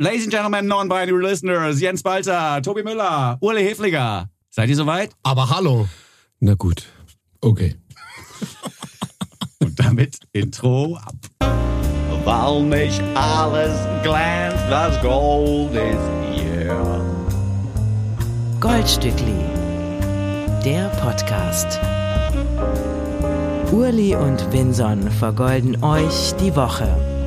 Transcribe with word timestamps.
Ladies 0.00 0.22
and 0.22 0.30
Gentlemen, 0.30 0.68
non-binary 0.68 1.20
listeners, 1.24 1.80
Jens 1.80 2.04
Balzer, 2.04 2.60
Tobi 2.62 2.84
Müller, 2.84 3.36
Uli 3.40 3.64
Hefliger. 3.64 4.28
Seid 4.48 4.68
ihr 4.68 4.76
soweit? 4.76 5.10
Aber 5.24 5.50
hallo. 5.50 5.88
Na 6.38 6.54
gut. 6.54 6.84
Okay. 7.40 7.74
Und 9.60 9.76
damit 9.80 10.20
Intro 10.32 10.96
ab. 10.98 11.16
Weil 12.24 12.62
nicht 12.62 13.02
alles 13.16 13.74
glänzt, 14.04 14.62
das 14.70 15.02
Gold 15.02 15.74
ist 15.74 16.08
hier. 16.32 17.02
Goldstückli, 18.60 19.34
der 20.64 20.90
Podcast. 21.00 21.80
Urli 23.72 24.14
und 24.14 24.52
Vinson 24.52 25.10
vergolden 25.10 25.82
euch 25.82 26.34
die 26.40 26.54
Woche. 26.54 27.17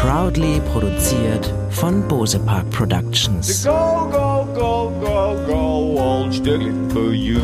Proudly 0.00 0.60
produziert 0.60 1.52
von 1.70 2.06
Bose 2.06 2.38
Park 2.38 2.70
Productions. 2.70 3.64
Go, 3.64 4.08
go, 4.12 4.46
go, 4.54 4.92
go, 5.00 5.36
go, 5.44 6.30
for 6.88 7.12
you. 7.12 7.40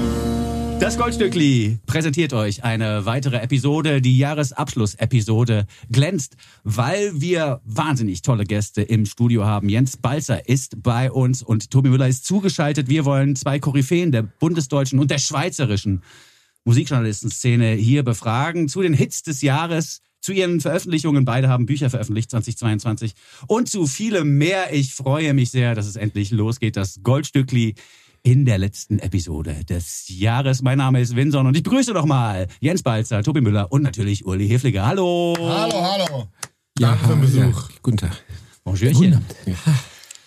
Das 0.78 0.96
Goldstückli 0.96 1.80
präsentiert 1.86 2.32
euch 2.32 2.62
eine 2.62 3.06
weitere 3.06 3.38
Episode, 3.38 4.00
die 4.00 4.16
Jahresabschlussepisode 4.18 5.66
glänzt, 5.90 6.36
weil 6.62 7.10
wir 7.20 7.60
wahnsinnig 7.64 8.22
tolle 8.22 8.44
Gäste 8.44 8.82
im 8.82 9.04
Studio 9.04 9.44
haben. 9.44 9.68
Jens 9.68 9.96
Balzer 9.96 10.48
ist 10.48 10.80
bei 10.80 11.10
uns 11.10 11.42
und 11.42 11.72
Tobi 11.72 11.88
Müller 11.88 12.06
ist 12.06 12.24
zugeschaltet. 12.24 12.88
Wir 12.88 13.04
wollen 13.04 13.34
zwei 13.34 13.58
Koryphäen 13.58 14.12
der 14.12 14.22
bundesdeutschen 14.22 15.00
und 15.00 15.10
der 15.10 15.18
schweizerischen 15.18 16.02
Musikjournalistenszene 16.64 17.72
hier 17.72 18.04
befragen 18.04 18.68
zu 18.68 18.80
den 18.80 18.94
Hits 18.94 19.24
des 19.24 19.42
Jahres, 19.42 20.02
zu 20.24 20.32
ihren 20.32 20.60
Veröffentlichungen. 20.60 21.24
Beide 21.24 21.48
haben 21.48 21.66
Bücher 21.66 21.90
veröffentlicht 21.90 22.30
2022 22.30 23.12
und 23.46 23.68
zu 23.68 23.86
vielem 23.86 24.38
mehr. 24.38 24.72
Ich 24.72 24.94
freue 24.94 25.34
mich 25.34 25.50
sehr, 25.50 25.74
dass 25.74 25.86
es 25.86 25.96
endlich 25.96 26.30
losgeht. 26.30 26.76
Das 26.76 27.00
Goldstückli 27.02 27.74
in 28.22 28.46
der 28.46 28.56
letzten 28.56 28.98
Episode 29.00 29.64
des 29.68 30.06
Jahres. 30.08 30.62
Mein 30.62 30.78
Name 30.78 31.02
ist 31.02 31.14
Vinson 31.14 31.46
und 31.46 31.54
ich 31.56 31.62
begrüße 31.62 31.92
doch 31.92 32.06
mal 32.06 32.48
Jens 32.60 32.82
Balzer, 32.82 33.22
Tobi 33.22 33.42
Müller 33.42 33.70
und 33.70 33.82
natürlich 33.82 34.24
Uli 34.24 34.48
Hefliger. 34.48 34.86
Hallo. 34.86 35.36
Hallo, 35.38 35.82
hallo. 35.82 36.28
Ja, 36.78 36.96
Danke 36.96 37.04
für 37.04 37.12
den 37.12 37.20
Besuch. 37.20 37.68
Ja, 37.70 37.76
guten 37.82 37.96
Tag. 37.98 38.24
Bonjourchen. 38.64 39.22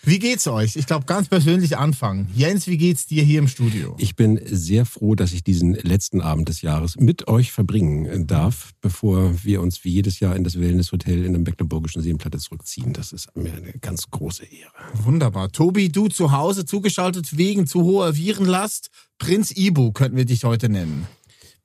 Wie 0.04 0.20
geht's 0.20 0.48
euch? 0.48 0.76
Ich 0.76 0.86
glaube, 0.86 1.06
ganz 1.06 1.28
persönlich 1.28 1.78
anfangen. 1.78 2.30
Jens, 2.34 2.68
wie 2.68 2.78
geht's 2.78 3.08
dir 3.08 3.24
hier 3.24 3.40
im 3.40 3.48
Studio? 3.48 3.96
Ich 4.00 4.16
bin 4.16 4.40
sehr 4.46 4.86
froh, 4.86 5.16
dass 5.16 5.34
ich 5.34 5.44
diesen 5.44 5.74
letzten 5.74 6.22
Abend 6.22 6.50
des 6.50 6.62
Jahres 6.62 6.96
mit 6.98 7.28
euch 7.28 7.52
verbringen 7.52 8.28
darf, 8.28 8.72
bevor 8.82 9.44
wir 9.44 9.62
uns 9.62 9.84
wie 9.84 9.90
jedes 9.90 10.20
Jahr 10.20 10.36
in 10.36 10.44
das 10.44 10.60
Wellness-Hotel 10.60 11.26
in 11.26 11.34
der 11.34 11.42
Mecklenburgischen 11.42 12.02
Seenplatte 12.02 12.38
zurückziehen. 12.38 12.94
Das 12.94 13.12
ist 13.12 13.36
mir 13.36 13.54
eine 13.54 13.74
ganz 13.82 14.10
große 14.10 14.46
Ehre. 14.46 14.72
Wunderbar. 15.04 15.52
Tobi, 15.52 15.90
du 15.90 16.08
zu 16.08 16.32
Hause 16.32 16.66
zugeschaltet 16.66 17.38
wegen 17.38 17.68
zu 17.68 17.84
hoher 17.84 18.16
Virenlast. 18.16 18.90
Prinz 19.20 19.52
Ibu 19.56 19.92
könnten 19.92 20.16
wir 20.16 20.26
dich 20.26 20.44
heute 20.44 20.70
nennen. 20.70 21.08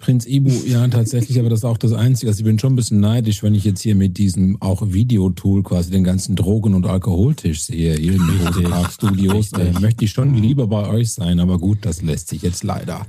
Prinz 0.03 0.27
Ibu, 0.27 0.51
ja, 0.67 0.89
tatsächlich, 0.89 1.39
aber 1.39 1.49
das 1.49 1.61
ist 1.61 1.65
auch 1.65 1.79
das 1.79 1.93
Einzige. 1.93 2.29
Also 2.29 2.41
ich 2.41 2.45
bin 2.45 2.59
schon 2.59 2.73
ein 2.73 2.77
bisschen 2.77 2.99
neidisch, 2.99 3.45
wenn 3.45 3.55
ich 3.55 3.63
jetzt 3.63 3.83
hier 3.83 3.95
mit 3.95 4.19
diesem 4.19 4.61
auch 4.61 4.83
Videotool 4.93 5.63
quasi 5.63 5.93
den 5.93 6.03
ganzen 6.03 6.35
Drogen- 6.35 6.75
und 6.75 6.87
Alkoholtisch 6.87 7.63
sehe, 7.63 7.95
hier 7.95 8.15
in 8.15 8.27
den 8.27 8.75
Studios. 8.91 9.53
Äh, 9.53 9.71
möchte 9.81 10.05
ich 10.05 10.11
schon 10.11 10.35
lieber 10.35 10.67
bei 10.67 10.89
euch 10.89 11.13
sein, 11.13 11.39
aber 11.39 11.57
gut, 11.59 11.79
das 11.83 12.03
lässt 12.03 12.27
sich 12.27 12.43
jetzt 12.43 12.65
leider 12.65 13.07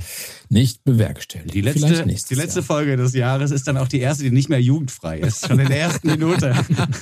nicht 0.50 0.84
bewerkstelligen. 0.84 1.52
Die 1.52 1.62
letzte, 1.62 2.06
die 2.30 2.36
letzte 2.36 2.60
Jahr. 2.60 2.64
Folge 2.64 2.96
des 2.96 3.14
Jahres 3.16 3.50
ist 3.50 3.68
dann 3.68 3.78
auch 3.78 3.88
die 3.88 4.00
erste, 4.00 4.24
die 4.24 4.30
nicht 4.30 4.50
mehr 4.50 4.62
jugendfrei 4.62 5.18
ist. 5.18 5.48
Schon 5.48 5.58
in 5.58 5.70
der 5.70 5.80
ersten 5.80 6.08
Minute 6.08 6.54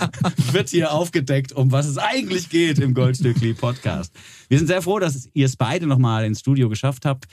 wird 0.54 0.70
hier 0.70 0.94
aufgedeckt, 0.94 1.52
um 1.52 1.74
was 1.74 1.86
es 1.86 1.98
eigentlich 1.98 2.50
geht 2.50 2.80
im 2.80 2.94
Goldstückli 2.94 3.54
Podcast. 3.56 4.14
Wir 4.48 4.58
sind 4.58 4.68
sehr 4.68 4.82
froh, 4.82 5.00
dass 5.00 5.28
ihr 5.34 5.48
es 5.48 5.58
beide 5.58 5.86
nochmal 5.86 6.24
ins 6.24 6.40
Studio 6.40 6.70
geschafft 6.70 7.04
habt 7.04 7.28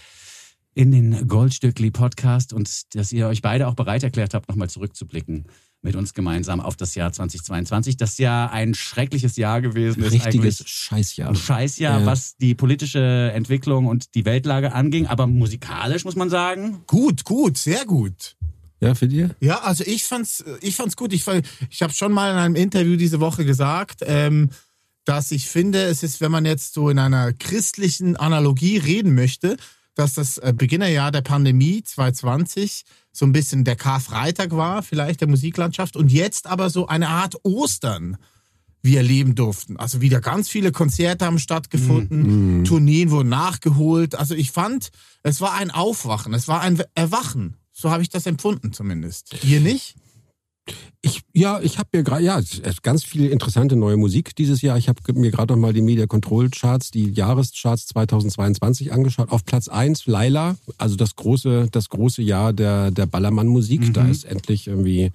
in 0.78 0.92
den 0.92 1.26
Goldstückli 1.26 1.90
Podcast 1.90 2.52
und 2.52 2.94
dass 2.94 3.11
ihr 3.11 3.27
euch 3.27 3.42
beide 3.42 3.66
auch 3.66 3.74
bereit 3.74 4.05
erklärt 4.05 4.33
habt, 4.33 4.48
nochmal 4.48 4.70
zurückzublicken 4.70 5.46
mit 5.83 5.96
uns 5.96 6.14
gemeinsam 6.14 6.61
auf 6.61 6.77
das 6.77 6.94
Jahr 6.94 7.12
2022. 7.12 7.96
Das 7.96 8.16
ja 8.18 8.48
ein 8.48 8.74
schreckliches 8.74 9.36
Jahr 9.36 9.61
gewesen 9.61 10.05
ist. 10.05 10.12
Richtiges. 10.12 10.62
Scheißjahr. 10.64 11.30
ein 11.30 11.34
Scheißjahr, 11.34 12.00
Ja. 12.00 12.06
was 12.06 12.36
die 12.36 12.55
politische 12.55 13.33
Entwicklung 13.34 13.86
und 13.86 14.14
die 14.14 14.24
Weltlage 14.24 14.72
anging, 14.72 15.08
aber 15.08 15.27
musikalisch 15.27 16.05
muss 16.05 16.14
man 16.14 16.30
sagen. 16.30 16.83
Gut, 16.86 17.24
gut, 17.24 17.58
sehr 17.58 17.84
gut. 17.84 18.36
Ja, 18.80 18.94
für 18.94 19.08
dir? 19.08 19.34
Ja, 19.40 19.62
also 19.62 19.83
ich 19.84 20.05
fand's, 20.05 20.44
ich 20.61 20.77
fand's 20.77 20.94
gut. 20.96 21.12
Ich, 21.12 21.24
fand- 21.24 21.44
ich 21.70 21.83
habe 21.83 21.92
schon 21.92 22.12
mal 22.12 22.30
in 22.30 22.36
einem 22.38 22.55
Interview 22.55 22.94
diese 22.94 23.18
Woche 23.18 23.44
gesagt, 23.44 24.02
ähm, 24.06 24.50
dass 25.05 25.33
ich 25.33 25.48
finde, 25.48 25.83
es 25.83 26.05
ist, 26.05 26.20
wenn 26.20 26.30
man 26.30 26.44
jetzt 26.44 26.74
so 26.74 26.88
in 26.88 27.00
einer 27.00 27.33
christlichen 27.33 28.14
Analogie 28.17 28.77
reden 28.77 29.17
möchte, 29.17 29.56
dass 29.98 30.14
das 30.14 30.39
äh, 30.39 30.55
Beginnerjahr 30.57 31.11
der 31.11 31.23
Pandemie 31.23 31.83
2020 31.83 32.85
so 33.11 33.27
ein 33.27 33.33
bisschen 33.33 33.64
der 33.64 33.75
Karfreitag 33.75 34.53
war, 34.53 34.85
vielleicht 34.85 35.20
der 35.20 35.29
Musiklandschaft, 35.29 35.97
und 35.97 36.13
jetzt 36.13 36.47
aber 36.47 36.70
so 36.70 36.86
eine 36.86 37.09
Art 37.09 37.35
Ostern 37.42 38.17
wir 38.81 38.98
erleben 38.98 39.35
durften. 39.35 39.77
Also 39.77 40.01
wieder 40.01 40.20
ganz 40.20 40.48
viele 40.48 40.70
Konzerte 40.70 41.27
haben 41.27 41.41
stattgefunden, 41.41 42.64
Tourneen 42.64 43.11
wurden 43.11 43.29
nachgeholt. 43.29 44.14
Also 44.14 44.36
ich 44.36 44.53
fand, 44.53 44.91
es 45.25 45.41
war 45.41 45.55
ein 45.55 45.73
Aufwachen, 45.73 46.33
es 46.33 46.47
war 46.47 46.61
ein 46.61 46.80
Erwachen. 46.95 47.57
So 47.73 47.91
habe 47.91 48.03
ich 48.03 48.09
das 48.09 48.25
empfunden 48.27 48.73
zumindest. 48.73 49.35
Ihr 49.42 49.61
nicht? 49.61 49.97
Ich, 51.01 51.23
ja, 51.33 51.61
ich 51.61 51.79
habe 51.79 51.89
mir 51.92 52.02
gerade, 52.02 52.24
ja, 52.24 52.40
ganz 52.83 53.05
viel 53.05 53.27
interessante 53.27 53.77
neue 53.77 53.96
Musik 53.96 54.34
dieses 54.34 54.62
Jahr. 54.62 54.77
Ich 54.79 54.89
habe 54.89 55.01
mir 55.12 55.30
gerade 55.30 55.55
noch 55.55 55.61
mal 55.61 55.73
die 55.73 55.80
Media 55.80 56.06
Control 56.06 56.51
Charts, 56.51 56.90
die 56.90 57.12
Jahrescharts 57.12 57.86
2022 57.86 58.92
angeschaut. 58.92 59.30
Auf 59.30 59.45
Platz 59.45 59.68
eins 59.68 60.06
Laila, 60.06 60.56
also 60.77 60.96
das 60.96 61.14
große, 61.14 61.68
das 61.70 61.89
große 61.89 62.20
Jahr 62.23 62.52
der, 62.52 62.90
der 62.90 63.06
Ballermann-Musik. 63.06 63.95
Da 63.95 64.08
ist 64.08 64.24
endlich 64.24 64.67
irgendwie, 64.67 65.12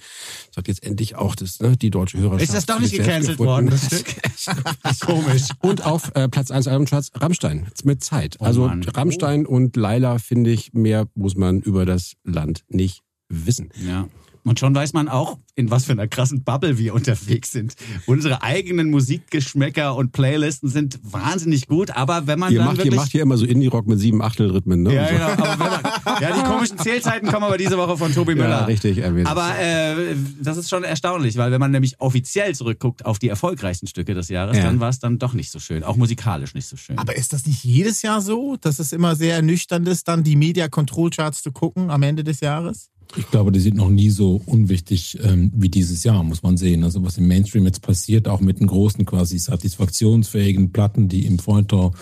sagt 0.52 0.70
jetzt 0.70 0.84
endlich 0.84 1.16
auch 1.18 1.36
das, 1.36 1.60
ne, 1.60 1.76
die 1.76 1.90
deutsche 1.90 2.18
Hörerschaft. 2.18 2.44
Ist 2.44 2.54
das 2.54 2.66
doch 2.66 2.80
nicht 2.80 2.96
gecancelt 2.96 3.38
worden, 3.40 3.70
das 3.70 3.86
Stück? 3.86 4.06
Komisch. 5.02 5.50
Und 5.60 5.86
auf 5.86 6.16
äh, 6.16 6.30
Platz 6.30 6.50
1 6.50 6.68
Albumcharts 6.68 7.12
Rammstein 7.16 7.68
mit 7.84 8.04
Zeit. 8.04 8.40
also 8.40 8.68
Mann. 8.68 8.84
Rammstein 8.84 9.46
und 9.46 9.76
Laila 9.76 10.18
finde 10.20 10.52
ich, 10.52 10.72
mehr 10.72 11.08
muss 11.14 11.36
man 11.36 11.60
über 11.60 11.86
das 11.86 12.14
Land 12.24 12.64
nicht 12.70 13.02
wissen. 13.28 13.70
Ja. 13.86 14.08
Und 14.46 14.60
schon 14.60 14.76
weiß 14.76 14.94
man 14.94 15.08
auch, 15.08 15.38
in 15.56 15.72
was 15.72 15.86
für 15.86 15.94
einer 15.94 16.08
krassen 16.08 16.44
Bubble 16.44 16.78
wir 16.78 16.94
unterwegs 16.94 17.52
sind. 17.52 17.76
Unsere 18.08 18.42
eigenen 18.44 18.90
Musikgeschmäcker 18.90 19.96
und 19.96 20.12
Playlisten 20.12 20.68
sind 20.70 21.00
wahnsinnig 21.04 21.68
gut, 21.68 21.92
aber 21.92 22.28
wenn 22.28 22.40
man 22.40 22.52
Ihr 22.52 22.60
dann 22.60 22.68
macht, 22.68 22.78
ihr 22.80 22.84
wirklich... 22.86 23.00
macht 23.00 23.12
hier 23.12 23.22
immer 23.22 23.38
so 23.38 23.46
Indie-Rock 23.46 23.88
mit 23.88 24.00
sieben 24.00 24.22
Achtelrhythmen, 24.22 24.84
ne? 24.84 24.94
ja, 24.94 25.08
so. 25.08 25.14
genau. 25.14 25.26
Aber 25.28 25.50
wenn 25.52 25.58
man, 25.60 26.22
ja, 26.22 26.36
die 26.36 26.44
komischen 26.44 26.78
Zählzeiten 26.80 27.30
kommen 27.32 27.44
aber 27.46 27.58
diese 27.58 27.78
Woche 27.78 27.98
von 27.98 28.14
Tobi 28.14 28.36
Müller. 28.36 28.50
Ja, 28.50 28.66
richtig. 28.66 28.98
erwähnt. 28.98 29.28
Aber 29.28 29.58
äh, 29.60 30.16
das 30.42 30.58
ist 30.58 30.70
schon 30.70 30.84
erstaunlich, 30.84 31.38
weil 31.38 31.52
wenn 31.52 31.60
man 31.60 31.72
nämlich 31.72 32.00
offiziell 32.02 32.54
zurückguckt 32.56 33.06
auf 33.06 33.20
die 33.20 33.30
erfolgreichsten 33.30 33.88
Stücke 33.88 34.14
des 34.14 34.30
Jahres, 34.30 34.58
Ja. 34.58 34.64
dann 34.64 34.80
war 34.80 34.90
es 34.90 35.00
dann 35.00 35.20
doch 35.20 35.34
nicht 35.34 35.52
so 35.52 35.60
schön. 35.60 35.84
Auch 35.84 35.96
musikalisch 35.96 36.54
nicht 36.54 36.68
so 36.68 36.76
schön. 36.78 36.98
Aber 36.98 37.16
ist 37.16 37.32
das 37.34 37.46
nicht 37.46 37.64
jedes 37.64 38.02
Jahr 38.02 38.22
so, 38.22 38.58
dass 38.60 38.80
es 38.80 38.92
immer 38.92 39.16
sehr 39.16 39.36
ernüchternd 39.36 39.88
ist, 39.88 40.08
dann 40.08 40.24
die 40.24 40.36
Media 40.36 40.68
Control 40.68 41.10
Charts 41.10 41.44
zu 41.44 41.52
gucken 41.52 41.90
am 41.90 42.04
Ende 42.04 42.24
des 42.24 42.40
Jahres? 42.40 42.90
Ich 43.16 43.30
glaube, 43.30 43.52
die 43.52 43.60
sind 43.60 43.76
noch 43.78 43.90
nie 43.90 44.10
so 44.10 44.42
unwichtig 44.46 45.20
ähm, 45.24 45.52
wie 45.56 45.70
dieses 45.70 46.04
Jahr, 46.04 46.24
muss 46.24 46.42
man 46.42 46.58
sehen. 46.58 46.84
Also 46.84 47.04
was 47.04 47.18
im 47.18 47.28
Mainstream 47.28 47.66
jetzt 47.66 47.82
passiert, 47.82 48.28
auch 48.28 48.40
mit 48.40 48.60
den 48.60 48.68
großen 48.68 49.06
quasi 49.06 49.38
satisfaktionsfähigen 49.38 50.72
Platten, 50.72 51.10
die 51.10 51.26
im 51.26 51.38
Feuilleton 51.38 51.94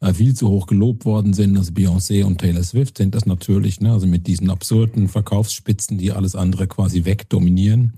äh, 0.00 0.14
viel 0.14 0.34
zu 0.34 0.48
hoch 0.48 0.66
gelobt 0.66 1.04
worden 1.04 1.34
sind, 1.34 1.56
also 1.58 1.72
Beyoncé 1.72 2.24
und 2.24 2.38
Taylor 2.38 2.62
Swift 2.62 2.98
sind 2.98 3.14
das 3.14 3.26
natürlich, 3.26 3.80
ne? 3.80 3.92
also 3.92 4.06
mit 4.06 4.26
diesen 4.26 4.48
absurden 4.48 5.08
Verkaufsspitzen, 5.08 5.98
die 5.98 6.12
alles 6.12 6.34
andere 6.34 6.66
quasi 6.66 7.04
wegdominieren, 7.04 7.94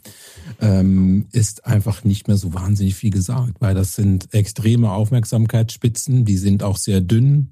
ähm, 0.61 1.27
ist 1.31 1.65
einfach 1.65 2.03
nicht 2.05 2.27
mehr 2.27 2.37
so 2.37 2.55
wahnsinnig 2.55 2.97
viel 2.97 3.11
gesagt, 3.11 3.61
weil 3.61 3.75
das 3.75 3.94
sind 3.94 4.35
extreme 4.35 4.91
Aufmerksamkeitsspitzen, 4.91 6.25
die 6.25 6.38
sind 6.38 6.62
auch 6.62 6.76
sehr 6.76 7.00
dünn 7.00 7.50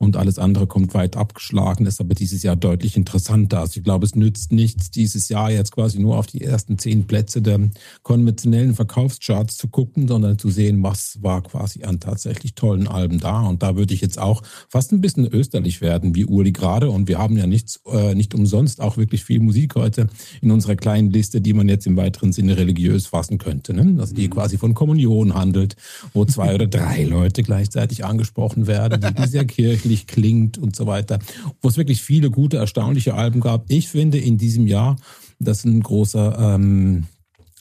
und 0.00 0.16
alles 0.16 0.38
andere 0.38 0.66
kommt 0.66 0.94
weit 0.94 1.14
abgeschlagen, 1.14 1.84
ist 1.84 2.00
aber 2.00 2.14
dieses 2.14 2.42
Jahr 2.42 2.56
deutlich 2.56 2.96
interessanter. 2.96 3.60
Also 3.60 3.76
ich 3.76 3.84
glaube, 3.84 4.06
es 4.06 4.14
nützt 4.14 4.50
nichts, 4.50 4.90
dieses 4.90 5.28
Jahr 5.28 5.50
jetzt 5.50 5.72
quasi 5.72 5.98
nur 5.98 6.16
auf 6.16 6.26
die 6.26 6.40
ersten 6.40 6.78
zehn 6.78 7.06
Plätze 7.06 7.42
der 7.42 7.60
konventionellen 8.02 8.74
Verkaufscharts 8.74 9.58
zu 9.58 9.68
gucken, 9.68 10.08
sondern 10.08 10.38
zu 10.38 10.48
sehen, 10.48 10.82
was 10.82 11.22
war 11.22 11.42
quasi 11.42 11.84
an 11.84 12.00
tatsächlich 12.00 12.54
tollen 12.54 12.88
Alben 12.88 13.20
da. 13.20 13.42
Und 13.42 13.62
da 13.62 13.76
würde 13.76 13.92
ich 13.92 14.00
jetzt 14.00 14.18
auch 14.18 14.42
fast 14.70 14.90
ein 14.90 15.02
bisschen 15.02 15.26
österlich 15.26 15.82
werden, 15.82 16.14
wie 16.14 16.24
Uli 16.24 16.52
gerade. 16.52 16.88
Und 16.88 17.06
wir 17.06 17.18
haben 17.18 17.36
ja 17.36 17.46
nichts, 17.46 17.82
äh, 17.86 18.14
nicht 18.14 18.34
umsonst 18.34 18.80
auch 18.80 18.96
wirklich 18.96 19.22
viel 19.22 19.40
Musik 19.40 19.74
heute 19.74 20.08
in 20.40 20.50
unserer 20.50 20.76
kleinen 20.76 21.10
Liste, 21.10 21.42
die 21.42 21.52
man 21.52 21.68
jetzt 21.68 21.86
im 21.86 21.98
weiteren 21.98 22.32
Sinne 22.32 22.56
religiös 22.56 23.06
fassen 23.06 23.36
könnte. 23.36 23.74
Ne? 23.74 24.00
Also 24.00 24.14
die 24.14 24.30
quasi 24.30 24.56
von 24.56 24.72
Kommunion 24.72 25.34
handelt, 25.34 25.76
wo 26.14 26.24
zwei 26.24 26.54
oder 26.54 26.66
drei 26.66 27.04
Leute 27.10 27.42
gleichzeitig 27.42 28.02
angesprochen 28.06 28.66
werden, 28.66 29.14
die 29.18 29.26
sehr 29.26 29.44
kirchlich 29.90 30.06
klingt 30.06 30.58
und 30.58 30.76
so 30.76 30.86
weiter. 30.86 31.18
Wo 31.60 31.68
es 31.68 31.76
wirklich 31.76 32.02
viele 32.02 32.30
gute, 32.30 32.56
erstaunliche 32.58 33.14
Alben 33.14 33.40
gab. 33.40 33.64
Ich 33.68 33.88
finde 33.88 34.18
in 34.18 34.38
diesem 34.38 34.66
Jahr, 34.66 34.96
dass 35.38 35.64
ein 35.64 35.82
großer 35.82 36.54
ähm, 36.56 37.06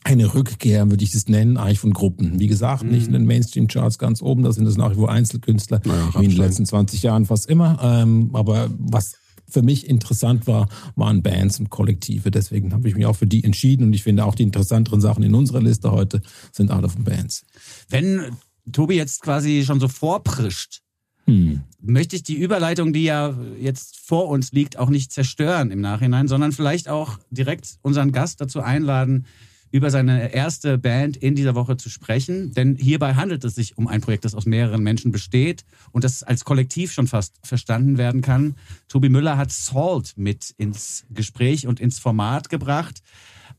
eine 0.04 0.34
Rückkehr, 0.34 0.90
würde 0.90 1.04
ich 1.04 1.14
es 1.14 1.28
nennen, 1.28 1.58
eigentlich 1.58 1.80
von 1.80 1.92
Gruppen. 1.92 2.40
Wie 2.40 2.48
gesagt, 2.48 2.84
nicht 2.84 3.08
in 3.08 3.14
den 3.14 3.26
Mainstream-Charts 3.26 3.98
ganz 4.00 4.22
oben, 4.22 4.44
da 4.44 4.54
sind 4.54 4.66
es 4.66 4.78
nach 4.78 4.92
wie 4.92 4.96
vor 4.96 5.12
Einzelkünstler, 5.12 5.82
Naja, 5.84 6.10
wie 6.18 6.24
in 6.24 6.32
den 6.32 6.40
letzten 6.40 6.66
20 6.66 7.04
Jahren 7.04 7.26
fast 7.26 7.50
immer. 7.50 7.80
Ähm, 7.84 8.30
aber 8.34 8.70
was 8.78 9.16
für 9.50 9.62
mich 9.62 9.90
interessant 9.90 10.48
war, 10.48 10.70
waren 10.96 11.22
Bands 11.22 11.60
und 11.60 11.70
Kollektive. 11.70 12.32
Deswegen 12.32 12.72
habe 12.72 12.88
ich 12.88 12.96
mich 12.96 13.08
auch 13.08 13.16
für 13.16 13.28
die 13.28 13.44
entschieden 13.44 13.84
und 13.88 13.94
ich 13.94 14.04
finde 14.04 14.24
auch 14.26 14.36
die 14.36 14.44
interessanteren 14.44 15.02
Sachen 15.02 15.24
in 15.24 15.36
unserer 15.36 15.62
Liste 15.62 15.92
heute 15.92 16.22
sind 16.52 16.72
alle 16.72 16.88
von 16.88 17.04
Bands. 17.04 17.44
Wenn 17.90 18.38
Tobi 18.72 18.96
jetzt 18.96 19.22
quasi 19.22 19.64
schon 19.66 19.80
so 19.80 19.88
vorprischt, 19.88 20.82
Hm. 21.30 21.62
möchte 21.82 22.16
ich 22.16 22.24
die 22.24 22.36
Überleitung, 22.36 22.94
die 22.94 23.04
ja 23.04 23.36
jetzt 23.60 23.98
vor 23.98 24.28
uns 24.28 24.52
liegt, 24.52 24.78
auch 24.78 24.90
nicht 24.90 25.12
zerstören 25.12 25.72
im 25.72 25.82
Nachhinein, 25.82 26.28
sondern 26.28 26.52
vielleicht 26.52 26.90
auch 26.90 27.20
direkt 27.32 27.78
unseren 27.82 28.12
Gast 28.12 28.42
dazu 28.42 28.62
einladen, 28.62 29.26
über 29.72 29.92
seine 29.92 30.34
erste 30.34 30.78
Band 30.78 31.18
in 31.18 31.36
dieser 31.36 31.56
Woche 31.56 31.78
zu 31.78 31.90
sprechen. 31.90 32.54
Denn 32.54 32.76
hierbei 32.76 33.14
handelt 33.14 33.44
es 33.44 33.56
sich 33.56 33.78
um 33.78 33.88
ein 33.88 34.02
Projekt, 34.02 34.26
das 34.26 34.36
aus 34.36 34.46
mehreren 34.46 34.82
Menschen 34.82 35.12
besteht 35.12 35.64
und 35.92 36.04
das 36.04 36.24
als 36.24 36.44
Kollektiv 36.44 36.92
schon 36.92 37.08
fast 37.08 37.36
verstanden 37.44 37.98
werden 37.98 38.22
kann. 38.22 38.56
Tobi 38.88 39.10
Müller 39.10 39.38
hat 39.38 39.52
Salt 39.52 40.14
mit 40.18 40.54
ins 40.58 41.06
Gespräch 41.12 41.68
und 41.68 41.80
ins 41.80 42.00
Format 42.00 42.50
gebracht. 42.50 43.02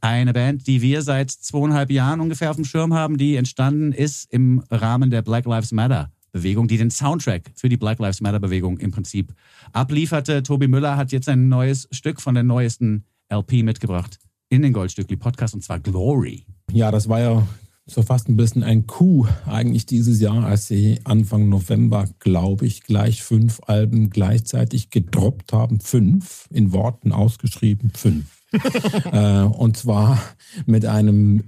Eine 0.00 0.32
Band, 0.32 0.66
die 0.66 0.82
wir 0.82 1.02
seit 1.02 1.30
zweieinhalb 1.30 1.90
Jahren 1.90 2.20
ungefähr 2.20 2.50
auf 2.50 2.56
dem 2.56 2.64
Schirm 2.64 2.94
haben, 2.94 3.18
die 3.18 3.36
entstanden 3.36 3.92
ist 3.92 4.32
im 4.32 4.64
Rahmen 4.70 5.10
der 5.10 5.22
Black 5.22 5.44
Lives 5.44 5.72
Matter 5.72 6.10
Bewegung, 6.32 6.68
die 6.68 6.78
den 6.78 6.90
Soundtrack 6.90 7.50
für 7.54 7.68
die 7.68 7.76
Black 7.76 7.98
Lives 7.98 8.20
Matter 8.20 8.40
Bewegung 8.40 8.78
im 8.78 8.90
Prinzip 8.90 9.34
ablieferte. 9.72 10.42
Tobi 10.42 10.68
Müller 10.68 10.96
hat 10.96 11.12
jetzt 11.12 11.28
ein 11.28 11.48
neues 11.48 11.88
Stück 11.90 12.20
von 12.20 12.34
der 12.34 12.44
neuesten 12.44 13.04
LP 13.32 13.62
mitgebracht 13.62 14.18
in 14.48 14.62
den 14.62 14.72
Goldstückli 14.72 15.16
Podcast 15.16 15.54
und 15.54 15.62
zwar 15.62 15.78
Glory. 15.78 16.44
Ja, 16.72 16.90
das 16.90 17.08
war 17.08 17.20
ja 17.20 17.46
so 17.86 18.02
fast 18.02 18.28
ein 18.28 18.36
bisschen 18.36 18.62
ein 18.62 18.86
Coup 18.86 19.26
eigentlich 19.46 19.86
dieses 19.86 20.20
Jahr, 20.20 20.44
als 20.44 20.66
sie 20.66 21.00
Anfang 21.04 21.48
November, 21.48 22.08
glaube 22.18 22.66
ich, 22.66 22.82
gleich 22.82 23.22
fünf 23.22 23.60
Alben 23.66 24.10
gleichzeitig 24.10 24.90
gedroppt 24.90 25.52
haben. 25.52 25.80
Fünf, 25.80 26.48
in 26.50 26.72
Worten 26.72 27.12
ausgeschrieben, 27.12 27.90
fünf. 27.94 28.39
äh, 29.12 29.42
und 29.42 29.76
zwar 29.76 30.20
mit 30.66 30.84
einem 30.84 31.44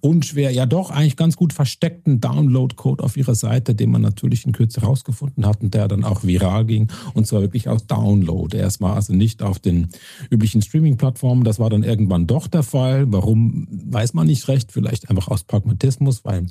unschwer, 0.00 0.50
ja 0.50 0.66
doch 0.66 0.90
eigentlich 0.90 1.16
ganz 1.16 1.36
gut 1.36 1.52
versteckten 1.52 2.20
Download-Code 2.20 3.02
auf 3.02 3.16
ihrer 3.16 3.34
Seite, 3.34 3.74
den 3.74 3.90
man 3.90 4.02
natürlich 4.02 4.44
in 4.44 4.52
Kürze 4.52 4.82
rausgefunden 4.82 5.46
hat 5.46 5.62
und 5.62 5.72
der 5.74 5.88
dann 5.88 6.04
auch 6.04 6.24
viral 6.24 6.66
ging. 6.66 6.88
Und 7.14 7.26
zwar 7.26 7.40
wirklich 7.40 7.68
aus 7.68 7.86
Download. 7.86 8.56
Erstmal 8.56 8.94
also 8.94 9.14
nicht 9.14 9.42
auf 9.42 9.58
den 9.58 9.88
üblichen 10.30 10.60
Streaming-Plattformen. 10.60 11.44
Das 11.44 11.58
war 11.58 11.70
dann 11.70 11.82
irgendwann 11.82 12.26
doch 12.26 12.46
der 12.46 12.62
Fall. 12.62 13.10
Warum, 13.10 13.66
weiß 13.70 14.14
man 14.14 14.26
nicht 14.26 14.48
recht. 14.48 14.72
Vielleicht 14.72 15.08
einfach 15.08 15.28
aus 15.28 15.44
Pragmatismus, 15.44 16.24
weil 16.24 16.46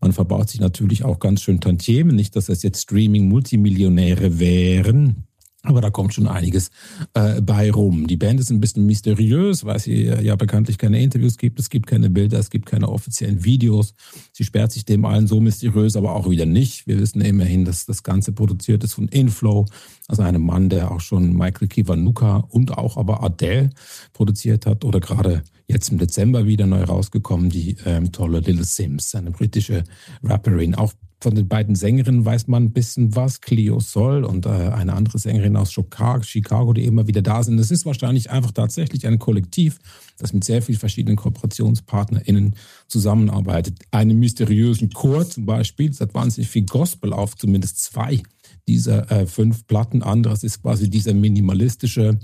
man 0.00 0.12
verbaut 0.12 0.50
sich 0.50 0.60
natürlich 0.60 1.04
auch 1.04 1.18
ganz 1.18 1.42
schön 1.42 1.60
Tantiemen. 1.60 2.14
Nicht, 2.14 2.36
dass 2.36 2.48
es 2.48 2.62
jetzt 2.62 2.82
Streaming-Multimillionäre 2.82 4.38
wären. 4.38 5.24
Aber 5.62 5.82
da 5.82 5.90
kommt 5.90 6.14
schon 6.14 6.26
einiges 6.26 6.70
äh, 7.12 7.42
bei 7.42 7.70
rum. 7.70 8.06
Die 8.06 8.16
Band 8.16 8.40
ist 8.40 8.50
ein 8.50 8.60
bisschen 8.60 8.86
mysteriös, 8.86 9.64
weil 9.66 9.78
sie 9.78 10.04
ja 10.04 10.34
bekanntlich 10.34 10.78
keine 10.78 11.02
Interviews 11.02 11.36
gibt. 11.36 11.60
Es 11.60 11.68
gibt 11.68 11.86
keine 11.86 12.08
Bilder, 12.08 12.38
es 12.38 12.48
gibt 12.48 12.64
keine 12.64 12.88
offiziellen 12.88 13.44
Videos. 13.44 13.94
Sie 14.32 14.44
sperrt 14.44 14.72
sich 14.72 14.86
dem 14.86 15.04
allen 15.04 15.26
so 15.26 15.38
mysteriös, 15.38 15.96
aber 15.96 16.14
auch 16.14 16.30
wieder 16.30 16.46
nicht. 16.46 16.86
Wir 16.86 16.98
wissen 16.98 17.20
immerhin, 17.20 17.66
dass 17.66 17.84
das 17.84 18.02
Ganze 18.02 18.32
produziert 18.32 18.84
ist 18.84 18.94
von 18.94 19.08
Inflow, 19.08 19.66
also 20.08 20.22
einem 20.22 20.46
Mann, 20.46 20.70
der 20.70 20.90
auch 20.90 21.00
schon 21.00 21.36
Michael 21.36 21.68
Kiwanuka 21.68 22.38
und 22.48 22.78
auch 22.78 22.96
aber 22.96 23.22
Adele 23.22 23.68
produziert 24.14 24.64
hat 24.64 24.84
oder 24.86 24.98
gerade 24.98 25.42
jetzt 25.68 25.90
im 25.90 25.98
Dezember 25.98 26.46
wieder 26.46 26.66
neu 26.66 26.84
rausgekommen, 26.84 27.50
die 27.50 27.76
ähm, 27.84 28.12
tolle 28.12 28.40
Little 28.40 28.64
Sims, 28.64 29.14
eine 29.14 29.30
britische 29.30 29.84
Rapperin. 30.22 30.74
Auch 30.74 30.92
von 31.20 31.34
den 31.34 31.48
beiden 31.48 31.74
Sängerinnen 31.74 32.24
weiß 32.24 32.46
man 32.46 32.64
ein 32.64 32.72
bisschen 32.72 33.14
was, 33.14 33.42
Cleo 33.42 33.78
Sol 33.78 34.24
und 34.24 34.46
äh, 34.46 34.48
eine 34.48 34.94
andere 34.94 35.18
Sängerin 35.18 35.56
aus 35.56 35.72
Chicago, 35.72 36.72
die 36.72 36.84
immer 36.84 37.06
wieder 37.06 37.20
da 37.20 37.42
sind. 37.42 37.58
Es 37.58 37.70
ist 37.70 37.84
wahrscheinlich 37.84 38.30
einfach 38.30 38.52
tatsächlich 38.52 39.06
ein 39.06 39.18
Kollektiv, 39.18 39.78
das 40.18 40.32
mit 40.32 40.44
sehr 40.44 40.62
vielen 40.62 40.78
verschiedenen 40.78 41.16
KooperationspartnerInnen 41.16 42.56
zusammenarbeitet. 42.88 43.78
Einen 43.90 44.18
mysteriösen 44.18 44.90
Chor 44.90 45.28
zum 45.28 45.44
Beispiel, 45.44 45.92
hat 46.00 46.14
wahnsinnig 46.14 46.48
viel 46.48 46.64
Gospel 46.64 47.12
auf, 47.12 47.36
zumindest 47.36 47.82
zwei 47.82 48.22
dieser 48.70 49.10
äh, 49.10 49.26
fünf 49.26 49.66
Platten. 49.66 50.02
Anderes 50.02 50.44
ist 50.44 50.62
quasi 50.62 50.88
dieser 50.88 51.12
minimalistische 51.12 52.20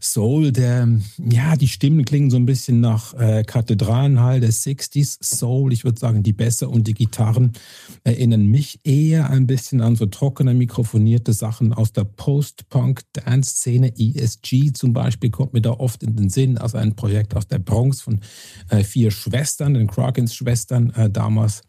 Soul, 0.00 0.50
der, 0.50 0.88
ja, 1.18 1.54
die 1.54 1.68
Stimmen 1.68 2.06
klingen 2.06 2.30
so 2.30 2.38
ein 2.38 2.46
bisschen 2.46 2.80
nach 2.80 3.12
äh, 3.12 3.44
Kathedralenhall 3.44 4.40
der 4.40 4.52
60s 4.52 5.18
Soul. 5.22 5.70
Ich 5.72 5.84
würde 5.84 6.00
sagen, 6.00 6.22
die 6.22 6.32
Bässe 6.32 6.70
und 6.70 6.86
die 6.86 6.94
Gitarren 6.94 7.52
erinnern 8.04 8.46
mich 8.46 8.80
eher 8.84 9.28
ein 9.28 9.46
bisschen 9.46 9.82
an 9.82 9.94
so 9.94 10.06
trockene, 10.06 10.54
mikrofonierte 10.54 11.34
Sachen 11.34 11.74
aus 11.74 11.92
der 11.92 12.04
Post-Punk-Dance-Szene. 12.04 13.92
ESG 13.98 14.72
zum 14.72 14.94
Beispiel 14.94 15.28
kommt 15.28 15.52
mir 15.52 15.60
da 15.60 15.72
oft 15.72 16.02
in 16.02 16.16
den 16.16 16.30
Sinn, 16.30 16.56
also 16.56 16.78
ein 16.78 16.96
Projekt 16.96 17.36
aus 17.36 17.46
der 17.46 17.58
Bronx 17.58 18.00
von 18.00 18.20
äh, 18.70 18.82
vier 18.82 19.10
Schwestern, 19.10 19.74
den 19.74 19.88
Krakens-Schwestern 19.88 20.90
äh, 20.94 21.10
damals 21.10 21.62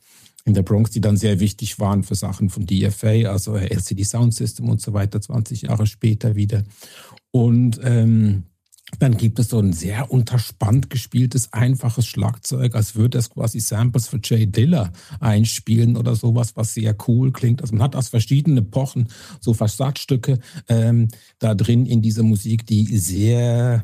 in 0.45 0.53
der 0.53 0.63
Bronx, 0.63 0.91
die 0.91 1.01
dann 1.01 1.17
sehr 1.17 1.39
wichtig 1.39 1.79
waren 1.79 2.03
für 2.03 2.15
Sachen 2.15 2.49
von 2.49 2.65
DFA, 2.65 3.29
also 3.29 3.55
LCD 3.55 4.03
Sound 4.03 4.33
System 4.33 4.69
und 4.69 4.81
so 4.81 4.93
weiter, 4.93 5.21
20 5.21 5.63
Jahre 5.63 5.87
später 5.87 6.35
wieder. 6.35 6.63
Und 7.31 7.79
ähm, 7.83 8.43
dann 8.99 9.17
gibt 9.17 9.39
es 9.39 9.49
so 9.49 9.59
ein 9.59 9.73
sehr 9.73 10.11
unterspannt 10.11 10.89
gespieltes, 10.89 11.51
einfaches 11.53 12.05
Schlagzeug, 12.05 12.75
als 12.75 12.95
würde 12.95 13.17
es 13.17 13.29
quasi 13.29 13.59
Samples 13.59 14.07
für 14.07 14.19
Jay 14.23 14.45
Diller 14.45 14.91
einspielen 15.19 15.97
oder 15.97 16.15
sowas, 16.15 16.55
was 16.55 16.73
sehr 16.73 16.95
cool 17.07 17.31
klingt. 17.31 17.61
Also 17.61 17.73
man 17.75 17.83
hat 17.83 17.95
aus 17.95 18.09
verschiedenen 18.09 18.59
Epochen 18.59 19.09
so 19.39 19.53
Versatzstücke 19.53 20.39
ähm, 20.67 21.07
da 21.39 21.55
drin 21.55 21.85
in 21.85 22.01
dieser 22.01 22.23
Musik, 22.23 22.67
die 22.67 22.97
sehr 22.97 23.81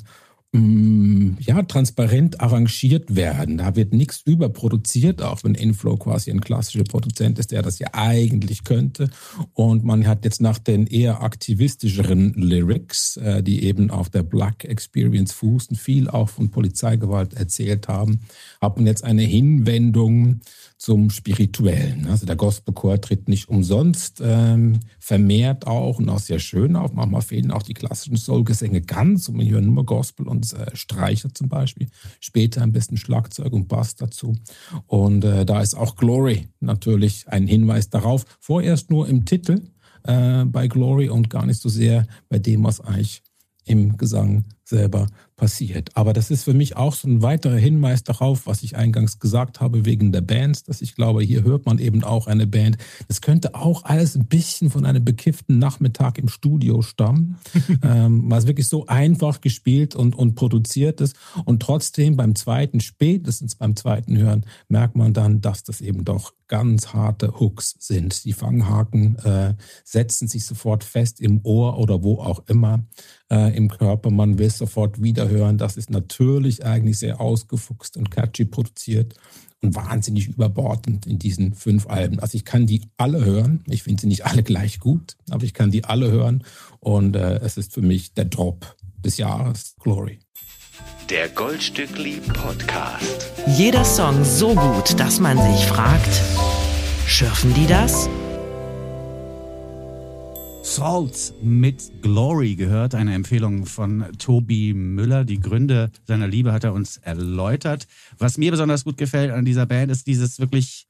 ja, 0.51 1.62
transparent 1.62 2.42
arrangiert 2.42 3.16
werden. 3.16 3.60
Da 3.60 3.75
wird 3.75 3.94
nichts 3.94 4.22
überproduziert, 4.25 5.22
auch 5.22 5.44
wenn 5.44 5.54
Inflow 5.54 5.96
quasi 5.98 6.31
ein 6.31 6.42
klassischer 6.42 6.86
Produzent 6.86 7.38
ist, 7.38 7.51
der 7.51 7.62
das 7.62 7.78
ja 7.78 7.90
eigentlich 7.94 8.63
könnte. 8.63 9.12
Und 9.54 9.84
man 9.84 10.07
hat 10.07 10.25
jetzt 10.25 10.42
nach 10.42 10.57
den 10.57 10.88
eher 10.88 11.22
aktivistischeren 11.22 12.34
Lyrics, 12.34 13.18
äh, 13.18 13.44
die 13.44 13.63
eben 13.63 13.92
auf 13.92 14.10
der 14.10 14.24
Black 14.24 14.66
Experience 14.66 15.34
fußen, 15.34 15.78
viel 15.78 16.10
auch 16.10 16.30
von 16.30 16.50
Polizeigewalt 16.50 17.36
erzählt 17.36 17.88
haben, 17.88 18.22
hat 18.60 18.75
man 18.75 18.88
jetzt 18.88 19.04
eine 19.04 19.24
Hinwendung 19.24 20.42
zum 20.80 21.10
Spirituellen. 21.10 22.08
Also 22.08 22.26
der 22.26 22.38
Gospelchor 22.38 23.02
tritt 23.02 23.28
nicht 23.28 23.50
umsonst 23.50 24.22
ähm, 24.24 24.80
vermehrt 24.98 25.68
auch 25.68 26.00
und 26.00 26.08
auch 26.08 26.20
sehr 26.20 26.39
schön 26.39 26.77
auf. 26.77 26.94
Manchmal 26.94 27.22
fehlen 27.22 27.51
auch 27.51 27.63
die 27.63 27.74
klassischen 27.74 28.15
Soul-Gesänge 28.15 28.82
ganz 28.82 29.27
und 29.27 29.38
wir 29.38 29.51
hören 29.51 29.74
nur 29.74 29.86
Gospel 29.86 30.25
und 30.25 30.51
äh, 30.53 30.74
Streicher 30.77 31.34
zum 31.34 31.50
Beispiel. 31.50 31.89
Später 32.22 32.62
ein 32.62 32.72
bisschen 32.72 32.96
Schlagzeug 32.96 33.51
und 33.51 33.68
Bass 33.68 33.96
dazu. 33.96 34.38
Und 34.88 35.25
äh, 35.25 35.46
da 35.46 35.62
ist 35.62 35.75
auch 35.75 35.98
Glory 35.98 36.48
natürlich 36.62 37.27
ein 37.27 37.46
Hinweis 37.46 37.89
darauf. 37.89 38.25
Vorerst 38.39 38.89
nur 38.89 39.10
im 39.10 39.25
Titel 39.25 39.62
äh, 40.03 40.46
bei 40.46 40.70
Glory 40.70 41.10
und 41.10 41.30
gar 41.30 41.46
nicht 41.46 41.60
so 41.60 41.68
sehr 41.68 42.08
bei 42.30 42.39
dem, 42.39 42.63
was 42.63 42.80
eigentlich 42.80 43.22
im 43.65 43.98
Gesang 43.98 44.46
selber 44.70 45.08
passiert. 45.40 45.90
Aber 45.96 46.14
das 46.14 46.30
ist 46.30 46.44
für 46.44 46.54
mich 46.54 46.76
auch 46.76 46.94
so 46.94 47.08
ein 47.08 47.22
weiterer 47.22 47.56
Hinweis 47.56 48.04
darauf, 48.04 48.46
was 48.46 48.62
ich 48.62 48.76
eingangs 48.76 49.20
gesagt 49.20 49.62
habe 49.62 49.86
wegen 49.86 50.12
der 50.12 50.22
Bands, 50.22 50.64
dass 50.64 50.82
ich 50.82 50.96
glaube, 50.96 51.24
hier 51.24 51.44
hört 51.44 51.66
man 51.66 51.80
eben 51.80 52.04
auch 52.04 52.28
eine 52.28 52.46
Band. 52.46 52.78
Das 53.08 53.22
könnte 53.22 53.56
auch 53.56 53.86
alles 53.86 54.16
ein 54.16 54.26
bisschen 54.26 54.70
von 54.70 54.86
einem 54.86 55.04
bekifften 55.04 55.58
Nachmittag 55.58 56.18
im 56.18 56.28
Studio 56.28 56.82
stammen, 56.82 57.38
ähm, 57.84 58.30
weil 58.30 58.40
es 58.40 58.48
wirklich 58.48 58.68
so 58.68 58.86
einfach 58.88 59.42
gespielt 59.42 59.96
und, 59.96 60.14
und 60.14 60.36
produziert 60.36 61.02
ist. 61.02 61.16
Und 61.46 61.62
trotzdem 61.62 62.18
beim 62.18 62.36
zweiten, 62.36 62.82
spätestens 62.82 63.56
beim 63.56 63.76
zweiten 63.76 64.18
Hören, 64.18 64.46
merkt 64.68 64.96
man 64.96 65.14
dann, 65.14 65.42
dass 65.42 65.64
das 65.64 65.82
eben 65.82 66.04
doch 66.04 66.34
ganz 66.50 66.94
harte 66.94 67.40
Hooks 67.40 67.76
sind. 67.80 68.26
Die 68.26 68.34
Fanghaken 68.34 69.18
äh, 69.20 69.54
setzen 69.86 70.28
sich 70.28 70.46
sofort 70.46 70.84
fest 70.84 71.22
im 71.22 71.40
Ohr 71.44 71.78
oder 71.78 72.04
wo 72.04 72.20
auch 72.20 72.44
immer 72.48 72.84
äh, 73.32 73.56
im 73.56 73.70
Körper. 73.70 74.10
Man 74.10 74.38
will 74.38 74.50
sofort 74.60 75.01
wieder 75.01 75.30
hören. 75.30 75.58
Das 75.58 75.75
ist 75.75 75.89
natürlich 75.89 76.63
eigentlich 76.63 77.00
sehr 77.00 77.20
ausgefuchst 77.20 77.98
und 77.98 78.12
catchy 78.12 78.46
produziert 78.46 79.16
und 79.62 79.75
wahnsinnig 79.75 80.28
überbordend 80.28 81.06
in 81.06 81.20
diesen 81.20 81.54
fünf 81.54 81.88
Alben. 81.88 82.20
Also 82.20 82.38
ich 82.38 82.46
kann 82.46 82.66
die 82.66 82.84
alle 82.98 83.25
hören. 83.25 83.63
Ich 83.68 83.84
finde 83.84 84.01
sie 84.01 84.08
nicht 84.08 84.25
alle 84.25 84.44
gleich 84.44 84.80
gut, 84.80 85.18
aber 85.30 85.44
ich 85.44 85.54
kann 85.54 85.72
die 85.72 85.84
alle 85.84 86.12
hören 86.12 86.44
und 86.80 87.16
äh, 87.16 87.38
es 87.39 87.58
ist 87.58 87.74
für 87.74 87.82
mich 87.82 88.13
der 88.13 88.25
Drop 88.25 88.75
des 89.04 89.18
Jahres. 89.18 89.75
Glory. 89.80 90.20
Der 91.10 91.28
Goldstückli 91.30 92.22
Podcast. 92.34 93.32
Jeder 93.58 93.84
Song 93.84 94.24
so 94.24 94.54
gut, 94.54 95.00
dass 95.00 95.20
man 95.20 95.38
sich 95.38 95.66
fragt, 95.66 96.22
schürfen 97.08 97.54
die 97.56 97.68
das? 97.68 98.08
Salt 100.70 101.34
mit 101.42 102.04
Glory 102.04 102.56
gehört, 102.56 102.94
eine 102.94 103.16
Empfehlung 103.16 103.66
von 103.66 104.06
Tobi 104.20 104.76
Müller. 104.76 105.26
Die 105.26 105.40
Gründe 105.40 105.90
seiner 106.06 106.28
Liebe 106.28 106.54
hat 106.54 106.64
er 106.64 106.74
uns 106.74 106.98
erläutert. 106.98 107.88
Was 108.20 108.38
mir 108.38 108.52
besonders 108.52 108.84
gut 108.84 108.98
gefällt 108.98 109.32
an 109.32 109.46
dieser 109.46 109.66
Band 109.66 109.92
ist 109.92 110.06
dieses 110.06 110.40
wirklich 110.40 110.86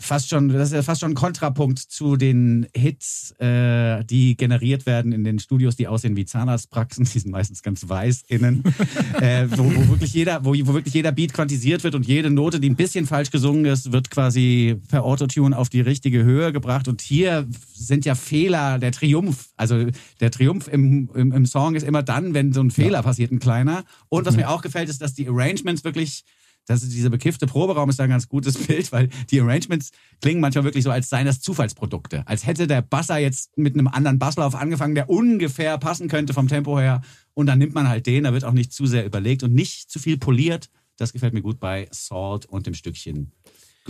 fast 0.00 0.30
schon, 0.30 0.48
das 0.48 0.68
ist 0.68 0.74
ja 0.74 0.82
fast 0.82 1.00
schon 1.00 1.12
ein 1.12 1.14
Kontrapunkt 1.14 1.78
zu 1.78 2.16
den 2.16 2.66
Hits, 2.74 3.32
äh, 3.38 4.04
die 4.04 4.36
generiert 4.36 4.86
werden 4.86 5.12
in 5.12 5.24
den 5.24 5.38
Studios, 5.38 5.76
die 5.76 5.86
aussehen 5.86 6.16
wie 6.16 6.24
Zahnarztpraxen, 6.24 7.04
die 7.12 7.18
sind 7.18 7.30
meistens 7.30 7.62
ganz 7.62 7.88
weiß 7.88 8.24
innen, 8.28 8.64
äh, 9.20 9.46
wo, 9.50 9.64
wo, 9.64 9.88
wirklich 9.88 10.14
jeder, 10.14 10.44
wo, 10.44 10.52
wo 10.52 10.74
wirklich 10.74 10.94
jeder 10.94 11.12
Beat 11.12 11.32
quantisiert 11.32 11.84
wird 11.84 11.94
und 11.94 12.06
jede 12.06 12.30
Note, 12.30 12.60
die 12.60 12.70
ein 12.70 12.76
bisschen 12.76 13.06
falsch 13.06 13.30
gesungen 13.30 13.66
ist, 13.66 13.92
wird 13.92 14.10
quasi 14.10 14.76
per 14.88 15.04
Autotune 15.04 15.56
auf 15.56 15.68
die 15.68 15.80
richtige 15.80 16.24
Höhe 16.24 16.52
gebracht. 16.52 16.88
Und 16.88 17.02
hier 17.02 17.46
sind 17.74 18.04
ja 18.04 18.14
Fehler 18.14 18.78
der 18.78 18.92
Triumph. 18.92 19.50
Also 19.56 19.86
der 20.20 20.30
Triumph 20.30 20.68
im, 20.68 21.10
im, 21.14 21.32
im 21.32 21.46
Song 21.46 21.74
ist 21.74 21.82
immer 21.82 22.02
dann, 22.02 22.34
wenn 22.34 22.52
so 22.52 22.62
ein 22.62 22.70
Fehler 22.70 22.98
ja. 22.98 23.02
passiert, 23.02 23.32
ein 23.32 23.38
kleiner. 23.38 23.84
Und 24.08 24.26
was 24.26 24.36
mir 24.36 24.48
auch 24.48 24.62
gefällt, 24.62 24.88
ist, 24.88 25.02
dass 25.02 25.14
die 25.14 25.28
Arrangements 25.28 25.84
wirklich 25.84 26.24
das 26.66 26.82
ist 26.82 26.92
dieser 26.92 27.10
bekiffte 27.10 27.46
Proberaum 27.46 27.90
ist 27.90 27.98
da 27.98 28.04
ein 28.04 28.10
ganz 28.10 28.28
gutes 28.28 28.56
Bild, 28.66 28.92
weil 28.92 29.08
die 29.30 29.40
Arrangements 29.40 29.90
klingen 30.20 30.40
manchmal 30.40 30.64
wirklich 30.64 30.84
so, 30.84 30.90
als 30.90 31.08
seien 31.08 31.26
das 31.26 31.40
Zufallsprodukte. 31.40 32.26
Als 32.26 32.46
hätte 32.46 32.66
der 32.66 32.82
Basser 32.82 33.18
jetzt 33.18 33.56
mit 33.56 33.74
einem 33.74 33.88
anderen 33.88 34.18
Basslauf 34.18 34.54
angefangen, 34.54 34.94
der 34.94 35.10
ungefähr 35.10 35.78
passen 35.78 36.08
könnte 36.08 36.32
vom 36.32 36.48
Tempo 36.48 36.78
her. 36.78 37.02
Und 37.34 37.46
dann 37.46 37.58
nimmt 37.58 37.74
man 37.74 37.88
halt 37.88 38.06
den, 38.06 38.24
da 38.24 38.32
wird 38.32 38.44
auch 38.44 38.52
nicht 38.52 38.72
zu 38.72 38.86
sehr 38.86 39.04
überlegt 39.04 39.42
und 39.42 39.54
nicht 39.54 39.90
zu 39.90 39.98
viel 39.98 40.18
poliert. 40.18 40.70
Das 40.96 41.12
gefällt 41.12 41.34
mir 41.34 41.42
gut 41.42 41.60
bei 41.60 41.88
Salt 41.90 42.46
und 42.46 42.66
dem 42.66 42.74
Stückchen 42.74 43.32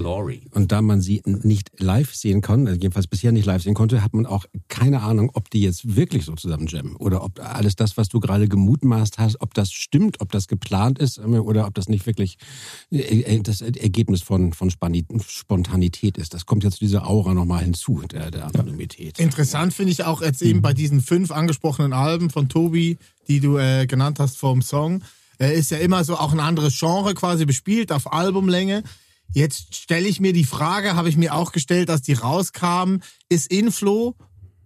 Glory. 0.00 0.40
Und 0.52 0.73
da 0.73 0.80
man 0.80 1.02
sie 1.02 1.21
nicht 1.26 1.73
live 1.78 2.14
sehen 2.14 2.40
kann, 2.40 2.66
also 2.66 2.80
jedenfalls 2.80 3.07
bisher 3.07 3.33
nicht 3.33 3.45
live 3.45 3.62
sehen 3.62 3.75
konnte, 3.75 4.02
hat 4.02 4.14
man 4.14 4.25
auch 4.25 4.47
keine 4.69 5.02
Ahnung, 5.02 5.30
ob 5.35 5.50
die 5.50 5.61
jetzt 5.61 5.95
wirklich 5.95 6.25
so 6.25 6.35
zusammen 6.37 6.66
jammen 6.69 6.97
oder 6.97 7.23
ob 7.23 7.38
alles 7.38 7.76
das, 7.76 7.99
was 7.99 8.09
du 8.09 8.19
gerade 8.19 8.49
gemutmaßt 8.49 9.19
hast, 9.19 9.42
ob 9.42 9.52
das 9.52 9.71
stimmt, 9.71 10.23
ob 10.23 10.33
das 10.33 10.49
geplant 10.49 10.99
ist 10.99 11.19
äh, 11.19 11.23
oder 11.23 11.66
ob 11.66 11.75
das 11.75 11.90
nicht 11.90 12.07
wirklich 12.07 12.38
äh, 12.90 12.99
äh, 12.99 13.42
das 13.42 13.61
Ergebnis 13.61 14.23
von, 14.23 14.54
von 14.54 14.71
Spontanität 14.71 16.16
ist. 16.16 16.33
Das 16.33 16.47
kommt 16.47 16.64
jetzt 16.64 16.80
diese 16.80 17.04
Aura 17.04 17.35
nochmal 17.35 17.62
hinzu, 17.62 18.00
der, 18.11 18.30
der 18.30 18.47
Anonymität. 18.47 19.19
Interessant 19.19 19.75
finde 19.75 19.92
ich 19.92 20.04
auch 20.04 20.23
jetzt 20.23 20.40
eben 20.40 20.62
bei 20.62 20.73
diesen 20.73 21.02
fünf 21.02 21.30
angesprochenen 21.30 21.92
Alben 21.92 22.30
von 22.30 22.49
Tobi, 22.49 22.97
die 23.28 23.40
du 23.40 23.59
äh, 23.59 23.87
genannt 23.87 24.19
hast 24.19 24.38
vom 24.38 24.62
Song, 24.62 25.02
äh, 25.38 25.59
ist 25.59 25.71
ja 25.71 25.78
immer 25.78 26.04
so 26.04 26.16
auch 26.16 26.33
ein 26.33 26.40
anderes 26.40 26.78
Genre 26.78 27.12
quasi 27.12 27.45
bespielt 27.45 27.92
auf 27.92 28.11
Albumlänge. 28.11 28.83
Jetzt 29.33 29.77
stelle 29.77 30.09
ich 30.09 30.21
mir 30.21 30.33
die 30.33 30.45
Frage, 30.45 30.97
habe 30.97 31.09
ich 31.09 31.17
mir 31.17 31.35
auch 31.35 31.53
gestellt, 31.53 31.89
dass 31.89 32.03
die 32.03 32.15
rauskamen, 32.15 33.03
ist 33.29 33.51
Inflow 33.51 34.17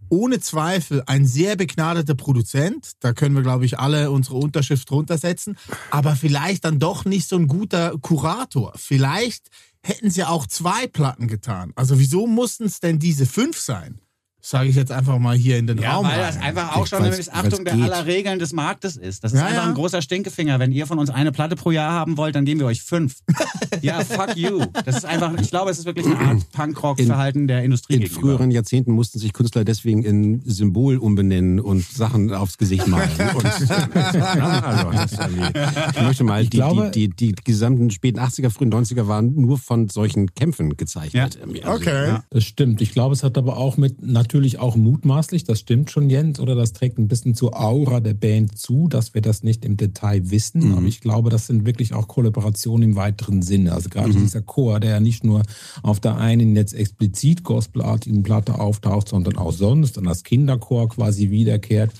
ohne 0.08 0.40
Zweifel 0.40 1.02
ein 1.06 1.26
sehr 1.26 1.56
begnadeter 1.56 2.14
Produzent. 2.14 2.92
Da 3.00 3.12
können 3.12 3.34
wir, 3.34 3.42
glaube 3.42 3.64
ich, 3.64 3.78
alle 3.78 4.10
unsere 4.10 4.36
Unterschrift 4.36 4.90
runtersetzen. 4.90 5.56
Aber 5.90 6.16
vielleicht 6.16 6.64
dann 6.64 6.78
doch 6.78 7.04
nicht 7.04 7.28
so 7.28 7.36
ein 7.36 7.48
guter 7.48 7.94
Kurator. 8.00 8.72
Vielleicht 8.76 9.48
hätten 9.82 10.10
sie 10.10 10.24
auch 10.24 10.46
zwei 10.46 10.86
Platten 10.86 11.26
getan. 11.26 11.72
Also 11.74 11.98
wieso 11.98 12.26
mussten 12.26 12.64
es 12.64 12.80
denn 12.80 12.98
diese 12.98 13.26
fünf 13.26 13.58
sein? 13.58 14.00
Sage 14.46 14.68
ich 14.68 14.76
jetzt 14.76 14.92
einfach 14.92 15.18
mal 15.18 15.34
hier 15.34 15.56
in 15.56 15.66
den 15.66 15.78
ja, 15.78 15.94
Raum. 15.94 16.04
Weil 16.04 16.18
das 16.18 16.36
einfach 16.36 16.76
auch 16.76 16.86
schon 16.86 17.02
eine 17.02 17.16
Missachtung 17.16 17.64
der 17.64 17.72
aller 17.72 18.04
Regeln 18.04 18.38
des 18.38 18.52
Marktes 18.52 18.98
ist. 18.98 19.24
Das 19.24 19.32
ist 19.32 19.38
ja, 19.38 19.46
einfach 19.46 19.62
ja. 19.62 19.68
ein 19.70 19.74
großer 19.74 20.02
Stinkefinger. 20.02 20.58
Wenn 20.58 20.70
ihr 20.70 20.86
von 20.86 20.98
uns 20.98 21.08
eine 21.08 21.32
Platte 21.32 21.56
pro 21.56 21.70
Jahr 21.70 21.92
haben 21.92 22.18
wollt, 22.18 22.34
dann 22.34 22.44
geben 22.44 22.60
wir 22.60 22.66
euch 22.66 22.82
fünf. 22.82 23.20
ja, 23.80 24.04
fuck 24.04 24.36
you. 24.36 24.66
Das 24.84 24.98
ist 24.98 25.06
einfach, 25.06 25.32
ich 25.40 25.48
glaube, 25.48 25.70
es 25.70 25.78
ist 25.78 25.86
wirklich 25.86 26.04
eine 26.04 26.18
Art 26.18 26.52
Punkrock-Verhalten 26.52 27.48
der 27.48 27.64
Industrie. 27.64 27.94
In 27.94 28.00
gegenüber. 28.00 28.20
früheren 28.20 28.50
Jahrzehnten 28.50 28.92
mussten 28.92 29.18
sich 29.18 29.32
Künstler 29.32 29.64
deswegen 29.64 30.02
in 30.02 30.42
Symbol 30.44 30.98
umbenennen 30.98 31.58
und 31.58 31.82
Sachen 31.82 32.30
aufs 32.34 32.58
Gesicht 32.58 32.86
malen. 32.86 33.08
und, 33.34 33.46
also, 33.96 34.90
ich 35.96 36.02
möchte 36.02 36.24
mal, 36.24 36.44
die, 36.44 36.50
glaube, 36.50 36.90
die, 36.90 37.08
die, 37.08 37.32
die, 37.32 37.44
gesamten 37.44 37.88
späten 37.88 38.18
80er, 38.18 38.50
frühen 38.50 38.70
90er 38.70 39.08
waren 39.08 39.34
nur 39.36 39.56
von 39.56 39.88
solchen 39.88 40.34
Kämpfen 40.34 40.76
gezeichnet. 40.76 41.38
Ja. 41.42 41.62
Also, 41.62 41.80
okay. 41.80 42.18
Das 42.28 42.44
stimmt. 42.44 42.82
Ich 42.82 42.92
glaube, 42.92 43.14
es 43.14 43.22
hat 43.22 43.38
aber 43.38 43.56
auch 43.56 43.78
mit 43.78 44.02
natürlich 44.02 44.33
natürlich 44.34 44.58
auch 44.58 44.74
mutmaßlich, 44.74 45.44
das 45.44 45.60
stimmt 45.60 45.92
schon, 45.92 46.10
Jens, 46.10 46.40
oder 46.40 46.56
das 46.56 46.72
trägt 46.72 46.98
ein 46.98 47.06
bisschen 47.06 47.36
zur 47.36 47.56
Aura 47.60 48.00
der 48.00 48.14
Band 48.14 48.58
zu, 48.58 48.88
dass 48.88 49.14
wir 49.14 49.22
das 49.22 49.44
nicht 49.44 49.64
im 49.64 49.76
Detail 49.76 50.28
wissen. 50.28 50.70
Mhm. 50.70 50.74
Aber 50.74 50.86
ich 50.86 51.00
glaube, 51.00 51.30
das 51.30 51.46
sind 51.46 51.64
wirklich 51.66 51.94
auch 51.94 52.08
Kollaborationen 52.08 52.90
im 52.90 52.96
weiteren 52.96 53.42
Sinne. 53.42 53.72
Also 53.72 53.90
gerade 53.90 54.08
mhm. 54.08 54.22
dieser 54.22 54.42
Chor, 54.42 54.80
der 54.80 54.90
ja 54.90 55.00
nicht 55.00 55.22
nur 55.22 55.42
auf 55.84 56.00
der 56.00 56.16
einen 56.16 56.56
jetzt 56.56 56.74
explizit 56.74 57.44
gospelartigen 57.44 58.24
Platte 58.24 58.58
auftaucht, 58.58 59.08
sondern 59.08 59.36
auch 59.36 59.52
sonst 59.52 59.98
und 59.98 60.08
als 60.08 60.24
Kinderchor 60.24 60.88
quasi 60.88 61.30
wiederkehrt. 61.30 61.92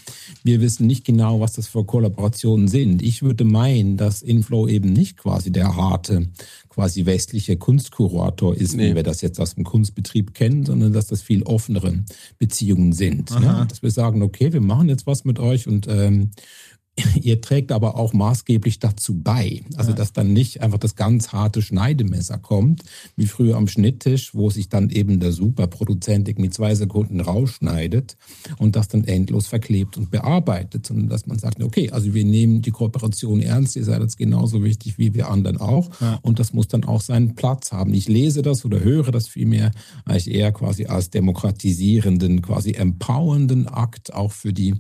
Wir 0.43 0.61
wissen 0.61 0.89
nicht 0.89 1.05
genau, 1.05 1.39
was 1.39 1.53
das 1.53 1.69
für 1.69 1.85
Kollaborationen 1.85 2.67
sind. 2.67 3.01
Ich 3.01 3.23
würde 3.23 3.45
meinen, 3.45 3.97
dass 3.97 4.23
Inflow 4.23 4.67
eben 4.67 4.93
nicht 4.93 5.19
quasi 5.19 5.53
der 5.53 5.77
harte 5.77 6.31
quasi 6.75 7.07
westlicher 7.07 7.55
Kunstkurator 7.55 8.57
ist, 8.57 8.75
nee. 8.75 8.91
wie 8.91 8.95
wir 8.97 9.05
das 9.05 9.21
jetzt 9.21 9.39
aus 9.39 9.55
dem 9.55 9.63
Kunstbetrieb 9.63 10.35
kennen, 10.35 10.67
sondern 10.67 10.93
dass 10.93 11.07
das 11.07 11.23
viel 11.23 11.45
offenere 11.45 12.03
Beziehungen 12.41 12.93
sind. 12.93 13.31
Ne? 13.39 13.65
Dass 13.69 13.83
wir 13.83 13.93
sagen, 13.93 14.23
okay, 14.23 14.53
wir 14.53 14.61
machen 14.61 14.89
jetzt 14.89 15.07
was 15.07 15.25
mit 15.25 15.39
euch 15.39 15.69
und 15.69 15.87
ähm, 15.89 16.33
Ihr 17.21 17.41
trägt 17.41 17.73
aber 17.73 17.97
auch 17.97 18.13
maßgeblich 18.13 18.79
dazu 18.79 19.15
bei. 19.15 19.63
Also, 19.77 19.93
dass 19.93 20.13
dann 20.13 20.33
nicht 20.33 20.61
einfach 20.61 20.79
das 20.79 20.95
ganz 20.95 21.33
harte 21.33 21.61
Schneidemesser 21.61 22.39
kommt, 22.39 22.83
wie 23.17 23.27
früher 23.27 23.57
am 23.57 23.67
Schnitttisch, 23.67 24.35
wo 24.35 24.51
sich 24.51 24.69
dann 24.69 24.91
eben 24.91 25.19
der 25.19 25.33
Superproduzent 25.33 26.39
mit 26.39 26.55
zwei 26.55 26.75
Sekunden 26.75 27.21
rausschneidet 27.21 28.17
und 28.59 28.77
das 28.77 28.89
dann 28.89 29.05
endlos 29.05 29.47
verklebt 29.47 29.97
und 29.97 30.11
bearbeitet, 30.11 30.87
sondern 30.87 31.09
dass 31.09 31.27
man 31.27 31.39
sagt, 31.39 31.63
okay, 31.63 31.91
also 31.91 32.15
wir 32.15 32.25
nehmen 32.25 32.63
die 32.63 32.71
Kooperation 32.71 33.41
ernst, 33.41 33.77
ihr 33.77 33.85
seid 33.85 34.01
jetzt 34.01 34.17
genauso 34.17 34.63
wichtig 34.63 34.99
wie 34.99 35.15
wir 35.15 35.29
anderen 35.29 35.59
auch 35.59 35.91
ja. 36.01 36.19
und 36.23 36.39
das 36.39 36.53
muss 36.53 36.69
dann 36.69 36.85
auch 36.85 37.01
seinen 37.01 37.35
Platz 37.35 37.73
haben. 37.73 37.93
Ich 37.93 38.09
lese 38.09 38.43
das 38.43 38.65
oder 38.65 38.81
höre 38.81 39.11
das 39.11 39.29
vielmehr 39.29 39.73
als 40.05 40.27
eher 40.27 40.53
quasi 40.53 40.87
als 40.87 41.11
demokratisierenden, 41.11 42.43
quasi 42.43 42.73
empowernden 42.73 43.67
Akt 43.67 44.15
auch 44.15 44.33
für 44.33 44.53
die 44.53 44.75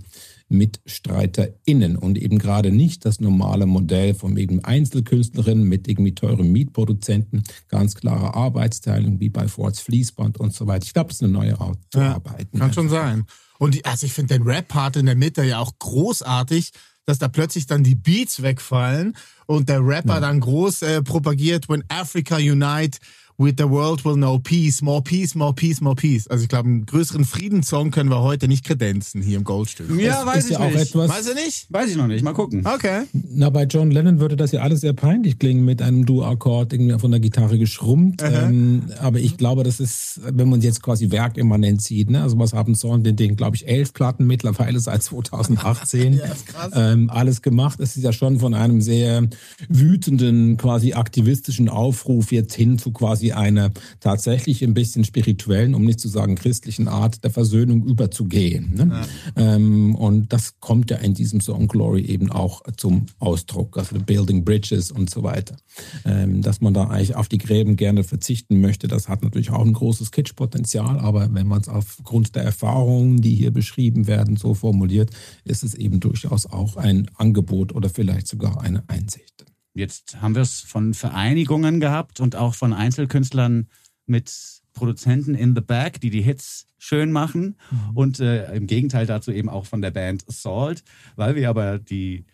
MitstreiterInnen 0.48 1.96
und 1.96 2.18
eben 2.18 2.38
gerade 2.38 2.70
nicht 2.70 3.04
das 3.04 3.20
normale 3.20 3.66
Modell 3.66 4.14
von 4.14 4.36
eben 4.36 4.64
Einzelkünstlerinnen 4.64 5.64
mit 5.64 5.88
irgendwie 5.88 6.14
teuren 6.14 6.52
Mietproduzenten, 6.52 7.42
ganz 7.68 7.94
klare 7.94 8.34
Arbeitsteilung 8.34 9.20
wie 9.20 9.30
bei 9.30 9.48
Fords 9.48 9.80
Fließband 9.80 10.38
und 10.38 10.54
so 10.54 10.66
weiter. 10.66 10.84
Ich 10.86 10.92
glaube, 10.92 11.08
das 11.08 11.16
ist 11.16 11.22
eine 11.22 11.32
neue 11.32 11.60
Art 11.60 11.78
zu 11.90 12.00
ja, 12.00 12.14
arbeiten. 12.14 12.58
Kann 12.58 12.72
schon 12.72 12.88
sein. 12.88 13.24
Und 13.58 13.74
die, 13.74 13.84
also 13.84 14.06
ich 14.06 14.12
finde 14.12 14.34
den 14.34 14.46
Rap-Part 14.46 14.96
in 14.96 15.06
der 15.06 15.14
Mitte 15.14 15.42
ja 15.44 15.58
auch 15.58 15.72
großartig, 15.78 16.72
dass 17.06 17.18
da 17.18 17.28
plötzlich 17.28 17.66
dann 17.66 17.84
die 17.84 17.94
Beats 17.94 18.42
wegfallen 18.42 19.16
und 19.46 19.68
der 19.68 19.86
Rapper 19.86 20.14
ja. 20.14 20.20
dann 20.20 20.40
groß 20.40 20.82
äh, 20.82 21.02
propagiert, 21.02 21.68
when 21.68 21.84
Africa 21.88 22.36
unite, 22.36 22.98
With 23.36 23.54
the 23.58 23.68
world 23.68 24.04
will 24.04 24.14
know 24.14 24.38
peace, 24.38 24.80
more 24.80 25.02
peace, 25.02 25.34
more 25.34 25.52
peace, 25.52 25.80
more 25.80 25.96
peace. 25.96 26.28
Also 26.28 26.44
ich 26.44 26.48
glaube, 26.48 26.68
einen 26.68 26.86
größeren 26.86 27.24
Friedenssong 27.24 27.90
können 27.90 28.08
wir 28.08 28.20
heute 28.20 28.46
nicht 28.46 28.64
kredenzen 28.64 29.22
hier 29.22 29.38
im 29.38 29.42
Goldstück. 29.42 29.90
Ja, 30.00 30.20
es 30.20 30.26
weiß 30.26 30.44
ich 30.50 30.52
ja 30.52 30.66
nicht. 30.66 30.76
Etwas, 30.76 31.10
weiß 31.10 31.28
ich 31.30 31.34
nicht? 31.34 31.66
Weiß 31.68 31.90
ich 31.90 31.96
noch 31.96 32.06
nicht. 32.06 32.22
Mal 32.22 32.32
gucken. 32.32 32.64
Okay. 32.64 33.02
Na, 33.12 33.50
bei 33.50 33.64
John 33.64 33.90
Lennon 33.90 34.20
würde 34.20 34.36
das 34.36 34.52
ja 34.52 34.60
alles 34.60 34.82
sehr 34.82 34.92
peinlich 34.92 35.40
klingen 35.40 35.64
mit 35.64 35.82
einem 35.82 36.06
Du-Akkord 36.06 36.72
irgendwie 36.72 36.96
von 36.96 37.10
der 37.10 37.18
Gitarre 37.18 37.58
geschrummt. 37.58 38.22
Ähm, 38.22 38.84
aber 39.00 39.18
ich 39.18 39.36
glaube, 39.36 39.64
das 39.64 39.80
ist, 39.80 40.20
wenn 40.22 40.48
man 40.48 40.60
jetzt 40.60 40.80
quasi 40.80 41.10
werkimmanent 41.10 41.82
sieht, 41.82 42.10
ne? 42.10 42.22
also 42.22 42.38
was 42.38 42.52
haben 42.52 42.76
Zorn 42.76 43.02
den, 43.02 43.16
den 43.16 43.34
glaube 43.34 43.56
ich, 43.56 43.66
elf 43.66 43.92
Platten 43.92 44.28
mittlerweile 44.28 44.78
seit 44.78 45.02
2018. 45.02 46.12
ja, 46.18 46.24
ist 46.26 46.46
krass. 46.46 46.70
Ähm, 46.76 47.10
alles 47.10 47.42
gemacht. 47.42 47.80
Es 47.80 47.96
ist 47.96 48.04
ja 48.04 48.12
schon 48.12 48.38
von 48.38 48.54
einem 48.54 48.80
sehr 48.80 49.26
wütenden, 49.68 50.56
quasi 50.56 50.92
aktivistischen 50.92 51.68
Aufruf 51.68 52.30
jetzt 52.30 52.54
hin 52.54 52.78
zu 52.78 52.92
quasi 52.92 53.23
einer 53.32 53.70
tatsächlich 54.00 54.62
ein 54.62 54.74
bisschen 54.74 55.04
spirituellen, 55.04 55.74
um 55.74 55.84
nicht 55.84 56.00
zu 56.00 56.08
sagen 56.08 56.34
christlichen 56.34 56.88
Art 56.88 57.24
der 57.24 57.30
Versöhnung 57.30 57.84
überzugehen. 57.84 58.74
Ne? 58.74 59.06
Ja. 59.36 59.54
Ähm, 59.54 59.94
und 59.94 60.32
das 60.32 60.60
kommt 60.60 60.90
ja 60.90 60.98
in 60.98 61.14
diesem 61.14 61.40
Song 61.40 61.68
Glory 61.68 62.02
eben 62.02 62.30
auch 62.30 62.62
zum 62.76 63.06
Ausdruck, 63.18 63.78
also 63.78 63.96
Building 63.98 64.44
Bridges 64.44 64.90
und 64.90 65.10
so 65.10 65.22
weiter. 65.22 65.56
Ähm, 66.04 66.42
dass 66.42 66.60
man 66.60 66.74
da 66.74 66.88
eigentlich 66.88 67.16
auf 67.16 67.28
die 67.28 67.38
Gräben 67.38 67.76
gerne 67.76 68.04
verzichten 68.04 68.60
möchte, 68.60 68.88
das 68.88 69.08
hat 69.08 69.22
natürlich 69.22 69.50
auch 69.50 69.64
ein 69.64 69.72
großes 69.72 70.10
Kitschpotenzial, 70.10 70.98
aber 70.98 71.32
wenn 71.32 71.46
man 71.46 71.60
es 71.60 71.68
aufgrund 71.68 72.34
der 72.36 72.44
Erfahrungen, 72.44 73.20
die 73.20 73.34
hier 73.34 73.50
beschrieben 73.50 74.06
werden, 74.06 74.36
so 74.36 74.54
formuliert, 74.54 75.10
ist 75.44 75.64
es 75.64 75.74
eben 75.74 76.00
durchaus 76.00 76.46
auch 76.46 76.76
ein 76.76 77.10
Angebot 77.16 77.74
oder 77.74 77.88
vielleicht 77.88 78.28
sogar 78.28 78.60
eine 78.60 78.84
Einsicht. 78.88 79.44
Jetzt 79.74 80.20
haben 80.22 80.34
wir 80.34 80.42
es 80.42 80.60
von 80.60 80.94
Vereinigungen 80.94 81.80
gehabt 81.80 82.20
und 82.20 82.36
auch 82.36 82.54
von 82.54 82.72
Einzelkünstlern 82.72 83.68
mit 84.06 84.32
Produzenten 84.72 85.34
in 85.34 85.54
the 85.54 85.60
back, 85.60 86.00
die 86.00 86.10
die 86.10 86.22
Hits 86.22 86.66
schön 86.78 87.12
machen 87.12 87.56
mhm. 87.70 87.96
und 87.96 88.20
äh, 88.20 88.54
im 88.54 88.66
Gegenteil 88.66 89.06
dazu 89.06 89.32
eben 89.32 89.48
auch 89.48 89.66
von 89.66 89.82
der 89.82 89.90
Band 89.90 90.24
Salt, 90.28 90.84
weil 91.16 91.34
wir 91.34 91.48
aber 91.48 91.78
die 91.78 92.24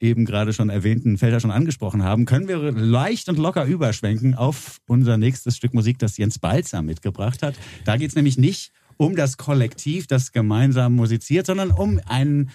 eben 0.00 0.24
gerade 0.24 0.52
schon 0.52 0.70
erwähnten 0.70 1.18
Felder 1.18 1.40
schon 1.40 1.50
angesprochen 1.50 2.02
haben, 2.02 2.24
können 2.24 2.48
wir 2.48 2.72
leicht 2.72 3.28
und 3.28 3.38
locker 3.38 3.64
überschwenken 3.64 4.34
auf 4.34 4.78
unser 4.86 5.16
nächstes 5.16 5.56
Stück 5.56 5.74
Musik, 5.74 5.98
das 5.98 6.16
Jens 6.16 6.38
Balzer 6.38 6.82
mitgebracht 6.82 7.42
hat. 7.42 7.54
Da 7.84 7.96
geht 7.96 8.10
es 8.10 8.16
nämlich 8.16 8.38
nicht 8.38 8.72
um 8.96 9.16
das 9.16 9.36
Kollektiv, 9.36 10.06
das 10.06 10.32
gemeinsam 10.32 10.94
musiziert, 10.94 11.46
sondern 11.46 11.70
um 11.70 12.00
einen 12.06 12.50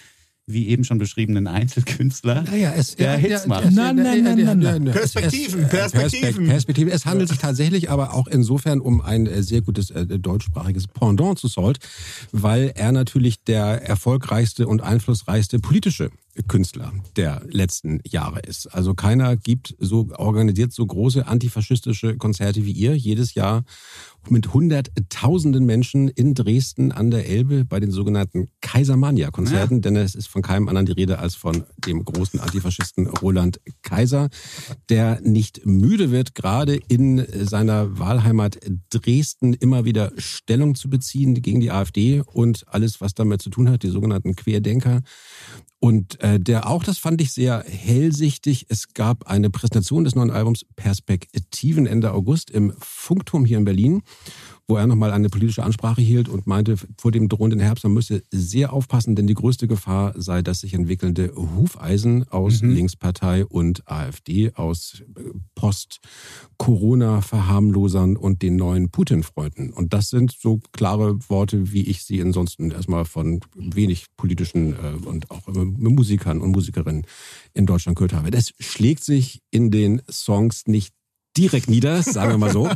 wie 0.46 0.68
eben 0.68 0.84
schon 0.84 0.98
beschriebenen 0.98 1.48
Einzelkünstler, 1.48 2.44
Naja, 2.44 2.74
es, 2.76 2.96
der 2.96 3.14
ja, 3.14 3.18
Hits 3.18 3.48
macht. 3.48 3.72
Nein, 3.72 3.96
nein, 3.96 4.24
nein, 4.24 4.44
nein, 4.44 4.60
nein. 4.60 4.86
Perspektiven, 4.86 5.68
Perspektiven. 5.70 6.30
Perspek- 6.46 6.48
Perspektiven. 6.48 6.92
Es 6.92 7.06
handelt 7.06 7.30
sich 7.30 7.38
tatsächlich 7.38 7.90
aber 7.90 8.14
auch 8.14 8.28
insofern 8.28 8.82
um 8.82 9.00
ein 9.02 9.26
äh, 9.26 9.42
sehr 9.42 9.62
gutes 9.62 9.90
äh, 9.92 10.06
deutschsprachiges 10.06 10.88
Pendant 10.88 11.40
zu 11.40 11.48
Salt, 11.48 11.80
weil 12.34 12.74
er 12.76 12.92
natürlich 12.92 13.44
der 13.44 13.88
erfolgreichste 13.88 14.68
und 14.68 14.82
einflussreichste 14.82 15.60
politische 15.60 16.10
Künstler 16.48 16.92
der 17.16 17.44
letzten 17.50 18.02
Jahre 18.06 18.40
ist. 18.40 18.66
Also 18.74 18.96
keiner 18.96 19.38
gibt 19.38 19.76
so 19.80 20.10
organisiert 20.18 20.74
so 20.74 20.86
große 20.86 21.28
antifaschistische 21.28 22.18
Konzerte 22.18 22.66
wie 22.66 22.72
ihr 22.72 22.98
jedes 22.98 23.36
Jahr 23.36 23.64
mit 24.30 24.54
hunderttausenden 24.54 25.66
Menschen 25.66 26.08
in 26.08 26.34
Dresden 26.34 26.92
an 26.92 27.12
der 27.12 27.28
Elbe 27.28 27.66
bei 27.66 27.80
den 27.80 27.92
sogenannten 27.92 28.48
Kaisermania-Konzerten, 28.62 29.82
denn 29.82 29.96
es 29.96 30.16
ist 30.16 30.28
von 30.28 30.42
keinem 30.42 30.68
anderen 30.68 30.86
die 30.86 30.94
Rede 30.94 31.20
als 31.20 31.36
von 31.36 31.64
dem 31.86 32.04
großen 32.04 32.40
Antifaschisten 32.40 33.08
Roland 33.08 33.60
Kaiser, 33.82 34.30
der 34.90 35.20
nicht 35.22 35.66
müde 35.66 36.12
wird, 36.12 36.36
gerade 36.36 36.76
in 36.76 37.26
seiner 37.46 38.00
Wahlheimat 38.00 38.60
Dresden 38.90 39.54
immer 39.54 39.86
wieder 39.86 40.12
Stellung 40.18 40.76
zu 40.76 40.90
beziehen 40.90 41.42
gegen 41.42 41.60
die 41.60 41.72
AfD 41.72 42.22
und 42.22 42.66
alles, 42.68 43.02
was 43.02 43.14
damit 43.14 43.42
zu 43.42 43.50
tun 43.50 43.70
hat, 43.70 43.84
die 43.84 43.90
sogenannten 43.90 44.36
Querdenker. 44.36 45.02
Und 45.84 46.22
äh, 46.22 46.40
der 46.40 46.70
auch, 46.70 46.82
das 46.82 46.98
fand 46.98 47.20
ich 47.20 47.34
sehr 47.34 47.62
hellsichtig. 47.68 48.68
Es 48.70 48.94
gab 48.94 49.28
eine 49.28 49.50
Präsentation 49.50 50.06
des 50.06 50.16
neuen 50.16 50.32
Albums 50.32 50.66
Perspektiven 50.78 51.88
Ende 51.88 52.14
August 52.14 52.50
im 52.52 52.72
Funkturm 52.80 53.44
hier 53.44 53.58
in 53.58 53.66
Berlin, 53.66 54.02
wo 54.68 54.78
er 54.78 54.88
nochmal 54.88 55.12
eine 55.12 55.30
politische 55.30 55.64
Ansprache 55.64 56.02
hielt 56.02 56.30
und 56.30 56.48
meinte, 56.48 56.78
vor 56.98 57.12
dem 57.12 57.28
drohenden 57.28 57.60
Herbst, 57.60 57.84
man 57.84 57.94
müsse 57.94 58.24
sehr 58.32 58.72
aufpassen, 58.72 59.14
denn 59.16 59.28
die 59.28 59.34
größte 59.34 59.68
Gefahr 59.68 60.14
sei 60.16 60.42
das 60.42 60.62
sich 60.62 60.74
entwickelnde 60.74 61.34
Hufeisen 61.36 62.26
aus 62.30 62.62
Linkspartei 62.62 63.46
und 63.46 63.86
AfD, 63.90 64.54
aus 64.56 65.04
äh, 65.18 65.24
Post-Corona-Verharmlosern 65.56 68.16
und 68.16 68.42
den 68.42 68.56
neuen 68.56 68.90
Putin-Freunden. 68.90 69.74
Und 69.74 69.92
das 69.94 70.08
sind 70.10 70.32
so 70.32 70.62
klare 70.72 71.18
Worte, 71.30 71.74
wie 71.74 71.84
ich 71.84 72.04
sie 72.04 72.22
ansonsten 72.22 72.72
erstmal 72.72 73.04
von 73.04 73.42
wenig 73.56 74.06
politischen 74.16 74.72
äh, 74.74 74.94
und 75.06 75.30
auch 75.30 75.46
äh, 75.50 75.66
Musikern 75.66 76.40
und 76.40 76.52
Musikerinnen 76.52 77.06
in 77.54 77.66
Deutschland 77.66 77.98
gehört 77.98 78.14
habe. 78.14 78.32
Das 78.32 78.54
schlägt 78.60 79.04
sich 79.04 79.42
in 79.52 79.72
den 79.72 80.02
Songs 80.10 80.68
nicht 80.68 80.94
direkt 81.38 81.70
nieder, 81.70 82.02
sagen 82.04 82.32
wir 82.32 82.38
mal 82.38 82.52
so. 82.52 82.70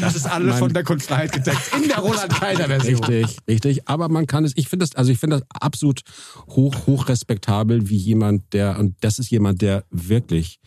Das 0.00 0.16
ist 0.16 0.26
alles 0.26 0.50
Mein- 0.50 0.58
von 0.58 0.72
der 0.72 0.84
Kunstfreiheit 0.84 1.32
gedeckt. 1.32 1.70
In 1.76 1.88
der 1.88 1.98
Roland 1.98 2.32
Kaiser-Version. 2.32 3.04
Richtig, 3.04 3.38
richtig. 3.48 3.88
Aber 3.88 4.08
man 4.08 4.26
kann 4.26 4.44
es, 4.44 4.52
ich 4.56 4.68
finde 4.68 4.84
das, 4.86 4.94
also 4.96 5.10
ich 5.12 5.18
finde 5.18 5.40
das 5.40 5.46
absolut 5.50 6.02
hoch, 6.48 6.86
hoch 6.86 7.08
respektabel, 7.08 7.88
wie 7.88 7.96
jemand, 7.96 8.52
der, 8.52 8.78
und 8.78 8.96
das 9.00 9.18
ist 9.18 9.30
jemand, 9.30 9.62
der 9.62 9.84
wirklich 9.90 10.58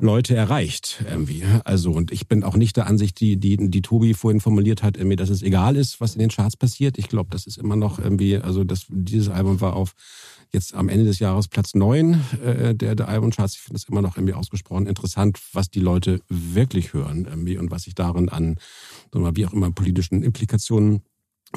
Leute 0.00 0.34
erreicht 0.34 1.04
irgendwie. 1.06 1.44
Also 1.64 1.90
und 1.92 2.12
ich 2.12 2.26
bin 2.26 2.44
auch 2.44 2.56
nicht 2.56 2.76
der 2.78 2.86
Ansicht, 2.86 3.20
die 3.20 3.36
die 3.36 3.58
die 3.70 3.82
Tobi 3.82 4.14
vorhin 4.14 4.40
formuliert 4.40 4.82
hat, 4.82 4.96
irgendwie, 4.96 5.16
dass 5.16 5.28
es 5.28 5.42
egal 5.42 5.76
ist, 5.76 6.00
was 6.00 6.14
in 6.14 6.20
den 6.20 6.30
Charts 6.30 6.56
passiert. 6.56 6.96
Ich 6.96 7.08
glaube, 7.08 7.28
das 7.30 7.46
ist 7.46 7.58
immer 7.58 7.76
noch 7.76 7.98
irgendwie, 7.98 8.38
also 8.38 8.64
das 8.64 8.86
dieses 8.88 9.28
Album 9.28 9.60
war 9.60 9.76
auf 9.76 9.92
jetzt 10.52 10.74
am 10.74 10.88
Ende 10.88 11.06
des 11.06 11.18
Jahres 11.18 11.48
Platz 11.48 11.74
neun 11.74 12.22
äh, 12.44 12.74
der 12.74 12.94
der 12.94 13.08
Albumcharts. 13.08 13.54
Ich 13.54 13.60
finde 13.60 13.76
es 13.76 13.88
immer 13.88 14.02
noch 14.02 14.16
irgendwie 14.16 14.34
ausgesprochen 14.34 14.86
interessant, 14.86 15.40
was 15.52 15.70
die 15.70 15.80
Leute 15.80 16.20
wirklich 16.28 16.92
hören 16.92 17.26
irgendwie 17.28 17.58
und 17.58 17.70
was 17.70 17.82
sich 17.82 17.94
darin 17.94 18.28
an 18.28 18.56
wie 19.12 19.46
auch 19.46 19.52
immer 19.52 19.70
politischen 19.70 20.22
Implikationen 20.22 21.02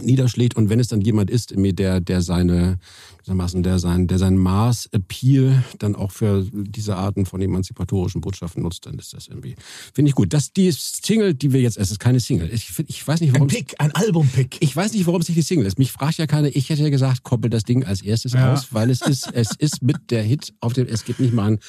niederschlägt 0.01 0.55
und 0.55 0.69
wenn 0.69 0.79
es 0.79 0.87
dann 0.87 1.01
jemand 1.01 1.29
ist, 1.29 1.53
der 1.55 1.99
der 2.01 2.21
seine 2.21 2.79
gewissermaßen 3.17 3.63
der 3.63 3.79
sein 3.79 4.07
der 4.07 4.19
sein 4.19 4.37
Maß 4.37 4.89
Appeal 4.91 5.63
dann 5.79 5.95
auch 5.95 6.11
für 6.11 6.45
diese 6.51 6.95
Arten 6.95 7.25
von 7.25 7.41
emanzipatorischen 7.41 8.21
Botschaften 8.21 8.61
nutzt, 8.63 8.85
dann 8.85 8.99
ist 8.99 9.13
das 9.13 9.27
irgendwie 9.27 9.55
finde 9.93 10.09
ich 10.09 10.15
gut. 10.15 10.33
Das 10.33 10.53
die 10.53 10.71
Single, 10.71 11.33
die 11.33 11.53
wir 11.53 11.61
jetzt 11.61 11.77
es 11.77 11.91
ist 11.91 11.99
keine 11.99 12.19
Single. 12.19 12.49
Ich 12.53 12.71
ich 12.87 13.07
weiß 13.07 13.21
nicht, 13.21 13.29
Ein 13.31 13.35
warum 13.35 13.47
Pick, 13.47 13.75
ein 13.79 13.91
Album-Pick. 13.91 14.57
ich 14.59 14.75
weiß 14.75 14.93
nicht, 14.93 15.05
warum 15.07 15.21
es 15.21 15.27
nicht 15.27 15.37
die 15.37 15.41
Single 15.43 15.65
ist. 15.65 15.79
Mich 15.79 15.91
fragt 15.91 16.17
ja 16.17 16.27
keiner. 16.27 16.49
Ich 16.55 16.69
hätte 16.69 16.83
ja 16.83 16.89
gesagt, 16.89 17.23
koppelt 17.23 17.53
das 17.53 17.63
Ding 17.63 17.83
als 17.83 18.01
erstes 18.01 18.33
Ja. 18.33 18.53
aus, 18.53 18.73
weil 18.73 18.89
es 18.89 19.01
ist, 19.01 19.29
es 19.33 19.49
ist 19.57 19.81
mit 19.81 20.11
der 20.11 20.23
Hit 20.23 20.53
auf 20.59 20.73
dem, 20.73 20.87
es 20.87 21.05
gibt 21.05 21.19
nicht 21.19 21.33
mal 21.33 21.51
ein 21.53 21.59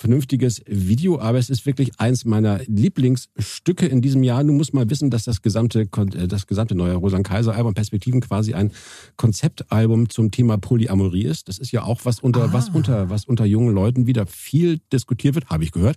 vernünftiges 0.00 0.62
Video, 0.66 1.20
aber 1.20 1.36
es 1.36 1.50
ist 1.50 1.66
wirklich 1.66 2.00
eins 2.00 2.24
meiner 2.24 2.60
Lieblingsstücke 2.66 3.84
in 3.84 4.00
diesem 4.00 4.22
Jahr. 4.22 4.42
Du 4.42 4.54
musst 4.54 4.72
mal 4.72 4.88
wissen, 4.88 5.10
dass 5.10 5.24
das 5.24 5.42
gesamte, 5.42 5.82
äh, 5.82 6.26
das 6.26 6.46
gesamte 6.46 6.74
neue 6.74 6.94
Roland 6.94 7.26
Kaiser 7.26 7.54
Album 7.54 7.74
Perspektiven 7.74 8.22
quasi 8.22 8.54
ein 8.54 8.72
Konzeptalbum 9.16 10.08
zum 10.08 10.30
Thema 10.30 10.56
Polyamorie 10.56 11.24
ist. 11.24 11.48
Das 11.48 11.58
ist 11.58 11.70
ja 11.70 11.82
auch 11.82 12.00
was 12.04 12.18
unter, 12.18 12.50
was 12.54 12.70
unter, 12.70 13.10
was 13.10 13.26
unter 13.26 13.44
jungen 13.44 13.74
Leuten 13.74 14.06
wieder 14.06 14.26
viel 14.26 14.80
diskutiert 14.90 15.34
wird, 15.34 15.50
habe 15.50 15.64
ich 15.64 15.72
gehört. 15.72 15.96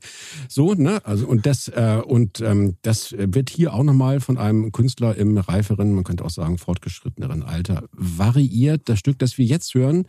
So, 0.49 0.73
ne, 0.73 0.99
also, 1.05 1.25
und 1.25 1.45
das, 1.45 1.69
äh, 1.69 2.01
und, 2.05 2.41
ähm, 2.41 2.75
das 2.81 3.15
wird 3.17 3.49
hier 3.49 3.73
auch 3.73 3.83
nochmal 3.83 4.19
von 4.19 4.37
einem 4.37 4.73
Künstler 4.73 5.15
im 5.15 5.37
reiferen, 5.37 5.93
man 5.93 6.03
könnte 6.03 6.25
auch 6.25 6.29
sagen 6.29 6.57
fortgeschritteneren 6.57 7.41
Alter 7.41 7.85
variiert. 7.93 8.89
Das 8.89 8.99
Stück, 8.99 9.17
das 9.19 9.37
wir 9.37 9.45
jetzt 9.45 9.73
hören, 9.73 10.05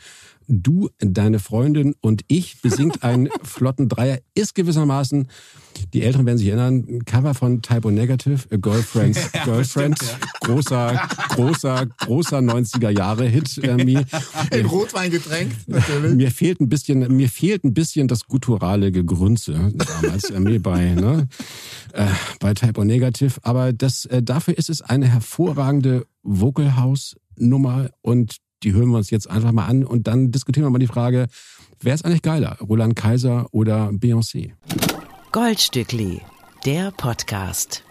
Du, 0.48 0.90
deine 0.98 1.38
Freundin 1.38 1.94
und 2.00 2.22
ich 2.28 2.60
besingt 2.60 3.02
einen 3.02 3.28
flotten 3.42 3.88
Dreier, 3.88 4.18
ist 4.34 4.54
gewissermaßen, 4.54 5.28
die 5.92 6.02
Älteren 6.02 6.26
werden 6.26 6.38
sich 6.38 6.48
erinnern, 6.48 6.84
ein 6.88 7.04
Cover 7.04 7.34
von 7.34 7.62
Typo 7.62 7.90
Negative, 7.90 8.40
A 8.50 8.56
Girlfriend's 8.56 9.32
Girlfriend, 9.44 9.98
großer, 10.40 11.08
großer, 11.30 11.86
großer 11.86 12.38
90er 12.38 12.90
Jahre 12.90 13.26
Hit 13.26 13.58
irgendwie. 13.58 13.98
In 14.52 14.66
Rotwein 14.66 15.10
getränkt, 15.10 15.68
natürlich. 15.68 16.14
Mir 16.14 16.30
fehlt 16.30 16.60
ein 16.60 16.68
bisschen, 16.68 17.16
mir 17.16 17.28
fehlt 17.28 17.64
ein 17.64 17.74
bisschen 17.74 18.08
das 18.08 18.26
gutturale 18.26 18.92
Gegrunze 18.92 19.72
damals 19.74 20.30
äh, 20.30 20.40
mir 20.40 20.62
bei, 20.62 20.90
ne, 20.90 21.28
äh, 21.92 22.06
bei 22.40 22.54
Typo 22.54 22.84
Negative. 22.84 23.34
Aber 23.42 23.72
das, 23.72 24.04
äh, 24.06 24.22
dafür 24.22 24.56
ist 24.56 24.70
es 24.70 24.82
eine 24.82 25.08
hervorragende 25.08 26.06
Vocal 26.22 26.76
House 26.76 27.16
Nummer 27.36 27.90
und 28.00 28.36
die 28.64 28.72
hören 28.72 28.90
wir 28.90 28.96
uns 28.96 29.10
jetzt 29.10 29.30
einfach 29.30 29.52
mal 29.52 29.66
an 29.66 29.84
und 29.84 30.06
dann 30.06 30.32
diskutieren 30.32 30.66
wir 30.66 30.70
mal 30.70 30.78
die 30.78 30.86
Frage, 30.86 31.28
wer 31.80 31.94
ist 31.94 32.04
eigentlich 32.04 32.22
geiler, 32.22 32.56
Roland 32.60 32.96
Kaiser 32.96 33.46
oder 33.52 33.90
Beyoncé? 33.90 34.52
Goldstückli, 35.32 36.20
der 36.64 36.90
Podcast. 36.92 37.84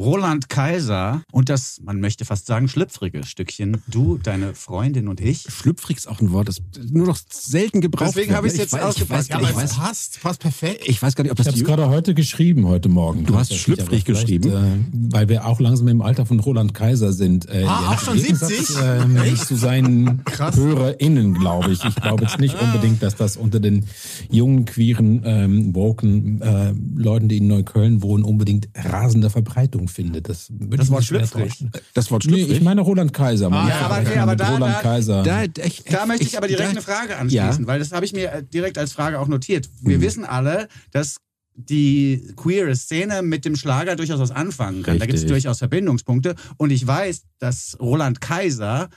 Roland 0.00 0.48
Kaiser 0.48 1.22
und 1.30 1.50
das, 1.50 1.78
man 1.84 2.00
möchte 2.00 2.24
fast 2.24 2.46
sagen, 2.46 2.68
schlüpfrige 2.68 3.22
Stückchen. 3.24 3.82
Du, 3.86 4.16
deine 4.16 4.54
Freundin 4.54 5.08
und 5.08 5.20
ich. 5.20 5.42
Schlüpfrig 5.50 5.98
ist 5.98 6.08
auch 6.08 6.20
ein 6.22 6.32
Wort, 6.32 6.48
das 6.48 6.62
nur 6.90 7.06
noch 7.06 7.18
selten 7.30 7.82
gebraucht 7.82 8.08
Deswegen 8.16 8.34
habe 8.34 8.46
Ich 8.46 8.56
jetzt 8.56 8.68
ich 8.68 8.72
weiß, 8.72 8.82
ausgepackt. 8.82 9.28
Ja, 9.28 9.36
gar 9.36 9.40
nicht, 9.42 9.50
aber 9.52 9.64
ich 9.64 9.70
es 9.70 9.76
passt, 9.76 10.22
passt 10.22 10.40
perfekt. 10.40 10.84
ich 10.86 11.02
weiß 11.02 11.14
gar 11.14 11.24
nicht, 11.24 11.32
ob 11.32 11.38
Ich 11.38 11.44
das 11.44 11.52
habe 11.52 11.62
es 11.62 11.68
gerade 11.68 11.90
heute 11.90 12.14
geschrieben, 12.14 12.66
heute 12.66 12.88
Morgen. 12.88 13.26
Du 13.26 13.36
hast 13.36 13.54
schlüpfrig 13.54 14.06
geschrieben? 14.06 14.50
Äh, 14.50 15.12
weil 15.12 15.28
wir 15.28 15.44
auch 15.46 15.60
langsam 15.60 15.88
im 15.88 16.00
Alter 16.00 16.24
von 16.24 16.40
Roland 16.40 16.72
Kaiser 16.72 17.12
sind. 17.12 17.46
Äh, 17.48 17.64
Ah, 17.64 17.82
ja, 17.82 17.88
auch 17.90 18.00
schon 18.00 18.16
im 18.16 18.22
Gegensatz, 18.22 18.48
70? 18.48 18.76
Ähm, 18.82 19.16
Echt? 19.18 19.44
zu 19.46 19.54
seinen 19.56 20.24
Krass. 20.24 20.56
HörerInnen, 20.56 21.34
glaube 21.34 21.72
ich. 21.72 21.84
Ich 21.84 21.94
glaube 21.96 22.24
jetzt 22.24 22.38
nicht 22.38 22.56
unbedingt, 22.58 23.02
dass 23.02 23.16
das 23.16 23.36
unter 23.36 23.60
den 23.60 23.84
jungen, 24.30 24.64
queeren, 24.64 25.20
ähm, 25.26 25.74
woken 25.74 26.40
äh, 26.40 26.72
Leuten, 26.96 27.28
die 27.28 27.36
in 27.36 27.48
Neukölln 27.48 28.00
wohnen, 28.02 28.24
unbedingt 28.24 28.68
rasende 28.74 29.28
Verbreitung 29.28 29.89
findet. 29.90 30.28
Das, 30.28 30.46
Das 30.50 30.86
ich 30.86 30.90
Wort 30.90 31.04
schlüpfrig. 31.04 31.66
das 31.94 32.10
Wort 32.10 32.24
Nee, 32.26 32.32
schlüpfrig? 32.34 32.56
ich 32.58 32.62
meine 32.62 32.80
Roland 32.80 33.12
Kaiser. 33.12 33.50
Ah, 33.52 33.68
ja, 33.68 33.80
aber- 33.80 34.00
okay, 34.08 34.18
aber 34.18 34.36
da- 34.36 34.50
Roland 34.54 34.74
da- 34.76 34.80
Kaiser. 34.80 35.22
Da, 35.22 35.42
ich, 35.44 35.84
Da 35.84 36.06
möchte 36.06 36.24
ich 36.24 36.36
aber 36.36 36.46
direkt 36.48 36.66
da- 36.66 36.70
eine 36.70 36.82
Frage 36.82 37.16
anschließen, 37.16 37.62
Ja. 37.62 37.66
weil 37.66 37.78
das 37.78 37.92
habe 37.92 38.04
ich 38.04 38.12
mir 38.12 38.42
direkt 38.42 38.78
als 38.78 38.92
Frage 38.92 39.18
auch 39.20 39.28
notiert. 39.28 39.68
Wir 39.82 40.00
wissen 40.00 40.24
alle, 40.24 40.68
dass 40.92 41.16
die 41.54 42.32
queere 42.36 42.74
Szene 42.74 43.22
mit 43.22 43.44
dem 43.44 43.54
Schlager 43.56 43.96
durchaus 43.96 44.18
was 44.20 44.30
anfangen 44.30 44.82
kann. 44.82 44.98
Da 44.98 45.04
gibt 45.06 45.16
es 45.18 45.22
Richtig. 45.24 45.42
durchaus 45.42 45.58
Verbindungspunkte. 45.58 46.34
Und 46.56 46.70
ich 46.70 46.86
weiß, 46.86 47.22
dass 47.38 47.76
Roland 47.80 48.20
Kaiser 48.20 48.88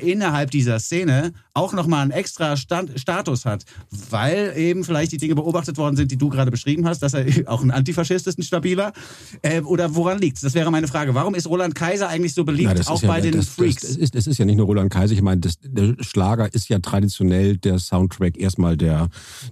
innerhalb 0.00 0.50
dieser 0.50 0.78
Szene 0.78 1.32
auch 1.52 1.72
nochmal 1.72 2.02
einen 2.02 2.10
extra 2.10 2.56
Stand, 2.56 3.00
Status 3.00 3.44
hat, 3.44 3.64
weil 4.10 4.52
eben 4.56 4.84
vielleicht 4.84 5.10
die 5.12 5.16
Dinge 5.16 5.34
beobachtet 5.34 5.76
worden 5.76 5.96
sind, 5.96 6.10
die 6.10 6.16
du 6.18 6.28
gerade 6.28 6.50
beschrieben 6.50 6.86
hast, 6.86 7.00
dass 7.02 7.14
er 7.14 7.26
auch 7.46 7.62
ein 7.62 7.70
Antifaschist 7.70 8.26
ist, 8.26 8.38
ein 8.38 8.42
stabiler. 8.42 8.92
Äh, 9.42 9.62
oder 9.62 9.94
woran 9.94 10.18
liegt's? 10.18 10.42
Das 10.42 10.54
wäre 10.54 10.70
meine 10.70 10.86
Frage. 10.86 11.14
Warum 11.14 11.34
ist 11.34 11.48
Roland 11.48 11.74
Kaiser 11.74 12.08
eigentlich 12.08 12.34
so 12.34 12.44
beliebt, 12.44 12.68
Na, 12.68 12.74
das 12.74 12.86
auch 12.88 13.02
ja, 13.02 13.08
bei 13.08 13.20
den 13.20 13.32
das, 13.32 13.48
Freaks? 13.48 13.82
Das, 13.82 13.90
das, 13.90 13.96
ist, 13.96 14.14
das 14.14 14.26
ist 14.26 14.38
ja 14.38 14.44
nicht 14.44 14.56
nur 14.56 14.66
Roland 14.66 14.92
Kaiser. 14.92 15.14
Ich 15.14 15.22
meine, 15.22 15.40
das, 15.40 15.54
der 15.62 15.96
Schlager 16.00 16.52
ist 16.52 16.68
ja 16.68 16.78
traditionell 16.78 17.56
der 17.56 17.78
Soundtrack 17.78 18.38
erstmal 18.38 18.76
der, 18.76 19.08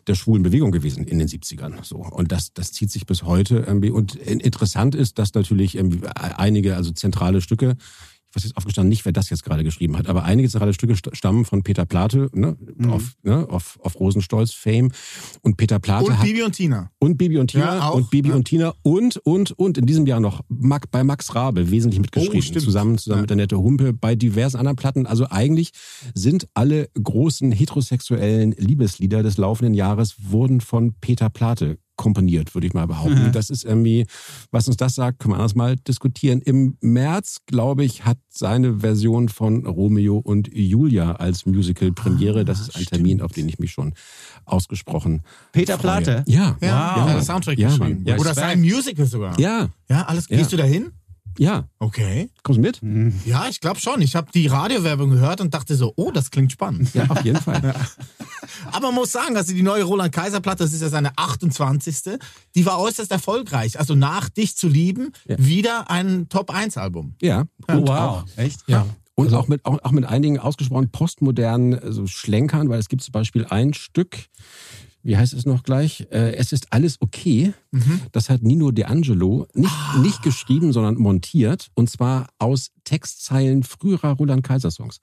der 0.07 0.15
schwulen 0.15 0.43
Bewegung 0.43 0.71
gewesen 0.71 1.05
in 1.05 1.19
den 1.19 1.29
70ern. 1.29 1.83
So. 1.83 1.97
Und 1.97 2.31
das, 2.31 2.53
das 2.53 2.73
zieht 2.73 2.91
sich 2.91 3.07
bis 3.07 3.25
heute 3.25 3.65
irgendwie. 3.67 3.91
Und 3.91 4.15
in- 4.15 4.41
interessant 4.41 4.95
ist, 4.95 5.19
dass 5.19 5.35
natürlich 5.35 5.79
einige, 6.15 6.77
also 6.77 6.93
zentrale 6.93 7.41
Stücke, 7.41 7.77
was 8.35 8.45
ist 8.45 8.57
aufgestanden, 8.57 8.89
nicht 8.89 9.05
wer 9.05 9.13
das 9.13 9.31
jetzt 9.31 9.45
gerade 9.45 9.65
geschrieben 9.65 9.97
hat, 9.97 10.07
aber 10.09 10.25
einige 10.25 10.49
zentrale 10.49 10.75
Stücke 10.75 10.95
st- 10.95 11.15
stammen 11.15 11.45
von 11.45 11.63
Peter 11.63 11.85
Plate, 11.87 12.29
ne, 12.35 12.57
Mhm. 12.77 12.91
auf, 12.91 13.13
ne, 13.23 13.49
auf, 13.49 13.79
auf 13.83 13.99
Rosenstolz 14.01 14.53
Fame. 14.53 14.91
Und 15.43 15.57
Peter 15.57 15.79
Plate 15.79 16.07
Und 16.07 16.19
hat 16.19 16.25
Bibi 16.27 16.43
und 16.43 16.53
Tina. 16.53 16.91
und 16.99 17.17
Bibi 17.17 17.39
und 17.39 17.49
Tina 17.51 17.77
Ja, 17.77 17.89
auch. 17.91 17.95
und 17.95 18.11
Bibi 18.11 18.31
Ja. 18.31 18.35
und 18.35 18.45
Tina 18.45 18.75
und 18.83 19.17
und 19.19 19.53
und 19.53 19.79
in 19.79 19.87
diesem 19.87 20.07
Jahr 20.07 20.21
noch 20.21 20.43
Mac, 20.49 20.91
bei 20.91 21.05
Max 21.05 21.35
Rabe 21.35 21.71
wesentlich 21.71 22.01
mitgeschrieben 22.01 22.41
Oh, 22.57 22.59
zusammen 22.61 22.99
zusammen 22.99 23.19
Ja. 23.19 23.21
mit 23.23 23.31
der 23.31 23.37
Nette 23.37 23.59
Humpe 23.59 23.93
bei 23.93 24.15
diversen 24.15 24.57
anderen 24.57 24.77
Platten 24.77 25.07
also 25.07 25.27
eigentlich 25.31 25.71
sind 26.15 26.49
alle 26.55 26.89
großen 27.01 27.53
heterosexuellen 27.53 28.53
Liebeslieder 28.59 29.23
des 29.23 29.37
laufenden 29.37 29.75
Jahres 29.75 30.17
wurden 30.31 30.61
von 30.61 30.95
Peter 31.01 31.31
Plate 31.31 31.79
komponiert, 31.97 32.55
würde 32.55 32.67
ich 32.67 32.75
mal 32.75 32.87
behaupten. 32.87 33.31
Das 33.33 33.51
ist 33.51 33.65
irgendwie, 33.65 34.07
was 34.51 34.67
uns 34.69 34.77
das 34.77 34.95
sagt, 34.95 35.19
können 35.21 35.33
wir 35.35 35.37
anders 35.37 35.55
mal 35.55 35.77
diskutieren. 35.77 36.41
Im 36.41 36.77
März, 36.81 37.39
glaube 37.47 37.85
ich, 37.85 38.05
hat 38.05 38.19
seine 38.29 38.81
Version 38.81 39.29
von 39.29 39.65
Romeo 39.67 40.19
und 40.19 40.49
Julia 40.53 41.13
als 41.13 41.47
Musical 41.47 41.93
Premiere. 41.93 42.45
Das 42.45 42.61
ist 42.61 42.77
ein 42.77 42.85
Termin, 42.87 43.23
auf 43.23 43.33
den 43.33 43.49
ich 43.49 43.59
mich 43.59 43.71
schon 43.73 43.95
ausgesprochen 44.45 45.23
Peter 45.53 45.79
freue. 45.79 46.03
Plate? 46.03 46.25
Ja. 46.27 46.57
Ja, 46.61 46.97
Wow. 46.97 47.09
ja, 47.09 47.15
das 47.15 47.27
Soundtrack 47.27 47.59
Ja, 47.59 47.69
geschrieben. 47.69 48.05
Ja, 48.07 48.17
Oder 48.17 48.35
sein 48.35 48.61
Musical 48.61 49.07
sogar. 49.07 49.39
Ja, 49.39 49.69
Ja, 49.89 50.03
alles. 50.03 50.29
Ja. 50.29 50.37
Gehst 50.37 50.53
du 50.53 50.57
da 50.57 50.65
hin? 50.65 50.93
Ja. 51.39 51.69
Okay. 51.79 52.31
Kommst 52.43 52.59
du 52.59 52.63
mit? 52.87 53.17
Ja, 53.27 53.47
ich 53.49 53.61
glaube 53.61 53.81
schon. 53.81 54.01
Ich 54.03 54.15
habe 54.17 54.31
die 54.33 54.47
Radiowerbung 54.47 55.11
gehört 55.11 55.41
und 55.41 55.53
dachte 55.55 55.75
so, 55.77 55.93
oh, 55.97 56.11
das 56.11 56.31
klingt 56.31 56.53
spannend. 56.53 56.95
Ja, 56.95 57.05
auf 57.09 57.25
jeden 57.25 57.41
Fall. 57.41 57.75
Aber 58.73 58.87
man 58.89 58.95
muss 58.97 59.13
sagen, 59.13 59.37
also 59.37 59.53
die 59.55 59.63
neue 59.63 59.85
Roland 59.85 60.13
Kaiser 60.15 60.41
Platte, 60.41 60.65
das 60.65 60.73
ist 60.73 60.83
ja 60.83 60.89
seine 60.89 61.13
28. 61.17 62.19
Die 62.55 62.67
war 62.67 62.79
äußerst 62.81 63.11
erfolgreich. 63.11 63.79
Also 63.79 63.95
nach 63.95 64.29
Dich 64.29 64.57
zu 64.57 64.69
lieben, 64.69 65.13
Ja. 65.27 65.37
wieder 65.39 65.91
ein 65.91 66.29
Top 66.29 66.51
1 66.51 66.77
Album. 66.77 67.15
Ja. 67.21 67.45
Oh, 67.69 67.75
wow. 67.87 67.89
auch, 67.91 68.25
Echt? 68.37 68.61
Ja. 68.67 68.87
und 69.15 69.33
auch, 69.35 69.49
mit, 69.49 69.65
auch, 69.65 69.79
auch 69.83 69.93
mit 69.93 70.05
einigen 70.05 70.39
ausgesprochen 70.39 70.91
postmodernen 70.91 71.73
äh, 71.75 71.93
so 71.93 72.07
Schlenkern, 72.07 72.69
weil 72.69 72.79
es 72.81 72.89
gibt 72.89 73.03
zum 73.03 73.13
Beispiel 73.13 73.47
ein 73.49 73.75
Stück, 73.75 74.17
wie 75.05 75.17
heißt 75.17 75.35
es 75.35 75.47
noch 75.47 75.63
gleich? 75.63 76.09
Äh, 76.11 76.35
es 76.37 76.53
ist 76.53 76.73
alles 76.73 77.01
okay. 77.01 77.53
Das 78.13 78.31
hat 78.31 78.43
Nino 78.43 78.71
De 78.71 78.85
Angelo 78.85 79.47
nicht, 79.55 79.75
nicht 80.01 80.23
geschrieben, 80.23 80.73
sondern 80.73 80.97
montiert. 80.97 81.71
Und 81.75 81.91
zwar 81.91 82.29
aus 82.39 82.71
Textzeilen 82.85 83.63
früherer 83.63 84.13
Roland 84.13 84.43
Kaiser 84.43 84.71
Songs. 84.71 85.01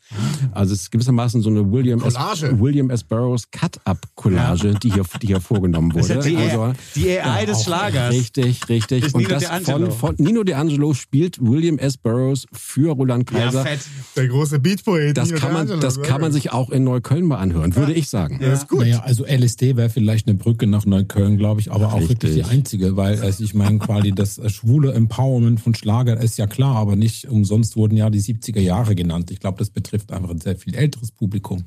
Also 0.51 0.73
es 0.73 0.81
ist 0.83 0.91
gewissermaßen 0.91 1.41
so 1.41 1.49
eine 1.49 1.71
William 1.71 2.01
S. 2.03 2.15
William 2.59 2.89
S. 2.89 3.03
Burroughs 3.03 3.49
Cut-Up-Collage, 3.51 4.75
die, 4.81 4.93
hier, 4.93 5.03
die 5.21 5.27
hier 5.27 5.41
vorgenommen 5.41 5.93
wurde. 5.93 6.19
Die, 6.19 6.35
Also- 6.37 6.73
die 6.95 7.19
AI 7.19 7.45
des 7.45 7.63
Schlagers. 7.63 8.13
Richtig, 8.13 8.67
richtig. 8.69 9.05
Ist 9.05 9.15
und 9.15 9.21
Nino 9.23 9.33
das 9.33 9.45
D'Angelo. 9.49 9.91
von, 9.91 10.15
von 10.15 10.15
Nino 10.25 10.41
D'Angelo 10.41 10.93
spielt 10.93 11.39
William 11.41 11.77
S. 11.77 11.97
Burroughs 11.97 12.45
für 12.51 12.91
Roland 12.93 13.29
Ja, 13.31 13.39
Kaiser. 13.45 13.63
fett. 13.63 13.79
Der 14.15 14.27
große 14.27 14.59
Beatpoet. 14.59 15.17
das 15.17 15.29
Nino 15.29 15.39
kann 15.39 15.53
man, 15.53 15.79
das 15.79 15.95
sehr 15.95 16.03
kann 16.03 16.21
man 16.21 16.31
sich 16.31 16.51
auch 16.51 16.69
in 16.69 16.83
Neukölln 16.83 17.25
mal 17.25 17.37
anhören, 17.37 17.75
würde 17.75 17.93
ich 17.93 18.09
sagen. 18.09 18.39
Ja, 18.41 18.53
ist 18.53 18.67
gut. 18.67 18.79
Naja, 18.81 18.99
also 19.01 19.25
LSD 19.25 19.75
wäre 19.75 19.89
vielleicht 19.89 20.27
eine 20.27 20.37
Brücke 20.37 20.67
nach 20.67 20.85
Neukölln, 20.85 21.37
glaube 21.37 21.61
ich, 21.61 21.71
aber 21.71 21.93
auch 21.93 21.99
Richtig. 21.99 22.09
wirklich 22.23 22.33
die 22.35 22.43
einzige, 22.43 22.95
weil 22.97 23.19
also 23.21 23.43
ich 23.43 23.53
meine, 23.53 23.79
quasi 23.79 24.11
das 24.11 24.39
schwule 24.51 24.93
Empowerment 24.93 25.59
von 25.61 25.73
Schlager 25.75 26.19
ist 26.19 26.37
ja 26.37 26.47
klar, 26.47 26.75
aber 26.75 26.95
nicht 26.95 27.27
umsonst 27.29 27.70
wurden 27.75 27.97
ja 27.97 28.09
die 28.09 28.21
70er 28.21 28.61
Jahre 28.61 28.95
genannt. 28.95 29.31
Ich 29.31 29.39
glaube, 29.39 29.59
das 29.59 29.69
betrifft 29.69 30.11
einfach 30.11 30.29
ein 30.29 30.41
sehr 30.41 30.55
viel 30.55 30.75
älteres 30.75 31.11
Publikum. 31.11 31.63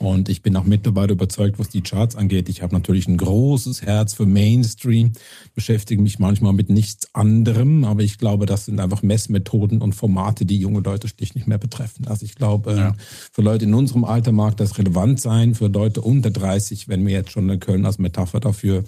Und 0.00 0.30
ich 0.30 0.40
bin 0.40 0.56
auch 0.56 0.64
mittlerweile 0.64 1.12
überzeugt, 1.12 1.58
was 1.58 1.68
die 1.68 1.82
Charts 1.82 2.16
angeht. 2.16 2.48
Ich 2.48 2.62
habe 2.62 2.74
natürlich 2.74 3.06
ein 3.06 3.18
großes 3.18 3.82
Herz 3.82 4.14
für 4.14 4.24
Mainstream, 4.24 5.12
beschäftige 5.54 6.00
mich 6.00 6.18
manchmal 6.18 6.54
mit 6.54 6.70
nichts 6.70 7.14
anderem, 7.14 7.84
aber 7.84 8.00
ich 8.00 8.16
glaube, 8.16 8.46
das 8.46 8.64
sind 8.64 8.80
einfach 8.80 9.02
Messmethoden 9.02 9.82
und 9.82 9.94
Formate, 9.94 10.46
die 10.46 10.56
junge 10.56 10.80
Leute 10.80 11.06
schlicht 11.06 11.34
nicht 11.34 11.46
mehr 11.46 11.58
betreffen. 11.58 12.08
Also 12.08 12.24
ich 12.24 12.34
glaube, 12.34 12.72
äh, 12.72 13.02
für 13.30 13.42
Leute 13.42 13.66
in 13.66 13.74
unserem 13.74 14.04
Alter 14.04 14.32
mag 14.32 14.56
das 14.56 14.78
relevant 14.78 15.20
sein, 15.20 15.54
für 15.54 15.66
Leute 15.66 16.00
unter 16.00 16.30
30, 16.30 16.88
wenn 16.88 17.06
wir 17.06 17.12
jetzt 17.12 17.32
schon 17.32 17.60
Köln 17.60 17.84
als 17.84 17.98
Metapher 17.98 18.40
dafür 18.40 18.84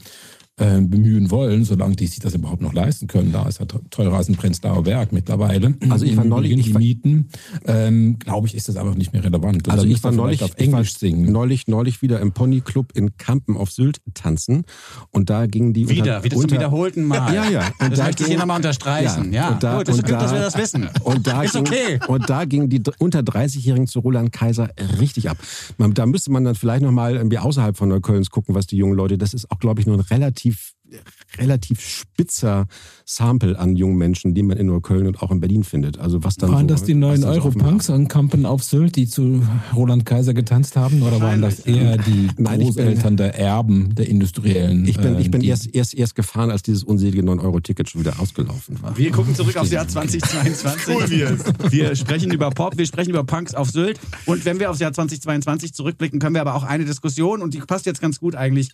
äh, 0.58 0.80
bemühen 0.82 1.30
wollen, 1.30 1.64
solange 1.64 1.96
die 1.96 2.06
sich 2.06 2.18
das 2.20 2.34
überhaupt 2.34 2.60
noch 2.60 2.74
leisten 2.74 3.06
können. 3.06 3.32
Da 3.32 3.48
ist 3.48 3.58
ja 3.58 3.64
teurer 3.90 4.16
als 4.18 4.28
ein 4.28 4.36
Prenzlauer 4.36 4.82
Berg 4.82 5.10
mittlerweile. 5.12 5.74
Also 5.88 6.04
ich 6.04 6.14
war 6.16 6.24
Im 6.24 6.30
neulich- 6.30 6.52
ich 6.58 6.74
war- 6.74 6.80
Mieten, 6.80 7.28
ähm, 7.66 8.18
glaube 8.18 8.46
ich, 8.46 8.54
ist 8.54 8.68
das 8.68 8.76
einfach 8.76 8.94
nicht 8.94 9.14
mehr 9.14 9.24
relevant. 9.24 9.68
Also 9.70 9.86
ich 9.86 10.04
war 10.04 10.12
neulich, 10.12 10.42
auf 10.42 10.54
Englisch 10.58 10.98
singen. 10.98 11.32
neulich, 11.32 11.68
neulich 11.68 12.02
wieder 12.02 12.20
im 12.20 12.32
Ponyclub 12.32 12.92
in 12.94 13.16
Kampen 13.16 13.56
auf 13.56 13.70
Sylt 13.70 14.02
tanzen 14.12 14.64
und 15.10 15.30
da 15.30 15.46
gingen 15.46 15.72
die 15.72 15.88
Wieder, 15.88 16.00
unter, 16.18 16.24
wieder 16.24 16.34
zum 16.36 16.42
unter, 16.44 16.56
wiederholten 16.56 17.04
Mal. 17.04 17.34
Ja, 17.34 17.48
ja. 17.48 17.66
Und 17.80 17.90
das 17.92 17.98
da 17.98 18.04
möchte 18.04 18.22
ich 18.24 18.28
hier 18.28 18.38
nochmal 18.38 18.56
unterstreichen. 18.58 19.32
Ja, 19.32 19.48
und 19.54 19.62
da, 19.62 19.78
gut, 19.78 19.88
ist 19.88 19.94
und 19.96 20.02
gut, 20.04 20.12
dass 20.12 20.30
da- 20.30 20.36
wir 20.36 20.42
das 20.42 20.58
wissen. 20.58 20.88
Und 21.02 21.26
da, 21.26 21.42
ist 21.44 21.52
ging, 21.54 21.62
okay. 21.62 21.98
und 22.08 22.28
da 22.28 22.44
gingen 22.44 22.68
die 22.68 22.82
unter 22.98 23.20
30-Jährigen 23.20 23.86
zu 23.86 24.00
Roland 24.00 24.32
Kaiser 24.32 24.68
richtig 25.00 25.30
ab. 25.30 25.38
Man, 25.78 25.94
da 25.94 26.04
müsste 26.04 26.30
man 26.30 26.44
dann 26.44 26.54
vielleicht 26.56 26.82
nochmal 26.82 27.16
irgendwie 27.16 27.38
außerhalb 27.38 27.74
von 27.76 27.88
Neuköllns 27.88 28.28
gucken, 28.30 28.54
was 28.54 28.66
die 28.66 28.76
jungen 28.76 28.94
Leute, 28.96 29.16
das 29.16 29.32
ist 29.32 29.50
auch, 29.50 29.58
glaube 29.58 29.80
ich, 29.80 29.86
nur 29.86 29.96
ein 29.96 30.00
relativ 30.00 30.51
relativ 31.38 31.80
spitzer 31.80 32.66
Sample 33.06 33.58
an 33.58 33.76
jungen 33.76 33.96
Menschen, 33.96 34.34
die 34.34 34.42
man 34.42 34.58
in 34.58 34.66
Neukölln 34.66 35.06
und 35.06 35.22
auch 35.22 35.30
in 35.30 35.40
Berlin 35.40 35.64
findet. 35.64 35.98
Also 35.98 36.22
was 36.22 36.36
dann 36.36 36.52
Waren 36.52 36.68
so, 36.68 36.74
das 36.74 36.84
die 36.84 36.94
neuen 36.94 37.24
Europunks 37.24 37.88
an 37.88 38.08
Kampen 38.08 38.44
auf 38.44 38.62
Sylt, 38.62 38.96
die 38.96 39.06
zu 39.08 39.42
Roland 39.74 40.04
Kaiser 40.04 40.34
getanzt 40.34 40.76
haben? 40.76 41.02
Oder 41.02 41.20
waren 41.20 41.40
das 41.40 41.60
eher 41.60 41.96
die 41.96 42.28
Nein, 42.36 42.60
ich 42.60 42.74
bin- 42.74 42.84
Großeltern 42.84 43.16
der 43.16 43.38
Erben 43.38 43.94
der 43.94 44.08
Industriellen? 44.08 44.86
Ich 44.86 44.98
bin, 44.98 45.18
ich 45.18 45.30
bin 45.30 45.40
ähm, 45.40 45.44
die- 45.44 45.48
erst, 45.48 45.74
erst, 45.74 45.94
erst 45.94 46.14
gefahren, 46.14 46.50
als 46.50 46.62
dieses 46.62 46.84
unselige 46.84 47.22
9-Euro-Ticket 47.22 47.88
schon 47.88 48.02
wieder 48.02 48.20
ausgelaufen 48.20 48.82
war. 48.82 48.96
Wir 48.96 49.10
gucken 49.12 49.34
zurück 49.34 49.56
aufs 49.56 49.70
Jahr 49.70 49.88
2022. 49.88 50.94
Cool, 50.94 51.04
es. 51.04 51.72
Wir 51.72 51.96
sprechen 51.96 52.32
über 52.32 52.50
Pop, 52.50 52.76
wir 52.76 52.86
sprechen 52.86 53.10
über 53.10 53.24
Punks 53.24 53.54
auf 53.54 53.70
Sylt. 53.70 53.98
Und 54.26 54.44
wenn 54.44 54.60
wir 54.60 54.70
aufs 54.70 54.80
Jahr 54.80 54.92
2022 54.92 55.72
zurückblicken, 55.72 56.18
können 56.20 56.34
wir 56.34 56.42
aber 56.42 56.54
auch 56.54 56.64
eine 56.64 56.84
Diskussion, 56.84 57.40
und 57.40 57.54
die 57.54 57.60
passt 57.60 57.86
jetzt 57.86 58.00
ganz 58.00 58.20
gut 58.20 58.34
eigentlich 58.34 58.70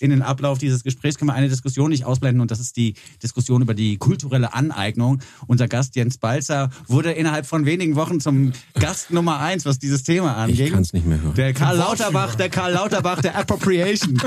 in 0.00 0.10
den 0.10 0.22
Ablauf 0.22 0.58
dieses 0.58 0.84
Gesprächs, 0.84 1.18
können 1.18 1.30
wir 1.30 1.34
eine 1.34 1.48
Diskussion 1.48 1.90
nicht 1.90 2.04
ausblenden. 2.04 2.40
Und 2.40 2.50
das 2.50 2.60
ist 2.60 2.76
die 2.76 2.94
Diskussion 3.22 3.62
über 3.62 3.74
die 3.74 3.96
kulturelle 3.96 4.54
Aneignung. 4.54 5.20
Unser 5.46 5.68
Gast 5.68 5.96
Jens 5.96 6.18
Balzer 6.18 6.70
wurde 6.86 7.12
innerhalb 7.12 7.46
von 7.46 7.66
wenigen 7.66 7.96
Wochen 7.96 8.20
zum 8.20 8.52
Gast 8.74 9.10
Nummer 9.10 9.40
eins, 9.40 9.64
was 9.64 9.78
dieses 9.78 10.02
Thema 10.02 10.36
anging. 10.36 10.66
Ich 10.66 10.72
kann 10.72 10.82
es 10.82 10.92
nicht 10.92 11.06
mehr 11.06 11.20
hören. 11.20 11.34
Der 11.34 11.52
Karl 11.52 11.76
Lauterbach, 11.76 12.34
der 12.34 12.48
Karl 12.48 12.72
Lauterbach 12.72 13.20
der 13.20 13.36
Appropriation. 13.36 14.20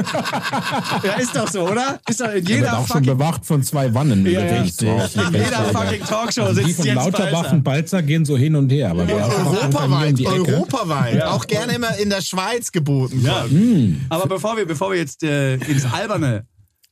ja, 1.04 1.14
ist 1.14 1.36
doch 1.36 1.50
so, 1.50 1.68
oder? 1.68 2.00
Ist 2.10 2.20
doch 2.20 2.26
in 2.26 2.32
Der 2.32 2.36
wird 2.36 2.48
jeder 2.50 2.78
auch 2.78 2.88
schon 2.88 2.98
fucking 2.98 3.18
bewacht 3.18 3.46
von 3.46 3.64
zwei 3.64 3.94
Wannen. 3.94 4.26
Ja, 4.26 4.46
ja. 4.46 4.62
Richtig. 4.62 4.88
In 4.88 5.34
jeder 5.34 5.66
fucking 5.72 6.02
Talkshow 6.02 6.44
Also 6.44 6.62
die 6.62 6.68
sitzt 6.68 6.78
von 6.78 6.86
Jens 6.86 7.06
Lauterbach 7.06 7.32
Balzer. 7.32 7.54
und 7.54 7.64
Balzer 7.64 8.02
gehen 8.04 8.26
so 8.26 8.38
hin 8.38 8.56
und 8.56 8.72
her. 8.72 8.92
Aber 8.92 9.04
einfach 9.04 9.28
hier 9.28 9.48
um 9.48 9.58
Europaweit, 9.58 10.20
die 10.20 10.28
europaweit. 10.28 11.24
Auch 11.24 11.48
gerne 11.48 11.74
immer 11.74 11.98
in 11.98 12.10
der 12.10 12.22
Schweiz 12.22 12.72
geboten. 12.72 13.22
Ja. 13.24 13.46
Hm. 13.46 14.02
Aber 14.10 14.28
bevor 14.28 14.58
wir, 14.58 14.66
bevor 14.66 14.92
wir 14.92 14.98
jetzt 14.98 15.24
äh, 15.24 15.41
ins 15.56 15.86
Alberne 15.86 16.46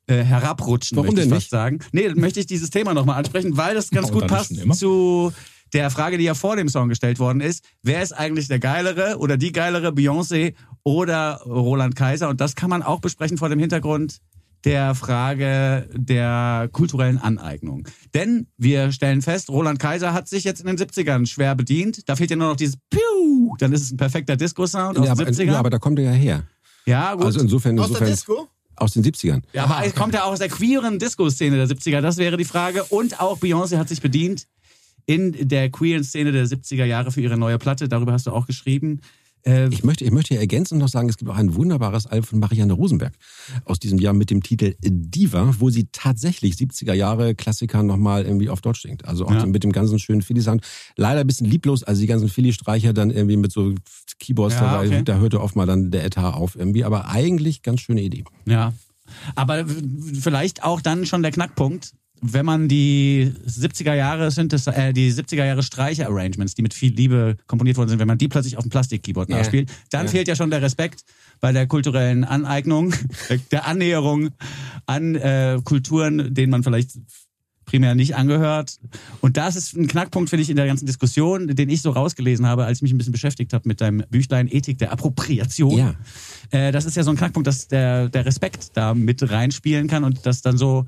äh, 0.07 0.23
herabrutschen, 0.23 0.97
Warum 0.97 1.07
möchte 1.07 1.21
ich 1.21 1.25
denn 1.27 1.33
fast 1.33 1.41
nicht? 1.43 1.49
sagen. 1.51 1.79
Nee, 1.91 2.09
möchte 2.15 2.39
ich 2.39 2.47
dieses 2.47 2.69
Thema 2.69 2.93
nochmal 2.93 3.17
ansprechen, 3.17 3.57
weil 3.57 3.75
das 3.75 3.89
ganz 3.91 4.07
Ja, 4.07 4.13
gut 4.13 4.27
passt 4.27 4.53
zu 4.77 5.31
der 5.73 5.91
Frage, 5.91 6.17
die 6.17 6.23
ja 6.23 6.33
vor 6.33 6.55
dem 6.55 6.67
Song 6.67 6.89
gestellt 6.89 7.19
worden 7.19 7.41
ist. 7.41 7.63
Wer 7.83 8.01
ist 8.01 8.11
eigentlich 8.13 8.47
der 8.47 8.57
geilere 8.59 9.17
oder 9.19 9.37
die 9.37 9.51
geilere 9.51 9.89
Beyoncé 9.89 10.55
oder 10.83 11.41
Roland 11.45 11.95
Kaiser? 11.95 12.27
Und 12.29 12.41
das 12.41 12.55
kann 12.55 12.71
man 12.71 12.81
auch 12.81 13.01
besprechen 13.01 13.37
vor 13.37 13.49
dem 13.49 13.59
Hintergrund 13.59 14.17
der 14.65 14.93
Frage 14.95 15.87
der 15.93 16.69
kulturellen 16.73 17.17
Aneignung. 17.17 17.87
Denn 18.13 18.47
wir 18.57 18.91
stellen 18.91 19.21
fest, 19.21 19.49
Roland 19.49 19.79
Kaiser 19.79 20.11
hat 20.11 20.27
sich 20.27 20.43
jetzt 20.43 20.59
in 20.61 20.67
den 20.67 20.77
70ern 20.77 21.27
schwer 21.27 21.55
bedient. 21.55 22.09
Da 22.09 22.15
fehlt 22.17 22.29
ja 22.31 22.35
nur 22.35 22.49
noch 22.49 22.55
dieses 22.57 22.75
Piu, 22.89 23.55
dann 23.59 23.71
ist 23.71 23.83
es 23.83 23.91
ein 23.91 23.97
perfekter 23.97 24.35
Disco-Sound 24.35 24.97
aus 24.97 25.05
Ja, 25.07 25.13
den 25.15 25.21
aber, 25.27 25.31
70ern. 25.31 25.43
ja, 25.45 25.59
aber 25.59 25.69
da 25.69 25.77
kommt 25.77 25.99
er 25.99 26.05
ja 26.05 26.11
her. 26.11 26.43
Ja, 26.89 27.15
gut. 27.15 27.25
Also 27.25 27.39
insofern, 27.39 27.79
Aus 27.79 27.87
der 27.87 28.01
insofern 28.07 28.11
Disco? 28.11 28.49
aus 28.75 28.93
den 28.93 29.03
70ern. 29.03 29.41
Ja, 29.53 29.65
aber 29.65 29.85
es 29.85 29.93
kommt 29.93 30.13
ja 30.13 30.23
auch 30.23 30.31
aus 30.31 30.39
der 30.39 30.49
queeren 30.49 30.99
Disco-Szene 30.99 31.57
der 31.57 31.67
70er, 31.67 32.01
das 32.01 32.17
wäre 32.17 32.37
die 32.37 32.45
Frage. 32.45 32.83
Und 32.85 33.19
auch 33.19 33.39
Beyoncé 33.39 33.77
hat 33.77 33.89
sich 33.89 34.01
bedient 34.01 34.47
in 35.05 35.47
der 35.47 35.69
queeren 35.69 36.03
Szene 36.03 36.31
der 36.31 36.45
70er 36.45 36.85
Jahre 36.85 37.11
für 37.11 37.21
ihre 37.21 37.37
neue 37.37 37.57
Platte. 37.57 37.89
Darüber 37.89 38.13
hast 38.13 38.27
du 38.27 38.31
auch 38.31 38.45
geschrieben. 38.45 39.01
Äh, 39.45 39.69
Ich 39.69 39.83
möchte, 39.83 40.03
ich 40.05 40.11
möchte 40.11 40.29
hier 40.33 40.39
ergänzend 40.39 40.81
noch 40.81 40.89
sagen, 40.89 41.09
es 41.09 41.17
gibt 41.17 41.29
auch 41.31 41.35
ein 41.37 41.55
wunderbares 41.55 42.05
Album 42.07 42.25
von 42.25 42.39
Marianne 42.39 42.73
Rosenberg 42.73 43.13
aus 43.65 43.79
diesem 43.79 43.99
Jahr 43.99 44.13
mit 44.13 44.29
dem 44.29 44.43
Titel 44.43 44.75
Diva, 44.81 45.55
wo 45.59 45.69
sie 45.69 45.87
tatsächlich 45.91 46.55
70er 46.55 46.93
Jahre 46.93 47.35
Klassiker 47.35 47.83
nochmal 47.83 48.25
irgendwie 48.25 48.49
auf 48.49 48.61
Deutsch 48.61 48.81
singt. 48.81 49.05
Also 49.05 49.25
auch 49.25 49.31
Ja. 49.33 49.45
mit 49.45 49.63
dem 49.63 49.71
ganzen 49.71 49.99
schönen 49.99 50.21
Philly-Sound. 50.21 50.61
Leider 50.95 51.21
ein 51.21 51.27
bisschen 51.27 51.47
lieblos, 51.47 51.83
also 51.83 52.01
die 52.01 52.07
ganzen 52.07 52.29
Philly-Streicher 52.29 52.93
dann 52.93 53.11
irgendwie 53.11 53.37
mit 53.37 53.51
so 53.51 53.73
Keyboards 54.19 54.55
Ja, 54.55 54.61
dabei, 54.73 54.87
okay. 54.87 55.01
da 55.03 55.17
hörte 55.19 55.39
oft 55.41 55.55
mal 55.55 55.65
dann 55.65 55.91
der 55.91 56.03
Etat 56.05 56.33
auf 56.33 56.55
irgendwie. 56.55 56.83
Aber 56.83 57.07
eigentlich 57.09 57.61
ganz 57.61 57.81
schöne 57.81 58.01
Idee. 58.01 58.23
ja. 58.45 58.73
Aber 59.35 59.65
vielleicht 60.21 60.63
auch 60.63 60.81
dann 60.81 61.07
schon 61.07 61.23
der 61.23 61.31
Knackpunkt, 61.31 61.93
wenn 62.21 62.45
man 62.45 62.67
die 62.67 63.31
70er 63.47 63.93
Jahre 63.93 64.31
Synthes 64.31 64.67
äh, 64.67 64.93
die 64.93 65.11
70er 65.11 65.45
Jahre 65.45 65.63
Streicher-Arrangements, 65.63 66.55
die 66.55 66.61
mit 66.61 66.73
viel 66.73 66.93
Liebe 66.93 67.37
komponiert 67.47 67.77
worden 67.77 67.89
sind, 67.89 67.99
wenn 67.99 68.07
man 68.07 68.17
die 68.17 68.27
plötzlich 68.27 68.57
auf 68.57 68.63
dem 68.63 68.69
Plastik-Keyboard 68.69 69.29
Ja. 69.29 69.37
nachspielt, 69.37 69.69
dann 69.89 70.07
fehlt 70.07 70.27
ja 70.27 70.35
schon 70.35 70.49
der 70.49 70.61
Respekt 70.61 71.03
bei 71.39 71.51
der 71.51 71.67
kulturellen 71.67 72.23
Aneignung, 72.23 72.93
der 73.51 73.65
Annäherung 73.67 74.29
an 74.85 75.15
äh, 75.15 75.59
Kulturen, 75.63 76.33
denen 76.33 76.51
man 76.51 76.63
vielleicht 76.63 76.91
primär 77.65 77.93
nicht 77.93 78.15
angehört. 78.15 78.79
Und 79.21 79.37
das 79.37 79.55
ist 79.55 79.75
ein 79.75 79.87
Knackpunkt, 79.87 80.31
finde 80.31 80.41
ich, 80.41 80.49
in 80.49 80.55
der 80.55 80.65
ganzen 80.65 80.87
Diskussion, 80.87 81.47
den 81.47 81.69
ich 81.69 81.83
so 81.83 81.91
rausgelesen 81.91 82.47
habe, 82.47 82.65
als 82.65 82.79
ich 82.79 82.81
mich 82.81 82.91
ein 82.91 82.97
bisschen 82.97 83.13
beschäftigt 83.13 83.53
habe 83.53 83.67
mit 83.67 83.79
deinem 83.79 84.03
Büchlein 84.09 84.47
Ethik 84.51 84.79
der 84.79 84.91
Appropriation. 84.91 85.77
Ja. 85.77 85.93
Äh, 86.49 86.71
das 86.71 86.85
ist 86.85 86.97
ja 86.97 87.03
so 87.03 87.11
ein 87.11 87.17
Knackpunkt, 87.17 87.45
dass 87.45 87.67
der, 87.67 88.09
der 88.09 88.25
Respekt 88.25 88.71
da 88.73 88.95
mit 88.95 89.29
reinspielen 89.29 89.87
kann 89.87 90.03
und 90.03 90.25
dass 90.25 90.41
dann 90.41 90.57
so 90.57 90.87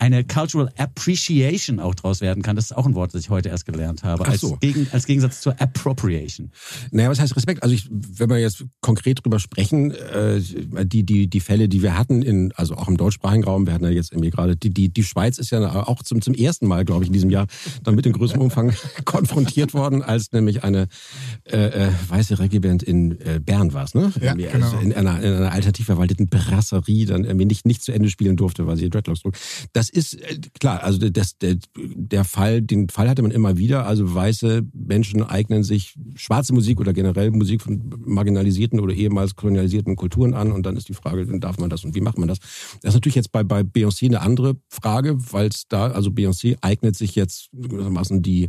eine 0.00 0.24
Cultural 0.24 0.72
Appreciation 0.78 1.78
auch 1.78 1.94
draus 1.94 2.20
werden 2.22 2.42
kann. 2.42 2.56
Das 2.56 2.66
ist 2.66 2.76
auch 2.76 2.86
ein 2.86 2.94
Wort, 2.94 3.14
das 3.14 3.20
ich 3.20 3.30
heute 3.30 3.50
erst 3.50 3.66
gelernt 3.66 4.02
habe. 4.02 4.24
Ach 4.24 4.30
Als, 4.30 4.40
so. 4.40 4.56
gegen, 4.56 4.86
als 4.92 5.04
Gegensatz 5.04 5.42
zur 5.42 5.60
Appropriation. 5.60 6.50
Naja, 6.90 7.10
was 7.10 7.20
heißt 7.20 7.36
Respekt? 7.36 7.62
Also 7.62 7.74
ich, 7.74 7.86
wenn 7.90 8.30
wir 8.30 8.38
jetzt 8.38 8.64
konkret 8.80 9.22
drüber 9.22 9.38
sprechen, 9.38 9.90
äh, 9.90 10.40
die, 10.84 11.04
die, 11.04 11.28
die 11.28 11.40
Fälle, 11.40 11.68
die 11.68 11.82
wir 11.82 11.98
hatten, 11.98 12.22
in, 12.22 12.52
also 12.52 12.76
auch 12.76 12.88
im 12.88 12.96
deutschsprachigen 12.96 13.44
Raum, 13.44 13.66
wir 13.66 13.74
hatten 13.74 13.84
ja 13.84 13.90
jetzt 13.90 14.12
irgendwie 14.12 14.30
gerade, 14.30 14.56
die, 14.56 14.70
die, 14.70 14.88
die 14.88 15.04
Schweiz 15.04 15.38
ist 15.38 15.50
ja 15.50 15.86
auch 15.86 16.02
zum, 16.02 16.22
zum 16.22 16.32
ersten 16.32 16.66
Mal, 16.66 16.86
glaube 16.86 17.04
ich, 17.04 17.08
in 17.08 17.12
diesem 17.12 17.30
Jahr 17.30 17.46
damit 17.82 18.06
in 18.06 18.12
größerem 18.12 18.40
Umfang 18.40 18.72
konfrontiert 19.04 19.74
worden, 19.74 20.02
als 20.02 20.32
nämlich 20.32 20.64
eine 20.64 20.88
äh, 21.44 21.88
äh, 21.88 21.90
weiße 22.08 22.38
Regiment 22.38 22.82
in 22.82 23.20
äh, 23.20 23.38
Bern 23.38 23.74
war 23.74 23.84
es, 23.84 23.94
ne? 23.94 24.12
Ja, 24.18 24.32
Irgendwie, 24.32 24.48
genau. 24.50 24.64
also 24.64 24.78
in, 24.78 24.94
einer, 24.94 25.20
in 25.22 25.34
einer 25.34 25.52
alternativ 25.52 25.86
verwalteten 25.86 26.28
Brasserie 26.28 27.04
dann 27.04 27.24
irgendwie 27.24 27.46
nicht, 27.46 27.66
nicht 27.66 27.82
zu 27.82 27.92
Ende 27.92 28.08
spielen 28.08 28.36
durfte, 28.36 28.66
weil 28.66 28.78
sie 28.78 28.88
Dreadlocks 28.88 29.20
trug. 29.20 29.34
Das 29.74 29.89
ist 29.90 30.14
äh, 30.14 30.38
klar, 30.58 30.82
also 30.82 30.98
das, 31.10 31.38
der, 31.38 31.56
der 31.76 32.24
Fall, 32.24 32.62
den 32.62 32.88
Fall 32.88 33.08
hatte 33.08 33.22
man 33.22 33.30
immer 33.30 33.58
wieder. 33.58 33.86
Also 33.86 34.14
weiße 34.14 34.62
Menschen 34.72 35.22
eignen 35.22 35.62
sich 35.62 35.94
schwarze 36.14 36.54
Musik 36.54 36.80
oder 36.80 36.92
generell 36.92 37.30
Musik 37.30 37.62
von 37.62 37.92
marginalisierten 38.04 38.80
oder 38.80 38.94
ehemals 38.94 39.36
kolonialisierten 39.36 39.96
Kulturen 39.96 40.34
an 40.34 40.52
und 40.52 40.64
dann 40.64 40.76
ist 40.76 40.88
die 40.88 40.94
Frage, 40.94 41.26
darf 41.38 41.58
man 41.58 41.70
das 41.70 41.84
und 41.84 41.94
wie 41.94 42.00
macht 42.00 42.18
man 42.18 42.28
das? 42.28 42.38
Das 42.82 42.90
ist 42.90 42.94
natürlich 42.94 43.16
jetzt 43.16 43.32
bei, 43.32 43.42
bei 43.42 43.60
Beyoncé 43.60 44.06
eine 44.06 44.20
andere 44.20 44.56
Frage, 44.68 45.16
weil 45.32 45.48
es 45.48 45.66
da, 45.68 45.90
also 45.90 46.10
Beyoncé 46.10 46.56
eignet 46.60 46.96
sich 46.96 47.14
jetzt 47.14 47.50
gewissermaßen 47.52 48.22
die, 48.22 48.48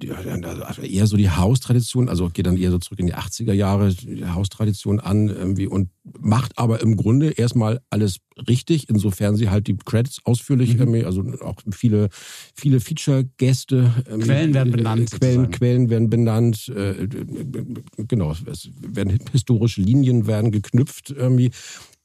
die 0.00 0.10
also 0.10 0.82
eher 0.82 1.06
so 1.06 1.16
die 1.16 1.30
Haustradition, 1.30 2.08
also 2.08 2.28
geht 2.28 2.46
dann 2.46 2.56
eher 2.56 2.70
so 2.70 2.78
zurück 2.78 2.98
in 2.98 3.06
die 3.06 3.14
80er 3.14 3.52
Jahre, 3.52 3.94
die 3.94 4.26
Haustradition 4.26 5.00
an 5.00 5.28
irgendwie 5.28 5.66
und 5.66 5.88
macht 6.04 6.58
aber 6.58 6.80
im 6.80 6.96
Grunde 6.96 7.30
erstmal 7.30 7.80
alles 7.90 8.18
richtig, 8.48 8.88
insofern 8.88 9.36
sie 9.36 9.50
halt 9.50 9.68
die 9.68 9.76
Credits 9.76 10.20
ausführlich, 10.24 10.76
irgendwie, 10.76 11.04
also 11.04 11.22
auch 11.42 11.56
viele, 11.70 12.08
viele 12.54 12.80
Feature-Gäste. 12.80 14.04
ähm, 14.10 14.20
Quellen 14.20 14.54
werden 14.54 14.72
benannt, 14.72 15.00
äh, 15.00 15.04
Quellen, 15.04 15.32
sozusagen. 15.32 15.50
Quellen 15.52 15.90
werden 15.90 16.10
benannt, 16.10 16.68
äh, 16.68 17.06
genau, 18.08 18.34
es 18.46 18.68
werden 18.80 19.20
historische 19.30 19.80
Linien 19.80 20.26
werden 20.26 20.50
geknüpft 20.50 21.10
irgendwie. 21.10 21.50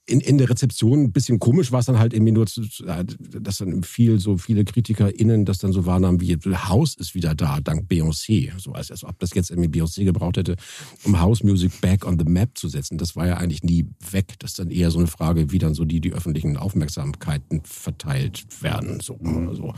In, 0.10 0.22
in 0.22 0.38
der 0.38 0.50
Rezeption 0.50 1.04
ein 1.04 1.12
bisschen 1.12 1.39
komisch 1.39 1.72
war 1.72 1.82
es 1.82 1.86
dann 1.86 2.00
halt 2.00 2.13
irgendwie 2.13 2.32
nur, 2.32 2.48
zu, 2.48 2.62
dass 2.86 3.58
dann 3.58 3.84
viel 3.84 4.20
so 4.20 4.38
viele 4.38 4.63
KritikerInnen 4.63 5.46
das 5.46 5.58
dann 5.58 5.74
so 5.74 5.86
wahrnahmen, 5.86 6.22
wie 6.22 6.36
House 6.36 6.96
ist 6.96 7.13
wieder 7.13 7.36
da, 7.36 7.60
dank 7.60 7.89
Beyoncé. 7.89 8.52
So 8.58 8.72
als, 8.72 8.89
als 8.89 9.04
ob 9.04 9.20
das 9.20 9.34
jetzt 9.34 9.50
irgendwie 9.50 9.70
Beyoncé 9.70 10.06
gebraucht 10.06 10.38
hätte, 10.38 10.56
um 11.04 11.20
House 11.20 11.43
Music 11.43 11.82
back 11.82 12.06
on 12.06 12.17
the 12.17 12.26
map 12.26 12.58
zu 12.58 12.70
setzen. 12.70 12.98
Das 12.98 13.15
war 13.15 13.28
ja 13.28 13.38
eigentlich 13.38 13.63
nie 13.63 13.86
weg. 14.12 14.36
Das 14.39 14.52
ist 14.52 14.60
dann 14.60 14.72
eher 14.72 14.91
so 14.91 15.00
eine 15.00 15.08
Frage, 15.08 15.52
wie 15.52 15.60
dann 15.60 15.74
so 15.74 15.86
die, 15.86 16.00
die 16.00 16.13
öffentlichen 16.13 16.58
Aufmerksamkeiten 16.58 17.62
verteilt 17.65 18.46
werden. 18.62 19.00
So, 19.02 19.20
so. 19.54 19.74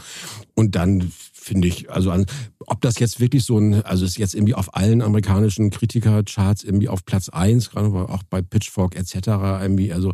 Und 0.55 0.75
dann 0.75 1.11
finde 1.33 1.67
ich, 1.67 1.89
also 1.89 2.11
an, 2.11 2.25
ob 2.67 2.81
das 2.81 2.99
jetzt 2.99 3.19
wirklich 3.19 3.43
so 3.43 3.57
ein, 3.57 3.81
also 3.83 4.05
ist 4.05 4.17
jetzt 4.17 4.35
irgendwie 4.35 4.53
auf 4.53 4.75
allen 4.75 5.01
amerikanischen 5.01 5.69
Kritikercharts 5.71 6.63
irgendwie 6.63 6.89
auf 6.89 7.05
Platz 7.05 7.29
eins, 7.29 7.69
gerade 7.69 7.89
auch 7.89 8.23
bei 8.23 8.41
Pitchfork 8.41 8.95
etc. 8.95 9.27
irgendwie, 9.61 9.91
also 9.93 10.13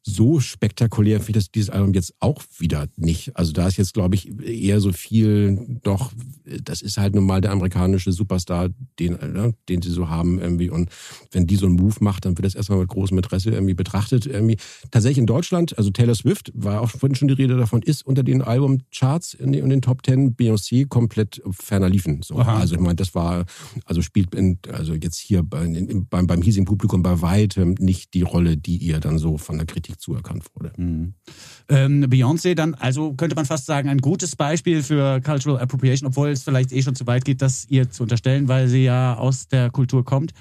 so 0.03 0.39
spektakulär 0.39 1.19
finde 1.19 1.39
ich 1.39 1.45
das, 1.45 1.51
dieses 1.51 1.69
Album 1.69 1.93
jetzt 1.93 2.13
auch 2.19 2.41
wieder 2.57 2.87
nicht. 2.95 3.35
Also 3.35 3.51
da 3.51 3.67
ist 3.67 3.77
jetzt, 3.77 3.93
glaube 3.93 4.15
ich, 4.15 4.31
eher 4.41 4.79
so 4.79 4.91
viel 4.93 5.79
doch, 5.83 6.11
das 6.63 6.81
ist 6.81 6.97
halt 6.97 7.13
nun 7.13 7.25
mal 7.25 7.39
der 7.41 7.51
amerikanische 7.51 8.11
Superstar, 8.11 8.69
den, 8.99 9.13
ne, 9.13 9.53
den 9.69 9.81
sie 9.81 9.91
so 9.91 10.09
haben 10.09 10.39
irgendwie. 10.39 10.69
Und 10.69 10.89
wenn 11.31 11.45
die 11.45 11.55
so 11.55 11.67
einen 11.67 11.75
Move 11.75 11.97
macht, 11.99 12.25
dann 12.25 12.37
wird 12.37 12.45
das 12.45 12.55
erstmal 12.55 12.79
mit 12.79 12.89
großem 12.89 13.17
Interesse 13.17 13.51
irgendwie 13.51 13.75
betrachtet. 13.75 14.25
Irgendwie. 14.25 14.57
Tatsächlich 14.89 15.19
in 15.19 15.27
Deutschland, 15.27 15.77
also 15.77 15.91
Taylor 15.91 16.15
Swift, 16.15 16.51
war 16.55 16.81
auch 16.81 16.89
vorhin 16.89 17.15
schon 17.15 17.27
die 17.27 17.35
Rede 17.35 17.57
davon, 17.57 17.83
ist 17.83 18.05
unter 18.05 18.23
den 18.23 18.41
Albumcharts 18.41 19.35
in 19.35 19.51
den, 19.51 19.63
in 19.63 19.69
den 19.69 19.81
Top 19.81 20.01
Ten 20.01 20.35
Beyoncé 20.35 20.87
komplett 20.87 21.41
ferner 21.51 21.89
liefen. 21.89 22.21
So. 22.23 22.39
Aha. 22.39 22.57
Also 22.59 22.75
ich 22.75 22.81
meine, 22.81 22.95
das 22.95 23.13
war, 23.13 23.45
also 23.85 24.01
spielt 24.01 24.33
in, 24.33 24.57
also 24.71 24.93
jetzt 24.93 25.19
hier 25.19 25.43
bei, 25.43 25.63
in, 25.63 26.07
beim, 26.07 26.25
beim 26.25 26.41
hiesigen 26.41 26.65
Publikum 26.65 27.03
bei 27.03 27.21
weitem 27.21 27.75
nicht 27.79 28.13
die 28.15 28.23
Rolle, 28.23 28.57
die 28.57 28.77
ihr 28.77 28.99
dann 28.99 29.19
so 29.19 29.37
von 29.37 29.57
der 29.57 29.67
Kritik 29.67 29.90
zuerkannt 29.97 30.43
wurde. 30.55 30.71
Ähm, 30.77 31.13
Beyoncé 32.05 32.55
dann, 32.55 32.73
also 32.75 33.13
könnte 33.13 33.35
man 33.35 33.45
fast 33.45 33.65
sagen, 33.65 33.89
ein 33.89 33.99
gutes 33.99 34.35
Beispiel 34.35 34.83
für 34.83 35.21
Cultural 35.21 35.59
Appropriation, 35.61 36.07
obwohl 36.07 36.29
es 36.29 36.43
vielleicht 36.43 36.71
eh 36.71 36.81
schon 36.81 36.95
zu 36.95 37.07
weit 37.07 37.25
geht, 37.25 37.41
das 37.41 37.65
ihr 37.69 37.89
zu 37.89 38.03
unterstellen, 38.03 38.47
weil 38.47 38.67
sie 38.67 38.83
ja 38.83 39.15
aus 39.17 39.47
der 39.47 39.69
Kultur 39.69 40.03
kommt. 40.05 40.31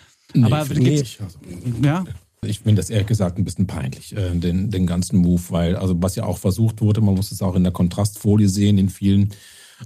Aber 0.42 0.64
finde 0.64 0.82
gibt's- 0.90 1.02
ich. 1.02 1.20
Also, 1.20 1.38
ja, 1.82 2.04
Ich 2.42 2.60
finde 2.60 2.80
das 2.80 2.88
ehrlich 2.88 3.08
gesagt 3.08 3.36
ein 3.36 3.44
bisschen 3.44 3.66
peinlich, 3.66 4.16
äh, 4.16 4.34
den, 4.34 4.70
den 4.70 4.86
ganzen 4.86 5.18
Move, 5.18 5.42
weil, 5.50 5.76
also 5.76 5.94
was 6.02 6.16
ja 6.16 6.24
auch 6.24 6.38
versucht 6.38 6.80
wurde, 6.80 7.00
man 7.02 7.14
muss 7.14 7.32
es 7.32 7.42
auch 7.42 7.54
in 7.54 7.64
der 7.64 7.72
Kontrastfolie 7.72 8.48
sehen, 8.48 8.78
in 8.78 8.88
vielen 8.88 9.34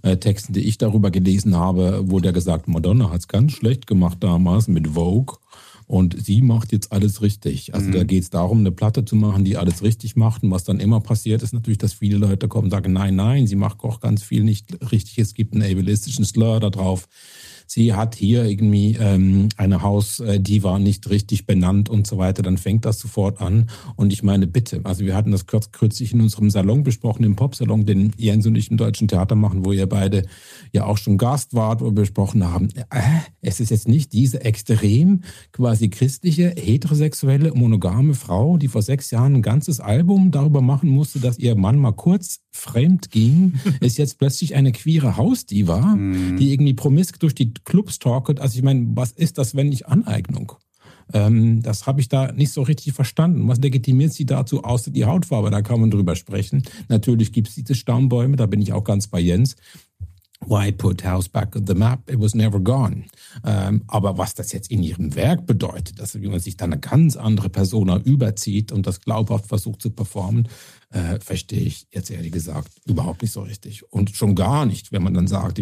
äh, 0.03 0.17
Texten, 0.19 0.53
die 0.53 0.61
ich 0.61 0.79
darüber 0.79 1.11
gelesen 1.11 1.57
habe, 1.57 2.09
wurde 2.11 2.27
ja 2.27 2.33
gesagt, 2.33 2.69
Madonna 2.69 3.11
hat 3.11 3.21
es 3.21 3.29
ganz 3.29 3.53
schlecht 3.53 3.87
gemacht 3.89 4.19
damals 4.21 4.69
mit 4.69 4.89
Vogue. 4.89 5.37
Und 5.87 6.17
sie 6.25 6.41
macht 6.41 6.73
jetzt 6.73 6.93
alles 6.93 7.21
richtig. 7.21 7.75
Also 7.75 7.91
da 7.91 8.05
geht 8.05 8.23
es 8.23 8.31
darum, 8.31 8.61
eine 8.61 8.73
Platte 8.73 9.05
zu 9.05 9.17
machen, 9.17 9.45
die 9.45 9.57
alles 9.57 9.83
richtig 9.83 10.17
macht. 10.17 10.43
Und 10.43 10.51
was 10.51 10.65
dann 10.65 10.81
immer 10.81 11.01
passiert, 11.01 11.43
ist 11.43 11.53
natürlich, 11.53 11.79
dass 11.79 11.93
viele 11.93 12.17
Leute 12.17 12.49
kommen 12.49 12.67
und 12.67 12.71
sagen, 12.71 12.93
nein, 12.93 13.17
nein, 13.17 13.47
sie 13.47 13.57
macht 13.57 13.81
auch 13.85 14.01
ganz 14.01 14.23
viel 14.23 14.45
nicht 14.45 14.91
richtig. 14.93 15.19
Es 15.19 15.35
gibt 15.35 15.55
einen 15.55 15.63
ableistischen 15.63 16.25
Slur 16.25 16.59
da 16.61 16.71
drauf. 16.71 17.07
Sie 17.67 17.95
hat 17.95 18.15
hier 18.15 18.45
irgendwie 18.45 18.97
ähm, 19.01 19.49
eine 19.57 19.83
Hausdiva 19.83 20.79
nicht 20.79 21.09
richtig 21.11 21.47
benannt 21.47 21.89
und 21.89 22.07
so 22.07 22.19
weiter, 22.19 22.43
dann 22.43 22.59
fängt 22.59 22.85
das 22.85 22.99
sofort 22.99 23.41
an. 23.41 23.71
Und 23.97 24.13
ich 24.13 24.23
meine, 24.23 24.47
bitte, 24.47 24.81
also 24.85 25.05
wir 25.05 25.17
hatten 25.17 25.33
das 25.33 25.47
kurz, 25.47 25.73
kürzlich 25.73 26.13
in 26.13 26.21
unserem 26.21 26.51
Salon 26.51 26.83
besprochen, 26.83 27.25
im 27.25 27.37
Popsalon, 27.37 27.87
den 27.87 28.13
Jens 28.17 28.47
und 28.47 28.55
ich 28.57 28.71
im 28.71 28.77
Deutschen 28.77 29.09
Theater 29.09 29.35
machen, 29.35 29.65
wo 29.65 29.73
ihr 29.73 29.89
beide 29.89 30.25
ja 30.73 30.85
auch 30.85 30.99
schon 30.99 31.19
Gast 31.19 31.55
wart, 31.55 31.81
wo 31.81 31.87
wir 31.87 31.93
besprochen 31.93 32.45
haben, 32.45 32.69
äh, 32.91 33.01
es 33.41 33.61
ist 33.61 33.71
jetzt 33.71 33.89
nicht 33.89 34.13
diese 34.13 34.45
extrem 34.45 35.23
quasi 35.53 35.89
christliche, 35.89 36.55
heterosexuelle, 36.57 37.53
monogame 37.55 38.15
Frau, 38.15 38.57
die 38.59 38.69
vor 38.69 38.83
sechs 38.83 39.11
Jahren 39.11 39.37
ein 39.37 39.43
ganzes 39.43 39.81
Album 39.81 40.31
darüber 40.31 40.61
machen 40.61 40.91
musste, 40.91 41.21
dass 41.21 41.39
ihr 41.39 41.57
Mann 41.57 41.79
mal 41.79 41.93
kurz 41.93 42.44
fremd 42.55 43.11
ging, 43.11 43.55
ist 43.81 43.99
jetzt 43.99 44.19
plötzlich 44.19 44.55
eine 44.55 44.73
queere 44.73 45.17
Hausdiva, 45.17 45.97
die 46.39 46.53
irgendwie 46.53 46.75
promisk 46.75 47.19
durch 47.21 47.35
die 47.35 47.53
Clubs 47.53 47.99
talket. 47.99 48.41
Also 48.41 48.57
ich 48.57 48.63
meine, 48.63 48.87
was 48.95 49.13
ist 49.13 49.39
das, 49.39 49.55
wenn 49.55 49.69
nicht 49.69 49.87
Aneignung? 49.87 50.53
Ähm, 51.13 51.63
das 51.63 51.87
habe 51.87 52.01
ich 52.01 52.09
da 52.09 52.33
nicht 52.33 52.53
so 52.53 52.63
richtig 52.63 52.95
verstanden. 52.95 53.47
Was 53.49 53.59
legitimiert 53.59 54.13
sie 54.13 54.25
dazu, 54.25 54.65
außer 54.65 54.91
die 54.91 55.05
Hautfarbe? 55.05 55.51
Da 55.51 55.63
kann 55.63 55.81
man 55.81 55.91
drüber 55.91 56.17
sprechen. 56.17 56.63
Natürlich 56.89 57.33
gibt 57.33 57.49
es 57.49 57.55
diese 57.57 57.75
Stammbäume, 57.75 58.37
da 58.37 58.47
bin 58.47 58.63
ich 58.63 58.73
auch 58.73 58.85
ganz 58.85 59.09
bei 59.09 59.21
Jens. 59.21 59.57
Why 60.47 60.73
put 60.73 61.05
house 61.05 61.29
back 61.29 61.57
on 61.57 61.67
the 61.67 61.75
map? 61.75 62.11
It 62.11 62.21
was 62.21 62.35
never 62.35 62.61
gone. 62.61 63.05
Ähm, 63.45 63.83
aber 63.87 64.19
was 64.19 64.35
das 64.35 64.53
jetzt 64.53 64.71
in 64.71 64.83
ihrem 64.83 65.15
Werk 65.15 65.47
bedeutet, 65.47 65.99
dass 65.99 66.15
man 66.15 66.39
sich 66.39 66.57
da 66.57 66.67
eine 66.67 66.79
ganz 66.79 67.17
andere 67.17 67.49
Persona 67.49 67.99
überzieht 67.99 68.71
und 68.71 68.87
das 68.87 69.01
glaubhaft 69.01 69.47
versucht 69.47 69.81
zu 69.81 69.91
performen, 69.91 70.49
äh, 70.95 71.19
verstehe 71.21 71.61
ich 71.61 71.87
jetzt 71.91 72.11
ehrlich 72.11 72.33
gesagt 72.33 72.71
überhaupt 72.87 73.23
nicht 73.23 73.33
so 73.33 73.43
richtig. 73.43 73.83
Und 73.93 74.11
schon 74.11 74.35
gar 74.35 74.65
nicht, 74.65 74.93
wenn 74.93 75.03
man 75.03 75.13
dann 75.13 75.27
sagt, 75.27 75.61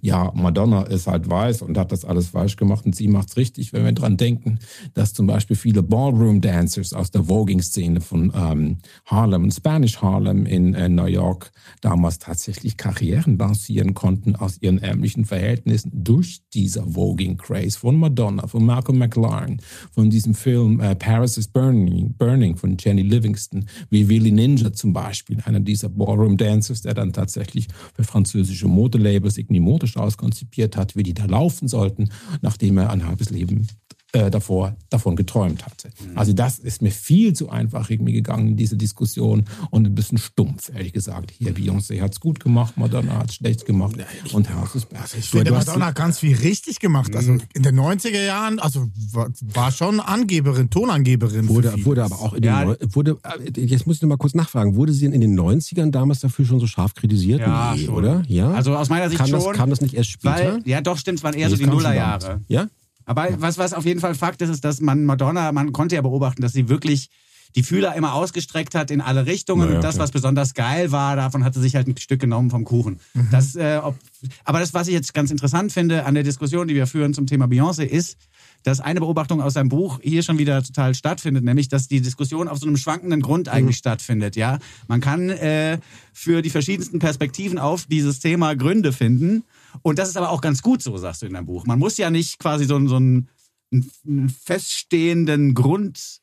ja, 0.00 0.32
Madonna 0.34 0.82
ist 0.82 1.06
halt 1.06 1.30
weiß 1.30 1.62
und 1.62 1.78
hat 1.78 1.92
das 1.92 2.04
alles 2.04 2.28
falsch 2.28 2.56
gemacht 2.56 2.84
und 2.84 2.96
sie 2.96 3.08
macht's 3.08 3.36
richtig, 3.36 3.72
wenn 3.72 3.84
wir 3.84 3.92
dran 3.92 4.16
denken, 4.16 4.58
dass 4.94 5.12
zum 5.12 5.26
Beispiel 5.26 5.56
viele 5.56 5.82
Ballroom-Dancers 5.82 6.92
aus 6.92 7.10
der 7.10 7.24
Voging-Szene 7.24 8.00
von 8.00 8.32
ähm, 8.34 8.78
Harlem 9.06 9.44
und 9.44 9.52
Spanish 9.52 10.02
Harlem 10.02 10.44
in 10.44 10.74
äh, 10.74 10.88
New 10.88 11.06
York 11.06 11.52
damals 11.80 12.18
tatsächlich 12.18 12.76
Karrieren 12.76 13.38
lancieren 13.38 13.94
konnten 13.94 14.34
aus 14.34 14.58
ihren 14.60 14.78
ärmlichen 14.78 15.24
Verhältnissen 15.24 15.90
durch 15.94 16.40
dieser 16.52 16.84
Voging-Craze 16.86 17.78
von 17.78 17.96
Madonna, 17.96 18.46
von 18.48 18.64
Malcolm 18.64 18.98
McLaren, 18.98 19.60
von 19.92 20.10
diesem 20.10 20.34
Film 20.34 20.80
äh, 20.80 20.96
Paris 20.96 21.38
is 21.38 21.46
Burning, 21.46 22.14
Burning 22.18 22.56
von 22.56 22.76
Jenny 22.78 23.02
Livingston, 23.02 23.66
wie 23.90 24.08
Willy 24.08 24.32
Ninja 24.32 24.63
zum 24.72 24.92
Beispiel, 24.92 25.40
einer 25.44 25.60
dieser 25.60 25.88
Ballroom-Dancers, 25.88 26.82
der 26.82 26.94
dann 26.94 27.12
tatsächlich 27.12 27.68
für 27.94 28.04
französische 28.04 28.68
Modelabels 28.68 29.38
irgendwie 29.38 29.60
modisch 29.60 29.96
auskonzipiert 29.96 30.76
hat, 30.76 30.96
wie 30.96 31.02
die 31.02 31.14
da 31.14 31.26
laufen 31.26 31.68
sollten, 31.68 32.08
nachdem 32.42 32.78
er 32.78 32.90
ein 32.90 33.06
halbes 33.06 33.30
Leben 33.30 33.68
äh, 34.14 34.30
davor 34.30 34.76
davon 34.90 35.16
geträumt 35.16 35.66
hatte. 35.66 35.90
Also 36.14 36.32
das 36.32 36.58
ist 36.58 36.80
mir 36.82 36.90
viel 36.90 37.32
zu 37.34 37.50
einfach 37.50 37.90
irgendwie 37.90 38.12
gegangen, 38.12 38.56
diese 38.56 38.76
Diskussion 38.76 39.44
und 39.70 39.86
ein 39.86 39.94
bisschen 39.94 40.18
stumpf, 40.18 40.70
ehrlich 40.74 40.92
gesagt. 40.92 41.32
Hier, 41.36 41.52
Beyoncé 41.54 42.00
hat's 42.00 42.20
gut 42.20 42.40
gemacht, 42.40 42.76
Madonna 42.76 43.18
hat's 43.18 43.34
schlecht 43.34 43.66
gemacht 43.66 43.96
und 44.32 44.54
House 44.54 44.74
is 44.76 44.84
back. 44.86 45.00
Ich 45.18 45.28
finde, 45.30 45.50
du 45.50 45.56
hast- 45.56 45.66
Madonna 45.66 45.86
hat 45.86 45.96
ganz 45.96 46.18
viel 46.20 46.36
richtig 46.36 46.80
gemacht. 46.80 47.14
Also 47.14 47.32
in 47.54 47.62
den 47.62 47.74
90er 47.78 48.24
Jahren, 48.24 48.58
also 48.60 48.86
war, 49.12 49.30
war 49.52 49.70
schon 49.72 50.00
Angeberin, 50.00 50.70
Tonangeberin. 50.70 51.48
Wurde, 51.48 51.74
wurde 51.84 52.04
aber 52.04 52.20
auch 52.20 52.32
in 52.34 52.42
den 52.42 52.52
Ja. 52.52 52.64
Neu- 52.64 52.76
wurde 52.90 53.18
äh, 53.24 53.60
jetzt 53.60 53.86
muss 53.86 53.96
ich 53.96 54.02
noch 54.02 54.08
mal 54.08 54.16
kurz 54.16 54.34
nachfragen, 54.34 54.76
wurde 54.76 54.92
sie 54.92 55.06
in 55.06 55.20
den 55.20 55.38
90ern 55.38 55.90
damals 55.90 56.20
dafür 56.20 56.44
schon 56.46 56.60
so 56.60 56.66
scharf 56.66 56.94
kritisiert? 56.94 57.40
Ja, 57.40 57.74
nee, 57.76 57.86
schon. 57.86 57.94
oder? 57.94 58.22
Ja. 58.28 58.52
Also 58.52 58.76
aus 58.76 58.88
meiner 58.88 59.08
Sicht 59.08 59.18
kam 59.18 59.28
schon. 59.28 59.40
Das, 59.40 59.56
kam 59.56 59.70
das 59.70 59.80
nicht 59.80 59.94
erst 59.94 60.10
später? 60.10 60.54
Weil, 60.54 60.62
ja 60.64 60.80
doch, 60.80 60.96
stimmt, 60.98 61.18
es 61.18 61.24
waren 61.24 61.34
eher 61.34 61.48
Nee, 61.48 61.50
so 61.50 61.54
es 61.54 61.60
die 61.60 61.66
Nullerjahre. 61.66 62.40
Ja? 62.48 62.68
Aber 63.06 63.28
was, 63.38 63.58
was 63.58 63.72
auf 63.72 63.84
jeden 63.84 64.00
Fall 64.00 64.14
Fakt 64.14 64.42
ist, 64.42 64.50
ist, 64.50 64.64
dass 64.64 64.80
man 64.80 65.04
Madonna, 65.04 65.52
man 65.52 65.72
konnte 65.72 65.94
ja 65.94 66.02
beobachten, 66.02 66.42
dass 66.42 66.52
sie 66.52 66.68
wirklich 66.68 67.10
die 67.54 67.62
Fühler 67.62 67.94
immer 67.94 68.14
ausgestreckt 68.14 68.74
hat 68.74 68.90
in 68.90 69.00
alle 69.00 69.26
Richtungen. 69.26 69.66
Naja, 69.66 69.76
und 69.76 69.84
das, 69.84 69.98
was 69.98 70.10
besonders 70.10 70.54
geil 70.54 70.90
war, 70.90 71.14
davon 71.16 71.44
hat 71.44 71.54
sie 71.54 71.60
sich 71.60 71.76
halt 71.76 71.86
ein 71.86 71.96
Stück 71.96 72.20
genommen 72.20 72.50
vom 72.50 72.64
Kuchen. 72.64 72.98
Das, 73.30 73.54
äh, 73.54 73.80
ob, 73.82 73.96
aber 74.44 74.60
das, 74.60 74.74
was 74.74 74.88
ich 74.88 74.94
jetzt 74.94 75.14
ganz 75.14 75.30
interessant 75.30 75.72
finde 75.72 76.04
an 76.04 76.14
der 76.14 76.24
Diskussion, 76.24 76.66
die 76.66 76.74
wir 76.74 76.86
führen 76.86 77.14
zum 77.14 77.26
Thema 77.26 77.46
Beyoncé, 77.46 77.84
ist, 77.84 78.16
dass 78.64 78.80
eine 78.80 79.00
Beobachtung 79.00 79.40
aus 79.40 79.52
seinem 79.52 79.68
Buch 79.68 80.00
hier 80.02 80.22
schon 80.22 80.38
wieder 80.38 80.62
total 80.62 80.94
stattfindet, 80.94 81.44
nämlich, 81.44 81.68
dass 81.68 81.86
die 81.86 82.00
Diskussion 82.00 82.48
auf 82.48 82.58
so 82.58 82.66
einem 82.66 82.76
schwankenden 82.76 83.20
Grund 83.20 83.48
eigentlich 83.48 83.76
stattfindet. 83.76 84.36
Ja, 84.36 84.58
man 84.88 85.00
kann 85.00 85.28
äh, 85.28 85.78
für 86.12 86.42
die 86.42 86.50
verschiedensten 86.50 86.98
Perspektiven 86.98 87.58
auf 87.58 87.84
dieses 87.84 88.20
Thema 88.20 88.56
Gründe 88.56 88.92
finden. 88.92 89.44
Und 89.82 89.98
das 89.98 90.08
ist 90.08 90.16
aber 90.16 90.30
auch 90.30 90.40
ganz 90.40 90.62
gut 90.62 90.82
so, 90.82 90.96
sagst 90.96 91.22
du 91.22 91.26
in 91.26 91.34
deinem 91.34 91.46
Buch. 91.46 91.66
Man 91.66 91.78
muss 91.78 91.96
ja 91.96 92.10
nicht 92.10 92.38
quasi 92.38 92.64
so, 92.64 92.86
so 92.86 92.96
einen, 92.96 93.28
einen 93.72 94.28
feststehenden 94.28 95.54
Grund 95.54 96.20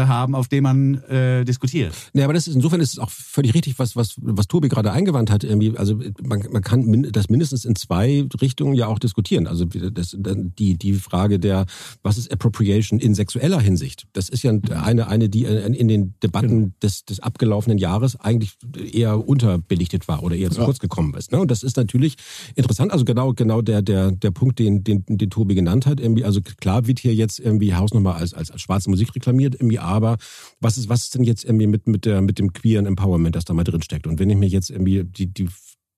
haben, 0.00 0.34
auf 0.34 0.48
dem 0.48 0.64
man 0.64 0.94
äh, 1.04 1.44
diskutiert. 1.44 1.94
Ja, 2.14 2.24
aber 2.24 2.34
das 2.34 2.46
ist 2.46 2.54
insofern 2.54 2.80
ist 2.80 2.94
es 2.94 2.98
auch 2.98 3.10
völlig 3.10 3.54
richtig, 3.54 3.78
was 3.78 3.96
was 3.96 4.14
was 4.20 4.46
Tobi 4.46 4.68
gerade 4.68 4.92
eingewandt 4.92 5.30
hat. 5.30 5.44
Irgendwie, 5.44 5.76
also 5.76 6.00
man, 6.22 6.44
man 6.50 6.62
kann 6.62 6.84
min, 6.84 7.08
das 7.12 7.28
mindestens 7.28 7.64
in 7.64 7.76
zwei 7.76 8.26
Richtungen 8.40 8.74
ja 8.74 8.86
auch 8.86 8.98
diskutieren. 8.98 9.46
Also 9.46 9.64
das, 9.64 10.16
die 10.18 10.76
die 10.76 10.94
Frage 10.94 11.38
der 11.38 11.66
was 12.02 12.18
ist 12.18 12.32
Appropriation 12.32 12.98
in 12.98 13.14
sexueller 13.14 13.60
Hinsicht. 13.60 14.06
Das 14.12 14.28
ist 14.28 14.42
ja 14.42 14.52
eine 14.52 15.08
eine 15.08 15.28
die 15.28 15.44
in 15.44 15.88
den 15.88 16.14
Debatten 16.22 16.74
des 16.82 17.04
des 17.04 17.20
abgelaufenen 17.20 17.78
Jahres 17.78 18.18
eigentlich 18.20 18.56
eher 18.92 19.26
unterbelichtet 19.26 20.08
war 20.08 20.22
oder 20.22 20.36
eher 20.36 20.50
zu 20.50 20.62
kurz 20.62 20.78
gekommen 20.78 21.14
ist. 21.14 21.32
Ne? 21.32 21.40
Und 21.40 21.50
das 21.50 21.62
ist 21.62 21.76
natürlich 21.76 22.16
interessant. 22.54 22.92
Also 22.92 23.04
genau 23.04 23.32
genau 23.32 23.62
der 23.62 23.82
der 23.82 24.10
der 24.12 24.30
Punkt, 24.30 24.58
den 24.58 24.84
den 24.84 25.04
den 25.06 25.30
Tobi 25.30 25.54
genannt 25.54 25.86
hat. 25.86 26.00
Irgendwie 26.00 26.24
also 26.24 26.40
klar 26.40 26.86
wird 26.86 26.98
hier 26.98 27.14
jetzt 27.14 27.38
irgendwie 27.38 27.74
Hausnummer 27.74 28.16
als 28.16 28.34
als, 28.34 28.50
als 28.50 28.60
schwarze 28.60 28.90
Musik 28.90 29.14
reklamiert. 29.14 29.54
Irgendwie 29.54 29.78
aber 29.84 30.16
was 30.60 30.78
ist, 30.78 30.88
was 30.88 31.02
ist 31.02 31.14
denn 31.14 31.24
jetzt 31.24 31.44
irgendwie 31.44 31.66
mit, 31.66 31.86
mit, 31.86 32.04
der, 32.04 32.20
mit 32.20 32.38
dem 32.38 32.52
queeren 32.52 32.86
Empowerment, 32.86 33.36
das 33.36 33.44
da 33.44 33.54
mal 33.54 33.64
drin 33.64 33.82
steckt? 33.82 34.06
Und 34.06 34.18
wenn 34.18 34.30
ich 34.30 34.36
mir 34.36 34.48
jetzt 34.48 34.70
irgendwie 34.70 35.04
die, 35.04 35.26
die 35.26 35.48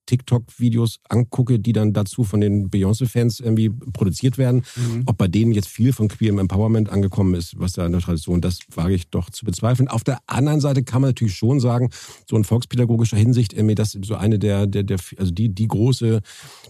TikTok-Videos 0.07 1.01
angucke, 1.09 1.59
die 1.59 1.73
dann 1.73 1.93
dazu 1.93 2.25
von 2.25 2.41
den 2.41 2.71
Beyoncé-Fans 2.71 3.41
irgendwie 3.41 3.71
produziert 3.71 4.39
werden, 4.39 4.63
ob 5.07 5.19
bei 5.19 5.29
denen 5.29 5.53
jetzt 5.53 5.69
viel 5.69 5.93
von 5.93 6.09
queerem 6.09 6.39
Empowerment 6.39 6.89
angekommen 6.89 7.35
ist, 7.35 7.59
was 7.59 7.73
da 7.73 7.87
in 7.87 7.93
der 7.93 8.01
Tradition, 8.01 8.41
das 8.41 8.59
wage 8.75 8.95
ich 8.95 9.09
doch 9.11 9.31
zu 9.31 9.45
bezweifeln. 9.45 9.89
Auf 9.89 10.05
der 10.05 10.19
anderen 10.27 10.61
Seite 10.61 10.83
kann 10.85 11.03
man 11.03 11.11
natürlich 11.11 11.35
schon 11.35 11.61
sagen, 11.61 11.91
so 12.29 12.37
in 12.37 12.45
volkspädagogischer 12.45 13.17
Hinsicht, 13.17 13.53
irgendwie, 13.53 13.75
dass 13.75 13.93
so 13.93 14.15
eine 14.15 14.39
der, 14.39 14.67
der, 14.67 14.83
der 14.83 14.99
also 15.19 15.33
die, 15.33 15.49
die 15.49 15.69
große, 15.69 16.21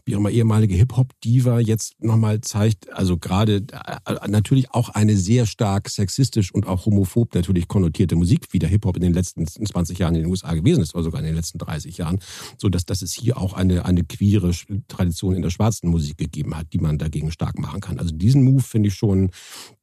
wie 0.05 0.15
auch 0.15 0.21
immer, 0.21 0.31
ehemalige 0.31 0.75
Hip-Hop-Diva 0.75 1.61
jetzt 1.61 2.03
nochmal 2.03 2.41
zeigt, 2.41 2.93
also 2.93 3.19
gerade 3.19 3.57
äh, 3.57 4.29
natürlich 4.29 4.71
auch 4.73 4.91
eine 4.91 5.17
sehr 5.17 5.47
stark 5.47 5.89
sexistisch 5.89 6.53
und 6.53 6.67
auch 6.67 6.87
homophob 6.87 7.35
natürlich 7.35 7.69
konnotierte 7.69 8.17
Musik, 8.17 8.47
wie 8.51 8.59
der 8.59 8.69
Hip-Hop 8.69 8.97
in 8.97 9.03
den 9.03 9.15
letzten 9.15 9.47
20 9.47 9.99
Jahren 9.99 10.15
in 10.15 10.23
den 10.23 10.31
USA 10.31 10.55
gewesen 10.55 10.83
ist, 10.83 10.95
oder 10.95 11.05
sogar 11.05 11.21
in 11.21 11.27
den 11.27 11.35
letzten 11.35 11.59
30 11.59 11.99
Jahren, 11.99 12.19
so 12.59 12.69
dass, 12.69 12.87
dass 12.87 13.03
es 13.03 13.13
hier 13.13 13.26
auch 13.35 13.53
eine, 13.53 13.85
eine 13.85 14.05
queere 14.05 14.53
Tradition 14.89 15.35
in 15.35 15.43
der 15.43 15.51
schwarzen 15.51 15.91
Musik 15.91 16.19
gegeben 16.19 16.57
hat, 16.57 16.73
die 16.73 16.79
man 16.79 16.99
dagegen 16.99 17.31
stark 17.31 17.59
machen 17.59 17.81
kann. 17.81 17.99
Also 17.99 18.15
diesen 18.15 18.43
Move 18.45 18.63
finde 18.63 18.89
ich 18.89 18.95
schon, 18.95 19.31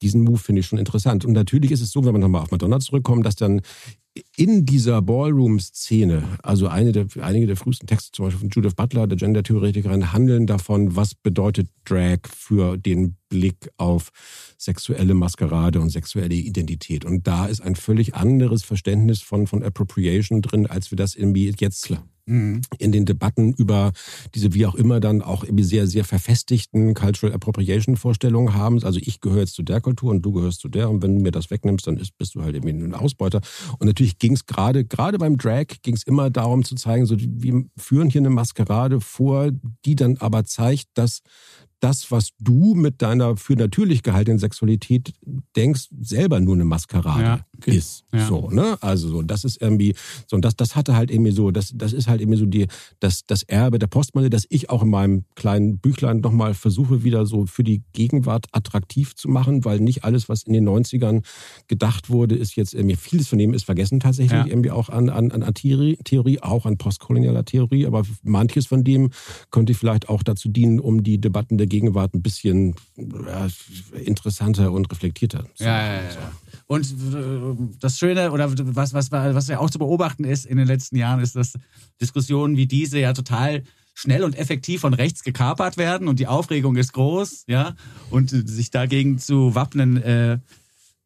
diesen 0.01 0.23
Move 0.23 0.37
finde 0.37 0.61
ich 0.61 0.67
schon 0.67 0.79
interessant. 0.79 1.25
Und 1.25 1.33
natürlich 1.33 1.71
ist 1.71 1.81
es 1.81 1.91
so, 1.91 2.05
wenn 2.05 2.13
man 2.13 2.21
nochmal 2.21 2.41
auf 2.41 2.51
Madonna 2.51 2.79
zurückkommt, 2.79 3.25
dass 3.25 3.35
dann 3.35 3.61
in 4.35 4.65
dieser 4.65 5.01
Ballroom-Szene, 5.01 6.23
also 6.43 6.67
eine 6.67 6.91
der, 6.91 7.07
einige 7.21 7.47
der 7.47 7.55
frühesten 7.55 7.87
Texte, 7.87 8.11
zum 8.11 8.25
Beispiel 8.25 8.41
von 8.41 8.49
Judith 8.49 8.75
Butler, 8.75 9.07
der 9.07 9.17
Gender-Theoretikerin, 9.17 10.13
handeln 10.13 10.45
davon, 10.45 10.95
was 10.95 11.15
bedeutet 11.15 11.69
Drag 11.85 12.19
für 12.27 12.77
den 12.77 13.17
Blick 13.29 13.69
auf 13.77 14.11
sexuelle 14.57 15.15
Maskerade 15.15 15.81
und 15.81 15.89
sexuelle 15.89 16.35
Identität. 16.35 17.05
Und 17.05 17.27
da 17.27 17.47
ist 17.47 17.61
ein 17.61 17.75
völlig 17.75 18.13
anderes 18.13 18.63
Verständnis 18.63 19.21
von, 19.21 19.47
von 19.47 19.63
Appropriation 19.63 20.41
drin, 20.41 20.67
als 20.67 20.91
wir 20.91 20.95
das 20.95 21.15
irgendwie 21.15 21.53
jetzt 21.59 21.91
in 22.25 22.61
den 22.79 23.05
Debatten 23.05 23.53
über 23.53 23.91
diese 24.33 24.53
wie 24.53 24.65
auch 24.65 24.75
immer 24.75 25.01
dann 25.01 25.21
auch 25.21 25.43
irgendwie 25.43 25.65
sehr, 25.65 25.87
sehr 25.87 26.05
verfestigten 26.05 26.93
Cultural 26.93 27.35
Appropriation 27.35 27.97
Vorstellungen 27.97 28.53
haben. 28.53 28.81
Also 28.83 28.99
ich 29.01 29.19
gehöre 29.19 29.41
jetzt 29.41 29.55
zu 29.55 29.63
der 29.63 29.81
Kultur 29.81 30.11
und 30.11 30.21
du 30.21 30.31
gehörst 30.31 30.61
zu 30.61 30.69
der 30.69 30.89
und 30.89 31.01
wenn 31.01 31.15
du 31.17 31.21
mir 31.21 31.31
das 31.31 31.51
wegnimmst, 31.51 31.85
dann 31.85 31.97
ist, 31.97 32.17
bist 32.17 32.35
du 32.35 32.41
halt 32.41 32.55
irgendwie 32.55 32.85
ein 32.85 32.93
Ausbeuter. 32.93 33.41
Und 33.77 33.87
natürlich 33.87 34.02
ging 34.11 34.33
es 34.33 34.45
gerade, 34.45 34.85
gerade 34.85 35.17
beim 35.17 35.37
Drag 35.37 35.65
ging 35.81 35.95
es 35.95 36.03
immer 36.03 36.29
darum 36.29 36.63
zu 36.63 36.75
zeigen, 36.75 37.05
so 37.05 37.15
wir 37.19 37.65
führen 37.77 38.09
hier 38.09 38.21
eine 38.21 38.29
Maskerade 38.29 39.01
vor, 39.01 39.51
die 39.85 39.95
dann 39.95 40.17
aber 40.17 40.45
zeigt, 40.45 40.87
dass 40.93 41.21
das, 41.83 42.09
was 42.11 42.29
du 42.39 42.75
mit 42.75 43.01
deiner 43.01 43.35
für 43.35 43.53
natürlich 43.55 44.03
gehaltenen 44.03 44.39
Sexualität 44.39 45.13
denkst, 45.55 45.89
selber 46.01 46.39
nur 46.39 46.55
eine 46.55 46.63
Maskerade 46.65 47.23
Ja. 47.23 47.45
ist. 47.65 48.05
Ja. 48.13 48.25
So, 48.27 48.49
ne? 48.49 48.77
Also 48.81 49.09
so, 49.09 49.21
das 49.21 49.43
ist 49.43 49.61
irgendwie, 49.61 49.93
so, 50.27 50.35
und 50.37 50.45
das, 50.45 50.55
das 50.55 50.75
hatte 50.75 50.95
halt 50.95 51.11
irgendwie 51.11 51.31
so, 51.31 51.51
das, 51.51 51.71
das 51.75 51.91
ist 51.93 52.07
halt 52.07 52.21
irgendwie 52.21 52.39
so 52.39 52.45
die, 52.45 52.67
das, 52.99 53.25
das 53.25 53.43
Erbe 53.43 53.79
der 53.79 53.87
Postmodelle, 53.87 54.29
das 54.29 54.45
ich 54.49 54.69
auch 54.69 54.83
in 54.83 54.89
meinem 54.89 55.25
kleinen 55.35 55.77
Büchlein 55.79 56.21
nochmal 56.21 56.53
versuche, 56.53 57.03
wieder 57.03 57.25
so 57.25 57.45
für 57.47 57.63
die 57.63 57.81
Gegenwart 57.93 58.45
attraktiv 58.53 59.15
zu 59.15 59.27
machen, 59.29 59.65
weil 59.65 59.79
nicht 59.79 60.03
alles, 60.05 60.29
was 60.29 60.43
in 60.43 60.53
den 60.53 60.67
90ern 60.69 61.23
gedacht 61.67 62.09
wurde, 62.09 62.35
ist 62.35 62.55
jetzt 62.55 62.73
irgendwie, 62.73 62.95
vieles 62.95 63.27
von 63.27 63.37
dem 63.39 63.53
ist 63.53 63.65
vergessen 63.65 63.99
tatsächlich, 63.99 64.39
Ja. 64.39 64.45
irgendwie 64.47 64.71
auch 64.71 64.89
an, 64.89 65.09
an, 65.09 65.31
an 65.31 65.53
Theorie, 65.53 65.97
Theorie, 66.03 66.39
auch 66.39 66.65
an 66.65 66.77
postkolonialer 66.77 67.43
Theorie, 67.45 67.85
aber 67.85 68.03
manches 68.23 68.67
von 68.67 68.83
dem 68.83 69.09
könnte 69.51 69.73
vielleicht 69.73 70.07
auch 70.09 70.23
dazu 70.23 70.47
dienen, 70.49 70.79
um 70.79 71.03
die 71.03 71.19
Debatten 71.19 71.57
der 71.57 71.67
Gegenwart 71.73 72.13
ein 72.13 72.21
bisschen 72.21 72.75
ja, 72.97 73.47
interessanter 74.05 74.71
und 74.71 74.91
reflektierter 74.91 75.45
zu 75.55 75.63
Ja, 75.63 75.85
ja, 75.85 76.01
ja. 76.03 76.31
Und 76.67 76.85
äh, 76.85 77.75
das 77.79 77.97
Schöne 77.97 78.31
oder 78.31 78.51
was, 78.75 78.93
was, 78.93 79.11
was 79.11 79.47
ja 79.47 79.57
auch 79.57 79.71
zu 79.71 79.79
beobachten 79.79 80.23
ist 80.23 80.45
in 80.45 80.57
den 80.57 80.67
letzten 80.67 80.97
Jahren, 80.97 81.19
ist, 81.19 81.35
dass 81.35 81.53
Diskussionen 81.99 82.57
wie 82.57 82.67
diese 82.67 82.99
ja 82.99 83.13
total 83.13 83.63
schnell 83.95 84.23
und 84.23 84.37
effektiv 84.37 84.81
von 84.81 84.93
rechts 84.93 85.23
gekapert 85.23 85.77
werden 85.77 86.07
und 86.07 86.19
die 86.19 86.27
Aufregung 86.27 86.75
ist 86.75 86.93
groß, 86.93 87.45
ja. 87.47 87.75
Und 88.11 88.29
sich 88.29 88.69
dagegen 88.69 89.17
zu 89.17 89.55
wappnen, 89.55 89.97
äh, 89.97 90.33
äh, 90.33 90.37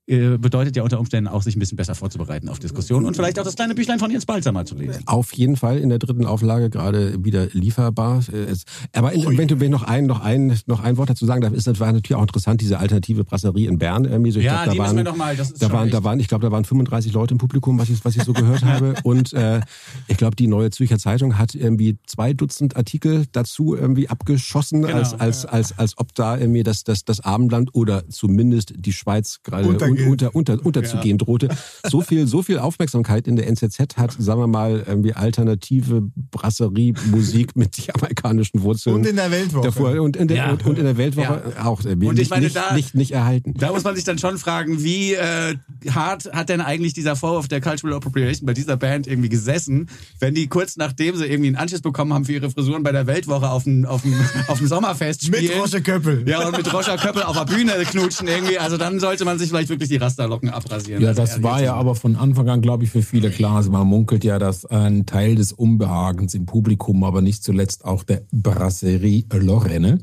bedeutet 0.07 0.75
ja 0.77 0.83
unter 0.83 0.99
Umständen 0.99 1.27
auch, 1.27 1.41
sich 1.41 1.55
ein 1.55 1.59
bisschen 1.59 1.75
besser 1.75 1.93
vorzubereiten 1.93 2.47
auf 2.47 2.59
Diskussionen 2.59 3.05
und 3.05 3.15
vielleicht 3.15 3.37
auch 3.39 3.43
das 3.43 3.55
kleine 3.55 3.75
Büchlein 3.75 3.99
von 3.99 4.09
Jens 4.09 4.25
Balzer 4.25 4.53
mal 4.53 4.65
zu 4.65 4.75
lesen. 4.75 5.03
Auf 5.05 5.33
jeden 5.33 5.57
Fall 5.57 5.77
in 5.77 5.89
der 5.89 5.99
dritten 5.99 6.25
Auflage 6.25 6.69
gerade 6.69 7.23
wieder 7.25 7.47
lieferbar. 7.51 8.23
Äh, 8.31 8.55
Aber 8.93 9.11
in, 9.11 9.37
wenn 9.37 9.49
du 9.49 9.59
wenn 9.59 9.69
noch 9.71 9.83
ein, 9.83 10.05
noch 10.05 10.21
ein, 10.21 10.57
noch 10.65 10.81
ein 10.81 10.95
Wort 10.95 11.09
dazu 11.09 11.25
sagen 11.25 11.41
darf, 11.41 11.51
ist 11.51 11.67
das 11.67 11.81
war 11.81 11.91
natürlich 11.91 12.15
auch 12.15 12.21
interessant 12.21 12.61
diese 12.61 12.79
alternative 12.79 13.25
Brasserie 13.25 13.67
in 13.67 13.77
Bern 13.79 14.05
irgendwie. 14.05 14.31
So, 14.31 14.39
ich 14.39 14.45
Ja, 14.45 14.63
glaub, 14.63 14.73
die 14.73 14.77
da 14.77 14.83
müssen 14.83 14.97
waren, 14.97 15.05
wir 15.05 15.11
noch 15.11 15.17
mal, 15.17 15.35
das 15.35 15.51
ist 15.51 15.61
da 15.61 15.71
waren, 15.73 15.89
da 15.89 16.03
waren, 16.05 16.19
ich 16.21 16.29
glaube, 16.29 16.45
da 16.45 16.51
waren 16.53 16.63
35 16.63 17.11
Leute 17.11 17.33
im 17.33 17.37
Publikum, 17.37 17.77
was 17.77 17.89
ich, 17.89 18.05
was 18.05 18.15
ich 18.15 18.23
so 18.23 18.31
gehört 18.31 18.63
habe. 18.65 18.95
Und 19.03 19.33
äh, 19.33 19.59
ich 20.07 20.15
glaube, 20.15 20.37
die 20.37 20.47
Neue 20.47 20.69
Zürcher 20.69 20.99
Zeitung 20.99 21.37
hat 21.37 21.53
irgendwie 21.53 21.97
zwei 22.05 22.31
Dutzend 22.31 22.77
Artikel 22.77 23.25
dazu 23.33 23.75
irgendwie 23.75 24.07
abgeschossen, 24.07 24.83
Genau, 24.83 24.95
als, 24.95 25.13
als, 25.13 25.45
als, 25.45 25.77
als 25.77 25.97
ob 25.97 26.15
da 26.15 26.37
irgendwie 26.37 26.63
das, 26.63 26.85
das, 26.85 27.03
das 27.03 27.19
Abendland 27.19 27.75
oder 27.75 28.07
zumindest 28.07 28.73
die 28.77 28.93
Schweiz 28.93 29.39
gerade 29.43 29.67
un, 29.97 30.07
Untergeht. 30.11 30.35
unter, 30.35 30.55
unter, 30.55 30.65
unterzugehen 30.65 31.17
drohte. 31.17 31.49
So 31.89 32.01
viel, 32.01 32.27
so 32.27 32.41
viel 32.43 32.59
Aufmerksamkeit 32.59 33.27
in 33.27 33.35
der 33.35 33.47
NZZ 33.47 33.97
hat, 33.97 34.15
sagen 34.17 34.39
wir 34.39 34.47
mal, 34.47 34.83
irgendwie 34.87 35.13
alternative 35.13 36.03
Brasserie-Musik 36.31 37.55
mit 37.55 37.77
jamaikanischen 37.77 38.61
Wurzeln. 38.63 38.95
Und 38.95 39.05
in 39.07 39.15
der 39.15 39.31
Weltwoche. 39.31 39.65
Davor, 39.65 40.01
und, 40.01 40.15
in 40.17 40.27
der, 40.27 40.37
Ja. 40.37 40.51
und, 40.51 40.65
und 40.65 40.77
in 40.77 40.85
der 40.85 40.97
Weltwoche 40.97 41.41
auch 41.63 41.83
irgendwie 41.83 42.07
Und 42.07 42.13
ich 42.15 42.19
nicht, 42.21 42.29
meine, 42.31 42.43
nicht, 42.45 42.55
da- 42.55 42.73
nicht, 42.73 42.95
nicht 42.95 43.11
erhalten. 43.11 43.53
Da 43.57 43.71
muss 43.71 43.83
man 43.83 43.95
sich 43.95 44.03
dann 44.03 44.17
schon 44.17 44.37
fragen, 44.37 44.83
wie 44.83 45.13
äh, 45.13 45.55
hart 45.89 46.25
hat 46.33 46.49
denn 46.49 46.61
eigentlich 46.61 46.93
dieser 46.93 47.15
Vorwurf 47.15 47.47
der 47.47 47.61
Cultural 47.61 47.95
Appropriation 47.97 48.45
bei 48.45 48.53
dieser 48.53 48.77
Band 48.77 49.07
irgendwie 49.07 49.29
gesessen, 49.29 49.89
wenn 50.19 50.33
die 50.33 50.47
kurz 50.47 50.77
nachdem 50.77 51.15
sie 51.15 51.25
irgendwie 51.25 51.47
einen 51.47 51.55
Anschiss 51.55 51.81
bekommen 51.81 52.13
haben 52.13 52.25
für 52.25 52.33
ihre 52.33 52.49
Frisuren 52.49 52.83
bei 52.83 52.91
der 52.91 53.07
Weltwoche 53.07 53.49
auf 53.49 53.63
dem, 53.63 53.85
auf 53.85 54.01
dem, 54.01 54.13
auf 54.47 54.57
dem 54.57 54.67
Sommerfest 54.67 55.25
spielen. 55.25 55.43
Mit 55.43 55.55
Roger 55.57 55.81
Köppel. 55.81 56.27
Ja, 56.27 56.47
und 56.47 56.57
mit 56.57 56.71
Roger 56.73 56.97
Köppel 56.97 57.23
auf 57.23 57.37
der 57.37 57.45
Bühne 57.45 57.71
knutschen 57.89 58.27
irgendwie. 58.27 58.59
Also 58.59 58.77
dann 58.77 58.99
sollte 58.99 59.25
man 59.25 59.39
sich 59.39 59.49
vielleicht 59.49 59.69
wirklich 59.69 59.86
die 59.89 59.97
Rasterlocken 59.97 60.49
abrasieren. 60.49 61.01
Ja, 61.01 61.09
Also 61.09 61.21
das 61.21 61.43
war 61.43 61.61
ja 61.61 61.75
aber 61.75 61.95
von 61.95 62.15
Anfang 62.15 62.49
an, 62.49 62.61
glaube 62.61 62.83
ich, 62.83 62.89
für 62.89 63.01
viele 63.01 63.29
klar. 63.29 63.57
Also 63.57 63.71
man 63.71 63.87
munkelt 63.87 64.23
ja, 64.23 64.39
dass 64.39 64.65
ein 64.65 65.05
Teil 65.05 65.35
des 65.35 65.53
Unbehagens 65.53 66.33
im 66.33 66.45
Publikum, 66.45 67.03
aber 67.03 67.21
nicht 67.21 67.43
zuletzt 67.43 67.85
auch 67.85 68.03
der 68.03 68.23
Brasserie 68.31 69.25
Lorraine, 69.31 69.99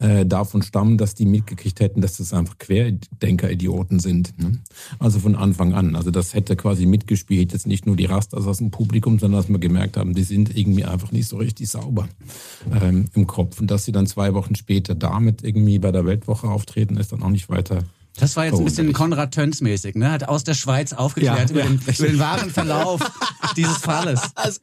äh, 0.00 0.24
davon 0.24 0.62
stammen, 0.62 0.96
dass 0.96 1.14
die 1.14 1.26
mitgekriegt 1.26 1.78
hätten, 1.78 2.00
dass 2.00 2.16
das 2.16 2.32
einfach 2.32 2.56
Querdenker-Idioten 2.58 4.00
sind. 4.00 4.32
Ne? 4.38 4.58
Also 4.98 5.18
von 5.20 5.36
Anfang 5.36 5.74
an. 5.74 5.94
Also 5.94 6.10
das 6.10 6.32
hätte 6.32 6.56
quasi 6.56 6.86
mitgespielt, 6.86 7.52
jetzt 7.52 7.66
nicht 7.66 7.86
nur 7.86 7.96
die 7.96 8.06
Rastas 8.06 8.46
aus 8.46 8.58
dem 8.58 8.70
Publikum, 8.70 9.18
sondern 9.18 9.42
dass 9.42 9.50
wir 9.50 9.58
gemerkt 9.58 9.98
haben, 9.98 10.14
die 10.14 10.22
sind 10.22 10.56
irgendwie 10.56 10.86
einfach 10.86 11.12
nicht 11.12 11.28
so 11.28 11.36
richtig 11.36 11.68
sauber 11.68 12.08
ähm, 12.80 13.06
im 13.14 13.26
Kopf. 13.26 13.60
Und 13.60 13.70
dass 13.70 13.84
sie 13.84 13.92
dann 13.92 14.06
zwei 14.06 14.32
Wochen 14.32 14.54
später 14.54 14.94
damit 14.94 15.44
irgendwie 15.44 15.78
bei 15.78 15.92
der 15.92 16.06
Weltwoche 16.06 16.48
auftreten, 16.48 16.96
ist 16.96 17.12
dann 17.12 17.22
auch 17.22 17.28
nicht 17.28 17.50
weiter 17.50 17.84
Das 18.20 18.36
war 18.36 18.44
jetzt 18.44 18.58
ein 18.58 18.64
bisschen 18.64 18.92
Verwunderlich. 18.92 18.96
Konrad 18.96 19.34
Töns 19.34 19.60
mäßig, 19.60 19.94
ne? 19.96 20.12
Hat 20.12 20.28
aus 20.28 20.44
der 20.44 20.54
Schweiz 20.54 20.92
aufgeklärt 20.92 21.38
Ja, 21.38 21.44
über, 21.50 21.60
ja, 21.60 21.66
den, 21.66 21.80
über 21.80 22.06
den 22.06 22.18
wahren 22.18 22.50
Verlauf 22.50 23.00
dieses 23.56 23.78
Falles. 23.78 24.20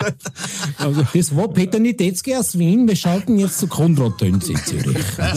Also, 0.78 1.06
das 1.14 1.36
war 1.36 1.48
Peter 1.48 1.80
Niedetzky 1.80 2.36
aus 2.36 2.58
Wien. 2.58 2.88
Wir 2.88 2.96
schalten 2.96 3.38
jetzt 3.38 3.60
zu 3.60 3.68
Konrad 3.68 4.18
Töns 4.18 4.48
in 4.50 4.58
Zürich. 4.58 4.98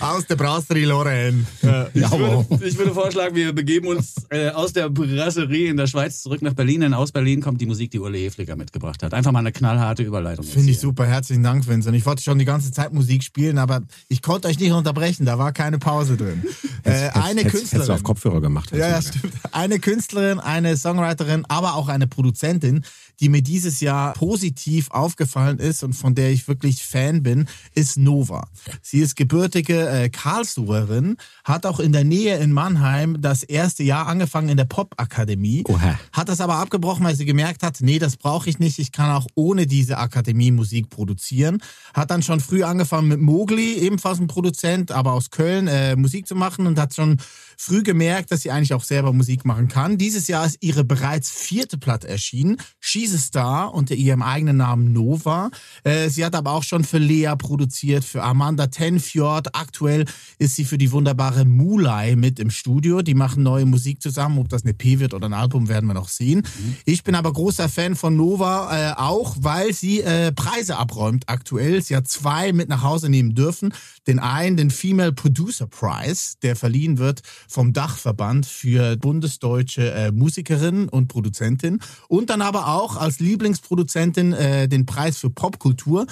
Aus 0.00 0.26
der 0.26 0.36
Brasserie 0.36 0.86
Lorraine. 0.86 1.44
Ja. 1.62 1.86
Ich 1.94 2.10
würde, 2.10 2.66
ich 2.66 2.78
würde 2.78 2.92
vorschlagen, 2.92 3.34
wir 3.34 3.52
begeben 3.52 3.88
uns 3.88 4.14
äh, 4.30 4.50
aus 4.50 4.72
der 4.72 4.90
Brasserie 4.90 5.70
in 5.70 5.76
der 5.76 5.86
Schweiz 5.86 6.22
zurück 6.22 6.42
nach 6.42 6.54
Berlin, 6.54 6.80
denn 6.82 6.94
aus 6.94 7.12
Berlin 7.12 7.40
kommt 7.40 7.60
die 7.60 7.66
Musik, 7.66 7.90
die 7.90 8.00
Ule 8.00 8.18
Hefliger 8.18 8.56
mitgebracht 8.56 9.02
hat. 9.02 9.14
Einfach 9.14 9.32
mal 9.32 9.40
eine 9.40 9.52
knallharte 9.52 10.02
Überleitung. 10.02 10.44
Finde 10.44 10.70
ich 10.70 10.78
hier. 10.78 10.88
super. 10.88 11.06
Herzlichen 11.06 11.42
Dank, 11.42 11.66
Vincent. 11.66 11.96
Ich 11.96 12.06
wollte 12.06 12.22
schon 12.22 12.38
die 12.38 12.44
ganze 12.44 12.72
Zeit 12.72 12.92
Musik 12.92 13.22
spielen, 13.22 13.58
aber 13.58 13.82
ich 14.08 14.22
konnte 14.22 14.48
euch 14.48 14.58
nicht 14.58 14.72
unterbrechen. 14.72 15.24
Da 15.24 15.38
war 15.38 15.52
keine 15.52 15.78
Pause 15.78 15.95
drin. 16.04 16.42
Äh, 16.82 16.90
eine 16.90 17.00
Hättest- 17.00 17.14
hättest- 17.14 17.42
Hättest 17.42 17.44
du 17.44 17.48
Künstlerin. 17.58 17.90
auf 17.92 18.02
Kopfhörer 18.02 18.40
gemacht. 18.40 18.70
Ja, 18.72 18.88
ja, 18.88 19.02
stimmt. 19.02 19.32
Eine 19.52 19.78
Künstlerin, 19.78 20.38
eine 20.40 20.76
Songwriterin, 20.76 21.44
aber 21.48 21.74
auch 21.74 21.88
eine 21.88 22.06
Produzentin, 22.06 22.84
die 23.20 23.28
mir 23.28 23.42
dieses 23.42 23.80
Jahr 23.80 24.12
positiv 24.14 24.90
aufgefallen 24.90 25.58
ist 25.58 25.82
und 25.82 25.94
von 25.94 26.14
der 26.14 26.30
ich 26.30 26.48
wirklich 26.48 26.82
Fan 26.82 27.22
bin, 27.22 27.46
ist 27.74 27.96
Nova. 27.96 28.48
Sie 28.82 28.98
ist 28.98 29.16
gebürtige 29.16 29.88
äh, 29.88 30.08
Karlsruherin, 30.08 31.16
hat 31.44 31.66
auch 31.66 31.80
in 31.80 31.92
der 31.92 32.04
Nähe 32.04 32.36
in 32.38 32.52
Mannheim 32.52 33.20
das 33.20 33.42
erste 33.42 33.82
Jahr 33.82 34.06
angefangen 34.06 34.48
in 34.48 34.56
der 34.56 34.64
Popakademie, 34.64 35.64
hat 36.12 36.28
das 36.28 36.40
aber 36.40 36.56
abgebrochen, 36.56 37.04
weil 37.04 37.16
sie 37.16 37.24
gemerkt 37.24 37.62
hat, 37.62 37.78
nee, 37.80 37.98
das 37.98 38.16
brauche 38.16 38.48
ich 38.50 38.58
nicht, 38.58 38.78
ich 38.78 38.92
kann 38.92 39.10
auch 39.10 39.26
ohne 39.34 39.66
diese 39.66 39.98
Akademie 39.98 40.50
Musik 40.50 40.90
produzieren. 40.90 41.58
Hat 41.94 42.10
dann 42.10 42.22
schon 42.22 42.40
früh 42.40 42.62
angefangen 42.62 43.08
mit 43.08 43.20
Mowgli, 43.20 43.74
ebenfalls 43.74 44.20
ein 44.20 44.26
Produzent, 44.26 44.92
aber 44.92 45.12
aus 45.12 45.30
Köln, 45.30 45.68
äh, 45.68 45.96
Musik 45.96 46.26
zu 46.26 46.34
machen 46.34 46.66
und 46.66 46.78
hat 46.78 46.94
schon 46.94 47.18
früh 47.56 47.82
gemerkt, 47.82 48.30
dass 48.30 48.42
sie 48.42 48.50
eigentlich 48.50 48.74
auch 48.74 48.84
selber 48.84 49.12
Musik 49.12 49.44
machen 49.44 49.68
kann. 49.68 49.98
Dieses 49.98 50.28
Jahr 50.28 50.46
ist 50.46 50.58
ihre 50.60 50.84
bereits 50.84 51.30
vierte 51.30 51.78
Platte 51.78 52.08
erschienen, 52.08 52.58
She's 52.80 53.14
a 53.14 53.18
Star, 53.18 53.74
unter 53.74 53.94
ihrem 53.94 54.22
eigenen 54.22 54.58
Namen 54.58 54.92
Nova. 54.92 55.50
Äh, 55.82 56.10
sie 56.10 56.24
hat 56.24 56.34
aber 56.34 56.52
auch 56.52 56.62
schon 56.62 56.84
für 56.84 56.98
Lea 56.98 57.32
produziert, 57.36 58.04
für 58.04 58.22
Amanda 58.22 58.66
Tenfjord. 58.68 59.54
Aktuell 59.54 60.04
ist 60.38 60.56
sie 60.56 60.64
für 60.64 60.78
die 60.78 60.92
wunderbare 60.92 61.44
Mulai 61.44 62.14
mit 62.16 62.38
im 62.38 62.50
Studio. 62.50 63.02
Die 63.02 63.14
machen 63.14 63.42
neue 63.42 63.66
Musik 63.66 64.02
zusammen. 64.02 64.38
Ob 64.38 64.48
das 64.48 64.64
eine 64.64 64.74
P 64.74 64.98
wird 64.98 65.14
oder 65.14 65.26
ein 65.26 65.34
Album, 65.34 65.68
werden 65.68 65.86
wir 65.86 65.94
noch 65.94 66.08
sehen. 66.08 66.42
Ich 66.84 67.02
bin 67.02 67.14
aber 67.14 67.32
großer 67.32 67.68
Fan 67.68 67.96
von 67.96 68.16
Nova, 68.16 68.92
äh, 68.92 68.94
auch 68.96 69.36
weil 69.40 69.72
sie 69.72 70.00
äh, 70.00 70.32
Preise 70.32 70.76
abräumt 70.76 71.28
aktuell. 71.28 71.82
Sie 71.82 71.96
hat 71.96 72.08
zwei 72.08 72.52
mit 72.52 72.68
nach 72.68 72.82
Hause 72.82 73.08
nehmen 73.08 73.34
dürfen. 73.34 73.72
Den 74.06 74.18
einen, 74.18 74.56
den 74.56 74.70
Female 74.70 75.12
Producer 75.12 75.66
Prize, 75.66 76.34
der 76.42 76.56
verliehen 76.56 76.98
wird 76.98 77.22
vom 77.48 77.72
Dachverband 77.72 78.46
für 78.46 78.96
bundesdeutsche 78.96 79.92
äh, 79.92 80.12
Musikerinnen 80.12 80.88
und 80.88 81.08
Produzentin. 81.08 81.80
Und 82.08 82.30
dann 82.30 82.42
aber 82.42 82.68
auch 82.68 82.96
als 82.96 83.20
Lieblingsproduzentin 83.20 84.32
äh, 84.32 84.68
den 84.68 84.86
Preis 84.86 85.18
für 85.18 85.30
Popkultur 85.30 86.06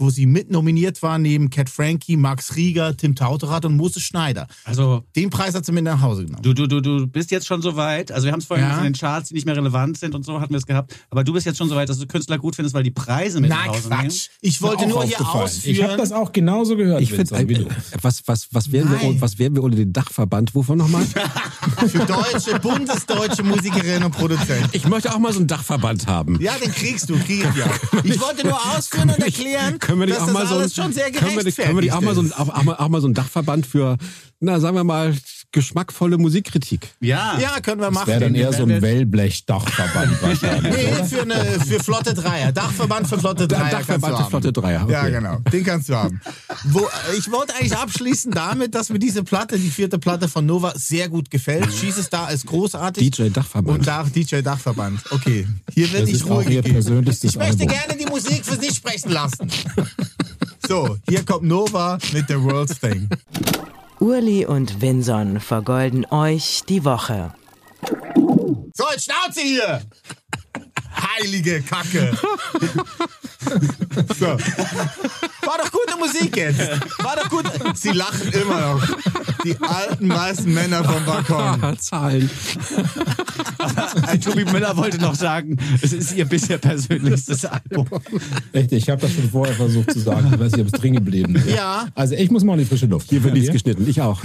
wo 0.00 0.10
sie 0.10 0.26
mit 0.26 0.50
nominiert 0.50 1.02
war, 1.02 1.18
neben 1.18 1.50
Cat 1.50 1.68
Frankie, 1.70 2.16
Max 2.16 2.56
Rieger, 2.56 2.96
Tim 2.96 3.14
Tauterath 3.14 3.64
und 3.64 3.76
Moses 3.76 4.02
Schneider. 4.02 4.46
Also 4.64 5.04
Den 5.14 5.30
Preis 5.30 5.54
hat 5.54 5.64
sie 5.66 5.72
mit 5.72 5.84
nach 5.84 6.00
Hause 6.00 6.24
genommen. 6.24 6.42
Du, 6.42 6.54
du, 6.54 6.66
du, 6.66 6.80
du 6.80 7.06
bist 7.06 7.30
jetzt 7.30 7.46
schon 7.46 7.62
so 7.62 7.76
weit. 7.76 8.10
Also 8.12 8.24
wir 8.26 8.32
haben 8.32 8.40
es 8.40 8.46
vorhin 8.46 8.66
Ja. 8.66 8.74
von 8.74 8.84
den 8.84 8.94
Charts, 8.94 9.28
die 9.28 9.34
nicht 9.34 9.46
mehr 9.46 9.56
relevant 9.56 9.98
sind 9.98 10.14
und 10.14 10.24
so 10.24 10.40
hatten 10.40 10.52
wir 10.52 10.58
es 10.58 10.66
gehabt. 10.66 10.94
Aber 11.10 11.22
du 11.24 11.32
bist 11.32 11.46
jetzt 11.46 11.58
schon 11.58 11.68
so 11.68 11.76
weit, 11.76 11.88
dass 11.88 11.98
du 11.98 12.06
Künstler 12.06 12.38
gut 12.38 12.56
findest, 12.56 12.74
weil 12.74 12.82
die 12.82 12.90
Preise 12.90 13.40
mit 13.40 13.50
nach 13.50 13.66
Nein, 13.66 13.70
Hause 13.70 13.88
nehmen. 13.88 14.00
Quatsch. 14.02 14.28
Ich 14.40 14.62
wollte 14.62 14.86
nur 14.86 15.04
hier 15.04 15.20
ausführen. 15.20 15.74
Ich 15.76 15.82
habe 15.82 15.96
das 15.96 16.12
auch 16.12 16.32
genauso 16.32 16.76
gehört, 16.76 17.00
Ich 17.02 17.12
wie 17.12 17.16
äh, 17.20 17.24
du. 17.54 17.68
was, 18.02 18.22
was, 18.26 18.48
was 18.52 18.72
wären 18.72 18.90
wir, 18.90 19.20
was 19.20 19.38
wären 19.38 19.54
wir 19.54 19.62
ohne 19.62 19.76
den 19.76 19.92
Dachverband? 19.92 20.54
Wovon 20.54 20.78
nochmal? 20.78 21.04
für 21.88 22.06
deutsche, 22.06 22.58
bundesdeutsche 22.60 23.42
Musikerinnen 23.42 24.04
und 24.04 24.12
Produzenten. 24.12 24.68
Ich 24.72 24.86
möchte 24.88 25.14
auch 25.14 25.18
mal 25.18 25.32
so 25.32 25.38
einen 25.38 25.46
Dachverband 25.48 26.06
haben. 26.06 26.40
Ja, 26.40 26.52
den 26.62 26.72
kriegst 26.72 27.08
du, 27.10 27.18
krieg 27.18 27.44
ich 27.50 27.56
ja. 27.56 27.66
Ich 28.04 28.20
wollte 28.20 28.46
nur 28.46 28.58
ausführen 28.76 29.10
und 29.10 29.18
erklären, 29.18 29.78
Können 29.90 30.00
wir 30.00 30.06
die 30.06 30.12
dass 30.12 30.22
auch 30.22 30.32
mal 30.32 30.46
so, 30.46 30.54
können 30.54 30.96
wir, 30.96 31.10
können 31.10 31.76
wir 31.76 31.82
die 31.82 31.92
auch 31.92 32.00
mal 32.00 32.14
so, 32.14 32.22
gerechtfertigt 32.22 32.38
auch, 32.38 32.48
auch, 32.48 32.62
mal, 32.62 32.76
auch 32.76 32.88
mal 32.88 33.00
so 33.00 33.08
einen 33.08 33.14
Dachverband 33.14 33.66
für, 33.66 33.96
na, 34.38 34.60
sagen 34.60 34.76
wir 34.76 34.84
mal, 34.84 35.14
geschmackvolle 35.52 36.16
Musikkritik. 36.18 36.88
Ja. 37.00 37.38
Ja, 37.40 37.60
können 37.60 37.80
wir 37.80 37.86
Das 37.86 37.94
machen. 37.94 38.06
wäre 38.08 38.20
dann 38.20 38.34
eher 38.34 38.52
so 38.52 38.62
ein 38.62 38.80
Wellblech-Dachverband 38.82 40.22
wahrscheinlich. 40.22 40.74
Nee, 40.74 41.04
für, 41.08 41.22
eine, 41.22 41.44
für 41.60 41.82
Flotte 41.82 42.14
Dreier. 42.14 42.52
Dachverband 42.52 43.08
für 43.08 43.18
Flotte 43.18 43.48
Dreier. 43.48 43.70
Dachverband 43.70 44.16
für. 44.18 44.24
Flotte 44.30 44.52
Dreier, 44.52 44.82
okay. 44.84 44.92
Ja, 44.92 45.08
genau. 45.08 45.38
Den 45.52 45.64
kannst 45.64 45.88
du 45.88 45.94
haben. 45.96 46.20
Wo, 46.64 46.86
ich 47.18 47.30
wollte 47.32 47.54
eigentlich 47.54 47.76
abschließen 47.76 48.30
damit, 48.32 48.74
dass 48.74 48.90
mir 48.90 48.98
diese 49.00 49.24
Platte, 49.24 49.58
die 49.58 49.70
vierte 49.70 49.98
Platte 49.98 50.28
von 50.28 50.46
Nova, 50.46 50.72
sehr 50.76 51.08
gut 51.08 51.30
gefällt. 51.30 51.68
She's 51.72 51.98
a 51.98 52.02
Star 52.02 52.30
ist 52.32 52.46
großartig. 52.46 53.10
DJ 53.10 53.28
Dachverband. 53.30 53.78
Und 53.78 53.86
da 53.86 54.04
DJ 54.04 54.42
Dachverband. 54.42 55.00
Okay, 55.10 55.48
hier 55.74 55.88
nicht 55.88 56.12
ist 56.12 56.26
Ruhe 56.26 56.34
auch 56.36 56.42
ihr 56.42 56.56
gegeben. 56.62 56.74
persönlichstes 56.74 57.30
Ich 57.32 57.36
möchte 57.36 57.62
Album. 57.64 57.68
gerne 57.68 57.96
die 57.96 58.06
Musik 58.06 58.44
für 58.44 58.56
sich 58.56 58.74
sprechen 58.76 59.10
lassen. 59.10 59.48
So, 60.68 60.96
hier 61.08 61.24
kommt 61.24 61.42
Nova 61.44 61.98
mit 62.12 62.28
The 62.28 62.36
World's 62.40 62.78
Thing. 62.78 63.08
Urli 64.00 64.46
und 64.46 64.80
Vinson 64.80 65.40
vergolden 65.40 66.06
euch 66.06 66.62
die 66.68 66.84
Woche. 66.84 67.34
So, 68.74 68.84
jetzt 68.90 69.04
Schnauze 69.04 69.40
hier! 69.42 69.82
Heilige 71.16 71.62
Kacke! 71.62 72.16
So. 74.16 74.36
War 75.42 75.58
doch 75.58 75.70
gute 75.72 75.96
Musik 75.98 76.36
jetzt. 76.36 76.60
War 77.02 77.16
doch 77.16 77.28
gut. 77.30 77.44
Sie 77.74 77.90
lachen 77.90 78.30
immer 78.32 78.60
noch. 78.74 78.86
Die 79.44 79.56
alten 79.60 80.08
weißen 80.08 80.52
Männer 80.52 80.84
vom 80.84 81.04
Balkon. 81.06 81.78
Zahlen. 81.78 82.28
Tobi 84.22 84.44
Müller 84.44 84.76
wollte 84.76 84.98
noch 84.98 85.14
sagen, 85.14 85.56
es 85.82 85.92
ist 85.92 86.12
ihr 86.12 86.24
bisher 86.26 86.58
persönlichstes 86.58 87.44
Album. 87.46 87.86
Echt, 88.52 88.72
ich 88.72 88.88
habe 88.90 89.00
das 89.00 89.12
schon 89.12 89.30
vorher 89.30 89.54
versucht 89.54 89.92
zu 89.92 90.00
sagen. 90.00 90.30
Ich 90.32 90.38
weiß 90.40 90.52
nicht, 90.52 90.60
ob 90.66 90.74
es 90.74 90.80
drin 90.80 90.94
geblieben 90.94 91.36
ist. 91.36 91.48
Ja. 91.48 91.88
Also 91.94 92.14
ich 92.14 92.30
muss 92.30 92.44
mal 92.44 92.54
in 92.54 92.60
die 92.60 92.64
frische 92.64 92.86
Luft. 92.86 93.08
Hier 93.10 93.22
wird 93.24 93.34
nichts 93.34 93.50
geschnitten. 93.50 93.88
Ich 93.88 94.00
auch. 94.02 94.20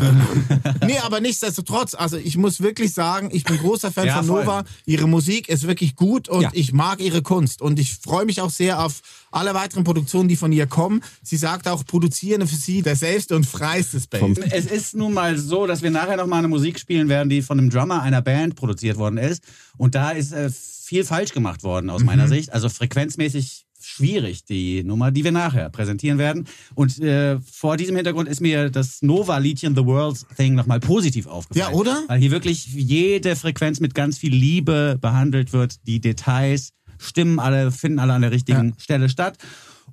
Nee, 0.85 0.99
aber 0.99 1.21
nichtsdestotrotz, 1.21 1.95
also 1.95 2.17
ich 2.17 2.37
muss 2.37 2.61
wirklich 2.61 2.93
sagen, 2.93 3.29
ich 3.31 3.43
bin 3.45 3.57
großer 3.57 3.91
Fan 3.91 4.07
Ja, 4.07 4.17
von 4.17 4.25
voll. 4.25 4.41
Nova. 4.45 4.63
Ihre 4.85 5.07
Musik 5.07 5.49
ist 5.49 5.67
wirklich 5.67 5.95
gut 5.95 6.27
und 6.29 6.41
Ja. 6.41 6.49
ich 6.53 6.73
mag 6.73 6.99
ihre 6.99 7.21
Kunst. 7.21 7.61
Und 7.61 7.79
ich 7.79 7.95
freue 7.95 8.25
mich 8.25 8.41
auch 8.41 8.49
sehr 8.49 8.83
auf 8.83 9.01
alle 9.31 9.53
weiteren 9.53 9.83
Produktionen, 9.83 10.29
die 10.29 10.35
von 10.35 10.51
ihr 10.51 10.67
kommen. 10.67 11.01
Sie 11.23 11.37
sagt 11.37 11.67
auch, 11.67 11.85
produzieren 11.85 12.47
für 12.47 12.55
sie 12.55 12.81
der 12.81 12.95
selbste 12.95 13.35
und 13.35 13.45
freiste 13.45 13.99
Space. 13.99 14.37
Es 14.51 14.65
ist 14.65 14.95
nun 14.95 15.13
mal 15.13 15.37
so, 15.37 15.67
dass 15.67 15.81
wir 15.81 15.91
nachher 15.91 16.17
noch 16.17 16.27
mal 16.27 16.39
eine 16.39 16.47
Musik 16.47 16.79
spielen 16.79 17.09
werden, 17.09 17.29
die 17.29 17.41
von 17.41 17.59
einem 17.59 17.69
Drummer 17.69 18.01
einer 18.01 18.21
Band 18.21 18.55
produziert 18.55 18.97
worden 18.97 19.17
ist. 19.17 19.43
Und 19.77 19.95
da 19.95 20.11
ist 20.11 20.31
äh, 20.31 20.49
viel 20.49 21.03
falsch 21.03 21.33
gemacht 21.33 21.63
worden 21.63 21.89
aus 21.89 22.03
meiner 22.03 22.27
Sicht. 22.27 22.53
Also 22.53 22.69
frequenzmäßig 22.69 23.65
schwierig, 23.85 24.45
die 24.45 24.83
Nummer, 24.83 25.11
die 25.11 25.23
wir 25.23 25.31
nachher 25.31 25.69
präsentieren 25.69 26.17
werden. 26.17 26.47
Und 26.73 26.99
äh, 26.99 27.39
vor 27.39 27.77
diesem 27.77 27.95
Hintergrund 27.95 28.27
ist 28.27 28.41
mir 28.41 28.69
das 28.69 29.01
Nova-Liedchen 29.01 29.75
The 29.75 29.85
World's 29.85 30.25
Thing 30.35 30.55
nochmal 30.55 30.79
positiv 30.79 31.27
aufgefallen. 31.27 31.71
Ja, 31.71 31.77
oder? 31.77 32.03
Weil 32.07 32.19
hier 32.19 32.31
wirklich 32.31 32.65
jede 32.65 33.35
Frequenz 33.35 33.79
mit 33.79 33.93
ganz 33.93 34.17
viel 34.17 34.33
Liebe 34.33 34.97
behandelt 34.99 35.53
wird. 35.53 35.85
Die 35.85 35.99
Details 35.99 36.71
stimmen 36.97 37.39
alle, 37.39 37.71
finden 37.71 37.99
alle 37.99 38.13
an 38.13 38.21
der 38.21 38.31
richtigen 38.31 38.73
Stelle 38.77 39.09
statt. 39.09 39.37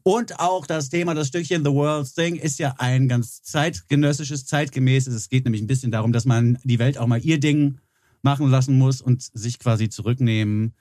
Und 0.05 0.41
auch 0.41 0.67
das 0.67 0.89
Thema, 0.89 1.15
das 1.15 1.29
Stückchen 1.29 1.65
The 1.65 1.71
World's 1.71 2.15
Thing, 2.15 2.37
ist 2.37 2.59
ja 2.59 2.75
ein 2.79 3.09
ganz 3.09 3.43
zeitgenössisches, 3.43 4.47
zeitgemäßes. 4.47 5.15
Es 5.15 5.29
geht 5.29 5.45
nämlich 5.45 5.63
ein 5.63 5.67
bisschen 5.67 5.93
darum, 5.93 6.13
dass 6.13 6.25
man 6.25 6.59
die 6.65 6.79
Welt 6.79 6.99
auch 6.99 7.07
mal 7.07 7.21
ihr 7.25 7.39
Ding 7.39 7.79
machen 8.23 8.49
lassen 8.49 8.79
muss 8.79 9.01
und 9.01 9.23
sich 9.35 9.59
quasi 9.59 9.89
zurücknehmen, 9.89 10.75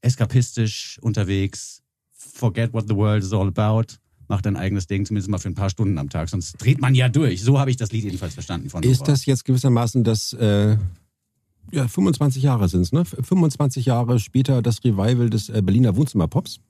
eskapistisch 0.00 0.98
unterwegs, 1.02 1.82
forget 2.10 2.72
what 2.72 2.86
the 2.88 2.94
world 2.94 3.22
is 3.22 3.32
all 3.32 3.48
about, 3.48 3.94
macht 4.28 4.46
dein 4.46 4.56
eigenes 4.56 4.86
Ding, 4.86 5.04
zumindest 5.04 5.30
mal 5.30 5.38
für 5.38 5.48
ein 5.48 5.54
paar 5.54 5.70
Stunden 5.70 5.98
am 5.98 6.08
Tag, 6.08 6.28
sonst 6.28 6.54
dreht 6.58 6.80
man 6.80 6.94
ja 6.94 7.08
durch. 7.08 7.42
So 7.42 7.58
habe 7.58 7.70
ich 7.70 7.76
das 7.76 7.92
Lied 7.92 8.04
jedenfalls 8.04 8.34
verstanden 8.34 8.70
von 8.70 8.82
Ist 8.82 9.08
das 9.08 9.26
jetzt 9.26 9.44
gewissermaßen 9.44 10.04
das, 10.04 10.32
äh, 10.34 10.76
ja, 11.70 11.88
25 11.88 12.42
Jahre 12.42 12.68
sind 12.68 12.82
es, 12.82 12.92
ne? 12.92 13.04
25 13.04 13.86
Jahre 13.86 14.18
später 14.18 14.62
das 14.62 14.84
Revival 14.84 15.30
des 15.30 15.48
äh, 15.48 15.62
Berliner 15.62 15.96
Wohnzimmerpops. 15.96 16.60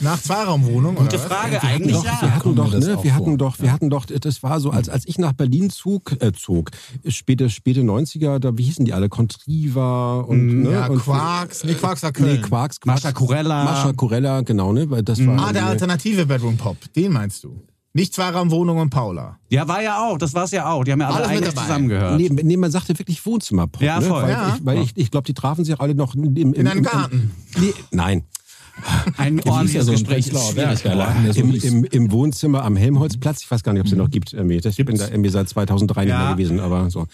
Nach 0.00 0.20
Zweiraumwohnung, 0.20 0.96
Gute 0.96 1.16
oder 1.16 1.24
was? 1.24 1.32
Frage, 1.32 1.62
eigentlich 1.62 1.96
Doch, 1.96 2.04
ja. 2.04 2.18
wir 2.20 2.34
hatten 2.34 2.54
doch, 2.54 2.72
ne, 2.72 2.96
auch 2.98 3.04
wir 3.04 3.14
hatten 3.14 3.38
doch, 3.38 3.58
wir 3.60 3.72
hatten 3.72 3.90
doch, 3.90 4.06
das 4.06 4.42
war 4.42 4.60
so, 4.60 4.70
als, 4.70 4.88
als 4.88 5.06
ich 5.06 5.18
nach 5.18 5.32
Berlin 5.32 5.70
zog, 5.70 6.20
äh, 6.20 6.32
zog, 6.32 6.70
späte, 7.08 7.48
späte 7.50 7.82
90er, 7.82 8.38
da, 8.38 8.56
wie 8.58 8.64
hießen 8.64 8.84
die 8.84 8.92
alle? 8.92 9.08
Contriva 9.08 10.20
und, 10.20 10.62
ne? 10.62 10.72
Ja, 10.72 10.86
und, 10.86 10.98
Quarks. 11.00 11.64
Nee, 11.64 11.74
Quarks 11.74 12.02
war 12.02 12.12
Köln. 12.12 12.36
Nee, 12.36 12.40
Quarks. 12.40 12.78
Mascha 12.84 13.12
Kurella. 13.12 13.64
Mascha 13.64 13.92
Kurella, 13.92 14.40
genau, 14.42 14.72
ne, 14.72 14.90
weil 14.90 15.02
das 15.02 15.24
war. 15.26 15.48
Ah, 15.48 15.52
der 15.52 15.66
alternative 15.66 16.26
Bedroom 16.26 16.56
Pop. 16.56 16.76
Den 16.94 17.12
meinst 17.12 17.44
du? 17.44 17.62
Nicht 17.96 18.12
Zweiraumwohnung 18.12 18.78
und 18.78 18.90
Paula. 18.90 19.38
Ja, 19.50 19.68
war 19.68 19.80
ja 19.80 20.04
auch. 20.04 20.18
Das 20.18 20.34
war's 20.34 20.50
ja 20.50 20.68
auch. 20.68 20.82
Die 20.82 20.90
haben 20.90 21.00
ja 21.00 21.10
alle 21.10 21.28
eigentlich 21.28 21.54
zusammengehört. 21.54 22.18
Nee, 22.18 22.28
nee, 22.28 22.56
man 22.56 22.72
sagte 22.72 22.98
wirklich 22.98 23.24
Wohnzimmerpop. 23.24 23.80
Ja, 23.80 24.00
ne? 24.00 24.06
voll. 24.06 24.22
Weil, 24.24 24.30
Ja. 24.30 24.54
ich, 24.56 24.66
weil 24.66 24.78
ich, 24.82 24.92
ich 24.96 25.10
glaube, 25.12 25.26
die 25.26 25.34
trafen 25.34 25.64
sich 25.64 25.80
alle 25.80 25.94
noch 25.94 26.16
im, 26.16 26.36
im, 26.36 26.52
In 26.54 26.66
einem 26.66 26.78
im, 26.78 26.84
Garten. 26.84 27.30
Nee, 27.56 27.72
nein. 27.92 28.24
Ein 29.16 29.38
ist 29.38 29.44
ja 29.46 29.52
ordentliches 29.52 29.86
so 29.86 29.92
Gespräch 29.92 30.26
ist 30.26 30.50
schwierig. 30.50 30.82
Der 30.82 31.32
so 31.32 31.40
Im, 31.40 31.54
im, 31.54 31.84
Im 31.84 32.10
Wohnzimmer 32.12 32.64
am 32.64 32.76
Helmholtzplatz. 32.76 33.42
Ich 33.42 33.50
weiß 33.50 33.62
gar 33.62 33.72
nicht, 33.72 33.80
ob 33.80 33.86
es 33.86 33.90
den 33.92 33.98
noch 33.98 34.10
gibt. 34.10 34.32
Das- 34.34 34.78
Ich 34.78 34.84
bin 34.84 34.96
da 34.96 35.08
irgendwie 35.08 35.30
seit 35.30 35.48
2003 35.48 36.04
nicht 36.04 36.10
Ja. 36.10 36.24
mehr 36.26 36.32
gewesen, 36.36 36.60
aber 36.60 36.90
so. 36.90 37.06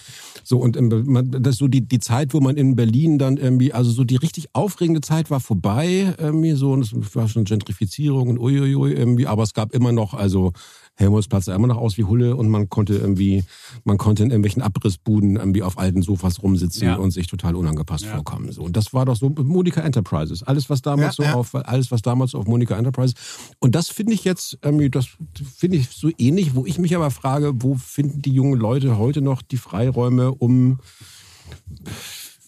So, 0.43 0.59
und 0.59 0.77
ähm, 0.77 1.29
das 1.31 1.55
ist 1.55 1.59
so 1.59 1.69
die, 1.69 1.83
die 1.83 2.01
Zeit, 2.01 2.33
wo 2.35 2.41
man 2.41 2.57
in 2.57 2.77
Berlin 2.77 3.19
dann 3.19 3.37
irgendwie, 3.37 3.73
also 3.73 3.91
so 3.91 4.05
die 4.05 4.17
richtig 4.17 4.49
aufregende 4.55 5.01
Zeit 5.03 5.31
war 5.31 5.41
vorbei, 5.41 6.15
irgendwie 6.19 6.53
so, 6.53 6.73
und 6.73 6.81
es 6.83 7.15
war 7.15 7.29
schon 7.29 7.45
Gentrifizierung 7.45 8.29
und 8.29 8.39
uiuiui 8.39 8.93
irgendwie, 8.93 9.27
aber 9.27 9.43
es 9.43 9.53
gab 9.55 9.73
immer 9.75 9.93
noch, 9.93 10.15
also 10.15 10.53
Helmholtzplatz 11.01 11.47
sah 11.47 11.55
immer 11.55 11.67
noch 11.67 11.79
aus 11.79 11.99
wie 11.99 12.05
Hulle 12.05 12.37
und 12.37 12.49
man 12.49 12.69
konnte 12.69 12.95
irgendwie, 12.95 13.43
man 13.85 13.99
konnte 13.99 14.23
in 14.23 14.31
irgendwelchen 14.31 14.63
Abrissbuden 14.63 15.37
irgendwie 15.37 15.63
auf 15.63 15.79
alten 15.79 16.03
Sofas 16.03 16.43
rumsitzen 16.43 16.87
Ja. 16.87 16.97
und 16.97 17.11
sich 17.11 17.27
total 17.27 17.57
unangepasst 17.57 18.07
vorkommen. 18.07 18.53
So. 18.53 18.63
Und 18.63 18.77
das 18.77 18.93
war 18.93 19.07
doch 19.07 19.17
so 19.17 19.31
Monika 19.31 19.81
Enterprises. 19.81 20.43
Alles, 20.43 20.71
was 20.71 20.83
damals 20.83 21.17
Ja, 21.17 21.25
so 21.25 21.31
ja. 21.31 21.35
auf, 21.35 21.55
alles, 21.55 21.91
was 21.91 22.03
damals 22.03 22.35
auf 22.35 22.47
Monika 22.47 22.77
Enterprises. 22.77 23.15
Und 23.59 23.75
das 23.75 23.89
finde 23.89 24.13
ich 24.13 24.25
jetzt, 24.25 24.59
irgendwie, 24.63 24.91
das 24.91 25.09
finde 25.57 25.79
ich 25.79 25.89
so 25.89 26.11
ähnlich, 26.19 26.55
wo 26.55 26.67
ich 26.67 26.79
mich 26.79 26.95
aber 26.95 27.11
frage, 27.11 27.53
wo 27.57 27.75
finden 27.77 28.23
die 28.23 28.33
jungen 28.33 28.59
Leute 28.61 28.99
heute 28.99 29.23
noch 29.23 29.43
die 29.43 29.57
Freiräume, 29.57 30.33
um 30.33 30.79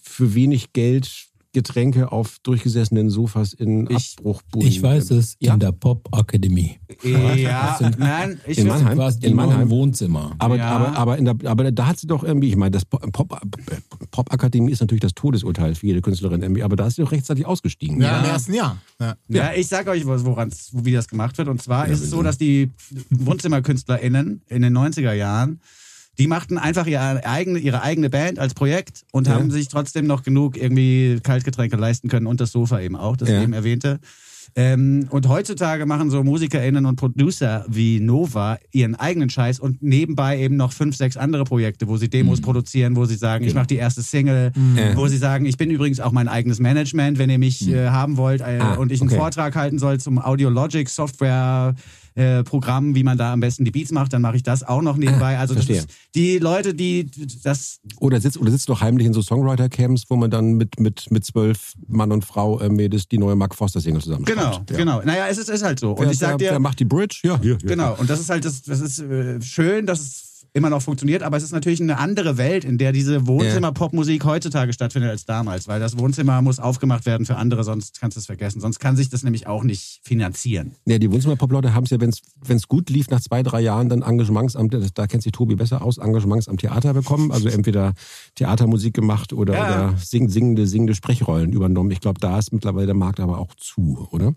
für 0.01 0.35
wenig 0.35 0.73
Geld 0.73 1.27
Getränke 1.53 2.11
auf 2.11 2.37
durchgesessenen 2.43 3.09
Sofas 3.09 3.53
in 3.53 3.87
Ich- 3.89 4.15
Abbruchbuden. 4.19 4.67
Ich 4.67 4.81
weiß 4.81 5.11
es, 5.11 5.35
Ja. 5.39 5.53
in 5.53 5.59
der 5.59 5.71
Pop-Akademie. 5.71 6.79
Ja, 7.03 7.79
nein, 7.97 8.39
ich 8.47 8.57
In 8.57 8.67
Mannheim? 8.67 8.95
Quasi 8.97 9.19
In 9.25 9.35
Mannheim? 9.35 9.69
Wohnzimmer. 9.69 10.35
Aber, 10.39 10.57
Ja. 10.57 10.69
aber, 10.71 10.97
aber, 10.97 11.17
in 11.17 11.25
der, 11.25 11.35
aber 11.45 11.71
da 11.71 11.87
hat 11.87 11.99
sie 11.99 12.07
doch 12.07 12.23
irgendwie, 12.23 12.49
ich 12.49 12.55
meine, 12.55 12.71
das 12.71 12.85
Pop- 12.85 13.09
Pop- 13.11 13.39
Pop-Akademie 14.11 14.71
ist 14.71 14.81
natürlich 14.81 15.01
das 15.01 15.13
Todesurteil 15.13 15.75
für 15.75 15.87
jede 15.87 16.01
Künstlerin 16.01 16.41
irgendwie, 16.41 16.63
aber 16.63 16.75
da 16.75 16.87
ist 16.87 16.95
sie 16.95 17.03
doch 17.03 17.11
rechtzeitig 17.11 17.45
ausgestiegen. 17.45 18.01
Ja, 18.01 18.19
im 18.19 18.25
ersten 18.25 18.53
Jahr. 18.53 18.77
Ja. 18.99 19.15
Ja, 19.27 19.51
ich 19.55 19.67
sag 19.67 19.87
euch, 19.87 20.05
woran 20.05 20.51
wie 20.73 20.91
das 20.91 21.07
gemacht 21.07 21.37
wird. 21.37 21.47
Und 21.47 21.61
zwar 21.61 21.87
ist 21.87 22.01
es 22.01 22.09
so, 22.09 22.21
dass 22.23 22.37
die 22.37 22.71
WohnzimmerkünstlerInnen 23.09 24.41
in 24.49 24.61
den 24.61 24.73
90er 24.73 25.13
Jahren, 25.13 25.59
die 26.19 26.27
machten 26.27 26.57
einfach 26.57 26.85
ihre 26.85 27.25
eigene, 27.25 27.59
ihre 27.59 27.81
eigene 27.81 28.09
Band 28.09 28.37
als 28.39 28.53
Projekt 28.53 29.03
und 29.11 29.27
Ja. 29.27 29.33
haben 29.33 29.49
sich 29.51 29.67
trotzdem 29.67 30.05
noch 30.07 30.23
genug 30.23 30.57
irgendwie 30.57 31.19
Kaltgetränke 31.23 31.75
leisten 31.75 32.07
können 32.09 32.27
und 32.27 32.39
das 32.39 32.51
Sofa 32.51 32.79
eben 32.81 32.95
auch, 32.95 33.17
das 33.17 33.29
Ja. 33.29 33.37
ich 33.37 33.43
eben 33.43 33.53
erwähnte. 33.53 33.99
Ähm, 34.55 35.07
und 35.09 35.27
heutzutage 35.29 35.85
machen 35.87 36.11
so 36.11 36.23
MusikerInnen 36.23 36.85
und 36.85 36.97
Producer 36.97 37.65
wie 37.69 37.99
Nova 37.99 38.59
ihren 38.71 38.93
eigenen 38.93 39.29
Scheiß 39.31 39.59
und 39.59 39.81
nebenbei 39.81 40.39
eben 40.39 40.57
noch 40.57 40.73
fünf, 40.73 40.95
sechs 40.95 41.17
andere 41.17 41.43
Projekte, 41.45 41.87
wo 41.87 41.97
sie 41.97 42.09
Demos 42.09 42.39
Mhm. 42.39 42.43
produzieren, 42.43 42.95
wo 42.95 43.05
sie 43.05 43.15
sagen, 43.15 43.45
ich 43.45 43.55
mache 43.55 43.67
die 43.67 43.77
erste 43.77 44.03
Single, 44.03 44.51
Ja. 44.75 44.95
wo 44.95 45.07
sie 45.07 45.17
sagen, 45.17 45.45
ich 45.47 45.57
bin 45.57 45.71
übrigens 45.71 45.99
auch 45.99 46.11
mein 46.11 46.27
eigenes 46.27 46.59
Management, 46.59 47.17
wenn 47.17 47.31
ihr 47.31 47.39
mich 47.39 47.67
äh, 47.67 47.87
haben 47.87 48.17
wollt 48.17 48.41
äh, 48.41 48.55
Mhm. 48.57 48.61
Ah, 48.61 48.73
und 48.75 48.91
ich 48.91 49.01
einen 49.01 49.09
okay. 49.09 49.17
Vortrag 49.17 49.55
halten 49.55 49.79
soll 49.79 49.99
zum 49.99 50.19
Audiologic 50.19 50.87
Software 50.89 51.73
äh, 52.15 52.43
Programm, 52.43 52.95
wie 52.95 53.03
man 53.03 53.17
da 53.17 53.33
am 53.33 53.39
besten 53.39 53.65
die 53.65 53.71
Beats 53.71 53.91
macht, 53.91 54.13
dann 54.13 54.21
mache 54.21 54.35
ich 54.35 54.43
das 54.43 54.63
auch 54.63 54.81
noch 54.81 54.97
nebenbei. 54.97 55.37
Also 55.43 55.53
Ah, 55.53 55.57
verstehe. 55.57 55.77
ist 55.79 55.89
die 56.15 56.37
Leute, 56.37 56.73
die 56.73 57.09
das 57.43 57.79
Oder 57.99 58.21
sitzt, 58.21 58.37
oder 58.37 58.51
sitzt 58.51 58.69
doch 58.69 58.81
heimlich 58.81 59.07
in 59.07 59.13
so 59.13 59.21
Songwriter-Camps, 59.21 60.03
wo 60.09 60.15
man 60.15 60.29
dann 60.31 60.53
mit, 60.53 60.79
mit, 60.79 61.11
mit 61.11 61.25
zwölf 61.25 61.73
Mann 61.87 62.11
und 62.11 62.23
Frau 62.23 62.59
irgendwie 62.59 62.87
das, 62.87 63.07
die 63.07 63.17
neue 63.17 63.35
Mark 63.35 63.55
Foster-Single 63.55 64.01
zusammen 64.01 64.25
genau, 64.25 64.61
genau. 64.67 65.01
Naja, 65.03 65.27
es 65.29 65.37
ist, 65.37 65.49
ist 65.49 65.63
halt 65.63 65.79
so. 65.79 65.91
Und 65.91 66.01
Wer, 66.05 66.11
ich 66.11 66.19
sag 66.19 66.39
wer 66.39 66.53
dir, 66.53 66.59
macht 66.59 66.79
die 66.79 66.85
Bridge? 66.85 67.19
Ja, 67.23 67.39
hier, 67.41 67.57
hier. 67.59 67.69
genau. 67.69 67.95
Und 67.97 68.09
das 68.09 68.19
ist 68.19 68.29
halt 68.29 68.45
das, 68.45 68.61
das 68.61 68.79
ist 68.79 68.99
äh, 68.99 69.41
schön, 69.41 69.85
dass 69.85 69.99
es 69.99 70.32
immer 70.55 70.69
noch 70.69 70.81
funktioniert, 70.83 71.23
aber 71.23 71.35
es 71.37 71.43
ist 71.43 71.51
natürlich 71.51 71.81
eine 71.81 71.97
andere 71.97 72.37
Welt, 72.37 72.63
in 72.63 72.77
der 72.77 72.91
diese 72.91 73.25
Wohnzimmer-Popmusik 73.25 74.23
heutzutage 74.23 74.71
stattfindet 74.71 75.09
als 75.09 75.25
damals, 75.25 75.67
weil 75.67 75.79
das 75.79 75.97
Wohnzimmer 75.97 76.41
muss 76.43 76.59
aufgemacht 76.59 77.05
werden 77.07 77.25
für 77.25 77.37
andere, 77.37 77.63
sonst 77.63 77.99
kannst 77.99 78.17
du 78.17 78.19
es 78.19 78.27
vergessen. 78.27 78.61
Sonst 78.61 78.79
kann 78.79 78.95
sich 78.95 79.09
das 79.09 79.23
nämlich 79.23 79.47
auch 79.47 79.63
nicht 79.63 80.01
finanzieren. 80.03 80.75
Ja, 80.85 80.99
die 80.99 81.11
Wohnzimmer-Pop-Leute 81.11 81.73
haben 81.73 81.85
es 81.85 81.89
ja, 81.89 81.99
wenn 81.99 82.11
es 82.57 82.67
gut 82.67 82.89
lief, 82.91 83.09
nach 83.09 83.19
zwei, 83.21 83.41
drei 83.41 83.61
Jahren 83.61 83.89
dann 83.89 84.03
Engagements 84.03 84.55
am, 84.55 84.69
das- 84.69 84.93
da 84.93 85.07
kennt 85.07 85.23
sich 85.23 85.31
Tobi 85.31 85.55
besser 85.55 85.81
aus, 85.81 85.97
Engagements 85.97 86.47
am 86.47 86.57
Theater 86.57 86.93
bekommen. 86.93 87.31
Also 87.31 87.49
entweder 87.49 87.93
Theatermusik 88.35 88.93
gemacht 88.93 89.33
oder, 89.33 89.53
Ja. 89.55 89.65
oder 89.89 89.97
sing, 89.97 90.29
singende, 90.29 90.67
singende 90.67 90.93
Sprechrollen 90.93 91.51
übernommen. 91.51 91.89
Ich 91.91 91.99
glaube, 92.01 92.19
da 92.19 92.37
ist 92.37 92.53
mittlerweile 92.53 92.85
der 92.85 92.95
Markt 92.95 93.19
aber 93.19 93.39
auch 93.39 93.53
zu, 93.55 94.07
oder? 94.11 94.35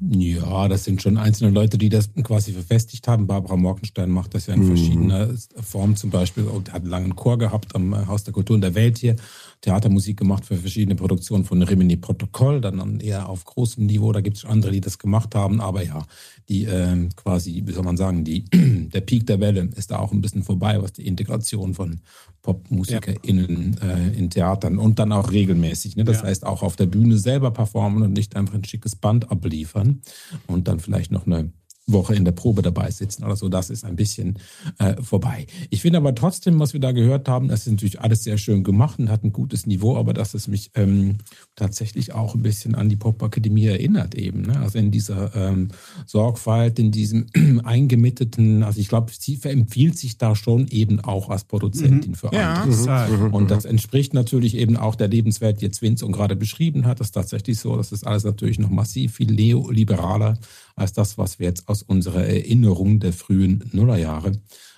Ja, 0.00 0.68
das 0.68 0.84
sind 0.84 1.00
schon 1.00 1.16
einzelne 1.16 1.50
Leute, 1.50 1.78
die 1.78 1.88
das 1.88 2.10
quasi 2.22 2.52
verfestigt 2.52 3.08
haben. 3.08 3.26
Barbara 3.26 3.56
Morgenstern 3.56 4.10
macht 4.10 4.34
das 4.34 4.46
ja 4.46 4.54
in 4.54 4.64
verschiedener 4.64 5.30
Form 5.62 5.96
zum 5.96 6.10
Beispiel. 6.10 6.44
Und 6.44 6.72
hat 6.72 6.82
einen 6.82 6.90
langen 6.90 7.16
Chor 7.16 7.38
gehabt 7.38 7.74
am 7.74 8.06
Haus 8.06 8.24
der 8.24 8.34
Kultur 8.34 8.56
in 8.56 8.60
der 8.60 8.74
Welt 8.74 8.98
hier. 8.98 9.16
Theatermusik 9.60 10.16
gemacht 10.18 10.44
für 10.44 10.56
verschiedene 10.56 10.94
Produktionen 10.94 11.44
von 11.44 11.62
Rimini 11.62 11.96
Protokoll, 11.96 12.60
dann 12.60 12.80
an 12.80 13.00
eher 13.00 13.28
auf 13.28 13.44
großem 13.44 13.86
Niveau. 13.86 14.12
Da 14.12 14.20
gibt 14.20 14.36
es 14.36 14.44
andere, 14.44 14.72
die 14.72 14.80
das 14.80 14.98
gemacht 14.98 15.34
haben. 15.34 15.60
Aber 15.60 15.82
ja, 15.84 16.04
die 16.48 16.64
ähm, 16.64 17.08
quasi, 17.16 17.62
wie 17.66 17.72
soll 17.72 17.82
man 17.84 17.96
sagen, 17.96 18.24
die, 18.24 18.44
der 18.52 19.00
Peak 19.00 19.26
der 19.26 19.40
Welle 19.40 19.68
ist 19.76 19.90
da 19.90 19.98
auch 19.98 20.12
ein 20.12 20.20
bisschen 20.20 20.42
vorbei, 20.42 20.80
was 20.80 20.92
die 20.92 21.06
Integration 21.06 21.74
von 21.74 22.00
PopmusikerInnen 22.42 23.78
äh, 23.82 24.16
in 24.16 24.30
Theatern 24.30 24.78
und 24.78 24.98
dann 24.98 25.12
auch 25.12 25.32
regelmäßig. 25.32 25.96
Ne? 25.96 26.04
Das 26.04 26.18
Ja. 26.18 26.24
heißt 26.24 26.46
auch 26.46 26.62
auf 26.62 26.76
der 26.76 26.86
Bühne 26.86 27.18
selber 27.18 27.50
performen 27.50 28.02
und 28.02 28.12
nicht 28.12 28.36
einfach 28.36 28.54
ein 28.54 28.64
schickes 28.64 28.94
Band 28.96 29.30
abliefern 29.30 30.02
und 30.46 30.68
dann 30.68 30.78
vielleicht 30.80 31.10
noch 31.10 31.26
eine 31.26 31.50
Woche 31.86 32.14
in 32.16 32.24
der 32.24 32.32
Probe 32.32 32.62
dabei 32.62 32.90
sitzen 32.90 33.24
oder 33.24 33.36
so. 33.36 33.48
Das 33.48 33.70
ist 33.70 33.84
ein 33.84 33.94
bisschen 33.94 34.38
äh, 34.78 35.00
vorbei. 35.00 35.46
Ich 35.70 35.82
finde 35.82 35.98
aber 35.98 36.14
trotzdem, 36.14 36.58
was 36.58 36.72
wir 36.72 36.80
da 36.80 36.90
gehört 36.90 37.28
haben, 37.28 37.46
das 37.48 37.60
ist 37.66 37.72
natürlich 37.72 38.00
alles 38.00 38.24
sehr 38.24 38.38
schön 38.38 38.64
gemacht 38.64 38.98
und 38.98 39.08
hat 39.08 39.22
ein 39.22 39.32
gutes 39.32 39.66
Niveau, 39.66 39.96
aber 39.96 40.12
dass 40.12 40.34
es 40.34 40.48
mich 40.48 40.72
ähm, 40.74 41.18
tatsächlich 41.54 42.12
auch 42.12 42.34
ein 42.34 42.42
bisschen 42.42 42.74
an 42.74 42.88
die 42.88 42.96
Popakademie 42.96 43.66
erinnert 43.66 44.16
eben. 44.16 44.42
Ne? 44.42 44.58
Also 44.58 44.78
in 44.78 44.90
dieser 44.90 45.34
ähm, 45.36 45.68
Sorgfalt, 46.06 46.78
in 46.80 46.90
diesem 46.90 47.26
eingemitteten, 47.64 48.64
also 48.64 48.80
ich 48.80 48.88
glaube, 48.88 49.12
sie 49.16 49.38
empfiehlt 49.44 49.96
sich 49.96 50.18
da 50.18 50.34
schon 50.34 50.66
eben 50.68 50.98
auch 51.00 51.30
als 51.30 51.44
Produzentin 51.44 52.16
für 52.16 52.32
Ja. 52.32 52.62
andere. 52.62 53.30
Und 53.30 53.50
das 53.50 53.64
entspricht 53.64 54.12
natürlich 54.12 54.56
eben 54.56 54.76
auch 54.76 54.96
der 54.96 55.08
Lebenswelt, 55.08 55.60
die 55.60 55.66
jetzt 55.66 55.82
Vinson 55.82 56.10
gerade 56.10 56.34
beschrieben 56.34 56.84
hat. 56.84 56.98
Das 56.98 57.08
ist 57.08 57.12
tatsächlich 57.12 57.60
so. 57.60 57.76
Das 57.76 57.92
ist 57.92 58.04
alles 58.06 58.24
natürlich 58.24 58.58
noch 58.58 58.70
massiv 58.70 59.14
viel 59.14 59.30
neoliberaler 59.30 60.36
als 60.74 60.92
das, 60.92 61.16
was 61.16 61.38
wir 61.38 61.46
jetzt 61.46 61.68
aus 61.68 61.75
unserer 61.82 62.24
Erinnerung 62.24 63.00
der 63.00 63.12
frühen 63.12 63.68
Nullerjahre 63.72 64.32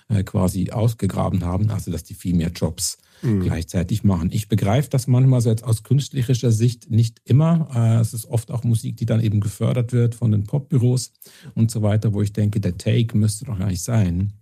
äh, 0.07 0.23
quasi 0.23 0.71
ausgegraben 0.71 1.43
haben. 1.43 1.69
Also, 1.69 1.91
dass 1.91 2.03
die 2.03 2.13
viel 2.13 2.35
mehr 2.35 2.51
Jobs 2.51 2.97
gleichzeitig 3.21 4.03
machen. 4.05 4.29
Ich 4.31 4.47
begreife 4.47 4.89
das 4.89 5.07
manchmal 5.07 5.41
so 5.41 5.49
jetzt 5.49 5.65
aus 5.65 5.83
künstlerischer 5.83 6.51
Sicht 6.51 6.89
nicht 6.89 7.19
immer. 7.25 7.67
Äh, 7.75 7.99
es 7.99 8.13
ist 8.13 8.25
oft 8.25 8.49
auch 8.49 8.63
Musik, 8.63 8.95
die 8.97 9.05
dann 9.05 9.21
eben 9.21 9.41
gefördert 9.41 9.91
wird 9.91 10.15
von 10.15 10.31
den 10.31 10.45
Popbüros 10.45 11.11
und 11.53 11.69
so 11.69 11.81
weiter, 11.81 12.13
wo 12.13 12.21
ich 12.21 12.31
denke, 12.31 12.61
der 12.61 12.77
Take 12.77 13.17
müsste 13.17 13.45
doch 13.45 13.59
gar 13.59 13.67
nicht 13.67 13.83
sein 13.83 14.38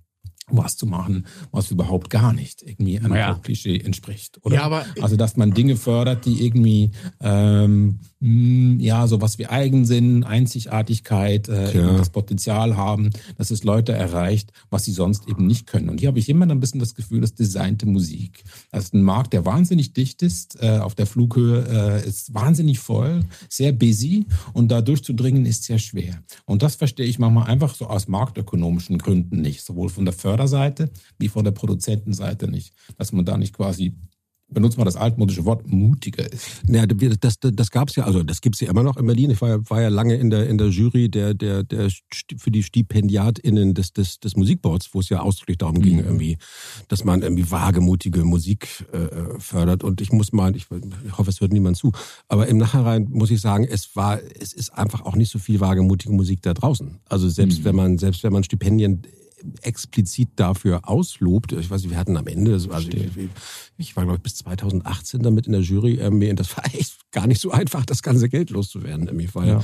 was 0.49 0.77
zu 0.77 0.85
machen, 0.85 1.25
was 1.51 1.71
überhaupt 1.71 2.09
gar 2.09 2.31
nicht 2.31 2.61
irgendwie 2.61 2.97
einem 2.99 3.13
Ja. 3.15 3.33
Pop-Klischee 3.33 3.79
entspricht. 3.79 4.39
Oder? 4.43 4.55
Ja, 4.55 4.61
aber- 4.63 4.85
also, 5.01 5.17
dass 5.17 5.35
man 5.35 5.51
Dinge 5.53 5.75
fördert, 5.75 6.25
die 6.25 6.45
irgendwie, 6.45 6.91
ähm, 7.19 7.99
mh, 8.21 8.81
ja, 8.81 9.07
sowas 9.07 9.37
wie 9.39 9.47
Eigensinn, 9.47 10.23
Einzigartigkeit, 10.23 11.49
äh, 11.49 11.73
das 11.97 12.09
Potenzial 12.09 12.77
haben, 12.77 13.09
dass 13.37 13.51
es 13.51 13.63
Leute 13.65 13.91
erreicht, 13.91 14.51
was 14.69 14.85
sie 14.85 14.91
sonst 14.93 15.27
eben 15.27 15.47
nicht 15.47 15.67
können. 15.67 15.89
Und 15.89 15.99
hier 15.99 16.07
habe 16.07 16.19
ich 16.19 16.29
immer 16.29 16.47
ein 16.47 16.59
bisschen 16.59 16.79
das 16.79 16.95
Gefühl, 16.95 17.21
das 17.21 17.33
designte 17.35 17.85
Musik. 17.85 18.43
Das 18.71 18.85
ist 18.85 18.93
ein 18.93 19.03
Markt, 19.03 19.33
der 19.33 19.45
wahnsinnig 19.45 19.93
dicht 19.93 20.21
ist, 20.21 20.61
äh, 20.61 20.77
auf 20.79 20.95
der 20.95 21.07
Flughöhe 21.07 22.01
äh, 22.03 22.07
ist 22.07 22.33
wahnsinnig 22.33 22.79
voll, 22.79 23.25
sehr 23.49 23.73
busy 23.73 24.25
und 24.53 24.69
da 24.71 24.81
durchzudringen 24.81 25.45
ist 25.45 25.63
sehr 25.63 25.79
schwer. 25.79 26.21
Und 26.45 26.63
das 26.63 26.75
verstehe 26.75 27.05
ich 27.05 27.19
manchmal 27.19 27.47
einfach 27.47 27.75
so 27.75 27.87
aus 27.87 28.07
marktökonomischen 28.07 28.97
Gründen 28.97 29.41
nicht, 29.41 29.63
sowohl 29.63 29.89
von 29.89 30.05
der 30.05 30.13
Förderseite 30.37 30.89
wie 31.17 31.27
von 31.27 31.43
der 31.43 31.51
Produzentenseite 31.51 32.47
nicht, 32.47 32.73
dass 32.97 33.11
man 33.11 33.25
da 33.25 33.37
nicht 33.37 33.53
quasi 33.53 33.95
benutzt 34.49 34.77
mal 34.77 34.85
das 34.85 34.95
altmodische 34.95 35.43
Wort, 35.45 35.67
mutiger 35.67 36.31
ist. 36.31 36.61
Ja, 36.67 36.85
das, 36.85 37.39
das, 37.39 37.71
gab 37.71 37.89
es 37.89 37.95
ja, 37.97 38.05
also 38.05 38.23
das 38.23 38.39
gibt's 38.39 38.61
ja 38.61 38.69
immer 38.69 38.83
noch 38.83 38.95
in 38.97 39.05
Berlin. 39.05 39.29
Ich 39.29 39.41
war 39.41 39.49
ja, 39.49 39.69
war 39.69 39.81
ja 39.81 39.89
lange 39.89 40.15
in 40.15 40.29
der, 40.29 40.47
in 40.47 40.57
der 40.57 40.67
Jury 40.67 41.09
der, 41.09 41.33
der, 41.33 41.63
der 41.63 41.89
für 42.37 42.49
die 42.49 42.63
StipendiatInnen 42.63 43.73
des, 43.73 43.91
des, 43.91 44.19
des 44.19 44.35
Musikboards, 44.37 44.93
wo 44.93 45.01
es 45.01 45.09
ja 45.09 45.19
ausdrücklich 45.19 45.57
darum 45.57 45.81
ging, 45.81 45.99
irgendwie, 45.99 46.37
dass 46.87 47.03
man 47.03 47.23
irgendwie 47.23 47.51
wagemutige 47.51 48.23
Musik 48.23 48.85
äh, 48.93 49.39
fördert. 49.39 49.83
Und 49.83 49.99
ich 49.99 50.11
muss 50.11 50.31
mal, 50.31 50.55
ich, 50.55 50.67
ich 51.05 51.17
hoffe, 51.17 51.29
es 51.29 51.41
hört 51.41 51.51
niemand 51.51 51.75
zu, 51.75 51.91
aber 52.29 52.47
im 52.47 52.57
Nachhinein 52.57 53.07
muss 53.09 53.31
ich 53.31 53.41
sagen, 53.41 53.65
es 53.69 53.95
war, 53.95 54.19
es 54.39 54.53
ist 54.53 54.73
einfach 54.73 55.01
auch 55.01 55.15
nicht 55.15 55.31
so 55.31 55.39
viel 55.39 55.59
wagemutige 55.59 56.13
Musik 56.13 56.41
da 56.41 56.53
draußen. 56.53 56.99
Also 57.09 57.27
selbst 57.27 57.65
wenn 57.65 57.75
man, 57.75 57.97
selbst 57.97 58.23
wenn 58.23 58.31
man 58.31 58.43
Stipendien 58.43 59.01
explizit 59.61 60.29
dafür 60.35 60.87
auslobt. 60.89 61.51
Ich 61.53 61.69
weiß 61.69 61.81
nicht, 61.81 61.91
wir 61.91 61.97
hatten 61.97 62.17
am 62.17 62.27
Ende, 62.27 62.59
so- 62.59 62.71
also 62.71 62.89
ich, 62.89 63.07
ich 63.77 63.95
war 63.95 64.03
glaube 64.03 64.17
ich 64.17 64.23
bis 64.23 64.35
2018 64.35 65.21
damit 65.21 65.45
in 65.45 65.51
der 65.53 65.61
Jury, 65.61 65.95
ähm, 65.99 66.21
und 66.21 66.39
das 66.39 66.55
war 66.57 66.65
echt 66.73 66.97
gar 67.11 67.27
nicht 67.27 67.39
so 67.41 67.51
einfach, 67.51 67.85
das 67.85 68.01
ganze 68.01 68.29
Geld 68.29 68.49
loszuwerden, 68.49 69.07
irgendwie, 69.07 69.29
weil, 69.33 69.47
Ja. 69.47 69.63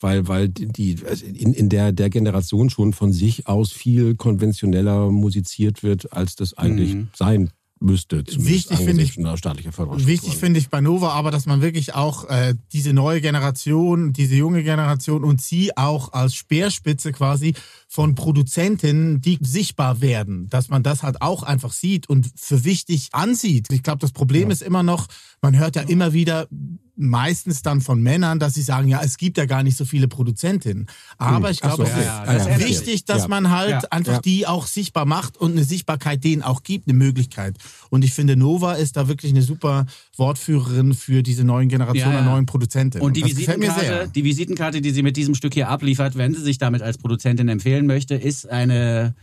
weil, 0.00 0.28
weil 0.28 0.48
die 0.48 0.98
in, 1.34 1.52
in 1.54 1.68
der, 1.68 1.92
der 1.92 2.10
Generation 2.10 2.70
schon 2.70 2.92
von 2.92 3.12
sich 3.12 3.46
aus 3.46 3.72
viel 3.72 4.14
konventioneller 4.14 5.10
musiziert 5.10 5.82
wird, 5.82 6.12
als 6.12 6.36
das 6.36 6.54
eigentlich 6.54 6.96
sein 7.16 7.50
müsste. 7.84 8.24
Wichtig 8.26 8.78
finde 8.78 9.02
ich- 9.02 9.12
staatlicher. 9.12 9.72
Wichtig 10.06 10.36
finde 10.36 10.58
ich 10.58 10.70
bei 10.70 10.80
Nova 10.80 11.10
aber, 11.10 11.30
dass 11.30 11.46
man 11.46 11.62
wirklich 11.62 11.94
auch 11.94 12.28
äh, 12.28 12.54
diese 12.72 12.92
neue 12.92 13.20
Generation, 13.20 14.12
diese 14.12 14.34
junge 14.34 14.62
Generation 14.62 15.22
und 15.24 15.40
sie 15.40 15.76
auch 15.76 16.12
als 16.12 16.34
Speerspitze 16.34 17.12
quasi 17.12 17.54
von 17.88 18.14
Produzentinnen, 18.14 19.20
die 19.20 19.38
sichtbar 19.40 20.00
werden, 20.00 20.48
dass 20.48 20.68
man 20.68 20.82
das 20.82 21.02
halt 21.02 21.22
auch 21.22 21.42
einfach 21.42 21.72
sieht 21.72 22.08
und 22.08 22.30
für 22.36 22.64
wichtig 22.64 23.10
ansieht. 23.12 23.68
Ich 23.70 23.82
glaube, 23.82 23.98
das 24.00 24.12
Problem 24.12 24.50
ist 24.50 24.62
immer 24.62 24.82
noch, 24.82 25.06
man 25.42 25.56
hört 25.56 25.76
ja 25.76 25.82
immer 25.82 26.12
wieder 26.12 26.48
meistens 26.96 27.62
dann 27.62 27.80
von 27.80 28.00
Männern, 28.02 28.38
dass 28.38 28.54
sie 28.54 28.62
sagen, 28.62 28.88
ja, 28.88 29.00
es 29.02 29.16
gibt 29.16 29.36
ja 29.36 29.46
gar 29.46 29.62
nicht 29.62 29.76
so 29.76 29.84
viele 29.84 30.06
Produzentinnen. 30.08 30.86
Aber 31.18 31.50
ich 31.50 31.62
Ach 31.64 31.72
so, 31.72 31.76
glaube, 31.76 31.90
es 31.90 31.90
okay. 31.90 32.00
ist 32.00 32.06
Ja, 32.06 32.24
ja, 32.26 32.48
das 32.56 32.58
wichtig, 32.68 33.04
dass 33.04 33.22
Ja. 33.22 33.28
man 33.28 33.50
halt 33.50 33.70
Ja. 33.70 33.80
einfach 33.90 34.12
Ja. 34.14 34.20
die 34.20 34.46
auch 34.46 34.66
sichtbar 34.66 35.04
macht 35.04 35.36
und 35.36 35.52
eine 35.52 35.64
Sichtbarkeit 35.64 36.22
denen 36.22 36.42
auch 36.42 36.62
gibt, 36.62 36.88
eine 36.88 36.96
Möglichkeit. 36.96 37.56
Und 37.90 38.04
ich 38.04 38.12
finde, 38.12 38.36
Nova 38.36 38.74
ist 38.74 38.96
da 38.96 39.08
wirklich 39.08 39.32
eine 39.32 39.42
super 39.42 39.86
Wortführerin 40.16 40.94
für 40.94 41.22
diese 41.22 41.44
neuen 41.44 41.68
Generation 41.68 42.10
Ja, 42.10 42.14
ja. 42.14 42.18
an 42.20 42.24
neuen 42.26 42.46
Produzenten. 42.46 43.00
Und 43.00 43.16
die 43.16 43.22
mir 43.22 43.28
Visitenkarte, 43.30 44.10
die 44.14 44.24
Visitenkarte, 44.24 44.80
die 44.80 44.90
sie 44.90 45.02
mit 45.02 45.16
diesem 45.16 45.34
Stück 45.34 45.54
hier 45.54 45.68
abliefert, 45.68 46.16
wenn 46.16 46.34
sie 46.34 46.42
sich 46.42 46.58
damit 46.58 46.82
als 46.82 46.98
Produzentin 46.98 47.48
empfehlen 47.48 47.86
möchte, 47.86 48.14
ist 48.14 48.48
eine 48.48 49.14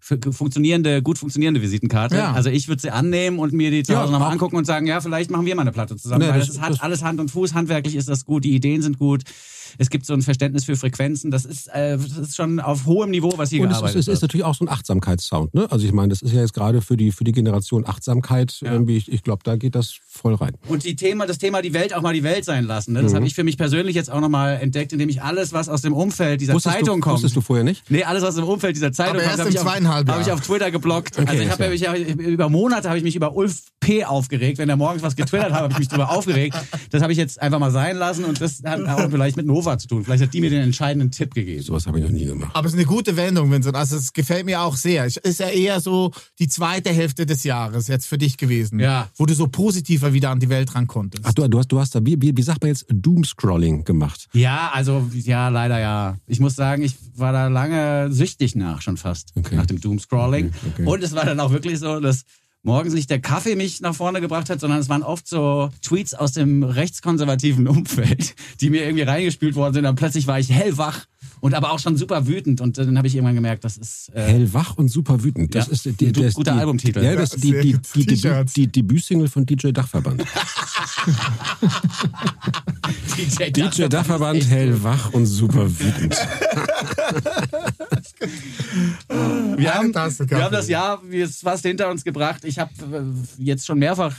funktionierende, 0.00 1.02
gut 1.02 1.18
funktionierende 1.18 1.60
Visitenkarte. 1.62 2.16
Ja. 2.16 2.32
Also 2.32 2.50
ich 2.50 2.68
würde 2.68 2.80
sie 2.80 2.90
annehmen 2.90 3.38
und 3.38 3.52
mir 3.52 3.70
die 3.70 3.82
zu 3.82 3.92
Ja, 3.92 4.02
Hause 4.02 4.12
nochmal 4.12 4.28
auch- 4.28 4.32
angucken 4.32 4.56
und 4.56 4.64
sagen, 4.64 4.86
ja, 4.86 5.00
vielleicht 5.00 5.30
machen 5.30 5.44
wir 5.46 5.54
mal 5.54 5.62
eine 5.62 5.72
Platte 5.72 5.96
zusammen, 5.96 6.24
Nee, 6.24 6.30
weil 6.32 6.38
das- 6.38 6.48
das, 6.48 6.60
hat 6.60 6.70
das- 6.70 6.80
alles 6.80 7.02
Hand 7.02 7.20
und 7.20 7.30
Fuß, 7.30 7.54
handwerklich 7.54 7.94
ist 7.96 8.08
das 8.08 8.24
gut, 8.24 8.44
die 8.44 8.54
Ideen 8.54 8.82
sind 8.82 8.98
gut. 8.98 9.22
Es 9.76 9.90
gibt 9.90 10.06
so 10.06 10.14
ein 10.14 10.22
Verständnis 10.22 10.64
für 10.64 10.76
Frequenzen. 10.76 11.30
Das 11.30 11.44
ist, 11.44 11.68
äh, 11.68 11.98
das 11.98 12.16
ist 12.16 12.36
schon 12.36 12.60
auf 12.60 12.86
hohem 12.86 13.10
Niveau, 13.10 13.32
was 13.36 13.50
hier 13.50 13.60
Und 13.60 13.66
es 13.66 13.72
ist, 13.72 13.78
gearbeitet 13.80 13.96
es 14.00 14.08
ist 14.08 14.12
wird. 14.14 14.22
natürlich 14.22 14.44
auch 14.44 14.54
so 14.54 14.64
ein 14.64 14.68
Achtsamkeitssound. 14.68 15.54
Ne? 15.54 15.70
Also 15.70 15.84
ich 15.86 15.92
meine, 15.92 16.08
das 16.08 16.22
ist 16.22 16.32
ja 16.32 16.40
jetzt 16.40 16.54
gerade 16.54 16.80
für 16.80 16.96
die, 16.96 17.12
für 17.12 17.24
die 17.24 17.32
Generation 17.32 17.86
Achtsamkeit, 17.86 18.58
irgendwie, 18.62 18.96
ich, 18.96 19.12
ich 19.12 19.22
glaube, 19.22 19.42
da 19.44 19.56
geht 19.56 19.74
das 19.74 19.94
voll 20.08 20.34
rein. 20.34 20.52
Und 20.68 20.84
die 20.84 20.96
Thema, 20.96 21.26
das 21.26 21.38
Thema 21.38 21.60
die 21.62 21.74
Welt 21.74 21.94
auch 21.94 22.02
mal 22.02 22.14
die 22.14 22.22
Welt 22.22 22.44
sein 22.44 22.64
lassen. 22.64 22.92
Ne? 22.92 23.02
Das 23.02 23.14
habe 23.14 23.26
ich 23.26 23.34
für 23.34 23.44
mich 23.44 23.56
persönlich 23.58 23.94
jetzt 23.94 24.10
auch 24.10 24.20
nochmal 24.20 24.58
entdeckt, 24.60 24.92
indem 24.92 25.08
ich 25.08 25.22
alles, 25.22 25.52
was 25.52 25.68
aus 25.68 25.82
dem 25.82 25.92
Umfeld 25.92 26.40
dieser 26.40 26.54
Wusstest 26.54 26.76
Zeitung 26.76 26.96
du, 27.00 27.04
kommt. 27.04 27.14
wusstest 27.14 27.36
du 27.36 27.40
vorher 27.40 27.64
nicht? 27.64 27.90
Nee, 27.90 28.04
alles 28.04 28.22
aus 28.22 28.34
dem 28.36 28.44
Umfeld 28.44 28.76
dieser 28.76 28.92
Zeitung 28.92 29.16
Aber 29.16 29.20
kommt, 29.24 29.30
erst 29.30 29.40
habe 29.40 29.50
im 29.50 29.54
ich, 29.54 29.88
auf- 29.88 30.08
hab 30.14 30.20
ich 30.26 30.32
auf 30.32 30.40
Twitter 30.40 30.70
geblockt. 30.70 31.18
Okay, 31.18 31.28
also 31.28 31.42
ich 31.42 31.50
habe 31.50 31.64
ja- 31.64 31.70
mich 31.70 31.80
ja, 31.80 31.94
über 31.94 32.48
Monate 32.48 32.88
habe 32.88 32.98
ich 32.98 33.04
mich 33.04 33.16
über 33.16 33.34
Ulf 33.34 33.62
Aufgeregt. 34.04 34.58
Wenn 34.58 34.68
er 34.68 34.76
morgens 34.76 35.02
was 35.02 35.16
getwittert 35.16 35.52
hat, 35.52 35.62
habe 35.62 35.72
ich 35.72 35.78
mich 35.78 35.88
darüber 35.88 36.10
aufgeregt. 36.10 36.56
Das 36.90 37.02
habe 37.02 37.12
ich 37.12 37.18
jetzt 37.18 37.40
einfach 37.40 37.58
mal 37.58 37.70
sein 37.70 37.96
lassen 37.96 38.24
und 38.24 38.40
das 38.40 38.62
hat 38.64 38.86
auch 38.86 39.10
vielleicht 39.10 39.36
mit 39.36 39.46
Nova 39.46 39.78
zu 39.78 39.88
tun. 39.88 40.04
Vielleicht 40.04 40.22
hat 40.22 40.34
die 40.34 40.40
mir 40.40 40.50
den 40.50 40.62
entscheidenden 40.62 41.10
Tipp 41.10 41.34
gegeben. 41.34 41.62
Sowas 41.62 41.86
habe 41.86 41.98
ich 41.98 42.04
noch 42.04 42.10
nie 42.10 42.24
gemacht. 42.24 42.50
Aber 42.54 42.66
es 42.66 42.72
ist 42.74 42.78
eine 42.78 42.86
gute 42.86 43.16
Wendung, 43.16 43.50
Vincent. 43.50 43.74
Also 43.76 43.96
es 43.96 44.12
gefällt 44.12 44.46
mir 44.46 44.60
auch 44.62 44.76
sehr. 44.76 45.04
Es 45.04 45.16
ist 45.16 45.40
ja 45.40 45.48
eher 45.48 45.80
so 45.80 46.12
die 46.38 46.48
zweite 46.48 46.90
Hälfte 46.90 47.26
des 47.26 47.44
Jahres 47.44 47.88
jetzt 47.88 48.06
für 48.06 48.18
dich 48.18 48.36
gewesen. 48.36 48.78
Ja. 48.80 49.08
Wo 49.16 49.26
du 49.26 49.34
so 49.34 49.48
positiver 49.48 50.12
wieder 50.12 50.30
an 50.30 50.40
die 50.40 50.48
Welt 50.48 50.74
ran 50.74 50.86
konntest. 50.86 51.24
Ach, 51.26 51.32
du, 51.32 51.48
du, 51.48 51.58
hast, 51.58 51.68
du 51.68 51.80
hast 51.80 51.94
da, 51.94 52.04
wie, 52.04 52.20
wie, 52.20 52.36
wie 52.36 52.42
sagt 52.42 52.62
man 52.62 52.68
jetzt, 52.68 52.86
Doomscrolling 52.90 53.84
gemacht. 53.84 54.28
Ja, 54.32 54.70
also 54.72 55.08
ja, 55.14 55.48
leider 55.48 55.78
ja. 55.80 56.16
Ich 56.26 56.40
muss 56.40 56.54
sagen, 56.56 56.82
ich 56.82 56.96
war 57.16 57.32
da 57.32 57.48
lange 57.48 58.12
süchtig 58.12 58.54
nach, 58.54 58.82
schon 58.82 58.96
fast, 58.96 59.32
Okay. 59.36 59.56
nach 59.56 59.66
dem 59.66 59.80
Doomscrolling. 59.80 60.46
Okay, 60.48 60.56
okay. 60.72 60.86
Und 60.86 61.02
es 61.02 61.14
war 61.14 61.24
dann 61.24 61.40
auch 61.40 61.50
wirklich 61.52 61.78
so, 61.78 62.00
dass 62.00 62.24
morgens 62.62 62.92
nicht 62.94 63.08
der 63.10 63.20
Kaffee 63.20 63.54
mich 63.56 63.80
nach 63.80 63.94
vorne 63.94 64.20
gebracht 64.20 64.50
hat, 64.50 64.60
sondern 64.60 64.78
es 64.80 64.88
waren 64.88 65.02
oft 65.02 65.26
so 65.28 65.70
Tweets 65.82 66.14
aus 66.14 66.32
dem 66.32 66.62
rechtskonservativen 66.62 67.66
Umfeld, 67.68 68.34
die 68.60 68.70
mir 68.70 68.82
irgendwie 68.84 69.02
reingespült 69.04 69.54
worden 69.54 69.74
sind. 69.74 69.86
Und 69.86 69.94
plötzlich 69.96 70.26
war 70.26 70.38
ich 70.38 70.50
hellwach 70.50 71.06
und 71.40 71.54
aber 71.54 71.70
auch 71.72 71.78
schon 71.78 71.96
super 71.96 72.26
wütend. 72.26 72.60
Und 72.60 72.76
dann 72.78 72.96
habe 72.98 73.06
ich 73.06 73.14
irgendwann 73.14 73.36
gemerkt, 73.36 73.64
das 73.64 73.76
ist 73.76 74.10
äh, 74.14 74.22
Hellwach 74.22 74.76
und 74.76 74.88
super 74.88 75.22
wütend. 75.22 75.54
Das 75.54 75.66
Ja. 75.66 75.72
ist 75.72 75.84
die, 76.00 76.06
Ein 76.08 76.12
das, 76.12 76.34
guter 76.34 76.52
die, 76.52 76.58
Albumtitel. 76.58 77.02
Ja, 77.02 77.14
das 77.14 77.30
Ja, 77.30 77.36
ist 77.36 77.44
die, 77.44 77.78
die, 77.94 78.04
die, 78.04 78.44
die 78.56 78.66
Debütsingle 78.66 79.28
von 79.28 79.46
DJ 79.46 79.70
Dachverband. 79.70 80.24
DJ, 83.16 83.50
DJ 83.50 83.86
Dachverband, 83.88 84.48
hellwach 84.48 85.12
und 85.12 85.26
super 85.26 85.68
wütend. 85.78 86.16
Wir 88.18 89.74
haben, 89.74 89.94
wir 89.94 90.44
haben 90.44 90.52
das 90.52 90.68
Jahr 90.68 91.02
jetzt 91.10 91.42
fast 91.42 91.64
hinter 91.64 91.90
uns 91.90 92.04
gebracht. 92.04 92.44
Ich 92.44 92.58
habe 92.58 92.72
äh, 92.80 93.42
jetzt 93.42 93.66
schon 93.66 93.78
mehrfach 93.78 94.14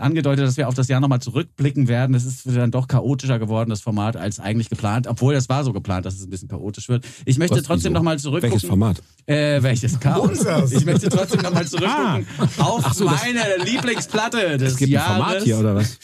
angedeutet, 0.00 0.46
dass 0.46 0.56
wir 0.56 0.68
auf 0.68 0.74
das 0.74 0.88
Jahr 0.88 1.00
nochmal 1.00 1.20
zurückblicken 1.20 1.88
werden. 1.88 2.14
Es 2.14 2.24
ist 2.24 2.46
dann 2.46 2.70
doch 2.70 2.88
chaotischer 2.88 3.38
geworden, 3.38 3.70
das 3.70 3.80
Format, 3.80 4.16
als 4.16 4.40
eigentlich 4.40 4.68
geplant. 4.70 5.06
Obwohl, 5.06 5.34
das 5.34 5.48
war 5.48 5.64
so 5.64 5.72
geplant, 5.72 6.06
dass 6.06 6.14
es 6.14 6.24
ein 6.24 6.30
bisschen 6.30 6.48
chaotisch 6.48 6.88
wird. 6.88 7.04
Ich 7.24 7.38
möchte 7.38 7.56
Was, 7.56 7.62
trotzdem 7.64 7.92
nochmal 7.92 8.18
zurückgucken. 8.18 8.52
Welches 8.52 8.68
Format? 8.68 9.02
Äh, 9.26 9.62
welches 9.62 10.00
Chaos? 10.00 10.28
Unseres. 10.30 10.72
Ich 10.72 10.84
möchte 10.84 11.08
trotzdem 11.08 11.40
nochmal 11.42 11.66
zurückgucken 11.66 12.26
auf 12.58 12.82
Ach 12.84 12.94
so, 12.94 13.04
meine 13.04 13.40
Lieblingsplatte 13.64 14.58
des 14.58 14.72
Es 14.72 14.78
gibt 14.78 14.90
ein 14.90 14.92
Jahres. 14.92 15.16
Format 15.16 15.42
hier, 15.42 15.58
oder 15.58 15.74
was? 15.76 15.98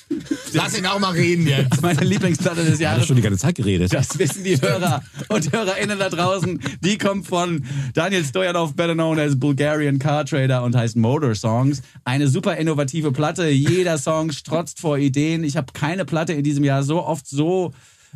Lass 0.53 0.79
ihn 0.79 0.87
auch 0.87 0.99
mal 0.99 1.13
reden 1.13 1.47
jetzt. 1.47 1.83
Meine 1.83 2.05
Lieblingsplatte 2.05 2.65
des 2.65 2.81
Ich 2.81 2.87
habe 2.87 2.95
Jahres. 2.97 3.07
schon 3.07 3.17
die 3.17 3.23
ganze 3.23 3.39
Zeit 3.39 3.55
geredet. 3.57 3.93
Das 3.93 4.19
wissen 4.19 4.45
die 4.45 4.61
Hörer 4.61 5.03
und 5.29 5.53
Hörerinnen 5.53 5.99
da 5.99 6.09
draußen. 6.09 6.61
Die 6.83 6.99
kommt 6.99 7.27
von 7.27 7.65
Daniel 7.95 8.25
Stojanov, 8.25 8.75
better 8.75 8.95
known 8.95 9.19
as 9.19 9.39
Bulgarian 9.39 9.99
Car 9.99 10.25
Trader 10.25 10.63
und 10.63 10.75
heißt 10.77 10.97
Motor 10.97 11.35
Songs. 11.35 11.83
Eine 12.05 12.29
super 12.29 12.57
innovative 12.57 13.13
Platte. 13.13 13.49
Jeder 13.49 13.86
Song 13.99 14.33
strotzt 14.33 14.81
vor 14.81 14.99
Ideen. 14.99 15.45
Ich 15.45 15.57
habe 15.57 15.73
keine 15.73 16.05
Platte 16.05 16.33
in 16.33 16.43
diesem 16.43 16.65
Jahr 16.65 16.83
so 16.83 17.05
oft 17.05 17.27
so 17.27 17.73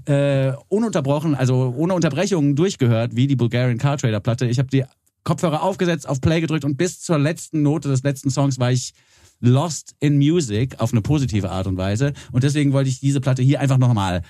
äh, 0.06 0.52
ununterbrochen, 0.68 1.34
also 1.34 1.74
ohne 1.76 1.94
Unterbrechungen 1.94 2.56
durchgehört 2.56 3.16
wie 3.16 3.26
die 3.26 3.36
Bulgarian 3.36 3.78
Car 3.78 3.98
Trader 3.98 4.20
Platte. 4.20 4.46
Ich 4.46 4.58
habe 4.58 4.68
die 4.68 4.84
Kopfhörer 5.24 5.62
aufgesetzt, 5.62 6.08
auf 6.08 6.20
Play 6.20 6.40
gedrückt 6.40 6.64
und 6.64 6.76
bis 6.76 7.00
zur 7.00 7.18
letzten 7.18 7.62
Note 7.62 7.88
des 7.88 8.02
letzten 8.02 8.30
Songs 8.30 8.58
war 8.58 8.72
ich 8.72 8.94
lost 9.40 9.94
in 10.00 10.18
music 10.18 10.80
auf 10.80 10.92
eine 10.92 11.02
positive 11.02 11.50
Art 11.50 11.66
und 11.66 11.76
Weise. 11.76 12.12
Und 12.32 12.44
deswegen 12.44 12.72
wollte 12.72 12.90
ich 12.90 13.00
diese 13.00 13.20
Platte 13.20 13.42
hier 13.42 13.60
einfach 13.60 13.78
nochmal 13.78 14.22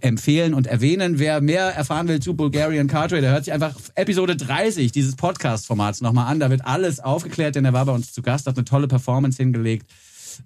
empfehlen 0.00 0.54
und 0.54 0.66
erwähnen. 0.66 1.18
Wer 1.18 1.40
mehr 1.40 1.74
erfahren 1.74 2.08
will 2.08 2.20
zu 2.20 2.34
Bulgarian 2.34 2.88
Car 2.88 3.08
Trader, 3.08 3.30
hört 3.30 3.44
sich 3.44 3.54
einfach 3.54 3.74
Episode 3.94 4.36
30 4.36 4.92
dieses 4.92 5.16
Podcast-Formats 5.16 6.00
nochmal 6.00 6.30
an. 6.30 6.40
Da 6.40 6.50
wird 6.50 6.64
alles 6.64 7.00
aufgeklärt, 7.00 7.54
denn 7.54 7.64
er 7.64 7.72
war 7.72 7.86
bei 7.86 7.92
uns 7.92 8.12
zu 8.12 8.22
Gast, 8.22 8.46
hat 8.46 8.56
eine 8.56 8.64
tolle 8.64 8.88
Performance 8.88 9.42
hingelegt. 9.42 9.86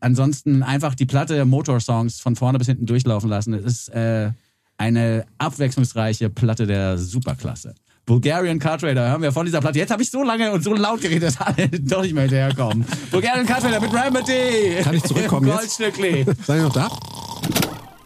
Ansonsten 0.00 0.62
einfach 0.62 0.94
die 0.94 1.06
Platte 1.06 1.44
Motor-Songs 1.44 2.20
von 2.20 2.36
vorne 2.36 2.58
bis 2.58 2.68
hinten 2.68 2.86
durchlaufen 2.86 3.28
lassen. 3.28 3.54
Es 3.54 3.64
ist 3.64 3.88
äh, 3.90 4.30
eine 4.78 5.26
abwechslungsreiche 5.38 6.30
Platte 6.30 6.66
der 6.66 6.96
Superklasse. 6.98 7.74
Bulgarian 8.06 8.58
Car 8.58 8.78
Trader 8.78 9.10
hören 9.10 9.22
wir 9.22 9.30
von 9.30 9.46
dieser 9.46 9.60
Platte. 9.60 9.78
Jetzt 9.78 9.90
habe 9.90 10.02
ich 10.02 10.10
so 10.10 10.22
lange 10.22 10.50
und 10.52 10.64
so 10.64 10.74
laut 10.74 11.00
geredet, 11.00 11.22
dass 11.28 11.40
alle 11.40 11.68
doch 11.68 12.02
nicht 12.02 12.14
mehr 12.14 12.24
hinterherkommen. 12.24 12.84
Bulgarian 13.10 13.46
Car 13.46 13.60
Trader 13.60 13.80
mit 13.80 13.92
Remedy. 13.92 14.82
Kann 14.82 14.96
ich 14.96 15.02
zurückkommen 15.04 15.46
Im 15.46 15.52
jetzt? 15.52 15.78
Goldstückli. 15.78 16.24
Seid 16.46 16.58
ihr 16.58 16.62
noch 16.64 16.72
da? 16.72 16.88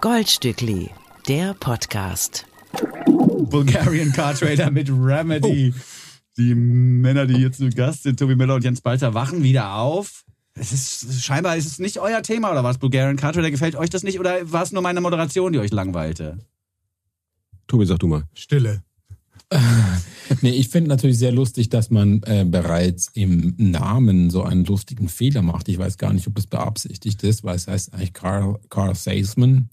Goldstückli, 0.00 0.90
der 1.28 1.54
Podcast. 1.54 2.44
Bulgarian 3.06 4.12
Car 4.12 4.34
Trader 4.34 4.70
mit 4.70 4.90
Remedy. 4.90 5.72
Die 6.36 6.54
Männer, 6.54 7.26
die 7.26 7.36
jetzt 7.36 7.58
zu 7.58 7.70
Gast 7.70 8.02
sind, 8.02 8.18
Tobi 8.18 8.34
Müller 8.34 8.56
und 8.56 8.64
Jens 8.64 8.80
Balzer, 8.80 9.14
wachen 9.14 9.42
wieder 9.42 9.74
auf. 9.74 10.24
Es 10.54 10.72
ist 10.72 11.24
scheinbar 11.24 11.56
ist 11.56 11.66
es 11.66 11.78
nicht 11.78 11.98
euer 11.98 12.22
Thema 12.22 12.52
oder 12.52 12.62
was? 12.62 12.78
Bulgarian 12.78 13.16
Car 13.16 13.32
Trader 13.32 13.50
gefällt 13.50 13.74
euch 13.74 13.90
das 13.90 14.04
nicht 14.04 14.20
oder 14.20 14.52
war 14.52 14.62
es 14.62 14.72
nur 14.72 14.82
meine 14.82 15.00
Moderation, 15.00 15.52
die 15.52 15.58
euch 15.58 15.72
langweilte? 15.72 16.38
Tobi, 17.66 17.86
sag 17.86 17.98
du 17.98 18.06
mal. 18.06 18.24
Stille. 18.34 18.82
Nee, 20.40 20.50
ich 20.50 20.68
finde 20.68 20.88
natürlich 20.88 21.18
sehr 21.18 21.32
lustig, 21.32 21.68
dass 21.68 21.90
man 21.90 22.22
äh, 22.24 22.44
bereits 22.46 23.10
im 23.14 23.54
Namen 23.58 24.30
so 24.30 24.42
einen 24.42 24.64
lustigen 24.64 25.08
Fehler 25.08 25.42
macht. 25.42 25.68
Ich 25.68 25.78
weiß 25.78 25.98
gar 25.98 26.12
nicht, 26.12 26.26
ob 26.26 26.38
es 26.38 26.46
beabsichtigt 26.46 27.22
ist, 27.22 27.44
weil 27.44 27.56
es 27.56 27.68
heißt 27.68 27.94
eigentlich 27.94 28.14
Carl, 28.14 28.58
Carl 28.70 28.94
Salesman. 28.94 29.68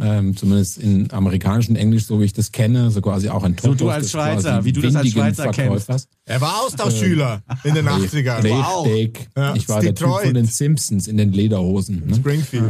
Ähm, 0.00 0.36
zumindest 0.36 0.78
in 0.78 1.10
amerikanischen 1.12 1.76
Englisch, 1.76 2.06
so 2.06 2.20
wie 2.20 2.24
ich 2.24 2.32
das 2.32 2.50
kenne, 2.50 2.90
so 2.90 3.00
quasi 3.00 3.28
auch 3.28 3.44
ein 3.44 3.56
So 3.60 3.68
Topos 3.68 3.78
du 3.78 3.90
als 3.90 4.02
des 4.04 4.10
Schweizer, 4.12 4.64
wie 4.64 4.72
du 4.72 4.80
das 4.80 4.96
als 4.96 5.04
windigen 5.04 5.22
Schweizer 5.22 5.44
kennst. 5.44 5.86
Verkäufers. 5.86 6.08
Er 6.24 6.40
war 6.40 6.62
Austauschschüler 6.62 7.42
in 7.64 7.74
den 7.74 7.86
80ern. 7.86 8.48
Wow. 8.48 8.86
Richtig. 8.86 9.28
Ja, 9.36 9.54
ich 9.54 9.68
war 9.68 9.80
der 9.80 9.94
Typ 9.94 10.08
von 10.08 10.34
den 10.34 10.46
Simpsons 10.46 11.08
in 11.08 11.16
den 11.16 11.32
Lederhosen. 11.32 12.06
Ne? 12.06 12.16
Springfield. 12.16 12.64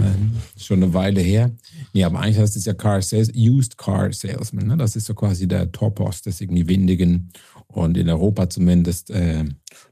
Ist 0.56 0.66
schon 0.66 0.82
eine 0.82 0.92
Weile 0.94 1.20
her. 1.20 1.50
Nee, 1.92 2.04
aber 2.04 2.20
eigentlich 2.20 2.38
heißt 2.38 2.56
es 2.56 2.64
ja 2.64 2.74
Car 2.74 3.02
Sales, 3.02 3.30
Used 3.34 3.78
Car 3.78 4.12
Salesman. 4.12 4.66
Ne? 4.66 4.76
Das 4.76 4.96
ist 4.96 5.06
so 5.06 5.14
quasi 5.14 5.46
der 5.46 5.70
Topos 5.70 6.22
des 6.22 6.40
irgendwie 6.40 6.68
Windigen 6.68 7.30
und 7.66 7.96
in 7.96 8.08
Europa 8.08 8.48
zumindest 8.48 9.10
äh, 9.10 9.44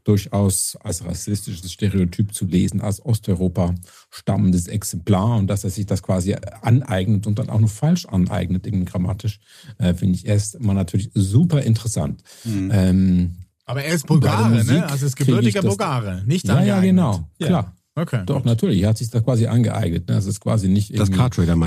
durchaus 0.04 0.76
als 0.82 1.04
rassistisches 1.04 1.70
Stereotyp 1.72 2.34
zu 2.34 2.46
lesen, 2.46 2.80
als 2.80 3.04
Osteuropa 3.04 3.74
stammendes 4.10 4.66
Exemplar 4.66 5.38
und 5.38 5.46
dass 5.48 5.64
er 5.64 5.70
sich 5.70 5.86
das 5.86 6.02
quasi 6.02 6.34
aneignet 6.62 7.26
und 7.26 7.38
dann 7.38 7.48
auch 7.50 7.60
noch 7.60 7.70
falsch 7.70 8.06
aneignet, 8.06 8.66
irgendwie 8.66 8.84
grammatisch, 8.86 9.38
äh, 9.78 9.94
finde 9.94 10.14
ich 10.16 10.26
erst 10.26 10.60
mal 10.60 10.74
natürlich 10.74 11.10
super 11.14 11.62
interessant. 11.62 12.22
Ähm, 12.44 13.36
Aber 13.66 13.82
er 13.84 13.94
ist 13.94 14.06
Bulgare, 14.06 14.64
ne? 14.64 14.86
Also 14.90 15.06
ist 15.06 15.16
gebürtiger 15.16 15.62
Bulgare, 15.62 16.22
nicht 16.26 16.46
Ja, 16.46 16.62
ja, 16.62 16.80
genau, 16.80 17.28
Ja. 17.38 17.46
klar. 17.46 17.76
Okay. 17.96 18.22
Doch, 18.24 18.44
natürlich. 18.44 18.80
Er 18.82 18.90
hat 18.90 18.98
sich 18.98 19.10
das 19.10 19.22
quasi 19.24 19.46
angeeignet. 19.46 20.08
ne? 20.08 20.14
Das 20.14 20.24
ist 20.26 20.40
quasi 20.40 20.68
nicht 20.68 20.96
Das 20.98 21.10
die 21.10 21.16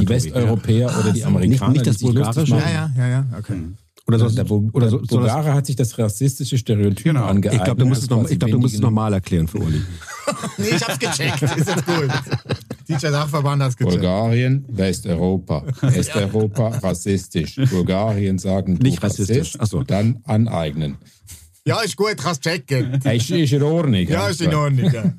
Westeuropäer 0.09 0.97
oder 0.99 1.11
die 1.11 1.19
so. 1.19 1.27
Amerikaner, 1.27 1.73
Nicht- 1.73 1.85
nicht 1.85 1.87
das 1.87 1.97
die 1.97 2.05
machen. 2.11 2.47
Ja, 2.47 2.69
ja, 2.69 2.91
ja, 2.97 3.07
ja, 3.09 3.25
okay. 3.37 3.61
Oder 4.05 4.19
so, 4.19 4.29
Der, 4.29 4.51
oder 4.51 4.89
so, 4.89 4.97
der 4.99 5.07
so 5.07 5.17
Bulgare 5.17 5.53
hat 5.53 5.65
sich 5.65 5.77
das 5.77 5.97
rassistische 5.97 6.57
Stereotyp 6.57 7.05
Genau. 7.05 7.23
angeeignet. 7.25 7.61
ich 7.61 7.63
glaube, 7.63 7.79
du 7.81 7.85
musst 7.87 8.09
noch, 8.09 8.29
ich 8.29 8.37
glaub, 8.37 8.51
du 8.51 8.59
musst 8.59 8.75
es 8.75 8.81
nochmal 8.81 9.13
erklären 9.13 9.47
für 9.47 9.59
Uli. 9.59 9.81
Nee, 10.57 10.69
ich 10.75 10.81
hab's 10.87 10.99
gecheckt. 10.99 11.41
Ist 11.57 11.67
jetzt 11.67 11.85
gut. 11.85 12.09
DJ 12.87 13.07
Dachverband 13.07 13.61
hat's 13.63 13.75
gecheckt. 13.75 13.95
Bulgarien, 14.01 14.65
Westeuropa. 14.69 15.63
Westeuropa, 15.81 16.69
rassistisch. 16.79 17.55
Bulgarien 17.69 18.39
sagen, 18.39 18.77
du 18.77 18.83
Nicht 18.83 19.03
rassistisch. 19.03 19.37
Rassist, 19.37 19.57
Ach 19.59 19.67
so. 19.67 19.83
Dann 19.83 20.19
aneignen. 20.23 20.97
Ja, 21.65 21.81
ist 21.81 21.95
gut, 21.95 22.15
hast 22.23 22.41
checken. 22.41 23.01
Ist, 23.03 23.29
ist 23.31 23.53
in 23.53 23.63
Ordnung. 23.63 24.01
Ja, 24.07 24.27
ist 24.27 24.41
in 24.41 24.53
Ordnung. 24.53 24.91
Ja. 24.91 25.13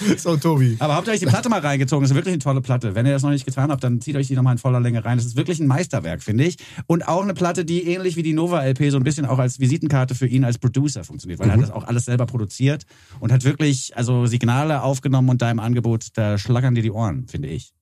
So, 0.18 0.36
Tobi. 0.36 0.76
Aber 0.78 0.94
habt 0.94 1.06
ihr 1.06 1.12
euch 1.12 1.20
die 1.20 1.26
Platte 1.26 1.48
mal 1.48 1.60
reingezogen? 1.60 2.02
Das 2.02 2.10
ist 2.10 2.16
wirklich 2.16 2.32
eine 2.32 2.42
tolle 2.42 2.60
Platte. 2.60 2.94
Wenn 2.94 3.06
ihr 3.06 3.12
das 3.12 3.22
noch 3.22 3.30
nicht 3.30 3.44
getan 3.44 3.70
habt, 3.70 3.84
dann 3.84 4.00
zieht 4.00 4.16
euch 4.16 4.26
die 4.26 4.34
nochmal 4.34 4.54
in 4.54 4.58
voller 4.58 4.80
Länge 4.80 5.04
rein. 5.04 5.18
Das 5.18 5.26
ist 5.26 5.36
wirklich 5.36 5.60
ein 5.60 5.66
Meisterwerk, 5.66 6.22
finde 6.22 6.44
ich. 6.44 6.56
Und 6.86 7.06
auch 7.08 7.22
eine 7.22 7.34
Platte, 7.34 7.64
die 7.64 7.86
ähnlich 7.86 8.16
wie 8.16 8.22
die 8.22 8.32
Nova-LP 8.32 8.90
so 8.90 8.96
ein 8.96 9.04
bisschen 9.04 9.26
auch 9.26 9.38
als 9.38 9.60
Visitenkarte 9.60 10.14
für 10.14 10.26
ihn 10.26 10.44
als 10.44 10.58
Producer 10.58 11.04
funktioniert, 11.04 11.40
weil 11.40 11.48
er 11.48 11.54
hat 11.54 11.62
das 11.62 11.70
auch 11.70 11.84
alles 11.84 12.04
selber 12.06 12.26
produziert 12.26 12.84
und 13.20 13.32
hat 13.32 13.44
wirklich 13.44 13.96
also 13.96 14.26
Signale 14.26 14.82
aufgenommen 14.82 15.28
und 15.28 15.42
da 15.42 15.50
im 15.50 15.60
Angebot, 15.60 16.08
da 16.14 16.38
schlackern 16.38 16.74
dir 16.74 16.82
die 16.82 16.90
Ohren, 16.90 17.26
finde 17.28 17.48
ich. 17.48 17.72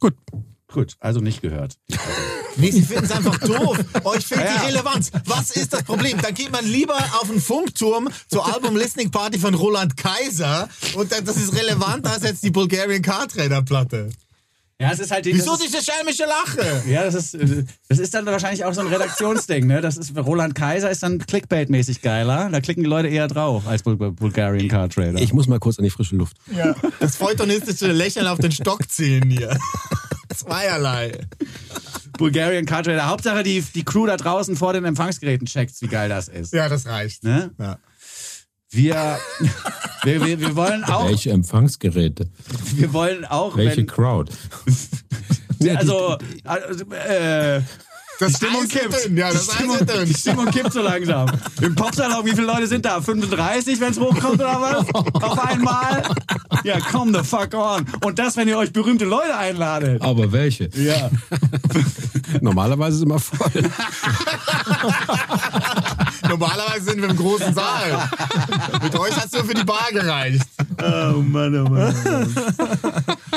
Gut. 0.00 0.14
Gut, 0.72 0.96
also 0.98 1.20
nicht 1.20 1.40
gehört. 1.40 1.78
Nee, 2.56 2.70
sie 2.70 2.82
finden 2.82 3.04
es 3.04 3.10
einfach 3.10 3.38
doof. 3.38 3.78
Euch 4.04 4.26
fehlt 4.26 4.40
Ja. 4.42 4.58
die 4.60 4.66
Relevanz. 4.66 5.10
Was 5.26 5.50
ist 5.50 5.72
das 5.72 5.82
Problem? 5.82 6.20
Dann 6.22 6.34
geht 6.34 6.52
man 6.52 6.64
lieber 6.64 6.96
auf 7.20 7.28
einen 7.30 7.40
Funkturm 7.40 8.08
zur 8.28 8.46
Album-Listening-Party 8.54 9.38
von 9.38 9.54
Roland 9.54 9.96
Kaiser 9.96 10.68
und 10.94 11.10
dann- 11.12 11.24
das 11.24 11.36
ist 11.36 11.54
relevanter 11.54 12.12
als 12.12 12.22
jetzt 12.22 12.42
die 12.44 12.50
Bulgarian 12.50 13.02
Car 13.02 13.26
Trader 13.28 13.62
Platte. 13.62 14.10
Ja, 14.80 14.90
es 14.90 14.98
ist 14.98 15.12
halt 15.12 15.24
die, 15.24 15.32
Wieso 15.32 15.52
das 15.52 15.60
ist, 15.60 15.72
diese 15.72 15.84
schelmische 15.84 16.24
Lache? 16.24 16.82
Ja, 16.88 17.04
das 17.04 17.14
ist, 17.14 17.34
äh, 17.34 17.64
das 17.88 18.00
ist 18.00 18.12
dann 18.12 18.26
wahrscheinlich 18.26 18.64
auch 18.64 18.74
so 18.74 18.80
ein 18.80 18.88
Redaktionsding, 18.88 19.68
ne? 19.68 19.80
Das 19.80 19.96
ist, 19.96 20.16
Roland 20.16 20.56
Kaiser 20.56 20.90
ist 20.90 21.00
dann 21.04 21.20
Clickbait-mäßig 21.20 22.02
geiler. 22.02 22.50
Da 22.50 22.60
klicken 22.60 22.82
die 22.82 22.88
Leute 22.90 23.06
eher 23.06 23.28
drauf 23.28 23.68
als 23.68 23.84
Bul 23.84 23.94
Bulgarian 23.96 24.66
Car 24.68 24.88
Trader. 24.88 25.20
Ich 25.22 25.32
muss 25.32 25.46
mal 25.46 25.60
kurz 25.60 25.78
an 25.78 25.84
die 25.84 25.90
frische 25.90 26.16
Luft. 26.16 26.36
Ja. 26.54 26.74
Das 26.98 27.14
feuilletonistische 27.16 27.92
Lächeln 27.92 28.26
auf 28.26 28.40
den 28.40 28.50
Stock 28.50 28.90
ziehen 28.90 29.30
hier. 29.30 29.56
Zweierlei. 30.36 31.20
Bulgarian 32.18 32.66
Car 32.66 32.82
Trader. 32.82 33.08
Hauptsache 33.08 33.42
die, 33.42 33.60
die 33.60 33.84
Crew 33.84 34.06
da 34.06 34.16
draußen 34.16 34.56
vor 34.56 34.72
den 34.72 34.84
Empfangsgeräten 34.84 35.46
checkt, 35.46 35.80
wie 35.80 35.88
geil 35.88 36.08
das 36.08 36.28
ist. 36.28 36.52
Ja, 36.52 36.68
das 36.68 36.86
reicht. 36.86 37.24
Ne? 37.24 37.52
Ja. 37.58 37.78
Wir, 38.70 39.18
wir, 40.02 40.26
wir, 40.26 40.40
wir 40.40 40.56
wollen 40.56 40.84
auch, 40.84 41.08
Welche 41.08 41.30
Empfangsgeräte? 41.30 42.28
wir 42.74 42.92
wollen 42.92 43.24
auch, 43.24 43.56
Welche 43.56 43.78
wenn, 43.78 43.86
Crowd? 43.86 44.32
also, 45.76 46.18
also 46.42 46.84
äh, 46.90 47.60
Das 48.20 48.32
die 48.32 48.36
Stimmung 48.46 48.68
kippt. 48.68 49.04
dünn, 49.06 49.16
Ja, 49.16 49.32
das 49.32 49.46
die, 49.48 49.54
Stimmung, 49.54 49.76
ist 49.78 49.88
dünn. 49.90 50.06
die 50.06 50.14
Stimmung 50.14 50.46
kippt 50.46 50.72
so 50.72 50.82
langsam. 50.82 51.28
Im 51.60 51.74
Popsalon, 51.74 52.24
wie 52.24 52.30
viele 52.30 52.46
Leute 52.46 52.66
sind 52.66 52.84
da? 52.84 53.00
35, 53.00 53.80
wenn 53.80 53.90
es 53.90 53.98
hochkommt 53.98 54.34
oder 54.34 54.60
was? 54.60 54.94
Auf 55.22 55.38
einmal? 55.48 56.02
Ja, 56.62 56.78
come 56.80 57.16
the 57.16 57.24
fuck 57.24 57.52
on. 57.54 57.84
Und 58.04 58.18
das, 58.18 58.36
wenn 58.36 58.48
ihr 58.48 58.56
euch 58.56 58.72
berühmte 58.72 59.04
Leute 59.04 59.36
einladet. 59.36 60.00
Aber 60.02 60.30
welche? 60.32 60.68
Ja. 60.76 61.10
Normalerweise 62.40 62.96
ist 62.96 62.98
es 62.98 63.02
immer 63.02 63.18
voll. 63.18 63.50
Normalerweise 66.38 66.84
sind 66.86 67.00
wir 67.00 67.10
im 67.10 67.16
großen 67.16 67.54
Saal. 67.54 68.10
Mit 68.82 68.98
euch 68.98 69.14
hat's 69.16 69.32
nur 69.32 69.44
für 69.44 69.54
die 69.54 69.62
Bar 69.64 69.88
gereicht. 69.92 70.42
Oh 70.82 71.20
Mann, 71.20 71.54
oh 71.56 71.68
Mann. 71.68 71.94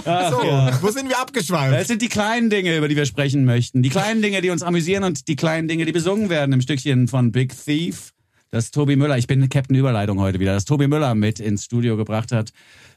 Ach, 0.06 0.32
So, 0.32 0.44
ja. 0.44 0.72
wo 0.82 0.90
sind 0.90 1.08
wir 1.08 1.20
abgeschweift? 1.20 1.76
Das 1.80 1.88
sind 1.88 2.02
die 2.02 2.08
kleinen 2.10 2.50
Dinge, 2.50 2.76
über 2.76 2.88
die 2.88 2.96
wir 2.96 3.06
sprechen 3.06 3.46
möchten. 3.46 3.84
Die 3.84 3.90
kleinen 3.90 4.22
Dinge, 4.24 4.42
die 4.42 4.50
uns 4.50 4.64
amüsieren 4.64 5.04
und 5.04 5.28
die 5.28 5.36
kleinen 5.36 5.68
Dinge, 5.68 5.86
die 5.86 5.92
besungen 5.92 6.30
werden 6.30 6.54
im 6.54 6.62
Stückchen 6.62 7.08
von 7.08 7.32
Big 7.32 7.54
Thief. 7.66 8.14
Das 8.50 8.72
Tobi 8.72 8.96
Müller, 8.96 9.18
ich 9.18 9.28
bin 9.28 9.48
Captain 9.50 9.76
Überleitung 9.76 10.20
heute 10.20 10.40
wieder, 10.40 10.54
das 10.54 10.66
Tobi 10.66 10.88
Müller 10.88 11.14
mit 11.16 11.40
ins 11.40 11.66
Studio 11.66 11.98
gebracht 11.98 12.32
hat. 12.32 12.52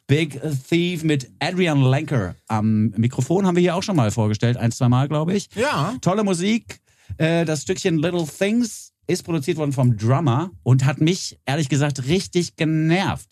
Big 0.07 0.41
Thief 0.69 1.03
mit 1.05 1.29
Adrian 1.41 1.83
Lenker 1.83 2.37
am 2.49 2.91
Mikrofon 2.97 3.47
haben 3.47 3.57
wir 3.57 3.61
hier 3.61 3.75
auch 3.77 3.83
schon 3.83 3.97
mal 3.97 4.11
vorgestellt, 4.11 4.57
ein, 4.57 4.73
zwei 4.73 4.89
Mal, 4.89 5.09
glaube 5.09 5.35
ich. 5.35 5.49
Ja. 5.57 5.95
Tolle 6.01 6.25
Musik. 6.25 6.81
Äh, 7.19 7.45
Das 7.45 7.63
Stückchen 7.63 7.99
Little 7.99 8.25
Things 8.27 8.90
ist 9.11 9.25
produziert 9.25 9.59
worden 9.59 9.73
vom 9.73 9.97
Drummer 9.97 10.51
und 10.63 10.85
hat 10.85 11.01
mich, 11.01 11.39
ehrlich 11.47 11.69
gesagt, 11.69 12.07
richtig 12.07 12.57
genervt. 12.57 13.29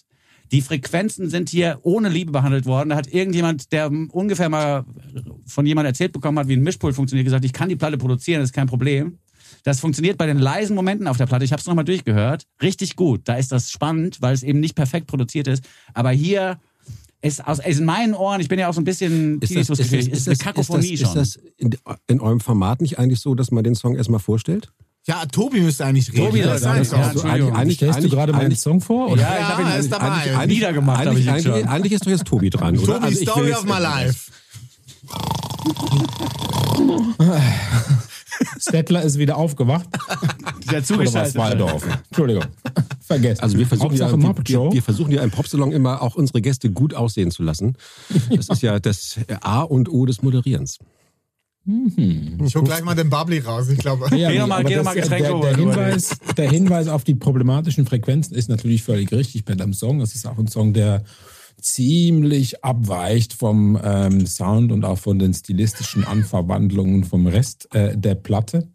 Die 0.50 0.62
Frequenzen 0.62 1.28
sind 1.28 1.50
hier 1.50 1.78
ohne 1.82 2.08
Liebe 2.08 2.32
behandelt 2.32 2.64
worden. 2.64 2.90
Da 2.90 2.96
hat 2.96 3.12
irgendjemand, 3.12 3.70
der 3.70 3.90
ungefähr 3.90 4.48
mal 4.48 4.84
von 5.44 5.66
jemandem 5.66 5.90
erzählt 5.90 6.12
bekommen 6.12 6.38
hat, 6.38 6.48
wie 6.48 6.56
ein 6.56 6.62
Mischpult 6.62 6.94
funktioniert, 6.94 7.26
gesagt, 7.26 7.44
ich 7.44 7.52
kann 7.52 7.68
die 7.68 7.76
Platte 7.76 7.98
produzieren, 7.98 8.40
das 8.40 8.50
ist 8.50 8.54
kein 8.54 8.66
Problem. 8.66 9.18
Das 9.64 9.80
funktioniert 9.80 10.18
bei 10.18 10.26
den 10.26 10.38
leisen 10.38 10.74
Momenten 10.74 11.06
auf 11.06 11.16
der 11.16 11.26
Platte. 11.26 11.44
Ich 11.44 11.52
habe 11.52 11.60
es 11.60 11.66
nochmal 11.66 11.84
durchgehört. 11.84 12.44
Richtig 12.62 12.96
gut. 12.96 13.22
Da 13.24 13.34
ist 13.34 13.52
das 13.52 13.70
spannend, 13.70 14.18
weil 14.20 14.34
es 14.34 14.42
eben 14.42 14.60
nicht 14.60 14.74
perfekt 14.74 15.06
produziert 15.06 15.48
ist. 15.48 15.64
Aber 15.94 16.10
hier 16.10 16.58
ist, 17.20 17.46
aus, 17.46 17.58
ist 17.58 17.80
in 17.80 17.84
meinen 17.84 18.14
Ohren, 18.14 18.40
ich 18.40 18.48
bin 18.48 18.58
ja 18.58 18.68
auch 18.68 18.74
so 18.74 18.80
ein 18.80 18.84
bisschen 18.84 19.40
Ist 19.40 19.50
das, 19.50 19.50
ist 19.50 19.70
das, 19.70 19.78
tinnitusgefähig, 19.78 20.12
ist 20.12 20.28
eine 20.28 20.36
das, 20.36 20.44
Kakophonie 20.44 20.92
ist 20.92 21.02
das, 21.02 21.12
schon. 21.12 21.22
ist 21.22 21.36
das 21.36 21.44
in, 21.56 21.76
in 22.06 22.20
eurem 22.20 22.40
Format 22.40 22.80
nicht 22.80 22.98
eigentlich 22.98 23.20
so, 23.20 23.34
dass 23.34 23.50
man 23.50 23.64
den 23.64 23.74
Song 23.74 23.96
erstmal 23.96 24.20
vorstellt? 24.20 24.72
Ja, 25.08 25.24
Tobi 25.26 25.60
müsste 25.60 25.86
eigentlich 25.86 26.12
reden. 26.12 26.26
Tobi 26.26 26.42
das 26.42 26.60
soll 26.62 26.76
ist 26.76 26.92
ja, 26.92 27.02
so. 27.04 27.10
Entschuldigung. 27.20 27.56
eigentlich- 27.56 27.76
Stellst 27.78 27.94
du 27.94 27.98
eigentlich- 27.98 28.12
gerade 28.12 28.32
meinen 28.32 28.44
eigentlich- 28.44 28.60
Song 28.60 28.80
vor? 28.82 29.10
Oder? 29.10 29.22
Ja, 29.22 29.32
ich 29.34 29.40
Ja, 29.40 29.48
habe 29.48 29.62
ihn 29.62 29.68
er 29.68 29.78
ist 29.78 29.90
dabei. 29.90 30.06
Eigentlich, 30.08 30.36
eigentlich, 30.36 30.58
Niedergemacht 30.58 30.98
habe 30.98 31.10
eigentlich, 31.10 31.30
eigentlich, 31.30 31.44
schon. 31.60 31.68
eigentlich 31.68 31.92
ist 31.94 32.04
doch 32.06 32.10
jetzt 32.10 32.24
Tobi 32.26 32.50
dran, 32.50 32.76
oder? 32.78 32.94
Tobi, 32.94 33.06
Also 33.06 33.22
Story 33.22 33.52
of 33.52 33.64
my 33.64 33.78
life. 33.80 34.30
Stettler 38.60 39.02
ist 39.02 39.18
wieder 39.18 39.36
aufgewacht. 39.36 39.86
Der 40.70 40.84
zugeschaltet. 40.84 41.34
Waldorf? 41.36 41.84
Entschuldigung. 42.10 42.44
Vergessen. 43.00 43.42
Also 43.42 43.58
wir 43.58 43.66
versuchen, 43.66 43.96
ja, 43.96 44.10
wir, 44.12 44.72
wir 44.72 44.82
versuchen 44.82 45.10
ja 45.12 45.22
im 45.22 45.30
Popsalon 45.30 45.72
immer 45.72 46.02
auch 46.02 46.14
unsere 46.14 46.40
Gäste 46.42 46.70
gut 46.70 46.94
aussehen 46.94 47.30
zu 47.30 47.42
lassen. 47.42 47.76
Das 48.30 48.48
ist 48.50 48.62
ja 48.62 48.78
das 48.78 49.16
A 49.40 49.62
und 49.62 49.88
O 49.90 50.06
des 50.06 50.22
Moderierens. 50.22 50.78
Ich 52.38 52.54
hol 52.56 52.64
gleich 52.64 52.82
mal 52.82 52.94
den 52.94 53.10
Bubbly 53.10 53.40
raus. 53.40 53.68
Ich 53.68 53.78
glaube. 53.78 54.08
Ja, 54.16 54.30
Geh 54.30 54.38
mal- 54.46 54.64
geh 54.64 54.82
mal 54.82 54.94
Getränke 54.94 55.28
der, 55.28 55.40
der. 55.40 55.56
Hinweis, 55.56 56.16
der 56.36 56.50
Hinweis 56.50 56.88
auf 56.88 57.04
die 57.04 57.14
problematischen 57.14 57.84
Frequenzen 57.86 58.34
ist 58.34 58.48
natürlich 58.48 58.82
völlig 58.82 59.12
richtig 59.12 59.44
bei 59.44 59.54
dem 59.54 59.74
Song. 59.74 59.98
Das 59.98 60.14
ist 60.14 60.26
auch 60.26 60.38
ein 60.38 60.48
Song, 60.48 60.72
der 60.72 61.04
ziemlich 61.60 62.64
abweicht 62.64 63.34
vom 63.34 63.78
ähm, 63.82 64.26
Sound 64.26 64.72
und 64.72 64.84
auch 64.84 64.98
von 64.98 65.18
den 65.18 65.34
stilistischen 65.34 66.04
Anverwandlungen 66.04 67.04
vom 67.04 67.26
Rest 67.26 67.68
äh, 67.74 67.98
der 67.98 68.14
Platte 68.14 68.68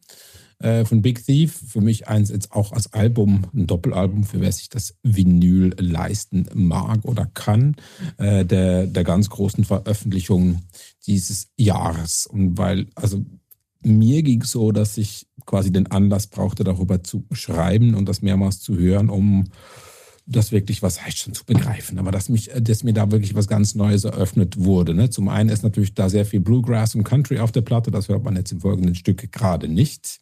äh, 0.59 0.83
von 0.85 1.01
Big 1.01 1.25
Thief. 1.25 1.59
Für 1.69 1.81
mich 1.81 2.07
eins 2.07 2.29
jetzt 2.29 2.51
auch 2.51 2.73
als 2.73 2.91
Album, 2.93 3.45
ein 3.55 3.67
Doppelalbum, 3.67 4.25
für 4.25 4.41
wer 4.41 4.51
sich 4.51 4.69
das 4.69 4.95
Vinyl 5.01 5.73
leisten 5.79 6.45
mag 6.53 6.99
oder 7.05 7.25
kann, 7.33 7.75
äh, 8.17 8.43
der, 8.45 8.85
der 8.85 9.03
ganz 9.03 9.29
großen 9.29 9.63
Veröffentlichung 9.63 10.61
dieses 11.05 11.47
Jahres. 11.57 12.27
Und 12.27 12.57
weil, 12.57 12.87
also 12.95 13.23
mir 13.81 14.23
ging 14.23 14.41
es 14.41 14.51
so, 14.51 14.71
dass 14.71 14.97
ich 14.97 15.27
quasi 15.45 15.71
den 15.71 15.87
Anlass 15.87 16.27
brauchte, 16.27 16.63
darüber 16.63 17.03
zu 17.03 17.25
schreiben 17.31 17.95
und 17.95 18.07
das 18.07 18.21
mehrmals 18.21 18.59
zu 18.59 18.77
hören, 18.77 19.09
um 19.09 19.45
das 20.25 20.51
wirklich, 20.53 20.81
was 20.81 21.03
heißt 21.03 21.17
schon 21.17 21.33
zu 21.33 21.45
begreifen, 21.45 21.99
aber 21.99 22.11
dass 22.11 22.29
mich, 22.29 22.49
dass 22.57 22.83
mir 22.83 22.93
da 22.93 23.11
wirklich 23.11 23.35
was 23.35 23.49
ganz 23.49 23.75
Neues 23.75 24.05
eröffnet 24.05 24.63
wurde. 24.63 24.93
Ne? 24.93 25.09
Zum 25.09 25.27
einen 25.27 25.49
ist 25.49 25.63
natürlich 25.63 25.95
da 25.95 26.09
sehr 26.09 26.25
viel 26.25 26.39
Bluegrass 26.39 26.95
und 26.95 27.03
Country 27.03 27.39
auf 27.39 27.51
der 27.51 27.61
Platte, 27.61 27.91
das 27.91 28.07
hört 28.07 28.23
man 28.23 28.37
jetzt 28.37 28.51
im 28.53 28.61
folgenden 28.61 28.95
Stück 28.95 29.31
gerade 29.33 29.67
nicht, 29.67 30.21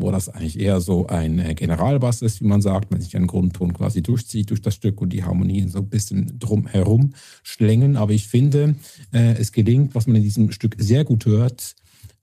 wo 0.00 0.10
das 0.10 0.28
eigentlich 0.28 0.58
eher 0.58 0.80
so 0.80 1.06
ein 1.06 1.38
äh, 1.38 1.54
Generalbass 1.54 2.22
ist, 2.22 2.40
wie 2.40 2.46
man 2.46 2.62
sagt, 2.62 2.90
wenn 2.90 3.00
sich 3.00 3.16
ein 3.16 3.26
Grundton 3.26 3.72
quasi 3.72 4.02
durchzieht 4.02 4.50
durch 4.50 4.62
das 4.62 4.74
Stück 4.74 5.00
und 5.00 5.12
die 5.12 5.24
Harmonien 5.24 5.68
so 5.68 5.78
ein 5.78 5.88
bisschen 5.88 6.38
drumherum 6.38 7.14
schlängen. 7.42 7.96
Aber 7.96 8.12
ich 8.12 8.28
finde, 8.28 8.76
äh, 9.12 9.34
es 9.38 9.52
gelingt, 9.52 9.94
was 9.94 10.06
man 10.06 10.16
in 10.16 10.22
diesem 10.22 10.52
Stück 10.52 10.76
sehr 10.78 11.04
gut 11.04 11.26
hört, 11.26 11.74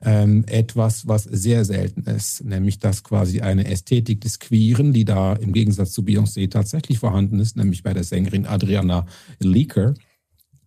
ähm, 0.01 0.45
etwas, 0.47 1.07
was 1.07 1.23
sehr 1.23 1.65
selten 1.65 2.01
ist, 2.03 2.43
nämlich 2.43 2.79
dass 2.79 3.03
quasi 3.03 3.41
eine 3.41 3.65
Ästhetik 3.65 4.21
des 4.21 4.39
Queeren, 4.39 4.93
die 4.93 5.05
da 5.05 5.33
im 5.33 5.53
Gegensatz 5.53 5.91
zu 5.91 6.01
Beyoncé 6.01 6.49
tatsächlich 6.49 6.99
vorhanden 6.99 7.39
ist, 7.39 7.57
nämlich 7.57 7.83
bei 7.83 7.93
der 7.93 8.03
Sängerin 8.03 8.45
Adriana 8.45 9.07
Leaker, 9.39 9.95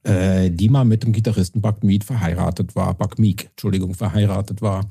äh, 0.03 0.51
die 0.51 0.69
mal 0.69 0.85
mit 0.85 1.05
dem 1.05 1.13
Gitarristen 1.13 1.61
Buck 1.61 1.85
Mead 1.85 2.05
verheiratet 2.05 2.75
war, 2.75 2.95
Buck 2.95 3.19
Meek, 3.19 3.51
Entschuldigung, 3.51 3.95
verheiratet 3.95 4.63
war 4.63 4.89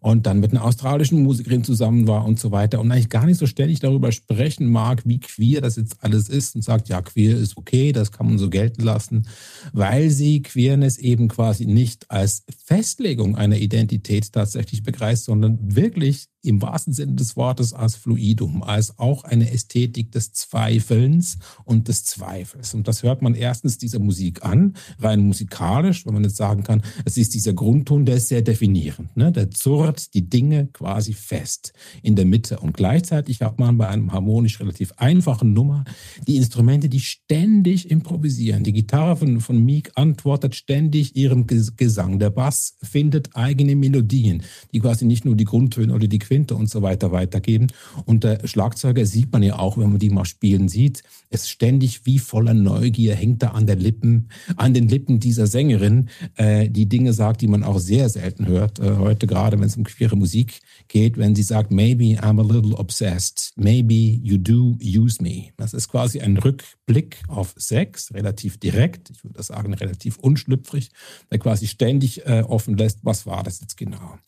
und 0.00 0.26
dann 0.26 0.40
mit 0.40 0.50
einer 0.52 0.64
australischen 0.64 1.22
Musikerin 1.22 1.62
zusammen 1.62 2.08
war 2.08 2.24
und 2.24 2.40
so 2.40 2.50
weiter 2.50 2.80
und 2.80 2.90
eigentlich 2.90 3.10
gar 3.10 3.26
nicht 3.26 3.38
so 3.38 3.46
ständig 3.46 3.80
darüber 3.80 4.12
sprechen 4.12 4.68
mag, 4.70 5.02
wie 5.04 5.20
queer 5.20 5.60
das 5.60 5.76
jetzt 5.76 5.96
alles 6.00 6.28
ist 6.28 6.56
und 6.56 6.62
sagt, 6.62 6.88
ja, 6.88 7.02
queer 7.02 7.36
ist 7.36 7.56
okay, 7.56 7.92
das 7.92 8.10
kann 8.10 8.26
man 8.26 8.38
so 8.38 8.48
gelten 8.48 8.82
lassen, 8.82 9.26
weil 9.72 10.10
sie 10.10 10.42
Queerness 10.42 10.96
eben 10.98 11.28
quasi 11.28 11.66
nicht 11.66 12.10
als 12.10 12.44
Festlegung 12.64 13.36
einer 13.36 13.58
Identität 13.58 14.32
tatsächlich 14.32 14.82
begreift, 14.82 15.22
sondern 15.22 15.58
wirklich 15.76 16.28
im 16.42 16.62
wahrsten 16.62 16.92
Sinne 16.92 17.14
des 17.14 17.36
Wortes 17.36 17.72
als 17.72 17.96
Fluidum, 17.96 18.62
als 18.62 18.98
auch 18.98 19.24
eine 19.24 19.50
Ästhetik 19.50 20.12
des 20.12 20.32
Zweifelns 20.32 21.38
und 21.64 21.88
des 21.88 22.04
Zweifels. 22.04 22.74
Und 22.74 22.88
das 22.88 23.02
hört 23.02 23.22
man 23.22 23.34
erstens 23.34 23.78
dieser 23.78 23.98
Musik 23.98 24.44
an, 24.44 24.74
rein 24.98 25.20
musikalisch, 25.20 26.06
wenn 26.06 26.14
man 26.14 26.24
jetzt 26.24 26.36
sagen 26.36 26.62
kann, 26.62 26.82
es 27.04 27.16
ist 27.16 27.34
dieser 27.34 27.52
Grundton, 27.52 28.06
der 28.06 28.16
ist 28.16 28.28
sehr 28.28 28.42
definierend. 28.42 29.16
Ne? 29.16 29.32
Der 29.32 29.50
zurrt 29.50 30.14
die 30.14 30.28
Dinge 30.28 30.68
quasi 30.72 31.12
fest 31.12 31.72
in 32.02 32.16
der 32.16 32.24
Mitte. 32.24 32.58
Und 32.58 32.74
gleichzeitig 32.74 33.42
hat 33.42 33.58
man 33.58 33.76
bei 33.76 33.88
einem 33.88 34.12
harmonisch 34.12 34.60
relativ 34.60 34.92
einfachen 34.96 35.52
Nummer 35.52 35.84
die 36.26 36.36
Instrumente, 36.36 36.88
die 36.88 37.00
ständig 37.00 37.90
improvisieren. 37.90 38.64
Die 38.64 38.72
Gitarre 38.72 39.16
von, 39.16 39.40
von 39.40 39.64
Meek 39.64 39.92
antwortet 39.94 40.54
ständig 40.54 41.16
ihrem 41.16 41.46
Ges- 41.46 41.76
Gesang. 41.76 42.18
Der 42.18 42.30
Bass 42.30 42.76
findet 42.82 43.36
eigene 43.36 43.76
Melodien, 43.76 44.42
die 44.72 44.80
quasi 44.80 45.04
nicht 45.04 45.24
nur 45.24 45.36
die 45.36 45.44
Grundtöne 45.44 45.94
oder 45.94 46.08
die 46.08 46.18
Quinte 46.30 46.54
und 46.54 46.70
so 46.70 46.80
weiter 46.80 47.10
weitergeben. 47.10 47.66
Und 48.04 48.22
der 48.22 48.46
Schlagzeuger 48.46 49.04
sieht 49.04 49.32
man 49.32 49.42
ja 49.42 49.58
auch, 49.58 49.76
wenn 49.76 49.90
man 49.90 49.98
die 49.98 50.10
mal 50.10 50.24
spielen 50.24 50.68
sieht, 50.68 51.02
ist 51.28 51.50
ständig 51.50 52.06
wie 52.06 52.20
voller 52.20 52.54
Neugier, 52.54 53.16
hängt 53.16 53.42
da 53.42 53.48
an 53.48 53.66
der 53.66 53.74
Lippen, 53.74 54.28
an 54.56 54.72
den 54.72 54.88
Lippen 54.88 55.18
dieser 55.18 55.48
Sängerin, 55.48 56.08
äh, 56.36 56.70
die 56.70 56.88
Dinge 56.88 57.14
sagt, 57.14 57.40
die 57.40 57.48
man 57.48 57.64
auch 57.64 57.80
sehr 57.80 58.08
selten 58.08 58.46
hört, 58.46 58.78
äh, 58.78 58.96
heute 58.98 59.26
gerade, 59.26 59.58
wenn 59.58 59.66
es 59.66 59.76
um 59.76 59.82
queere 59.82 60.16
Musik 60.16 60.60
geht, 60.86 61.18
wenn 61.18 61.34
sie 61.34 61.42
sagt, 61.42 61.72
maybe 61.72 62.20
I'm 62.20 62.38
a 62.38 62.44
little 62.44 62.76
obsessed, 62.76 63.52
maybe 63.56 64.20
you 64.22 64.38
do 64.38 64.76
use 64.80 65.20
me. 65.20 65.48
Das 65.56 65.74
ist 65.74 65.88
quasi 65.88 66.20
ein 66.20 66.36
Rückblick 66.36 67.22
auf 67.26 67.54
Sex, 67.56 68.14
relativ 68.14 68.58
direkt, 68.58 69.10
ich 69.10 69.24
würde 69.24 69.42
sagen 69.42 69.74
relativ 69.74 70.16
unschlüpfrig, 70.18 70.90
der 71.32 71.40
quasi 71.40 71.66
ständig 71.66 72.24
äh, 72.24 72.44
offen 72.46 72.76
lässt, 72.76 73.00
was 73.02 73.26
war 73.26 73.42
das 73.42 73.60
jetzt 73.60 73.76
genau? 73.76 74.18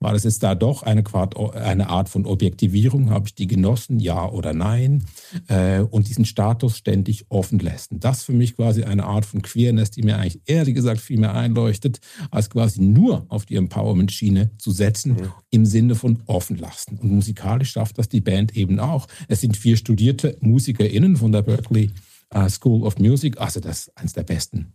War 0.00 0.12
das 0.12 0.24
jetzt 0.24 0.42
da 0.42 0.54
doch 0.54 0.82
eine, 0.82 1.02
Quart 1.02 1.36
eine 1.54 1.88
Art 1.88 2.08
von 2.08 2.26
Objektivierung? 2.26 3.10
Habe 3.10 3.28
ich 3.28 3.34
die 3.34 3.46
genossen? 3.46 4.00
Ja 4.00 4.28
oder 4.28 4.52
nein? 4.52 5.04
Äh, 5.48 5.80
und 5.80 6.08
diesen 6.08 6.24
Status 6.24 6.76
ständig 6.76 7.26
offen 7.28 7.58
lässt. 7.58 7.92
Und 7.92 8.04
das 8.04 8.24
für 8.24 8.32
mich 8.32 8.56
quasi 8.56 8.84
eine 8.84 9.04
Art 9.04 9.24
von 9.24 9.42
Queerness, 9.42 9.90
die 9.90 10.02
mir 10.02 10.18
eigentlich 10.18 10.42
ehrlich 10.46 10.74
gesagt 10.74 11.00
viel 11.00 11.18
mehr 11.18 11.34
einleuchtet, 11.34 12.00
als 12.30 12.50
quasi 12.50 12.82
nur 12.82 13.24
auf 13.28 13.46
die 13.46 13.56
Empowerment-Schiene 13.56 14.50
zu 14.58 14.72
setzen, 14.72 15.16
im 15.50 15.64
Sinne 15.64 15.94
von 15.94 16.22
offen 16.26 16.58
lassen. 16.58 16.98
Und 16.98 17.12
musikalisch 17.12 17.70
schafft 17.70 17.98
das 17.98 18.08
die 18.08 18.20
Band 18.20 18.56
eben 18.56 18.80
auch. 18.80 19.06
Es 19.28 19.40
sind 19.40 19.56
vier 19.56 19.76
studierte 19.76 20.36
MusikerInnen 20.40 21.16
von 21.16 21.32
der 21.32 21.42
Berkeley 21.42 21.90
äh, 22.30 22.48
School 22.48 22.82
of 22.82 22.98
Music, 22.98 23.40
also 23.40 23.60
das 23.60 23.86
ist 23.86 23.96
eines 23.96 24.12
der 24.12 24.24
besten 24.24 24.74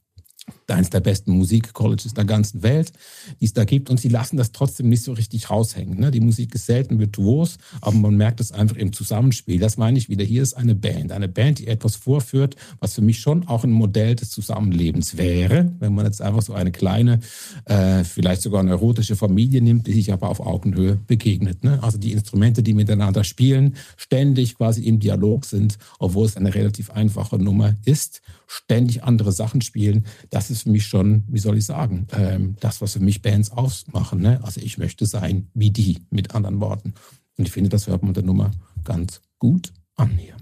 eines 0.72 0.90
der 0.90 1.00
besten 1.00 1.32
Musikcolleges 1.32 2.14
der 2.14 2.26
ganzen 2.26 2.64
Welt, 2.64 2.92
die 3.40 3.46
es 3.46 3.54
da 3.54 3.66
gibt. 3.66 3.90
Und 3.90 4.00
sie 4.00 4.10
lassen 4.10 4.38
das 4.38 4.52
trotzdem 4.52 4.90
nicht 4.90 5.04
so 5.04 5.14
richtig 5.14 5.50
raushängen. 5.50 6.00
Ne? 6.00 6.12
Die 6.12 6.20
Musik 6.20 6.56
ist 6.56 6.66
selten 6.66 7.00
virtuos, 7.00 7.58
aber 7.82 7.96
man 7.96 8.16
merkt 8.16 8.40
es 8.40 8.52
einfach 8.52 8.76
im 8.76 8.94
Zusammenspiel. 8.94 9.60
Das 9.60 9.78
meine 9.78 9.98
ich 9.98 10.10
wieder. 10.10 10.24
Hier 10.24 10.44
ist 10.44 10.54
eine 10.54 10.76
Band. 10.76 11.12
Eine 11.12 11.28
Band, 11.28 11.60
die 11.60 11.68
etwas 11.68 11.96
vorführt, 11.96 12.56
was 12.80 12.96
für 12.96 13.02
mich 13.02 13.20
schon 13.20 13.48
auch 13.48 13.64
ein 13.64 13.72
Modell 13.72 14.16
des 14.16 14.32
Zusammenlebens 14.32 15.18
wäre. 15.18 15.72
Wenn 15.80 15.94
man 15.94 16.06
jetzt 16.06 16.22
einfach 16.22 16.42
so 16.42 16.54
eine 16.54 16.72
kleine, 16.72 17.20
äh, 17.66 18.04
vielleicht 18.04 18.42
sogar 18.42 18.62
eine 18.62 18.72
erotische 18.72 19.16
Familie 19.16 19.62
nimmt, 19.62 19.88
die 19.88 19.94
sich 19.94 20.12
aber 20.12 20.30
auf 20.30 20.40
Augenhöhe 20.40 21.00
begegnet. 21.08 21.64
Ne? 21.64 21.82
Also 21.82 21.98
die 21.98 22.12
Instrumente, 22.12 22.64
die 22.64 22.74
miteinander 22.74 23.24
spielen, 23.24 23.76
ständig 23.98 24.56
quasi 24.56 24.84
im 24.84 25.00
Dialog 25.00 25.46
sind, 25.46 25.78
obwohl 26.00 26.26
es 26.26 26.38
eine 26.38 26.54
relativ 26.54 26.90
einfache 26.92 27.38
Nummer 27.38 27.76
ist, 27.86 28.22
ständig 28.48 29.04
andere 29.04 29.32
Sachen 29.32 29.62
spielen. 29.62 30.06
Das 30.30 30.50
ist 30.50 30.59
für 30.64 30.70
mich 30.72 30.86
schon, 30.86 31.24
wie 31.28 31.40
soll 31.40 31.58
ich 31.58 31.66
sagen, 31.66 32.08
ähm, 32.12 32.56
das, 32.60 32.82
was 32.82 32.94
für 32.94 33.00
mich 33.00 33.22
Bands 33.22 33.52
ausmachen. 33.52 34.22
Ne? 34.22 34.40
Also 34.44 34.62
ich 34.62 34.78
möchte 34.78 35.06
sein 35.06 35.48
wie 35.54 35.72
die, 35.72 36.00
mit 36.10 36.36
anderen 36.36 36.60
Worten. 36.62 36.94
Und 37.38 37.48
ich 37.48 37.52
finde, 37.52 37.70
das 37.70 37.88
hört 37.88 38.04
man 38.04 38.14
der 38.14 38.24
Nummer 38.24 38.52
ganz 38.84 39.22
gut 39.38 39.72
an 39.96 40.10
hier. 40.18 40.36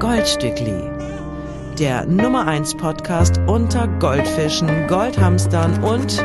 Goldstückli. 0.00 0.90
Der 1.78 2.04
Nummer 2.06 2.46
1 2.46 2.74
Podcast 2.74 3.38
unter 3.46 3.88
Goldfischen, 3.98 4.86
Goldhamstern 4.88 5.82
und 5.82 6.18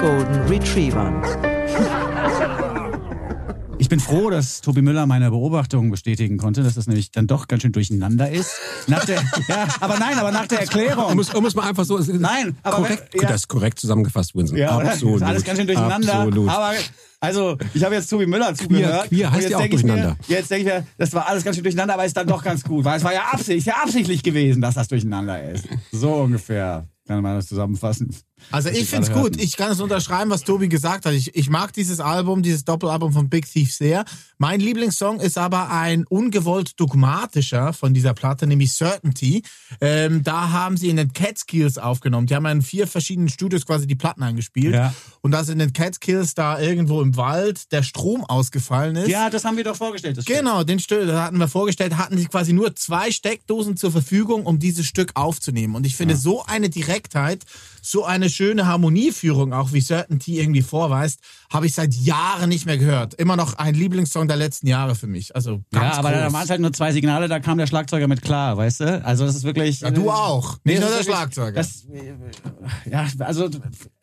Golden 0.00 0.40
Retrievern. 0.48 1.22
Ich 3.78 3.90
bin 3.90 4.00
froh, 4.00 4.30
dass 4.30 4.62
Tobi 4.62 4.80
Müller 4.80 5.06
meine 5.06 5.30
Beobachtung 5.30 5.90
bestätigen 5.90 6.38
konnte, 6.38 6.62
dass 6.62 6.74
das 6.74 6.86
nämlich 6.86 7.10
dann 7.10 7.26
doch 7.26 7.46
ganz 7.46 7.62
schön 7.62 7.72
durcheinander 7.72 8.30
ist. 8.30 8.50
Nach 8.86 9.04
der, 9.04 9.16
ja, 9.48 9.68
aber 9.80 9.98
nein, 9.98 10.18
aber 10.18 10.32
nach 10.32 10.46
der 10.46 10.60
Erklärung. 10.60 11.12
Um 11.12 11.18
es, 11.18 11.32
um 11.34 11.44
es 11.44 11.54
mal 11.54 11.68
einfach 11.68 11.84
so. 11.84 11.98
Nein, 11.98 12.56
aber 12.62 12.76
korrekt, 12.78 13.12
wenn- 13.12 13.20
ja. 13.22 13.28
das 13.28 13.42
ist 13.42 13.48
korrekt 13.48 13.78
zusammengefasst, 13.78 14.34
Winston. 14.34 14.58
Ja, 14.58 14.78
absolut. 14.78 15.16
Ist 15.16 15.22
alles 15.22 15.44
ganz 15.44 15.58
schön 15.58 15.66
durcheinander. 15.66 16.14
Absolut. 16.14 16.48
Aber 16.48 16.72
also, 17.20 17.56
ich 17.74 17.84
habe 17.84 17.94
jetzt 17.94 18.08
Tobi 18.08 18.26
Müller 18.26 18.54
zugehört. 18.54 19.08
queer 19.08 19.26
und 19.28 19.32
heißt 19.34 19.42
jetzt 19.42 19.50
ja 19.52 19.58
auch 19.58 19.66
durcheinander. 19.68 20.16
Mir, 20.26 20.36
jetzt 20.36 20.50
denke 20.50 20.68
ich 20.68 20.74
mir, 20.74 20.86
das 20.96 21.12
war 21.12 21.28
alles 21.28 21.44
ganz 21.44 21.56
schön 21.56 21.62
durcheinander, 21.64 21.94
aber 21.94 22.04
ist 22.06 22.16
dann 22.16 22.26
doch 22.26 22.42
ganz 22.42 22.64
gut, 22.64 22.84
weil 22.84 22.96
es 22.96 23.04
war 23.04 23.12
ja 23.12 23.24
absichtlich, 23.30 23.66
ja 23.66 23.74
absichtlich 23.82 24.22
gewesen, 24.22 24.62
dass 24.62 24.74
das 24.74 24.88
durcheinander 24.88 25.42
ist. 25.50 25.66
So 25.92 26.14
ungefähr 26.14 26.88
kann 27.06 27.22
man 27.22 27.36
das 27.36 27.46
zusammenfassen. 27.46 28.14
Also 28.50 28.68
ich 28.68 28.88
finde 28.88 29.08
es 29.08 29.12
gut. 29.12 29.40
Ich 29.40 29.56
kann 29.56 29.72
es 29.72 29.80
unterschreiben, 29.80 30.30
was 30.30 30.42
Tobi 30.42 30.68
gesagt 30.68 31.06
hat. 31.06 31.12
Ich, 31.12 31.34
ich 31.34 31.50
mag 31.50 31.72
dieses 31.72 32.00
Album, 32.00 32.42
dieses 32.42 32.64
Doppelalbum 32.64 33.12
von 33.12 33.28
Big 33.28 33.50
Thief 33.50 33.74
sehr. 33.74 34.04
Mein 34.38 34.60
Lieblingssong 34.60 35.20
ist 35.20 35.38
aber 35.38 35.70
ein 35.70 36.04
ungewollt 36.06 36.78
dogmatischer 36.78 37.72
von 37.72 37.94
dieser 37.94 38.14
Platte, 38.14 38.46
nämlich 38.46 38.72
Certainty. 38.72 39.42
Ähm, 39.80 40.22
da 40.22 40.50
haben 40.50 40.76
sie 40.76 40.88
in 40.88 40.96
den 40.96 41.12
Catskills 41.12 41.78
aufgenommen. 41.78 42.26
Die 42.26 42.34
haben 42.34 42.44
ja 42.44 42.52
in 42.52 42.62
vier 42.62 42.86
verschiedenen 42.86 43.28
Studios 43.28 43.66
quasi 43.66 43.86
die 43.86 43.96
Platten 43.96 44.22
eingespielt. 44.22 44.74
Ja. 44.74 44.94
Und 45.22 45.32
dass 45.32 45.48
in 45.48 45.58
den 45.58 45.72
Catskills 45.72 46.34
da 46.34 46.60
irgendwo 46.60 47.02
im 47.02 47.16
Wald 47.16 47.72
der 47.72 47.82
Strom 47.82 48.24
ausgefallen 48.24 48.96
ist. 48.96 49.08
Ja, 49.08 49.30
das 49.30 49.44
haben 49.44 49.56
wir 49.56 49.64
doch 49.64 49.76
vorgestellt. 49.76 50.24
Genau, 50.26 50.64
den 50.64 50.78
Stück, 50.78 51.10
hatten 51.12 51.38
wir 51.38 51.48
vorgestellt, 51.48 51.96
hatten 51.96 52.18
sie 52.18 52.26
quasi 52.26 52.52
nur 52.52 52.74
zwei 52.76 53.10
Steckdosen 53.10 53.76
zur 53.76 53.90
Verfügung, 53.90 54.46
um 54.46 54.58
dieses 54.58 54.86
Stück 54.86 55.12
aufzunehmen. 55.14 55.74
Und 55.74 55.86
ich 55.86 55.96
finde, 55.96 56.16
so 56.16 56.44
eine 56.44 56.68
Direktheit, 56.68 57.44
so 57.86 58.04
eine 58.04 58.28
schöne 58.28 58.66
Harmonieführung, 58.66 59.52
auch 59.52 59.72
wie 59.72 59.80
Certainty 59.80 60.40
irgendwie 60.40 60.62
vorweist, 60.62 61.20
habe 61.52 61.66
ich 61.66 61.74
seit 61.74 61.94
Jahren 61.94 62.48
nicht 62.48 62.66
mehr 62.66 62.78
gehört. 62.78 63.14
Immer 63.14 63.36
noch 63.36 63.54
ein 63.54 63.74
Lieblingssong 63.74 64.26
der 64.26 64.36
letzten 64.36 64.66
Jahre 64.66 64.94
für 64.96 65.06
mich. 65.06 65.36
Also 65.36 65.62
Ja, 65.72 65.92
aber 65.92 66.10
da 66.10 66.24
groß. 66.24 66.32
waren 66.32 66.44
es 66.44 66.50
halt 66.50 66.60
nur 66.60 66.72
zwei 66.72 66.92
Signale, 66.92 67.28
da 67.28 67.38
kam 67.38 67.58
der 67.58 67.68
Schlagzeuger 67.68 68.08
mit 68.08 68.22
klar, 68.22 68.56
weißt 68.56 68.80
du? 68.80 69.04
Also 69.04 69.24
das 69.24 69.36
ist 69.36 69.44
wirklich. 69.44 69.80
Ja, 69.82 69.90
du 69.92 70.10
auch. 70.10 70.58
Nicht 70.64 70.80
nur 70.80 70.88
der 70.88 70.98
wirklich- 70.98 71.06
Schlagzeuger. 71.06 71.52
Das, 71.52 71.86
ja, 72.90 73.06
also 73.20 73.48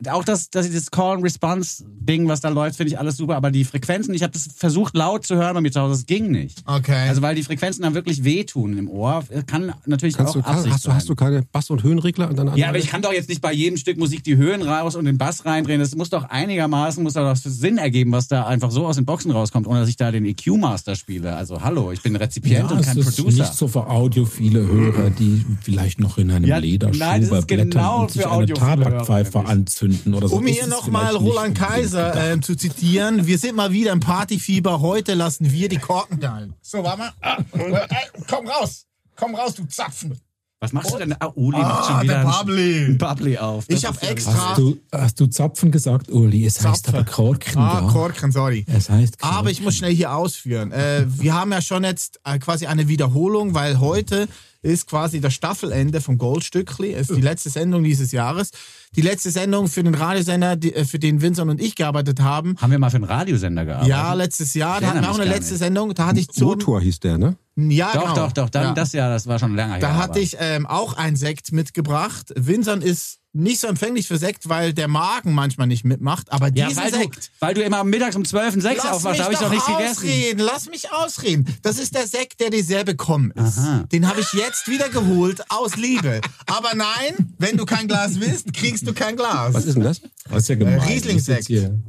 auch 0.10 0.24
das, 0.24 0.50
das, 0.50 0.72
das 0.72 0.90
Call-and-Response-Ding, 0.92 2.28
was 2.28 2.42
da 2.42 2.50
läuft, 2.50 2.78
finde 2.78 2.94
ich 2.94 3.00
alles 3.00 3.18
super. 3.18 3.36
Aber 3.36 3.52
die 3.52 3.66
Frequenzen, 3.66 4.14
ich 4.14 4.24
habe 4.24 4.34
das 4.34 4.48
versucht 4.56 4.96
laut 4.96 5.26
zu 5.26 5.36
hören 5.36 5.54
bei 5.56 5.62
mir 5.62 5.72
zu 5.72 5.82
Hause, 5.82 5.94
das 5.96 6.06
ging 6.06 6.32
nicht. 6.32 6.64
Okay. 6.66 7.10
Also 7.10 7.22
weil 7.22 7.36
die 7.36 7.44
Frequenzen 7.44 7.82
dann 7.84 7.94
wirklich 7.94 8.24
wehtun 8.24 8.78
im 8.78 8.90
Ohr, 8.90 9.24
kann 9.48 9.74
natürlich 9.86 10.16
Kannst 10.16 10.38
auch 10.38 10.42
du, 10.42 10.48
Absicht 10.48 10.74
hast, 10.74 10.86
du, 10.86 10.88
sein. 10.90 10.96
hast 10.96 11.10
du 11.10 11.16
keine 11.16 11.42
Bass- 11.52 11.70
und 11.70 11.84
Höhenregler 11.84 12.30
an 12.30 12.36
deiner 12.36 12.56
ja, 12.56 12.70
aber 12.70 12.78
ich 12.78 12.88
kann 12.88 13.02
doch 13.02 13.14
jetzt 13.14 13.30
nicht 13.30 13.42
bei 13.42 13.52
jedem 13.54 13.73
Stück 13.78 13.98
Musik 13.98 14.24
die 14.24 14.38
Höhen 14.38 14.62
raus 14.62 14.96
und 14.96 15.06
den 15.06 15.18
Bass 15.18 15.46
reindrehen. 15.46 15.80
Das 15.80 15.96
muss 15.96 16.10
doch 16.10 16.26
einigermaßen, 16.26 17.04
muss 17.04 17.14
doch 17.14 17.36
Sinn 17.36 17.78
ergeben, 17.78 18.12
was 18.12 18.28
da 18.28 18.46
einfach 18.46 18.72
so 18.72 18.86
aus 18.88 18.96
den 18.96 19.06
Boxen 19.06 19.32
rauskommt, 19.32 19.68
ohne 19.68 19.82
dass 19.82 19.90
ich 19.90 19.98
da 19.98 20.12
den 20.12 20.26
EQ-Master 20.26 20.96
spiele. 20.96 21.36
Also 21.36 21.62
hallo, 21.62 21.92
ich 21.92 22.02
bin 22.02 22.16
Rezipient 22.16 22.72
und 22.72 22.80
es 22.80 22.88
kein 22.88 22.98
ist 22.98 23.16
Producer. 23.16 23.44
nicht 23.44 23.54
so 23.54 23.68
für 23.68 23.88
audiophile 23.88 24.66
Hörer, 24.66 25.10
die 25.10 25.46
vielleicht 25.62 26.00
noch 26.00 26.18
in 26.18 26.32
einem 26.32 26.46
Ja, 26.46 26.58
Lederschuber 26.58 27.06
nein, 27.06 27.22
das 27.30 27.40
ist 27.40 27.48
blättern 27.48 27.70
genau 27.70 28.02
und 28.02 28.12
sich 28.12 28.22
für 28.22 28.30
eine 28.32 28.38
audiophile 28.44 28.68
Tabakpfeife 28.84 29.40
Hörer, 29.40 29.50
anzünden 29.50 30.14
oder 30.14 30.28
so. 30.28 30.36
Um 30.38 30.46
hier 30.46 30.64
es 30.64 30.68
nochmal 30.68 31.16
Roland 31.16 31.58
Kaiser 31.58 32.16
ähm, 32.16 32.42
zu 32.42 32.56
zitieren, 32.56 33.28
wir 33.28 33.38
sind 33.38 33.56
mal 33.56 33.72
wieder 33.72 33.92
im 33.92 34.00
Partyfieber, 34.00 34.82
heute 34.82 35.14
lassen 35.14 35.52
wir 35.52 35.70
die 35.70 35.78
Korken 35.78 36.20
knallen. 36.20 36.54
So, 36.62 36.84
warte 36.84 37.00
mal. 37.00 37.12
Ah, 37.22 37.38
äh, 37.54 37.86
komm 38.30 38.48
raus, 38.48 38.86
komm 39.16 39.36
raus, 39.36 39.56
du 39.56 39.66
Zapfen. 39.66 40.20
Was 40.64 40.72
machst 40.72 40.94
du 40.94 40.98
denn? 40.98 41.14
Ah, 41.20 41.30
Uli 41.36 41.58
macht 41.58 41.88
schon 41.88 41.96
Ah, 41.98 42.02
wieder 42.04 42.24
Bubbly. 42.24 42.86
ein 42.86 42.98
Bubbly 42.98 43.38
auf. 43.38 43.66
Das 43.68 43.80
Ich 43.80 43.86
habe 43.86 44.02
extra... 44.02 44.52
Hast 44.52 44.58
du, 44.60 44.78
hast 44.94 45.20
du 45.20 45.28
Zapfen 45.28 45.72
gesagt, 45.72 46.10
Uli? 46.10 46.46
Es 46.46 46.64
heißt 46.66 46.86
Zapfen. 46.86 46.96
aber 47.02 47.04
Korken 47.12 47.58
Ah, 47.62 47.82
da. 47.82 47.88
Korken, 47.92 48.32
sorry. 48.32 48.66
Es 48.74 48.90
heißt 48.90 49.20
Korken. 49.20 49.38
Aber 49.38 49.52
ich 49.52 49.62
muss 49.62 49.76
schnell 49.76 49.94
hier 49.94 50.14
ausführen. 50.16 50.72
Äh, 50.72 51.04
wir 51.08 51.34
haben 51.34 51.52
ja 51.52 51.62
schon 51.62 51.84
jetzt 51.84 52.22
äh, 52.24 52.40
quasi 52.40 52.66
eine 52.68 52.88
Wiederholung, 52.88 53.54
weil 53.54 53.82
heute 53.82 54.30
ist 54.62 54.88
quasi 54.88 55.20
das 55.20 55.34
Staffelende 55.34 56.00
vom 56.00 56.18
Goldstückli. 56.18 56.94
Es 56.94 57.10
ist 57.10 57.18
die 57.18 57.22
letzte 57.22 57.50
Sendung 57.50 57.84
dieses 57.84 58.14
Jahres. 58.14 58.52
Die 58.96 59.02
letzte 59.02 59.30
Sendung 59.32 59.68
für 59.68 59.84
den 59.84 59.94
Radiosender, 59.94 60.56
die, 60.56 60.74
äh, 60.74 60.86
für 60.86 60.98
den 61.00 61.22
Vincent 61.22 61.52
und 61.52 61.60
ich 61.60 61.76
gearbeitet 61.76 62.22
haben. 62.22 62.56
Haben 62.62 62.72
wir 62.72 62.80
mal 62.80 62.90
für 62.90 62.96
einen 62.96 63.04
Radiosender 63.04 63.66
gearbeitet? 63.66 63.90
Ja, 63.90 64.14
letztes 64.14 64.54
Jahr. 64.54 64.80
Da 64.80 64.88
hatten 64.92 65.02
wir 65.02 65.12
auch 65.12 65.20
eine 65.20 65.30
letzte 65.30 65.56
nicht. 65.56 65.60
Sendung. 65.60 65.94
Da 65.94 66.06
hatte 66.06 66.22
ich 66.22 66.30
zum, 66.30 66.48
Motor 66.48 66.80
hieß 66.80 67.02
der, 67.02 67.18
ne? 67.18 67.36
Ja, 67.56 67.92
Doch, 67.94 68.02
genau. 68.02 68.16
doch, 68.16 68.32
doch. 68.32 68.50
Dann 68.50 68.64
ja. 68.64 68.74
das 68.74 68.94
ja, 68.94 69.10
das 69.10 69.28
war 69.28 69.38
schon 69.40 69.56
länger 69.56 69.74
her. 69.74 69.80
Da 69.82 69.96
hatte 69.96 70.12
aber- 70.12 70.20
ich 70.20 70.38
ähm, 70.40 70.66
auch 70.66 70.94
ein 70.94 71.16
Sekt 71.16 71.52
mitgebracht. 71.52 72.34
Vincent 72.36 72.84
ist 72.84 73.20
nicht 73.36 73.60
so 73.60 73.66
empfänglich 73.68 74.08
für 74.08 74.18
Sekt, 74.20 74.48
weil 74.48 74.74
der 74.74 74.88
Magen 74.88 75.34
manchmal 75.34 75.66
nicht 75.66 75.84
mitmacht. 75.84 76.32
Aber 76.32 76.50
ja, 76.54 76.68
diesen 76.68 76.84
weil 76.84 76.92
du, 76.92 76.98
Sekt. 77.00 77.32
weil 77.40 77.54
du 77.56 77.64
immer 77.64 77.84
mittags 77.84 78.16
um 78.16 78.24
12 78.26 78.56
und 78.56 78.62
6 78.62 78.78
Lass 78.84 78.94
aufwachst, 78.94 79.06
mich 79.06 79.18
da 79.18 79.24
habe 79.26 79.34
ich 79.34 79.40
doch 79.40 79.50
nichts 79.50 79.66
gegessen. 79.66 79.98
ausreden. 80.08 80.40
Lass 80.40 80.70
mich 80.70 80.92
ausreden. 80.92 81.58
Das 81.64 81.80
ist 81.80 81.96
der 81.96 82.06
Sekt, 82.06 82.40
der 82.42 82.52
dir 82.52 82.64
sehr 82.64 82.84
bekommen 82.84 83.32
ist. 83.32 83.58
Aha. 83.58 83.86
Den 83.92 84.08
habe 84.08 84.22
ich 84.22 84.32
jetzt 84.34 84.68
wieder 84.68 84.90
geholt 84.90 85.44
aus 85.50 85.76
Liebe. 85.78 86.22
Aber 86.46 86.76
nein, 86.76 87.34
wenn 87.40 87.58
du 87.58 87.66
kein 87.66 87.88
Glas 87.88 88.20
willst, 88.20 88.54
kriegst 88.54 88.88
du 88.88 88.94
kein 88.94 89.16
Glas. 89.16 89.54
Was 89.56 89.66
ist 89.66 89.76
denn 89.76 89.84
das? 89.84 90.02
Das 90.30 90.44
ist 90.44 90.50
ja 90.50 90.56
gemein. 90.56 90.78
Äh, 90.80 90.84
Riesling-Sekt. 90.84 91.40
Das 91.40 91.50
ist 91.50 91.50
jetzt 91.50 91.62
hier- 91.62 91.80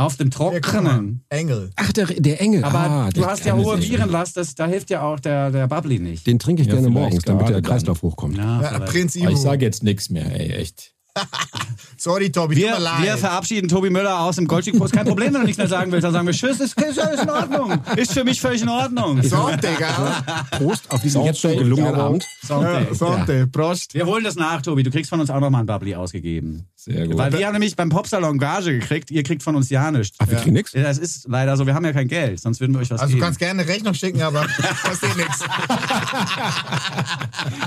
Auf 0.00 0.16
dem. 0.16 0.30
Trockenen. 0.30 1.24
Engel. 1.28 1.70
Ach, 1.76 1.92
der, 1.92 2.06
der 2.06 2.40
Engel. 2.40 2.64
Aber 2.64 2.78
ah, 2.78 3.10
du 3.10 3.24
hast 3.26 3.44
ja 3.44 3.54
hohe. 3.56 3.80
Virenlast, 3.80 4.36
das, 4.36 4.54
da 4.54 4.66
hilft 4.66 4.90
ja 4.90 5.02
auch 5.02 5.20
der, 5.20 5.50
der 5.50 5.66
Bubbly 5.68 5.98
nicht. 5.98 6.26
Den 6.26 6.38
trinke 6.38 6.62
ich 6.62 6.68
Ja, 6.68 6.74
gerne 6.74 6.90
morgens, 6.90 7.24
damit 7.24 7.48
der 7.48 7.56
dann. 7.56 7.62
Kreislauf 7.64 8.02
hochkommt. 8.02 8.36
Ja, 8.36 8.62
Ja. 8.62 8.78
Prinz 8.80 9.16
ich 9.16 9.22
Ivo. 9.24 9.36
sage 9.36 9.64
jetzt 9.64 9.82
nichts 9.82 10.10
mehr, 10.10 10.26
ey, 10.38 10.50
echt. 10.52 10.94
Sorry, 11.96 12.30
Tobi, 12.32 12.54
tut 12.54 12.64
wir, 12.64 12.72
mir 12.72 12.80
leid. 12.80 13.02
wir 13.02 13.18
verabschieden 13.18 13.68
Tobi 13.68 13.90
Müller 13.90 14.20
aus 14.20 14.36
dem 14.36 14.46
Goldstückpost. 14.46 14.92
Kein 14.92 15.06
Problem, 15.06 15.34
wenn 15.34 15.40
du 15.42 15.46
nichts 15.46 15.58
mehr 15.58 15.68
sagen 15.68 15.92
willst. 15.92 16.04
Dann 16.04 16.12
sagen 16.12 16.26
wir 16.26 16.32
Tschüss, 16.32 16.60
ist, 16.60 16.80
ist 16.80 16.98
alles 16.98 17.22
in 17.22 17.30
Ordnung. 17.30 17.78
Ist 17.96 18.12
für 18.12 18.24
mich 18.24 18.40
völlig 18.40 18.62
in 18.62 18.68
Ordnung. 18.68 19.22
so, 19.22 19.50
Digga. 19.50 20.24
Prost 20.52 20.90
auf 20.90 21.02
diesen 21.02 21.22
jetzt 21.24 21.40
schon 21.40 21.56
gelungenen 21.56 21.94
Abend. 21.94 22.26
Sonntag. 22.42 22.88
Ja, 22.88 22.94
Sonte, 22.94 23.46
Prost. 23.48 23.94
Wir 23.94 24.06
holen 24.06 24.24
das 24.24 24.36
nach, 24.36 24.62
Tobi. 24.62 24.82
Du 24.82 24.90
kriegst 24.90 25.10
von 25.10 25.20
uns 25.20 25.28
auch 25.30 25.40
nochmal 25.40 25.62
ein 25.62 25.66
Bubbly 25.66 25.94
ausgegeben. 25.94 26.66
Sehr 26.74 27.06
gut. 27.06 27.18
Weil 27.18 27.32
wir 27.34 27.46
haben 27.46 27.52
nämlich 27.52 27.76
beim 27.76 27.90
Popsalon 27.90 28.38
Gage 28.38 28.78
gekriegt. 28.78 29.10
Ihr 29.10 29.22
kriegt 29.22 29.42
von 29.42 29.54
uns 29.54 29.68
ja 29.68 29.90
nichts. 29.90 30.16
Ach, 30.18 30.28
wir 30.28 30.38
kriegen 30.38 30.54
nix? 30.54 30.72
Ja, 30.72 30.84
das 30.84 30.96
ist 30.96 31.28
leider 31.28 31.54
so. 31.58 31.66
Wir 31.66 31.74
haben 31.74 31.84
ja 31.84 31.92
kein 31.92 32.08
Geld. 32.08 32.40
Sonst 32.40 32.60
würden 32.60 32.72
wir 32.74 32.80
euch 32.80 32.90
was 32.90 33.00
Also 33.00 33.10
du 33.10 33.16
geben. 33.16 33.24
kannst 33.26 33.38
gerne 33.38 33.60
eine 33.60 33.70
Rechnung 33.70 33.92
schicken, 33.92 34.22
aber 34.22 34.46
kostet 34.84 35.14
nichts. 35.18 35.40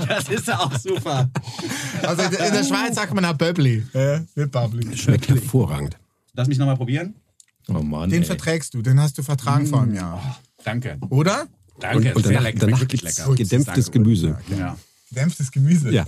das 0.08 0.28
ist 0.28 0.48
ja 0.48 0.58
auch 0.58 0.76
super. 0.76 1.30
Also 2.02 2.22
in 2.22 2.52
der 2.52 2.64
Schweiz 2.64 2.96
sagt 2.96 3.14
man 3.14 3.24
auch 3.24 3.34
Böbli. 3.52 3.86
Ja, 3.92 4.20
nicht 4.34 4.50
Bubli. 4.50 4.96
Schmeckt 4.96 5.28
hervorragend. 5.28 5.98
Lass 6.32 6.48
mich 6.48 6.58
nochmal 6.58 6.76
probieren. 6.76 7.14
Oh 7.68 7.74
Mann, 7.74 8.10
Den 8.10 8.22
ey. 8.22 8.26
verträgst 8.26 8.74
du, 8.74 8.82
den 8.82 9.00
hast 9.00 9.16
du 9.18 9.22
vertragen 9.22 9.66
vor 9.66 9.82
einem 9.82 9.94
Jahr. 9.94 10.38
Danke. 10.64 10.98
Oder? 11.10 11.46
Danke. 11.80 12.08
Und, 12.10 12.16
und 12.16 12.22
Sehr 12.24 12.32
danach, 12.34 12.42
lecker. 12.44 12.58
danach 12.60 12.80
Wirklich 12.80 13.02
lecker. 13.02 13.34
gedämpftes. 13.34 13.90
Gemüse. 13.90 14.38
Ja. 14.48 14.76
Dämpftes 15.10 15.50
Gemüse. 15.50 15.90
Ja. 15.90 16.04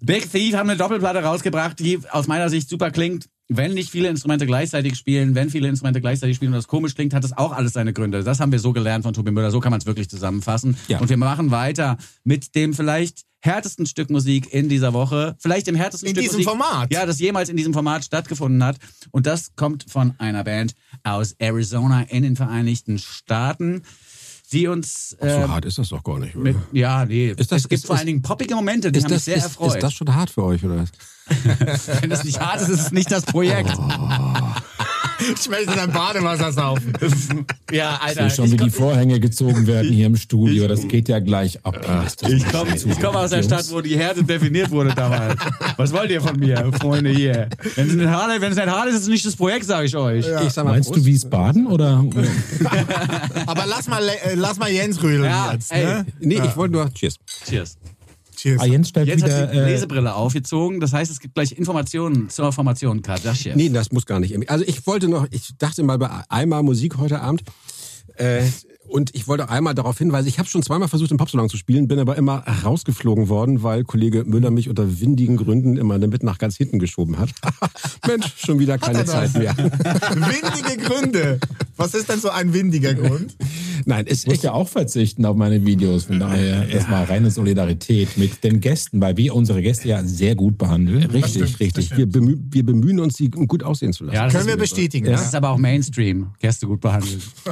Big 0.00 0.30
Thief 0.30 0.54
haben 0.54 0.70
eine 0.70 0.78
Doppelplatte 0.78 1.22
rausgebracht, 1.22 1.78
die 1.78 1.98
aus 2.10 2.26
meiner 2.26 2.48
Sicht 2.48 2.68
super 2.68 2.90
klingt. 2.90 3.28
Wenn 3.52 3.74
nicht 3.74 3.90
viele 3.90 4.08
Instrumente 4.08 4.46
gleichzeitig 4.46 4.96
spielen, 4.96 5.34
wenn 5.34 5.50
viele 5.50 5.66
Instrumente 5.66 6.00
gleichzeitig 6.00 6.36
spielen 6.36 6.52
und 6.52 6.56
das 6.56 6.68
komisch 6.68 6.94
klingt, 6.94 7.12
hat 7.12 7.24
das 7.24 7.36
auch 7.36 7.50
alles 7.50 7.72
seine 7.72 7.92
Gründe. 7.92 8.22
Das 8.22 8.38
haben 8.38 8.52
wir 8.52 8.60
so 8.60 8.72
gelernt 8.72 9.02
von 9.02 9.12
Tobi 9.12 9.32
Müller. 9.32 9.50
So 9.50 9.58
kann 9.58 9.72
man 9.72 9.80
es 9.80 9.86
wirklich 9.86 10.08
zusammenfassen. 10.08 10.76
Ja. 10.86 11.00
Und 11.00 11.08
wir 11.08 11.16
machen 11.16 11.50
weiter 11.50 11.98
mit 12.22 12.54
dem 12.54 12.74
vielleicht 12.74 13.24
härtesten 13.40 13.86
Stück 13.86 14.08
Musik 14.08 14.52
in 14.52 14.68
dieser 14.68 14.92
Woche. 14.92 15.34
Vielleicht 15.40 15.66
dem 15.66 15.74
härtesten 15.74 16.08
In 16.08 16.14
Stück 16.14 16.22
diesem 16.22 16.36
Musik. 16.38 16.48
Format? 16.48 16.92
Ja, 16.92 17.06
das 17.06 17.18
jemals 17.18 17.48
in 17.48 17.56
diesem 17.56 17.72
Format 17.72 18.04
stattgefunden 18.04 18.62
hat. 18.62 18.76
Und 19.10 19.26
das 19.26 19.56
kommt 19.56 19.84
von 19.88 20.14
einer 20.18 20.44
Band 20.44 20.74
aus 21.02 21.34
Arizona 21.40 22.02
in 22.02 22.22
den 22.22 22.36
Vereinigten 22.36 22.98
Staaten, 22.98 23.82
die 24.52 24.66
uns 24.66 25.10
So 25.20 25.26
äh, 25.26 25.46
hart 25.48 25.64
ist 25.64 25.78
das 25.78 25.88
doch 25.90 26.02
gar 26.02 26.18
nicht, 26.18 26.34
oder? 26.34 26.42
mit, 26.44 26.56
ja, 26.72 27.04
nee, 27.04 27.34
das- 27.34 27.50
es 27.50 27.62
gibt 27.68 27.72
ist- 27.72 27.86
vor 27.86 27.96
allen 27.96 28.06
Dingen 28.06 28.22
poppige 28.22 28.54
Momente, 28.54 28.90
die 28.92 28.98
ist, 28.98 29.04
haben 29.04 29.10
mich 29.10 29.16
das, 29.18 29.24
sehr 29.26 29.36
ist, 29.36 29.44
erfreut. 29.44 29.74
ist 29.76 29.82
das 29.82 29.92
schon 29.94 30.14
hart 30.14 30.30
für 30.30 30.44
euch, 30.44 30.64
oder? 30.64 30.84
Wenn 32.00 32.10
das 32.10 32.24
nicht 32.24 32.40
hart 32.40 32.60
ist, 32.60 32.68
ist 32.68 32.80
es 32.80 32.90
nicht 32.92 33.10
das 33.10 33.24
Projekt. 33.24 33.70
Ich 35.20 35.48
möchte 35.48 35.74
dein 35.74 35.92
Badewasser 35.92 36.52
saufen. 36.52 36.92
Ja, 37.70 37.94
Ich 38.02 38.08
Alter. 38.08 38.28
sehe 38.30 38.30
schon, 38.30 38.52
wie 38.52 38.56
die 38.56 38.70
Vorhänge 38.70 39.20
gezogen 39.20 39.66
werden 39.66 39.92
hier 39.92 40.06
im 40.06 40.16
Studio. 40.16 40.66
Das 40.68 40.86
geht 40.88 41.08
ja 41.08 41.18
gleich 41.20 41.64
ab. 41.64 41.76
Ich 42.28 42.44
komme 42.50 42.74
ich 42.74 43.00
komm 43.00 43.16
aus 43.16 43.30
der 43.30 43.42
Stadt, 43.42 43.70
wo 43.70 43.80
die 43.80 43.96
Härte 43.98 44.24
definiert 44.24 44.70
wurde 44.70 44.94
damals. 44.94 45.36
Was 45.76 45.92
wollt 45.92 46.10
ihr 46.10 46.20
von 46.20 46.38
mir, 46.38 46.70
Freunde 46.80 47.10
hier? 47.10 47.48
Wenn 47.76 47.88
es 47.88 47.94
nicht 47.94 48.08
hart, 48.08 48.88
ist, 48.88 48.94
ist 48.94 49.02
es 49.02 49.08
nicht 49.08 49.26
das 49.26 49.36
Projekt, 49.36 49.66
sage 49.66 49.86
ich 49.86 49.96
euch. 49.96 50.26
Ich 50.46 50.52
sag 50.52 50.64
mal, 50.64 50.72
Meinst 50.72 50.94
du. 50.94 51.04
Wiesbaden 51.04 51.66
oder? 51.66 52.04
Aber 53.46 53.64
lass 53.66 53.88
mal, 53.88 54.02
äh, 54.08 54.34
lass 54.34 54.58
mal 54.58 54.70
Jens 54.70 55.02
rödeln 55.02 55.24
Ja, 55.24 55.52
jetzt. 55.52 55.72
Ne? 55.72 56.06
Nee, 56.20 56.40
ich 56.44 56.56
wollte 56.56 56.72
nur. 56.74 56.92
Cheers. 56.92 57.16
Cheers. 57.48 57.76
Cheers. 58.40 58.60
Ah, 58.60 58.64
Jens 58.66 58.88
stellt 58.88 59.08
Jetzt 59.08 59.24
wieder. 59.24 59.42
hat 59.42 59.52
die 59.52 59.58
Äh, 59.58 59.64
Lesebrille 59.72 60.14
aufgezogen. 60.14 60.80
Das 60.80 60.92
heißt, 60.92 61.10
es 61.10 61.20
gibt 61.20 61.34
gleich 61.34 61.52
Informationen 61.52 62.28
zur 62.30 62.52
Formation 62.52 63.02
Kardashian. 63.02 63.56
Nee, 63.56 63.68
das 63.68 63.92
muss 63.92 64.06
gar 64.06 64.18
nicht. 64.20 64.50
Also 64.50 64.64
ich 64.66 64.86
wollte 64.86 65.08
noch, 65.08 65.26
ich 65.30 65.50
dachte 65.58 65.82
mal 65.82 65.98
bei 65.98 66.08
einmal 66.28 66.62
Musik 66.62 66.96
heute 66.98 67.20
Abend. 67.20 67.42
Äh, 68.16 68.42
und 68.88 69.14
ich 69.14 69.28
wollte 69.28 69.48
einmal 69.48 69.74
darauf 69.74 69.98
hinweisen, 69.98 70.26
ich 70.26 70.40
habe 70.40 70.48
schon 70.48 70.64
zweimal 70.64 70.88
versucht, 70.88 71.12
im 71.12 71.16
Popsalon 71.16 71.48
zu 71.48 71.56
spielen, 71.56 71.86
bin 71.86 72.00
aber 72.00 72.16
immer 72.16 72.38
rausgeflogen 72.64 73.28
worden, 73.28 73.62
weil 73.62 73.84
Kollege 73.84 74.24
Müller 74.24 74.50
mich 74.50 74.68
unter 74.68 75.00
windigen 75.00 75.36
Gründen 75.36 75.76
immer 75.76 75.98
mit 75.98 76.24
nach 76.24 76.38
ganz 76.38 76.56
hinten 76.56 76.80
geschoben 76.80 77.16
hat. 77.18 77.30
Mensch, 78.08 78.34
schon 78.36 78.58
wieder 78.58 78.78
keine? 78.78 79.04
Zeit 79.04 79.34
mehr. 79.34 79.56
Windige 79.56 80.82
Gründe. 80.82 81.38
Was 81.80 81.94
ist 81.94 82.10
denn 82.10 82.20
so 82.20 82.28
ein 82.28 82.52
windiger 82.52 82.92
Grund? 82.92 83.34
Nein, 83.86 84.04
es 84.06 84.24
ich 84.24 84.26
muss 84.28 84.42
ja 84.42 84.52
auch 84.52 84.68
verzichten 84.68 85.24
auf 85.24 85.34
meine 85.34 85.64
Videos. 85.64 86.04
Von 86.04 86.20
daher, 86.20 86.66
das 86.66 86.90
war 86.90 87.08
reine 87.08 87.30
Solidarität 87.30 88.18
mit 88.18 88.44
den 88.44 88.60
Gästen, 88.60 89.00
weil 89.00 89.16
wir 89.16 89.34
unsere 89.34 89.62
Gäste 89.62 89.88
ja 89.88 90.04
sehr 90.04 90.34
gut 90.34 90.58
behandeln. 90.58 91.04
richtig, 91.04 91.30
stimmt, 91.32 91.52
das 91.52 91.60
richtig. 91.60 91.96
Wir, 91.96 92.04
bemüh 92.04 92.36
wir 92.50 92.66
bemühen 92.66 93.00
uns, 93.00 93.16
sie 93.16 93.30
gut 93.30 93.62
aussehen 93.62 93.94
zu 93.94 94.04
lassen. 94.04 94.14
Ja, 94.14 94.24
das 94.24 94.34
Können 94.34 94.48
wir 94.48 94.58
bestätigen. 94.58 95.06
das 95.06 95.22
Ja. 95.22 95.26
ist 95.28 95.34
aber 95.34 95.48
auch 95.48 95.56
Mainstream. 95.56 96.28
Gäste 96.38 96.66
gut 96.66 96.80
behandelt. 96.82 97.22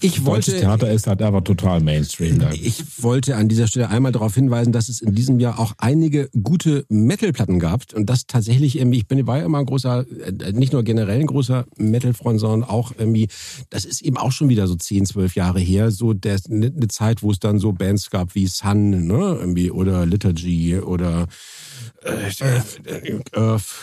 ich 0.00 0.14
Deutsches 0.22 0.24
wollte, 0.24 0.52
Theater 0.60 0.90
ist 0.90 1.06
halt 1.06 1.20
aber 1.20 1.44
total 1.44 1.80
Mainstream. 1.80 2.38
Da. 2.38 2.50
Ich 2.52 3.02
wollte 3.02 3.36
an 3.36 3.48
dieser 3.48 3.66
Stelle 3.66 3.90
einmal 3.90 4.12
darauf 4.12 4.34
hinweisen, 4.34 4.72
dass 4.72 4.88
es 4.88 5.02
in 5.02 5.14
diesem 5.14 5.40
Jahr 5.40 5.58
auch 5.58 5.74
einige 5.76 6.30
gute 6.42 6.86
Metal-Platten 6.88 7.58
gab 7.58 7.82
und 7.94 8.08
das 8.08 8.26
tatsächlich 8.26 8.78
irgendwie, 8.78 8.98
ich 8.98 9.06
bin 9.06 9.26
war 9.26 9.38
ja 9.38 9.44
immer 9.44 9.58
ein 9.58 9.66
großer, 9.66 10.06
äh, 10.40 10.52
nicht 10.52 10.72
nur 10.72 10.82
generell 10.82 11.17
ein 11.20 11.26
großer 11.26 11.66
Metal-Freund, 11.76 12.40
sondern 12.40 12.68
auch 12.68 12.92
irgendwie, 12.96 13.28
das 13.70 13.84
ist 13.84 14.02
eben 14.02 14.16
auch 14.16 14.32
schon 14.32 14.48
wieder 14.48 14.66
so 14.66 14.74
10, 14.74 15.06
12 15.06 15.34
Jahre 15.34 15.60
her, 15.60 15.90
so 15.90 16.12
der, 16.12 16.38
eine 16.50 16.70
ne 16.70 16.88
Zeit, 16.88 17.22
wo 17.22 17.30
es 17.30 17.38
dann 17.38 17.58
so 17.58 17.72
Bands 17.72 18.10
gab 18.10 18.34
wie 18.34 18.46
Sun, 18.46 19.06
ne, 19.06 19.36
irgendwie, 19.40 19.70
oder 19.70 20.06
Liturgy 20.06 20.78
oder 20.78 21.26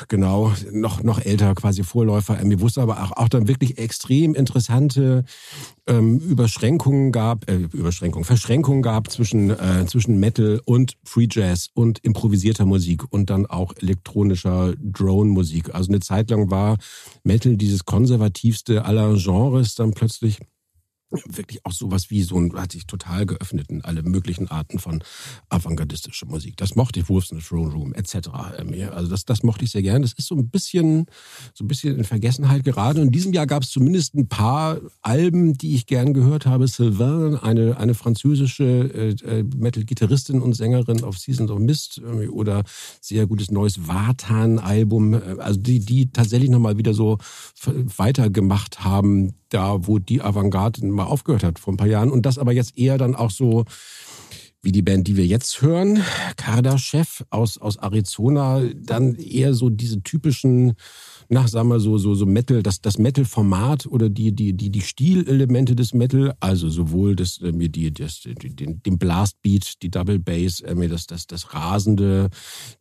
genau, 0.08 0.54
noch, 0.72 1.04
noch 1.04 1.20
älter, 1.20 1.54
quasi 1.54 1.84
Vorläufer. 1.84 2.44
Mir 2.44 2.62
wusste 2.62 2.82
aber 2.82 3.04
auch, 3.04 3.12
auch 3.12 3.30
dann 3.30 3.48
wirklich 3.48 3.78
extrem 3.78 4.36
interessante 4.36 5.26
ähm, 5.88 6.20
Überschränkungen 6.20 7.12
gab, 7.12 7.50
äh, 7.50 7.56
Überschränkungen, 7.56 8.26
Verschränkungen 8.26 8.82
gab 8.82 9.12
zwischen, 9.12 9.50
äh, 9.50 9.86
zwischen 9.88 10.20
Metal 10.20 10.62
und 10.66 10.94
Free 11.04 11.28
Jazz 11.30 11.70
und 11.74 12.00
improvisierter 12.00 12.66
Musik 12.66 13.04
und 13.10 13.30
dann 13.30 13.46
auch 13.46 13.74
elektronischer 13.82 14.74
Drone-Musik. 14.82 15.76
Also 15.76 15.90
eine 15.90 16.00
Zeit 16.00 16.30
lang 16.30 16.50
war 16.50 16.78
Metal 17.24 17.58
dieses 17.58 17.86
konservativste 17.86 18.86
aller 18.86 19.16
Genres, 19.16 19.76
dann 19.76 19.94
plötzlich 19.94 20.40
wirklich 21.12 21.66
auch 21.66 21.72
sowas 21.72 22.10
wie 22.10 22.24
so 22.24 22.38
ein, 22.38 22.54
hat 22.56 22.72
sich 22.72 22.88
total 22.88 23.26
geöffnet 23.26 23.70
in 23.70 23.84
alle 23.84 24.04
möglichen 24.04 24.48
Arten 24.50 24.80
von 24.80 25.04
avantgardistischer 25.50 26.26
Musik. 26.26 26.58
Das 26.58 26.76
mochte 26.76 27.00
ich, 27.00 27.10
Wolves 27.10 27.32
in 27.32 27.40
the 27.40 27.44
Throne 27.44 27.72
Room, 27.72 27.94
etc. 27.94 28.30
Also 28.92 29.10
das, 29.10 29.26
das 29.26 29.44
mochte 29.44 29.66
ich 29.66 29.72
sehr 29.72 29.82
gern. 29.82 30.02
Das 30.02 30.14
ist 30.14 30.28
so 30.28 30.36
ein 30.36 30.50
bisschen, 30.50 31.06
so 31.54 31.64
ein 31.64 31.68
bisschen 31.68 31.98
in 31.98 32.04
Vergessenheit 32.04 32.64
geraten. 32.64 33.00
Und 33.00 33.08
in 33.08 33.12
diesem 33.12 33.34
Jahr 33.34 33.48
gab 33.48 33.64
es 33.64 33.70
zumindest 33.70 34.16
ein 34.16 34.28
paar 34.28 34.80
Alben, 35.02 35.58
die 35.58 35.76
ich 35.76 35.86
gern 35.86 36.14
gehört 36.14 36.46
habe. 36.46 36.68
Sylvain, 36.68 37.36
eine, 37.36 37.78
eine 37.78 37.94
französische 37.94 38.64
äh, 39.24 39.44
Metal-Gitarristin 39.44 40.42
und 40.42 40.54
Sängerin 40.54 41.04
auf 41.04 41.18
Seasons 41.18 41.52
of 41.52 41.60
Mist 41.60 42.02
oder 42.30 42.64
sehr 43.02 43.28
gutes 43.28 43.52
neues 43.52 43.88
Vatan-Album. 43.88 45.14
Also 45.40 45.60
die, 45.60 45.80
die 45.80 46.12
tatsächlich 46.12 46.50
nochmal 46.50 46.78
wieder 46.78 46.94
so 46.94 47.18
weitergemacht 47.98 48.84
haben, 48.84 49.36
da 49.50 49.88
wo 49.88 50.00
die 50.00 50.22
Avantgarde 50.22 50.86
mal 50.86 51.05
aufgehört 51.08 51.44
hat 51.44 51.60
vor 51.60 51.74
ein 51.74 51.78
paar 51.78 51.88
Jahren. 51.88 52.12
Und 52.12 52.26
das 52.26 52.38
aber 52.38 52.52
jetzt 52.52 52.78
eher 52.78 52.98
dann 52.98 53.16
auch 53.16 53.32
so 53.32 53.66
wie 54.66 54.72
die 54.72 54.82
Band, 54.82 55.08
die 55.08 55.16
wir 55.16 55.26
jetzt 55.26 55.62
hören, 55.62 56.04
Kardashev 56.38 57.24
aus, 57.30 57.60
aus 57.60 57.78
Arizona, 57.78 58.64
dann 58.76 59.16
eher 59.16 59.54
so 59.54 59.70
diese 59.70 60.02
typischen, 60.02 60.74
nach 61.30 61.48
sagen 61.48 61.70
wir 61.70 61.80
so, 61.80 61.98
so, 61.98 62.14
so 62.16 62.26
Metal, 62.26 62.64
das, 62.64 62.82
das 62.82 62.98
Metal-Format 62.98 63.86
oder 63.88 64.10
die, 64.10 64.32
die, 64.32 64.54
die, 64.54 64.70
die 64.70 64.82
Stilelemente 64.82 65.76
des 65.76 65.94
Metal, 65.94 66.34
also 66.40 66.70
sowohl 66.70 67.16
das, 67.16 67.40
äh, 67.42 67.52
die, 67.54 67.94
das, 67.94 68.22
den, 68.24 68.82
den 68.84 68.98
Blastbeat, 68.98 69.82
die 69.82 69.90
Double 69.90 70.20
Bass, 70.20 70.60
äh, 70.62 70.88
das, 70.88 71.08
das, 71.08 71.28
das 71.28 71.54
Rasende, 71.54 72.30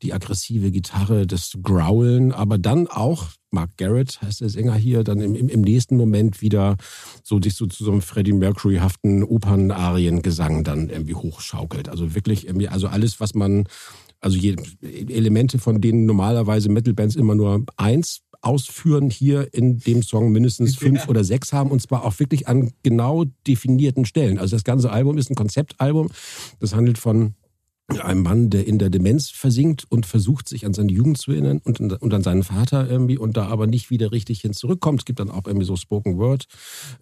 die 0.03 0.13
aggressive 0.13 0.71
Gitarre, 0.71 1.27
das 1.27 1.53
Growlen, 1.63 2.33
aber 2.33 2.59
dann 2.59 2.87
auch 2.87 3.29
Mark 3.55 3.77
Garrett 3.79 4.21
heißt 4.21 4.43
der 4.43 4.51
Sänger 4.51 4.75
hier, 4.75 5.05
dann 5.05 5.21
im, 5.21 5.35
im, 5.35 5.49
im 5.49 5.63
nächsten 5.63 5.97
Moment 5.97 6.43
wieder 6.43 6.77
so 7.23 7.41
sich 7.41 7.55
so 7.55 7.67
zu 7.67 7.85
so 7.85 7.93
einem 7.93 8.03
Freddie 8.03 8.33
Mercury-haften 8.33 9.23
Opernariengesang 9.23 10.65
dann 10.65 10.91
irgendwie 10.91 11.15
hochschaukelt. 11.15 11.89
Also 11.89 12.15
wirklich 12.15 12.47
irgendwie, 12.47 12.69
also 12.69 12.89
alles, 12.89 13.21
was 13.21 13.35
man, 13.35 13.67
also 14.21 14.37
je, 14.37 14.57
Elemente, 14.83 15.59
von 15.59 15.81
denen 15.81 16.05
normalerweise 16.05 16.69
Metal-Bands 16.69 17.17
immer 17.17 17.35
nur 17.35 17.65
eins 17.77 18.24
ausführen, 18.45 19.11
hier 19.11 19.53
in 19.53 19.79
dem 19.79 20.03
Song 20.03 20.33
mindestens 20.33 20.77
fünf 20.77 21.09
oder 21.09 21.25
sechs 21.25 21.53
haben 21.53 21.71
und 21.71 21.81
zwar 21.81 22.05
auch 22.05 22.19
wirklich 22.19 22.49
an 22.49 22.73
genau 22.83 23.25
definierten 23.47 24.05
Stellen. 24.05 24.39
Also 24.39 24.57
das 24.57 24.65
ganze 24.65 24.91
Album 24.91 25.19
ist 25.19 25.31
ein 25.31 25.35
Konzeptalbum. 25.35 26.11
Das 26.61 26.75
handelt 26.75 26.99
von 26.99 27.35
ein 27.89 28.23
Mann, 28.23 28.49
der 28.49 28.67
in 28.67 28.79
der 28.79 28.89
Demenz 28.89 29.29
versinkt 29.29 29.85
und 29.91 30.07
versucht, 30.07 30.49
sich 30.49 30.65
an 30.65 30.73
seine 30.73 30.91
Jugend 30.91 31.19
zu 31.19 31.33
erinnern 31.33 31.61
und, 31.65 31.81
und 31.81 32.15
an 32.15 32.23
seinen 32.23 32.43
Vater 32.43 32.89
irgendwie 32.89 33.19
und 33.19 33.37
da 33.37 33.47
aber 33.49 33.67
nicht 33.67 33.91
wieder 33.91 34.11
richtig 34.11 34.41
hin 34.41 34.55
zurückkommt. 34.55 35.01
Es 35.01 35.05
gibt 35.05 35.21
dann 35.21 35.31
auch 35.31 35.47
irgendwie 35.47 35.67
so 35.67 35.77
Spoken 35.77 36.17
Word 36.17 36.47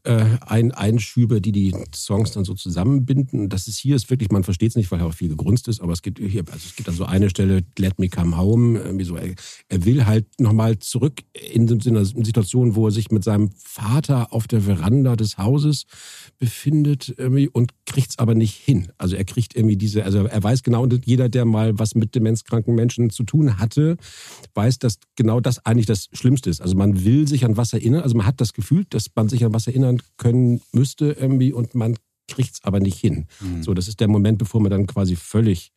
äh, 0.02 0.24
ein, 0.40 0.72
Einschübe, 0.72 1.40
die 1.40 1.52
die 1.52 1.74
Songs 1.94 2.32
dann 2.32 2.44
so 2.44 2.54
zusammenbinden. 2.54 3.48
Das 3.48 3.68
ist 3.68 3.78
hier 3.78 3.94
ist 3.94 4.10
wirklich, 4.10 4.32
man 4.32 4.42
versteht 4.42 4.70
es 4.70 4.76
nicht, 4.76 4.90
weil 4.90 4.98
er 4.98 5.06
auch 5.06 5.14
viel 5.14 5.28
gegrunzt 5.28 5.68
ist, 5.68 5.80
aber 5.80 5.92
es 5.92 6.02
gibt 6.02 6.18
hier, 6.18 6.42
also 6.50 6.66
es 6.66 6.74
gibt 6.74 6.88
dann 6.88 6.96
so 6.96 7.04
eine 7.04 7.30
Stelle, 7.30 7.62
Let 7.78 8.00
Me 8.00 8.08
Come 8.08 8.36
Home, 8.36 8.80
irgendwie 8.80 9.04
so, 9.04 9.14
er, 9.14 9.34
er 9.68 9.84
will 9.84 10.04
halt 10.04 10.40
nochmal 10.40 10.80
zurück 10.80 11.20
in, 11.32 11.68
in 11.68 11.96
einer 11.96 12.04
Situation, 12.04 12.74
wo 12.74 12.88
er 12.88 12.92
sich 12.92 13.12
mit 13.12 13.22
seinem 13.22 13.50
Vater 13.56 14.32
auf 14.32 14.48
der 14.48 14.62
Veranda 14.62 15.14
des 15.14 15.38
Hauses 15.38 15.86
befindet 16.42 17.14
irgendwie 17.18 17.48
und 17.48 17.70
kriegt 17.86 18.10
es 18.10 18.18
aber 18.18 18.34
nicht 18.34 18.56
hin. 18.56 18.90
Also 18.98 19.14
er 19.14 19.24
kriegt 19.24 19.54
irgendwie 19.54 19.76
diese, 19.76 20.02
also 20.04 20.26
er 20.26 20.42
weiß 20.42 20.64
genau, 20.64 20.82
und 20.82 21.06
jeder, 21.06 21.28
der 21.28 21.44
mal 21.44 21.78
was 21.78 21.94
mit 21.94 22.16
demenzkranken 22.16 22.74
Menschen 22.74 23.10
zu 23.10 23.22
tun 23.22 23.60
hatte, 23.60 23.96
weiß, 24.54 24.80
dass 24.80 24.98
genau 25.14 25.38
das 25.38 25.64
eigentlich 25.64 25.86
das 25.86 26.08
Schlimmste 26.12 26.50
ist. 26.50 26.60
Also 26.60 26.76
man 26.76 27.04
will 27.04 27.28
sich 27.28 27.44
an 27.44 27.56
was 27.56 27.72
erinnern, 27.72 28.02
also 28.02 28.16
man 28.16 28.26
hat 28.26 28.40
das 28.40 28.54
Gefühl, 28.54 28.84
dass 28.90 29.06
man 29.14 29.28
sich 29.28 29.44
an 29.44 29.54
was 29.54 29.68
erinnern 29.68 30.02
können 30.16 30.62
müsste 30.72 31.12
irgendwie 31.12 31.52
und 31.52 31.76
man 31.76 31.94
kriegt 32.28 32.54
es 32.54 32.64
aber 32.64 32.80
nicht 32.80 32.98
hin. 32.98 33.26
Mhm. 33.40 33.62
So, 33.62 33.74
das 33.74 33.88
ist 33.88 34.00
der 34.00 34.08
Moment, 34.08 34.38
bevor 34.38 34.60
man 34.60 34.70
dann 34.70 34.86
quasi 34.86 35.16
völlig 35.16 35.72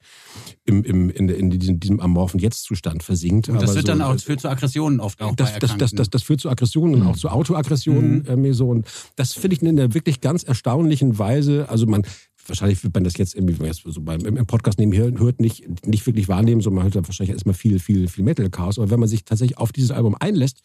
im, 0.63 0.83
im, 0.83 1.09
in, 1.09 1.29
in 1.29 1.49
diesem, 1.49 1.79
diesem 1.79 1.99
amorphen 1.99 2.39
Jetzt-Zustand 2.39 3.03
versinkt. 3.03 3.49
Und 3.49 3.55
das 3.55 3.71
Aber 3.71 3.75
wird 3.75 3.87
so, 3.87 3.91
dann 3.91 4.01
auch, 4.01 4.19
führt 4.19 4.41
zu 4.41 4.49
Aggressionen 4.49 4.99
oft 4.99 5.21
auch 5.21 5.35
das, 5.35 5.59
das, 5.59 5.77
das, 5.77 5.91
das, 5.91 6.09
das 6.09 6.23
führt 6.23 6.41
zu 6.41 6.49
Aggressionen 6.49 7.01
und 7.01 7.07
auch 7.07 7.17
zu 7.17 7.29
Autoaggressionen. 7.29 8.19
Mhm. 8.19 8.25
irgendwie 8.25 8.53
so. 8.53 8.69
Und 8.69 8.87
das 9.15 9.33
finde 9.33 9.55
ich 9.55 9.61
in 9.61 9.69
einer 9.69 9.93
wirklich 9.93 10.21
ganz 10.21 10.43
erstaunlichen 10.43 11.17
Weise. 11.17 11.67
Also 11.69 11.85
man, 11.85 12.05
wahrscheinlich 12.47 12.83
wird 12.83 12.93
man 12.93 13.03
das 13.03 13.17
jetzt 13.17 13.35
irgendwie, 13.35 13.53
wenn 13.53 13.67
man 13.67 13.75
jetzt 13.75 13.83
so 13.85 14.01
beim, 14.01 14.21
im 14.21 14.45
Podcast 14.45 14.79
nebenher 14.79 15.11
hört, 15.19 15.39
nicht, 15.39 15.85
nicht 15.85 16.05
wirklich 16.05 16.27
wahrnehmen, 16.27 16.61
sondern 16.61 16.75
man 16.77 16.83
hört 16.85 16.95
dann 16.95 17.07
wahrscheinlich 17.07 17.33
erstmal 17.33 17.55
viel, 17.55 17.79
viel, 17.79 18.07
viel 18.07 18.23
Metal-Chaos. 18.23 18.79
Aber 18.79 18.89
wenn 18.89 18.99
man 18.99 19.09
sich 19.09 19.25
tatsächlich 19.25 19.57
auf 19.57 19.71
dieses 19.71 19.91
Album 19.91 20.15
einlässt 20.19 20.61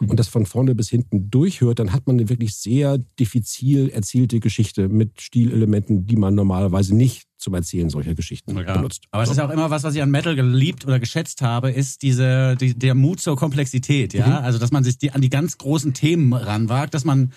und 0.00 0.18
das 0.18 0.28
von 0.28 0.46
vorne 0.46 0.74
bis 0.74 0.88
hinten 0.88 1.30
durchhört, 1.30 1.78
dann 1.78 1.92
hat 1.92 2.06
man 2.06 2.16
eine 2.18 2.28
wirklich 2.28 2.54
sehr 2.54 2.98
diffizil 3.18 3.88
erzählte 3.90 4.40
Geschichte 4.40 4.88
mit 4.88 5.20
Stilelementen, 5.20 6.06
die 6.06 6.16
man 6.16 6.34
normalerweise 6.34 6.94
nicht 6.96 7.24
zum 7.38 7.54
Erzählen 7.54 7.90
solcher 7.90 8.14
Geschichten 8.14 8.56
Ja. 8.56 8.76
benutzt. 8.76 9.04
Aber 9.10 9.24
es 9.24 9.30
ist 9.30 9.40
auch 9.40 9.50
immer 9.50 9.68
was, 9.70 9.82
was 9.82 9.94
ich 9.94 10.02
an 10.02 10.10
Metal 10.10 10.36
geliebt 10.36 10.86
oder 10.86 11.00
geschätzt 11.00 11.42
habe, 11.42 11.70
ist 11.70 12.02
diese, 12.02 12.56
die, 12.56 12.74
der 12.78 12.94
Mut 12.94 13.20
zur 13.20 13.36
Komplexität, 13.36 14.14
ja. 14.14 14.26
Mhm. 14.26 14.32
Also, 14.44 14.58
dass 14.58 14.70
man 14.70 14.84
sich 14.84 14.98
die, 14.98 15.10
an 15.10 15.20
die 15.20 15.28
ganz 15.30 15.58
großen 15.58 15.92
Themen 15.92 16.32
ranwagt, 16.32 16.94
dass 16.94 17.04
man, 17.04 17.32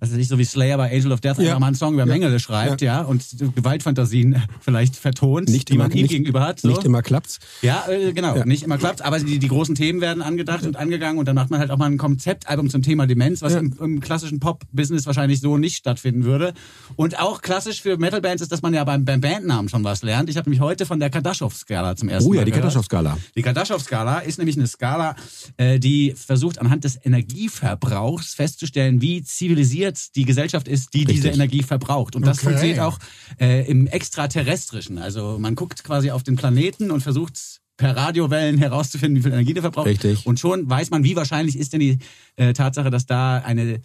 was 0.00 0.10
weiß 0.12 0.18
ich, 0.18 0.28
so 0.28 0.38
wie 0.38 0.44
Slayer 0.44 0.76
bei 0.76 0.90
Angel 0.94 1.12
of 1.12 1.20
Death 1.20 1.38
Ja. 1.38 1.46
einfach 1.48 1.60
mal 1.60 1.66
einen 1.68 1.76
Song 1.76 1.94
über 1.94 2.02
Ja. 2.02 2.06
Mengele 2.06 2.38
schreibt, 2.38 2.82
ja, 2.82 3.00
und 3.02 3.22
Gewaltfantasien 3.54 4.42
vielleicht 4.60 4.96
vertont, 4.96 5.48
Nicht 5.48 5.68
die 5.68 5.74
immer, 5.74 5.84
man 5.84 5.92
ihm 5.92 6.02
nicht, 6.02 6.10
gegenüber 6.10 6.40
hat. 6.42 6.60
So. 6.60 6.68
nicht 6.68 6.84
immer 6.84 7.02
klappt's. 7.02 7.38
Ja, 7.62 7.84
äh, 7.88 8.12
genau. 8.12 8.36
Ja. 8.36 8.44
Nicht 8.44 8.62
immer 8.62 8.78
klappt, 8.78 9.02
aber 9.02 9.18
die, 9.18 9.38
die 9.38 9.48
großen 9.48 9.74
Themen 9.74 10.00
werden 10.00 10.22
angedacht 10.22 10.64
und 10.66 10.76
angegangen 10.76 11.18
und 11.18 11.26
dann 11.26 11.34
macht 11.34 11.50
man 11.50 11.60
halt 11.60 11.70
auch 11.70 11.78
mal 11.78 11.86
ein 11.86 11.96
Konzeptalbum 11.98 12.68
zum 12.70 12.82
Thema 12.82 13.06
Demenz, 13.06 13.42
was 13.42 13.54
Ja. 13.54 13.60
im, 13.60 13.74
im 13.80 14.00
klassischen 14.00 14.40
Pop-Business 14.40 15.06
wahrscheinlich 15.06 15.40
so 15.40 15.56
nicht 15.58 15.76
stattfinden 15.76 16.24
würde. 16.24 16.52
Und 16.96 17.18
auch 17.18 17.40
klassisch 17.42 17.80
für 17.82 17.96
Metal-Bands 17.96 18.42
ist, 18.42 18.52
dass 18.52 18.62
man 18.62 18.74
ja 18.74 18.84
beim, 18.84 19.04
beim 19.04 19.20
Bandnamen 19.20 19.68
schon 19.68 19.82
was 19.84 20.02
lernt. 20.02 20.28
Ich 20.28 20.36
habe 20.36 20.48
nämlich 20.50 20.60
heute 20.60 20.86
von 20.86 21.00
der 21.00 21.10
Kardaschow-Skala 21.10 21.96
zum 21.96 22.08
ersten 22.08 22.28
Oh 22.28 22.32
Mal 22.34 22.40
ja, 22.40 22.44
die. 22.44 22.50
Kardaschow-Skala. 22.52 23.16
Die 23.34 23.42
Kardaschow-Skala 23.42 24.18
ist 24.20 24.38
nämlich 24.38 24.56
eine 24.56 24.66
Skala, 24.66 25.16
äh, 25.56 25.78
die 25.78 26.12
versucht 26.16 26.58
anhand 26.60 26.84
des 26.84 26.98
Energieverbrauchs 27.04 28.34
festzustellen, 28.34 29.00
wie 29.00 29.22
zivilisiert 29.22 29.85
die 29.92 30.24
Gesellschaft 30.24 30.68
ist, 30.68 30.94
die 30.94 31.04
diese 31.04 31.24
Richtig. 31.24 31.34
Energie 31.34 31.62
verbraucht. 31.62 32.16
Und 32.16 32.26
das 32.26 32.38
Okay. 32.38 32.46
funktioniert 32.46 32.80
auch 32.80 32.98
äh, 33.40 33.68
im 33.70 33.86
Extraterrestrischen. 33.86 34.98
Also 34.98 35.38
man 35.38 35.54
guckt 35.54 35.84
quasi 35.84 36.10
auf 36.10 36.22
den 36.22 36.36
Planeten 36.36 36.90
und 36.90 37.02
versucht 37.02 37.60
per 37.76 37.96
Radiowellen 37.96 38.58
herauszufinden, 38.58 39.18
wie 39.18 39.22
viel 39.22 39.32
Energie 39.32 39.52
der 39.52 39.62
verbraucht. 39.62 39.86
Richtig. 39.86 40.26
Und 40.26 40.40
schon 40.40 40.68
weiß 40.68 40.90
man, 40.90 41.04
wie 41.04 41.14
wahrscheinlich 41.16 41.58
ist 41.58 41.72
denn 41.72 41.80
die 41.80 41.98
äh, 42.36 42.52
Tatsache, 42.52 42.90
dass 42.90 43.06
da 43.06 43.38
eine 43.38 43.80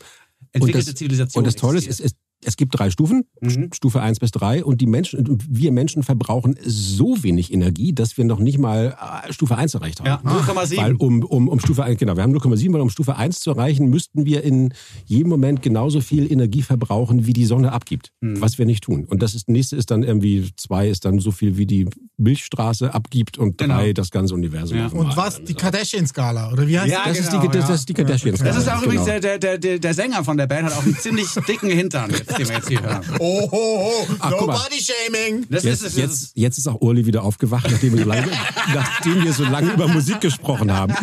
entwickelte 0.54 0.92
das, 0.92 0.96
Zivilisation 0.96 1.42
Und 1.42 1.46
das 1.46 1.56
Tolle 1.56 1.78
ist, 1.78 2.00
es, 2.00 2.16
es, 2.46 2.58
gibt 2.58 2.78
drei 2.78 2.90
Stufen, 2.90 3.24
Mhm. 3.42 3.70
Stufe 3.74 4.02
1 4.02 4.20
bis 4.20 4.32
3 4.32 4.64
und 4.64 4.82
die 4.82 4.86
Menschen, 4.88 5.40
wir 5.50 5.72
Menschen 5.72 6.04
verbrauchen 6.04 6.56
so 6.64 7.24
wenig 7.24 7.52
Energie, 7.52 7.94
dass 7.94 8.18
wir 8.18 8.26
noch 8.26 8.40
nicht 8.40 8.60
mal 8.60 8.96
äh, 9.28 9.34
Stufe 9.34 9.58
1 9.58 9.74
erreicht 9.74 10.00
haben. 10.00 10.08
Ja, 10.08 10.22
0,7. 10.24 10.78
Weil 10.78 10.94
um, 10.96 11.24
um, 11.24 11.48
um 11.48 11.60
Stufe 11.60 11.84
1, 11.84 11.98
genau, 12.00 12.16
wir 12.16 12.24
haben 12.24 12.36
0,7, 12.36 12.72
weil 12.74 12.82
um 12.82 12.90
Stufe 12.90 13.16
1 13.16 13.40
zu 13.40 13.52
erreichen, 13.52 13.90
müssten 13.90 14.26
wir 14.26 14.44
in 14.44 14.74
jedem 15.06 15.30
Moment 15.30 15.62
genauso 15.62 16.02
viel 16.02 16.32
Energie 16.32 16.62
verbrauchen, 16.62 17.26
wie 17.26 17.34
die 17.34 17.46
Sonne 17.46 17.72
abgibt. 17.72 18.12
Mhm. 18.22 18.42
Was 18.42 18.58
wir 18.58 18.66
nicht 18.66 18.84
tun. 18.84 19.06
Und 19.06 19.22
das 19.24 19.34
ist, 19.34 19.50
nächste 19.50 19.76
ist 19.76 19.90
dann 19.92 20.04
irgendwie, 20.04 20.50
zwei 20.58 20.88
ist 20.90 21.06
dann 21.06 21.20
so 21.20 21.32
viel, 21.32 21.58
wie 21.58 21.66
die 21.66 21.88
Milchstraße 22.18 22.94
abgibt 22.94 23.38
und 23.38 23.58
Genau. 23.58 23.76
drei 23.76 23.94
das 23.94 24.12
ganze 24.12 24.34
Universum. 24.34 24.78
Ja. 24.78 24.88
Und 24.88 25.16
was? 25.18 25.44
Die 25.44 25.54
Kardashian-Skala, 25.54 26.52
oder 26.52 26.68
wie 26.68 26.80
heißt 26.80 26.92
Ja, 26.92 27.04
die? 27.04 27.10
das, 27.10 27.20
ist 27.20 27.30
genau, 27.32 27.42
die, 27.42 27.48
das, 27.48 27.56
ja. 27.56 27.68
das 27.68 27.80
ist 27.82 27.90
die 27.90 27.94
Kardashian. 27.94 28.36
Das 28.38 28.58
ist 28.58 28.68
auch 28.70 28.74
genau. 28.82 28.84
übrigens 28.84 29.06
der, 29.06 29.20
der, 29.20 29.38
der, 29.40 29.58
der, 29.58 29.80
der 29.80 29.94
Sänger 29.94 30.24
von 30.24 30.38
der 30.38 30.48
Band, 30.48 30.68
hat 30.68 30.74
auch 30.78 30.84
einen 30.84 30.96
ziemlich 30.96 31.28
dicken 31.48 31.70
Hintern, 31.70 32.12
jetzt, 32.12 32.31
den 32.34 32.48
wir 32.48 32.56
jetzt 32.56 32.68
hier 32.68 32.82
hören. 32.82 33.02
Oh, 33.20 33.48
oh, 33.52 34.04
oh. 34.08 34.08
Ach, 34.20 34.32
no 34.32 34.48
body 34.48 34.80
shaming. 34.80 35.46
Das 35.50 35.64
Jetzt, 35.64 35.84
ist, 35.84 35.98
jetzt, 35.98 36.32
jetzt 36.36 36.58
ist 36.58 36.68
auch 36.68 36.82
Urli 36.82 37.06
wieder 37.06 37.24
aufgewacht, 37.24 37.68
nachdem 37.70 37.94
wir 37.94 38.04
so 38.04 38.10
lange, 38.10 38.28
nachdem 38.74 39.24
wir 39.24 39.34
so 39.34 39.44
lange 39.44 39.74
über 39.74 39.88
Musik 39.88 40.22
gesprochen 40.22 40.72
haben. 40.72 40.94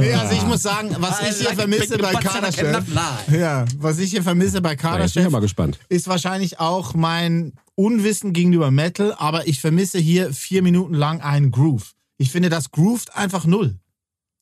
Nee, 0.00 0.12
also 0.14 0.34
ich 0.34 0.46
muss 0.46 0.62
sagen, 0.62 0.94
was 0.98 1.20
ich 1.20 1.46
hier 1.46 1.56
vermisse 1.56 1.98
bei 1.98 2.12
Kardashian, 2.12 2.84
ja, 3.32 3.64
was 3.78 3.98
ich 3.98 4.10
hier 4.10 4.22
vermisse 4.22 4.60
bei 4.60 4.76
Kardashian, 4.76 5.24
ja 5.24 5.30
mal 5.30 5.40
gespannt. 5.40 5.78
ist 5.88 6.06
wahrscheinlich 6.06 6.60
auch 6.60 6.94
mein 6.94 7.52
Unwissen 7.74 8.32
gegenüber 8.32 8.70
Metal, 8.70 9.14
aber 9.16 9.48
ich 9.48 9.60
vermisse 9.60 9.98
hier 9.98 10.32
vier 10.32 10.62
Minuten 10.62 10.94
lang 10.94 11.20
einen 11.20 11.50
Groove. 11.50 11.94
Ich 12.18 12.30
finde, 12.30 12.48
das 12.48 12.70
groovt 12.70 13.16
einfach 13.16 13.46
null. 13.46 13.76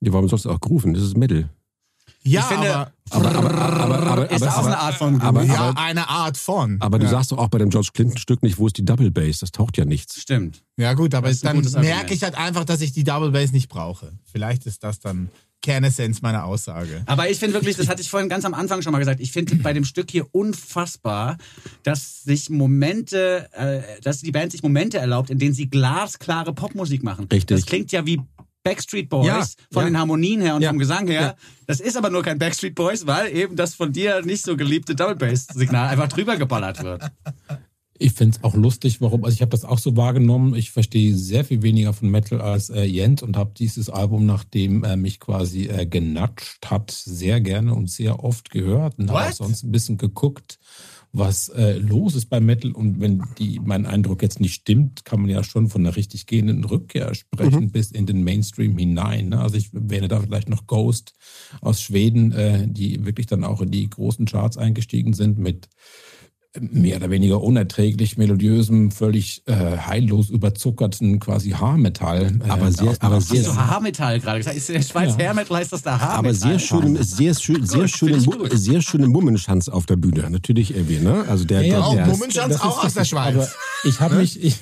Ja, 0.01 0.13
warum 0.13 0.29
sollst 0.29 0.45
du 0.45 0.51
auch 0.51 0.61
grooven? 0.61 0.95
Das 0.95 1.03
ist 1.03 1.17
Metal. 1.17 1.49
Ja, 2.25 2.41
Ich 2.41 2.47
finde, 2.47 2.75
aber, 2.75 2.93
Aber, 3.11 3.35
aber, 3.35 3.55
aber, 3.55 4.11
aber, 4.11 4.31
ist 4.31 4.43
auch 4.43 4.67
eine 4.67 4.79
Art 4.79 4.95
von 4.95 5.21
aber, 5.21 5.43
ja, 5.43 5.55
aber, 5.55 5.81
eine 5.81 6.09
Art 6.09 6.37
von. 6.37 6.81
aber 6.81 6.99
du 6.99 7.05
ja. 7.05 7.11
sagst 7.11 7.33
doch 7.33 7.39
auch 7.39 7.49
bei 7.49 7.59
dem 7.59 7.71
George 7.71 7.91
Clinton 7.93 8.17
Stück 8.17 8.43
nicht, 8.43 8.59
wo 8.59 8.67
ist 8.67 8.79
die 8.79 8.85
Double 8.85 9.11
Bass? 9.11 9.41
Das 9.41 9.51
taucht 9.51 9.77
ja 9.77 9.85
nichts. 9.85 10.21
Stimmt. 10.21 10.63
Ja 10.77 10.95
gut, 10.95 11.15
aber 11.15 11.29
Das 11.29 11.41
dann 11.41 11.61
merke 11.81 12.15
ich 12.15 12.23
halt 12.23 12.37
einfach, 12.37 12.65
dass 12.65 12.81
ich 12.81 12.93
die 12.93 13.05
Double 13.05 13.31
Bass 13.31 13.53
nicht 13.53 13.69
brauche. 13.69 14.13
Vielleicht 14.31 14.67
ist 14.67 14.85
das 14.85 15.01
dann 15.01 15.31
Kernessenz 15.63 16.21
meiner 16.23 16.45
Aussage. 16.45 17.03
Aber 17.07 17.31
ich 17.31 17.39
finde 17.39 17.55
wirklich, 17.55 17.77
das 17.77 17.89
hatte 17.89 18.03
ich 18.03 18.11
vorhin 18.11 18.29
ganz 18.29 18.45
am 18.45 18.53
Anfang 18.53 18.83
schon 18.83 18.93
mal 18.93 18.99
gesagt, 18.99 19.21
ich 19.21 19.33
finde 19.33 19.57
bei 19.57 19.73
dem 19.73 19.85
Stück 19.85 20.11
hier 20.11 20.27
unfassbar, 20.33 21.39
dass 21.85 22.25
sich 22.25 22.51
Momente, 22.51 23.49
äh, 23.53 24.01
dass 24.03 24.21
die 24.21 24.33
Band 24.33 24.53
sich 24.53 24.63
Momente 24.63 24.99
erlaubt, 24.99 25.31
in 25.31 25.39
denen 25.39 25.55
sie 25.55 25.71
glasklare 25.71 26.53
Popmusik 26.53 27.03
machen. 27.03 27.29
Richtig. 27.33 27.57
Das 27.57 27.67
klingt 27.67 27.93
ja 27.93 28.05
wie 28.05 28.21
Backstreet 28.63 29.09
Boys 29.09 29.27
Ja, 29.27 29.45
von 29.71 29.83
ja. 29.83 29.91
den 29.91 29.99
Harmonien 29.99 30.41
her 30.41 30.57
und 30.57 30.63
Ja, 30.63 30.71
vom 30.71 30.79
Gesang 30.79 31.09
her. 31.09 31.37
Das 31.67 31.81
ist 31.81 31.97
aber 31.97 32.11
nur 32.11 32.23
kein 32.23 32.39
Backstreet 32.39 32.75
Boys, 32.75 33.07
weil 33.07 33.35
eben 33.35 33.57
das 33.57 33.75
von 33.75 33.93
dir 33.93 34.23
nicht 34.23 34.45
so 34.45 34.57
geliebte 34.57 34.95
Double 34.95 35.17
Bass 35.17 35.47
Signal 35.47 35.89
einfach 35.89 36.09
drüber 36.09 36.37
geballert 36.37 36.83
wird. 36.83 37.03
Ich 37.99 38.15
finde 38.15 38.37
es 38.37 38.45
auch 38.45 38.55
lustig, 38.55 39.01
warum. 39.01 39.25
Also 39.25 39.37
ich 39.37 39.43
habe 39.43 39.51
das 39.51 39.65
auch 39.65 39.79
so 39.79 39.97
wahrgenommen. 39.97 40.57
Ich 40.57 40.73
verstehe 40.73 41.15
sehr 41.15 41.45
viel 41.45 41.63
weniger 41.63 41.93
von 41.93 42.11
Metal 42.11 42.41
als 42.41 42.69
äh, 42.69 42.83
Jens 42.83 43.23
und 43.23 43.37
habe 43.37 43.53
dieses 43.57 43.91
Album, 43.91 44.27
nachdem 44.27 44.83
er 44.83 44.97
mich 44.97 45.21
quasi 45.21 45.67
äh, 45.69 45.87
genatscht 45.87 46.67
hat, 46.69 46.91
sehr 46.91 47.41
gerne 47.41 47.75
und 47.75 47.89
sehr 47.89 48.25
oft 48.25 48.51
gehört 48.51 48.99
und 48.99 49.11
habe 49.13 49.33
sonst 49.33 49.63
ein 49.63 49.71
bisschen 49.71 49.99
geguckt, 49.99 50.59
was 51.13 51.51
äh, 51.51 51.75
los 51.75 52.15
ist 52.15 52.27
bei 52.27 52.41
Metal. 52.41 52.73
Und 52.73 53.01
wenn 53.01 53.23
die 53.39 53.61
mein 53.63 53.87
Eindruck 53.87 54.23
jetzt 54.23 54.41
nicht 54.41 54.55
stimmt, 54.55 55.05
kann 55.05 55.21
man 55.21 55.31
ja 55.31 55.45
schon 55.45 55.69
von 55.69 55.83
einer 55.83 55.95
richtig 55.95 56.27
gehenden 56.27 56.65
Rückkehr 56.65 57.15
sprechen 57.15 57.71
bis 57.71 57.91
in 57.91 58.07
den 58.07 58.25
Mainstream 58.25 58.77
hinein. 58.79 59.29
Ne? 59.29 59.41
Also 59.41 59.57
ich 59.57 59.71
wähle 59.73 60.09
da 60.09 60.21
vielleicht 60.21 60.49
noch 60.49 60.67
Ghost 60.67 61.15
aus 61.61 61.83
Schweden, 61.83 62.33
äh, 62.33 62.67
die 62.67 63.05
wirklich 63.05 63.27
dann 63.27 63.45
auch 63.45 63.61
in 63.61 63.71
die 63.71 63.89
großen 63.89 64.25
Charts 64.25 64.57
eingestiegen 64.57 65.13
sind 65.13 65.39
mit 65.39 65.69
mehr 66.61 66.99
oder 66.99 67.09
weniger 67.11 67.41
unerträglich 67.43 68.19
melodiösem, 68.19 68.91
völlig 68.91 69.43
äh, 69.47 69.55
heillos 69.55 70.29
überzuckerten 70.29 71.19
quasi 71.19 71.51
Haarmetall. 71.51 72.27
Äh, 72.47 72.51
Aber 72.51 72.71
sehr- 72.71 72.95
aber 73.01 73.21
sehr- 73.23 73.41
Hast 73.47 73.49
du 73.49 73.57
Haarmetall 73.57 74.21
gerade 74.21 74.39
gesagt? 74.39 74.57
Ist 74.59 74.69
der 74.69 74.83
Schweiz 74.83 75.17
Hairmetal 75.17 75.57
heißt 75.59 75.73
das 75.73 75.83
da 75.83 75.93
Haarmetall? 75.99 76.19
Aber 76.19 76.35
sehr 76.35 76.59
schön, 76.59 77.03
sehr 77.03 77.35
schön, 77.35 77.65
sehr 77.67 77.81
Gut, 77.81 77.91
schöne, 77.91 78.57
sehr 78.57 78.83
schöne 78.83 79.09
Mummenschanz 79.09 79.71
auf 79.71 79.87
der 79.87 79.97
Bühne. 79.97 80.29
Natürlich 80.29 80.75
irgendwie, 80.77 80.99
ne? 80.99 81.25
Also 81.27 81.45
der, 81.45 81.63
Ja, 81.63 81.67
ja, 81.67 81.75
der, 81.79 81.87
Auch 81.87 81.95
der 81.95 82.07
Mummenschanz 82.09 82.49
das 82.49 82.57
ist 82.57 82.65
auch 82.67 82.85
aus 82.85 82.95
der 82.95 83.05
Schweiz. 83.07 83.35
Aber 83.35 83.49
ich 83.85 84.01
habe 84.01 84.17
mich, 84.17 84.43
ich, 84.45 84.57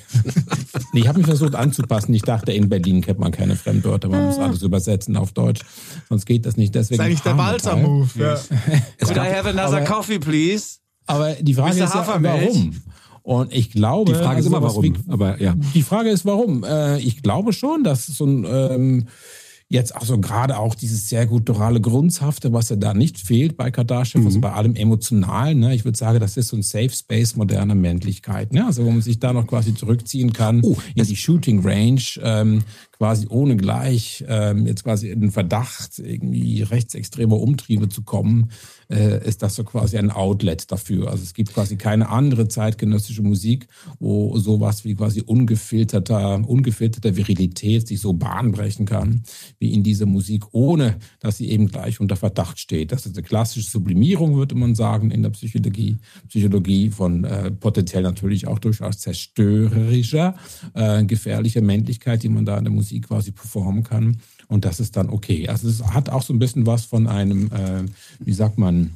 ich 0.93 1.07
habe 1.09 1.17
mich 1.17 1.27
versucht 1.27 1.55
anzupassen. 1.55 2.13
Ich 2.13 2.21
dachte, 2.21 2.53
in 2.53 2.69
Berlin 2.69 3.01
kennt 3.01 3.19
man 3.19 3.33
keine 3.33 3.57
Fremdwörter, 3.57 4.07
man 4.07 4.27
muss 4.27 4.37
alles 4.39 4.61
übersetzen 4.61 5.17
auf 5.17 5.33
Deutsch, 5.33 5.61
sonst 6.07 6.25
geht 6.25 6.45
das 6.45 6.55
nicht. 6.55 6.73
das 6.73 6.87
Deswegen 6.87 7.01
ist 7.01 7.05
eigentlich 7.07 7.21
der 7.21 7.35
Haarmetall. 7.35 7.73
Balzer-Move. 7.75 8.09
Ja. 8.17 8.35
Could 9.05 9.17
I 9.17 9.19
have 9.19 9.49
another 9.49 9.77
aber- 9.77 9.81
coffee, 9.85 10.19
please? 10.19 10.77
Aber 11.11 11.33
die 11.33 11.53
Frage 11.53 11.75
Mr. 11.77 11.83
ist 11.85 11.93
ja, 11.95 12.07
warum? 12.23 12.81
Und 13.23 13.53
ich 13.53 13.71
glaube, 13.71 14.11
die 14.13 14.17
Frage 14.17 14.39
ist 14.39 14.45
also 14.47 14.49
immer 14.57 14.63
warum. 14.63 14.83
wie- 14.83 14.93
Aber 15.07 15.39
ja. 15.41 15.55
Die 15.75 15.83
Frage 15.83 16.09
ist, 16.09 16.25
warum? 16.25 16.63
Äh, 16.63 16.99
ich 16.99 17.21
glaube 17.21 17.53
schon, 17.53 17.83
dass 17.83 18.05
so 18.07 18.25
ein, 18.25 18.45
ähm, 18.49 19.07
jetzt 19.69 19.95
auch 19.95 20.03
so 20.03 20.17
gerade 20.19 20.57
auch 20.57 20.75
dieses 20.75 21.07
sehr 21.07 21.25
gutturale 21.27 21.79
Grundhafte, 21.79 22.51
was 22.51 22.69
ja 22.69 22.75
da 22.75 22.93
nicht 22.93 23.17
fehlt 23.19 23.55
bei 23.55 23.71
Kardashev, 23.71 24.25
also 24.25 24.41
bei 24.41 24.51
allem 24.51 24.75
Emotionalen. 24.75 25.59
Ne? 25.59 25.73
Ich 25.75 25.85
würde 25.85 25.97
sagen, 25.97 26.19
das 26.19 26.35
ist 26.35 26.49
so 26.49 26.57
ein 26.57 26.63
Safe 26.63 26.89
Space 26.89 27.35
moderner 27.37 27.75
Männlichkeit. 27.75 28.51
Ne? 28.53 28.65
Also 28.65 28.83
wo 28.83 28.91
man 28.91 29.01
sich 29.01 29.19
da 29.19 29.31
noch 29.31 29.47
quasi 29.47 29.73
zurückziehen 29.73 30.33
kann 30.33 30.61
in 30.95 31.05
die 31.05 31.15
Shooting 31.15 31.61
Range, 31.65 32.01
ähm, 32.21 32.63
quasi 33.01 33.25
ohne 33.31 33.57
gleich 33.57 34.23
ähm, 34.27 34.67
jetzt 34.67 34.83
quasi 34.83 35.09
in 35.09 35.21
den 35.21 35.31
Verdacht, 35.31 35.97
irgendwie 35.97 36.61
rechtsextremer 36.61 37.39
Umtriebe 37.39 37.89
zu 37.89 38.03
kommen, 38.03 38.51
äh, 38.91 39.27
ist 39.27 39.41
das 39.41 39.55
so 39.55 39.63
quasi 39.63 39.97
ein 39.97 40.11
Outlet 40.11 40.71
dafür. 40.71 41.09
Also 41.09 41.23
es 41.23 41.33
gibt 41.33 41.51
quasi 41.51 41.77
keine 41.77 42.09
andere 42.09 42.47
zeitgenössische 42.47 43.23
Musik, 43.23 43.65
wo 43.99 44.37
sowas 44.37 44.85
wie 44.85 44.93
quasi 44.93 45.23
ungefilterter, 45.25 46.47
ungefilterter 46.47 47.15
Virilität 47.15 47.87
sich 47.87 47.99
so 47.99 48.13
Bahn 48.13 48.51
brechen 48.51 48.85
kann, 48.85 49.23
wie 49.57 49.73
in 49.73 49.81
dieser 49.81 50.05
Musik, 50.05 50.43
ohne 50.51 50.97
dass 51.21 51.37
sie 51.37 51.49
eben 51.49 51.69
gleich 51.69 51.99
unter 52.01 52.17
Verdacht 52.17 52.59
steht. 52.59 52.91
Das 52.91 53.07
ist 53.07 53.17
eine 53.17 53.25
klassische 53.25 53.67
Sublimierung, 53.67 54.35
würde 54.35 54.53
man 54.53 54.75
sagen, 54.75 55.09
in 55.09 55.23
der 55.23 55.31
Psychologie, 55.31 55.97
Psychologie 56.27 56.91
von 56.91 57.23
äh, 57.23 57.49
potenziell 57.49 58.03
natürlich 58.03 58.45
auch 58.45 58.59
durchaus 58.59 58.99
zerstörerischer, 58.99 60.35
äh, 60.75 61.03
gefährlicher 61.03 61.61
Männlichkeit, 61.61 62.21
die 62.21 62.29
man 62.29 62.45
da 62.45 62.59
in 62.59 62.65
der 62.65 62.73
Musik 62.73 62.90
quasi 62.99 63.31
performen 63.31 63.83
kann. 63.83 64.17
Und 64.47 64.65
das 64.65 64.79
ist 64.81 64.97
dann 64.97 65.09
okay. 65.09 65.47
Also 65.47 65.69
es 65.69 65.81
hat 65.83 66.09
auch 66.09 66.23
so 66.23 66.33
ein 66.33 66.39
bisschen 66.39 66.65
was 66.65 66.83
von 66.83 67.07
einem, 67.07 67.45
äh, 67.53 67.83
wie 68.19 68.33
sagt 68.33 68.57
man, 68.57 68.91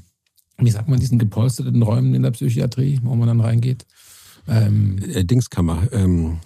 wie 0.57 0.71
sagt 0.71 0.89
man, 0.89 0.99
diesen 0.99 1.19
gepolsterten 1.19 1.81
Räumen 1.81 2.13
in 2.15 2.23
der 2.23 2.31
Psychiatrie, 2.31 2.99
wo 3.03 3.15
man 3.15 3.27
dann 3.27 3.39
reingeht. 3.41 3.85
Ähm, 4.47 4.97
Äh, 5.13 5.23
Dingskammer. 5.23 5.87
Ähm, 5.91 6.39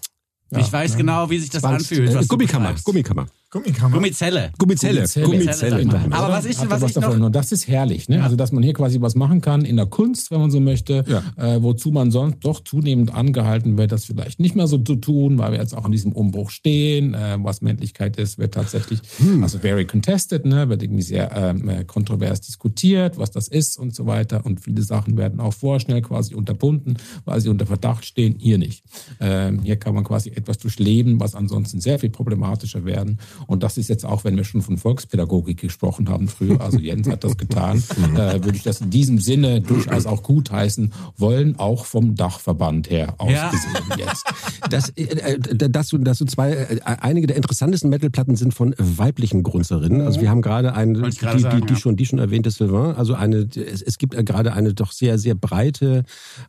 ich 0.58 0.72
weiß 0.72 0.96
genau, 0.98 1.30
wie 1.30 1.40
sich 1.40 1.50
das 1.50 1.64
Zwangs- 1.64 1.80
anfühlt. 1.92 2.14
äh, 2.16 2.26
Gummikammer. 2.26 2.76
Gummikammer. 2.84 3.28
Gummikammer. 3.52 3.96
Gummizelle. 3.96 4.52
Gummizelle. 4.60 4.98
Gummizelle. 5.00 5.26
Gummizelle. 5.26 5.84
Gummizelle. 5.84 6.16
Aber 6.16 6.30
was 6.32 6.46
ich, 6.46 6.58
was 6.70 6.84
ich 6.84 6.96
noch. 6.96 7.10
Und 7.20 7.36
das 7.36 7.52
ist 7.52 7.68
herrlich, 7.68 8.08
ne? 8.08 8.22
Also, 8.22 8.36
dass 8.36 8.52
man 8.52 8.62
hier 8.62 8.74
quasi 8.74 9.02
was 9.02 9.16
machen 9.16 9.42
kann 9.42 9.66
in 9.66 9.76
der 9.76 9.88
Kunst, 9.88 10.30
wenn 10.30 10.40
man 10.40 10.52
so 10.52 10.60
möchte, 10.60 11.04
Ja. 11.08 11.24
äh, 11.36 11.64
wozu 11.64 11.90
man 11.90 12.12
sonst 12.12 12.38
doch 12.42 12.64
zunehmend 12.64 13.12
angehalten 13.12 13.76
wird, 13.78 13.92
das 13.92 14.06
vielleicht 14.06 14.40
nicht 14.40 14.56
mehr 14.56 14.68
so 14.68 14.78
zu 14.78 14.96
tun, 14.98 15.40
weil 15.40 15.54
wir 15.54 15.60
jetzt 15.60 15.76
auch 15.76 15.86
in 15.86 15.92
diesem 15.92 16.12
Umbruch 16.12 16.52
stehen. 16.52 17.16
Äh, 17.16 17.38
was 17.40 17.62
Männlichkeit 17.62 18.18
ist, 18.18 18.38
wird 18.38 18.54
tatsächlich, 18.54 19.00
Hm. 19.18 19.42
also 19.42 19.58
very 19.58 19.86
contested, 19.86 20.46
ne? 20.46 20.70
Wird 20.70 20.84
irgendwie 20.84 21.02
sehr 21.02 21.32
ähm, 21.36 21.68
äh, 21.70 21.84
kontrovers 21.86 22.42
diskutiert, 22.42 23.18
was 23.18 23.32
das 23.32 23.48
ist 23.48 23.80
und 23.80 23.96
so 23.96 24.06
weiter. 24.06 24.46
Und 24.46 24.60
viele 24.62 24.84
Sachen 24.84 25.18
werden 25.18 25.40
auch 25.40 25.54
vorschnell 25.56 26.04
quasi 26.04 26.36
unterbunden, 26.36 26.98
weil 27.26 27.42
sie 27.42 27.50
unter 27.50 27.66
Verdacht 27.66 28.06
stehen. 28.06 28.36
Hier 28.38 28.60
nicht. 28.60 28.84
Ähm, 29.20 29.62
hier 29.64 29.78
kann 29.78 29.96
man 29.96 30.04
quasi 30.04 30.30
etwas 30.30 30.60
durchleben, 30.60 31.20
was 31.20 31.34
ansonsten 31.34 31.82
sehr 31.82 31.98
viel 31.98 32.12
problematischer 32.12 32.86
werden. 32.86 33.18
Und 33.48 33.64
das 33.64 33.78
ist 33.78 33.90
jetzt 33.90 34.06
auch, 34.06 34.24
wenn 34.24 34.36
wir 34.38 34.44
schon 34.44 34.62
von 34.62 34.78
Volkspädagogik 34.78 35.60
gesprochen 35.60 36.10
haben 36.10 36.28
früher, 36.28 36.62
also 36.62 36.80
Jens 36.80 37.08
hat 37.10 37.24
das 37.24 37.38
getan, 37.38 37.84
äh, 38.16 38.44
würde 38.44 38.56
ich 38.56 38.64
das 38.64 38.82
in 38.82 38.90
diesem 38.90 39.20
Sinne 39.20 39.62
durchaus 39.62 40.06
auch 40.06 40.24
gutheißen 40.24 40.94
wollen, 41.18 41.58
auch 41.58 41.86
vom 41.86 42.16
Dachverband 42.16 42.90
her 42.90 43.16
Ja. 43.28 43.50
ausgesehen 43.50 43.86
jetzt. 43.98 44.26
Das, 44.70 44.90
äh, 44.90 45.40
dass, 45.40 45.88
du, 45.88 45.98
dass 45.98 46.18
du 46.20 46.26
zwei, 46.26 46.52
äh, 46.52 46.80
einige 46.84 47.28
der 47.28 47.38
interessantesten 47.38 47.90
Metalplatten 47.90 48.36
sind 48.36 48.54
von 48.54 48.76
weiblichen 48.78 49.42
Grunzerinnen. 49.42 50.02
Also 50.02 50.22
wir 50.22 50.30
haben 50.30 50.42
gerade 50.42 50.74
eine, 50.74 51.02
die, 51.02 51.10
die, 51.10 51.40
sagen, 51.40 51.66
die, 51.66 51.74
ja. 51.74 51.80
schon, 51.80 51.96
die 51.96 52.06
schon 52.06 52.20
erwähnte 52.20 52.52
Sylvain. 52.52 52.96
Also 52.96 53.14
eine, 53.14 53.48
es, 53.56 53.82
es 53.82 53.98
gibt 53.98 54.14
äh, 54.16 54.24
gerade 54.24 54.54
eine 54.54 54.74
doch 54.74 54.92
sehr, 54.92 55.18
sehr 55.18 55.36
breite 55.36 56.04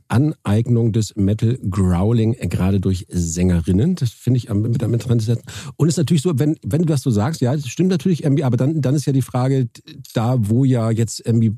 Aneignung 0.08 0.92
des 0.92 1.16
Metal 1.16 1.58
Growling, 1.70 2.34
äh, 2.34 2.48
gerade 2.48 2.80
durch 2.80 3.06
Sängerinnen. 3.08 3.94
Das 3.94 4.10
finde 4.10 4.38
ich 4.38 4.50
am, 4.50 4.62
mit 4.62 4.82
am 4.82 4.92
interessantesten. 4.92 5.44
Und 5.76 5.88
es 5.88 5.94
ist 5.94 5.98
natürlich 5.98 6.22
so, 6.22 6.38
wenn, 6.38 6.56
wenn 6.64 6.79
du 6.82 6.86
das 6.86 7.02
so 7.02 7.10
sagst, 7.10 7.40
ja, 7.40 7.54
das 7.54 7.68
stimmt 7.68 7.90
natürlich 7.90 8.24
irgendwie, 8.24 8.44
aber 8.44 8.56
dann, 8.56 8.80
dann 8.80 8.94
ist 8.94 9.06
ja 9.06 9.12
die 9.12 9.22
Frage, 9.22 9.68
da 10.14 10.36
wo 10.38 10.64
ja 10.64 10.90
jetzt 10.90 11.20
irgendwie 11.24 11.52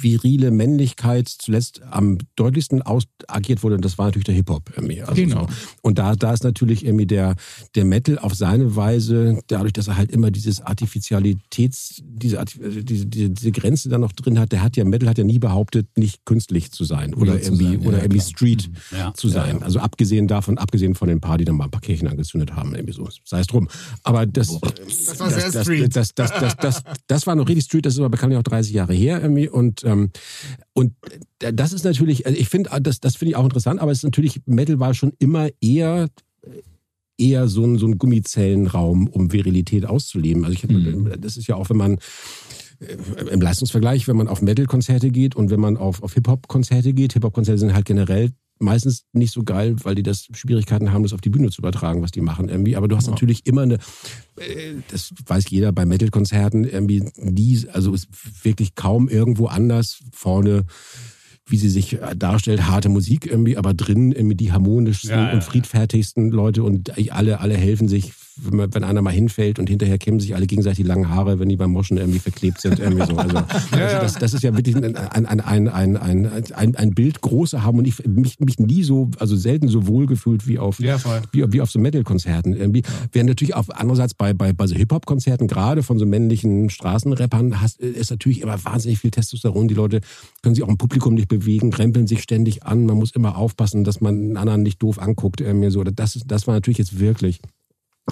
virile 0.00 0.50
Männlichkeit 0.50 1.28
zuletzt 1.28 1.82
am 1.90 2.18
deutlichsten 2.36 2.82
ausagiert 2.82 3.62
wurde, 3.62 3.76
und 3.76 3.84
das 3.84 3.98
war 3.98 4.06
natürlich 4.06 4.24
der 4.24 4.34
Hip-Hop 4.34 4.72
irgendwie. 4.76 5.02
Also 5.02 5.14
Genau. 5.14 5.42
so. 5.42 5.48
Und 5.82 5.98
da, 5.98 6.14
da 6.16 6.32
ist 6.32 6.44
natürlich 6.44 6.84
irgendwie 6.84 7.06
der, 7.06 7.34
der 7.74 7.84
Metal 7.84 8.18
auf 8.18 8.34
seine 8.34 8.74
Weise, 8.76 9.40
dadurch, 9.48 9.72
dass 9.72 9.88
er 9.88 9.96
halt 9.96 10.10
immer 10.10 10.30
dieses 10.30 10.60
Artificialitäts, 10.60 12.02
diese, 12.04 12.36
äh, 12.38 12.44
diese, 12.82 13.06
diese, 13.06 13.30
diese 13.30 13.52
Grenze 13.52 13.88
da 13.88 13.98
noch 13.98 14.12
drin 14.12 14.38
hat, 14.38 14.52
der 14.52 14.62
hat 14.62 14.76
ja, 14.76 14.84
Metal 14.84 15.08
hat 15.08 15.18
ja 15.18 15.24
nie 15.24 15.38
behauptet, 15.38 15.86
nicht 15.96 16.24
künstlich 16.24 16.72
zu 16.72 16.84
sein 16.84 17.14
oder 17.14 17.40
zu 17.40 17.46
irgendwie, 17.50 17.64
sein, 17.64 17.80
ja, 17.82 17.88
oder 17.88 17.98
irgendwie 17.98 18.18
klar. 18.18 18.28
Street 18.28 18.70
Ja. 18.92 19.14
zu 19.14 19.28
sein. 19.28 19.62
Also 19.62 19.78
abgesehen 19.80 20.26
davon, 20.28 20.58
abgesehen 20.58 20.94
von 20.94 21.08
den 21.08 21.20
paar, 21.20 21.38
die 21.38 21.44
dann 21.44 21.56
mal 21.56 21.64
ein 21.64 21.70
paar 21.70 21.80
Kirchen 21.80 22.08
angezündet 22.08 22.54
haben, 22.54 22.74
irgendwie 22.74 22.94
so, 22.94 23.08
sei 23.24 23.40
es 23.40 23.46
drum. 23.46 23.68
Aber 24.02 24.25
das, 24.26 24.48
Das 24.48 25.20
war 25.20 25.30
sehr 25.30 25.50
das, 25.50 25.62
Street. 25.62 25.96
das, 25.96 26.14
das, 26.14 26.30
das, 26.32 26.56
das, 26.56 26.82
das 27.06 27.26
war 27.26 27.34
noch 27.34 27.48
richtig 27.48 27.64
Street, 27.64 27.86
das 27.86 27.94
ist 27.94 28.00
aber 28.00 28.10
bekanntlich 28.10 28.38
auch 28.38 28.42
30 28.42 28.72
Jahre 28.72 28.94
her 28.94 29.20
irgendwie 29.20 29.48
und 29.48 29.84
ähm, 29.84 30.10
und 30.72 30.92
das 31.38 31.72
ist 31.72 31.84
natürlich, 31.84 32.26
also 32.26 32.38
ich 32.38 32.48
finde, 32.48 32.70
das, 32.80 33.00
das 33.00 33.16
finde 33.16 33.30
ich 33.30 33.36
auch 33.36 33.44
interessant, 33.44 33.80
aber 33.80 33.92
es 33.92 33.98
ist 33.98 34.04
natürlich, 34.04 34.40
Metal 34.46 34.78
war 34.78 34.94
schon 34.94 35.12
immer 35.18 35.48
eher 35.60 36.08
eher 37.18 37.48
so 37.48 37.64
ein, 37.64 37.78
so 37.78 37.86
ein 37.86 37.98
Gummizellenraum, 37.98 39.08
um 39.08 39.32
Virilität 39.32 39.86
auszuleben. 39.86 40.44
Also 40.44 40.54
ich 40.54 40.62
hab, 40.64 41.20
das 41.20 41.36
ist 41.36 41.46
ja 41.46 41.56
auch, 41.56 41.70
wenn 41.70 41.76
man 41.76 41.98
äh, 42.80 43.24
im 43.30 43.40
Leistungsvergleich, 43.40 44.06
wenn 44.08 44.16
man 44.16 44.28
auf 44.28 44.42
Metal-Konzerte 44.42 45.10
geht 45.10 45.34
und 45.34 45.50
wenn 45.50 45.60
man 45.60 45.76
auf, 45.76 46.02
auf 46.02 46.14
Hip-Hop-Konzerte 46.14 46.92
geht, 46.92 47.14
Hip-Hop-Konzerte 47.14 47.58
sind 47.58 47.74
halt 47.74 47.86
generell 47.86 48.32
meistens 48.58 49.04
nicht 49.12 49.32
so 49.32 49.42
geil, 49.42 49.76
weil 49.82 49.94
die 49.94 50.02
das 50.02 50.28
Schwierigkeiten 50.32 50.92
haben, 50.92 51.02
das 51.02 51.12
auf 51.12 51.20
die 51.20 51.30
Bühne 51.30 51.50
zu 51.50 51.60
übertragen, 51.60 52.02
was 52.02 52.10
die 52.10 52.20
machen 52.20 52.48
irgendwie. 52.48 52.76
Aber 52.76 52.88
du 52.88 52.96
hast 52.96 53.08
natürlich 53.08 53.46
immer 53.46 53.62
eine, 53.62 53.74
äh, 54.36 54.74
das 54.90 55.12
weiß 55.26 55.50
jeder 55.50 55.72
bei 55.72 55.84
Metal-Konzerten, 55.86 56.64
irgendwie 56.64 57.04
nie, 57.16 57.66
also 57.72 57.92
ist 57.92 58.08
wirklich 58.44 58.74
kaum 58.74 59.08
irgendwo 59.08 59.46
anders 59.46 60.00
vorne 60.12 60.64
wie 61.48 61.58
sie 61.58 61.70
sich 61.70 61.94
äh, 61.94 62.16
darstellt, 62.16 62.66
harte 62.66 62.88
Musik 62.88 63.26
irgendwie, 63.26 63.56
aber 63.56 63.72
drin 63.72 64.12
irgendwie 64.12 64.34
die 64.34 64.52
harmonischsten 64.52 65.10
Ja, 65.10 65.28
ja, 65.28 65.32
und 65.32 65.44
friedfertigsten 65.44 66.30
Leute 66.30 66.64
und 66.64 66.92
alle, 67.12 67.40
alle 67.40 67.56
helfen 67.56 67.88
sich, 67.88 68.12
wenn, 68.36 68.84
einer 68.84 69.02
mal 69.02 69.10
hinfällt 69.10 69.58
und 69.58 69.68
hinterher 69.68 69.98
kämmen 69.98 70.20
sich 70.20 70.34
alle 70.34 70.46
gegenseitig 70.46 70.78
die 70.78 70.82
langen 70.88 71.08
Haare, 71.08 71.38
wenn 71.38 71.48
die 71.48 71.56
beim 71.56 71.72
Moschen 71.72 71.96
irgendwie 71.96 72.18
verklebt 72.18 72.60
sind. 72.60 72.78
Irgendwie 72.78 73.06
so. 73.06 73.16
Also, 73.16 73.36
also 73.70 73.98
das, 74.00 74.14
das 74.14 74.34
ist 74.34 74.42
ja 74.42 74.54
wirklich 74.54 74.76
ein, 74.76 74.96
ein, 74.96 75.26
ein, 75.26 75.68
ein, 75.68 75.96
ein, 75.96 76.52
ein, 76.52 76.76
ein, 76.76 76.90
Bild 76.90 77.20
großer 77.22 77.62
Harmonie. 77.62 77.88
Ich 77.88 78.06
mich, 78.06 78.38
mich 78.40 78.58
nie 78.58 78.82
so, 78.82 79.10
also 79.18 79.36
selten 79.36 79.68
so 79.68 79.86
wohl 79.86 80.06
gefühlt 80.06 80.46
wie 80.46 80.58
auf, 80.58 80.78
Ja, 80.80 80.98
wie, 81.32 81.50
wie 81.52 81.60
auf 81.60 81.70
so 81.70 81.78
Metal-Konzerten 81.78 82.54
irgendwie. 82.54 82.82
Während 83.12 83.30
natürlich 83.30 83.54
auch 83.54 83.68
andererseits 83.70 84.14
bei, 84.14 84.34
bei, 84.34 84.52
bei 84.52 84.66
so 84.66 84.74
Hip-Hop-Konzerten, 84.74 85.48
gerade 85.48 85.82
von 85.82 85.98
so 85.98 86.04
männlichen 86.04 86.68
Straßenrappern, 86.68 87.60
hast, 87.60 87.80
ist 87.80 88.10
natürlich 88.10 88.42
immer 88.42 88.62
wahnsinnig 88.64 88.98
viel 88.98 89.10
Testosteron. 89.10 89.68
Die 89.68 89.74
Leute 89.74 90.00
können 90.42 90.54
sich 90.54 90.62
auch 90.62 90.68
im 90.68 90.78
Publikum 90.78 91.14
nicht 91.14 91.28
bewegen, 91.28 91.70
krempeln 91.70 92.06
sich 92.06 92.22
ständig 92.22 92.64
an. 92.64 92.84
Man 92.84 92.96
muss 92.96 93.12
immer 93.12 93.36
aufpassen, 93.36 93.84
dass 93.84 94.00
man 94.00 94.14
einen 94.14 94.36
anderen 94.36 94.62
nicht 94.62 94.82
doof 94.82 95.00
anguckt. 95.00 95.40
Irgendwie 95.40 95.70
so. 95.70 95.82
Das, 95.84 96.20
das 96.26 96.46
war 96.46 96.54
natürlich 96.54 96.78
jetzt 96.78 97.00
wirklich 97.00 97.40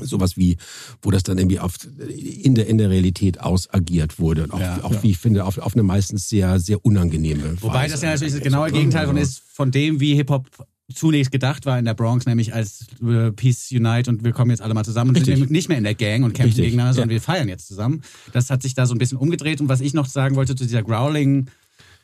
sowas 0.01 0.37
wie, 0.37 0.57
wo 1.03 1.11
das 1.11 1.23
dann 1.23 1.39
irgendwie 1.39 1.61
auf, 1.61 1.75
in, 2.09 2.55
der, 2.55 2.67
in 2.67 2.79
der 2.79 2.91
Realität 2.91 3.41
ausagiert 3.41 4.19
wurde. 4.19 4.45
Und 4.45 4.53
auch, 4.53 4.61
Ja. 4.61 4.83
auch 4.83 5.03
wie 5.03 5.11
ich 5.11 5.19
finde, 5.19 5.45
auf, 5.45 5.59
auf 5.59 5.75
eine 5.75 5.83
meistens 5.83 6.29
sehr, 6.29 6.59
sehr 6.59 6.85
unangenehme 6.85 7.61
Wobei 7.63 7.75
Weise. 7.85 7.93
das 7.93 8.03
ja 8.03 8.11
natürlich 8.11 8.35
das 8.35 8.43
genaue 8.43 8.71
Gegenteil 8.73 9.07
von 9.07 9.17
ist, 9.17 9.43
von 9.53 9.71
dem, 9.71 10.01
wie 10.01 10.15
Hip-Hop 10.15 10.49
zunächst 10.95 11.33
gedacht 11.33 11.65
war 11.65 11.79
in 11.79 11.87
der 11.87 11.95
Bronx, 11.95 12.27
nämlich 12.27 12.53
als 12.55 12.87
äh, 13.03 13.31
Peace 13.33 13.71
Unite 13.73 14.11
und 14.11 14.23
wir 14.23 14.33
kommen 14.33 14.51
jetzt 14.51 14.61
alle 14.61 14.75
mal 14.75 14.85
zusammen 14.85 15.11
und 15.11 15.17
Richtig. 15.17 15.39
sind 15.39 15.51
nicht 15.51 15.69
mehr 15.71 15.79
in 15.79 15.85
der 15.85 15.95
Gang 15.95 16.25
und 16.25 16.35
kämpfen 16.35 16.49
Richtig, 16.51 16.65
gegeneinander, 16.67 16.93
sondern 16.95 17.11
ja. 17.11 17.15
wir 17.15 17.21
feiern 17.23 17.49
jetzt 17.49 17.67
zusammen. 17.69 18.03
Das 18.33 18.51
hat 18.51 18.63
sich 18.63 18.75
da 18.75 18.85
so 18.85 18.95
ein 18.95 18.99
bisschen 18.99 19.17
umgedreht 19.17 19.61
und 19.63 19.69
was 19.69 19.81
ich 19.81 19.95
noch 19.95 20.07
sagen 20.07 20.37
wollte 20.37 20.55
zu 20.57 20.65
dieser 20.65 20.83
Growling 20.83 21.47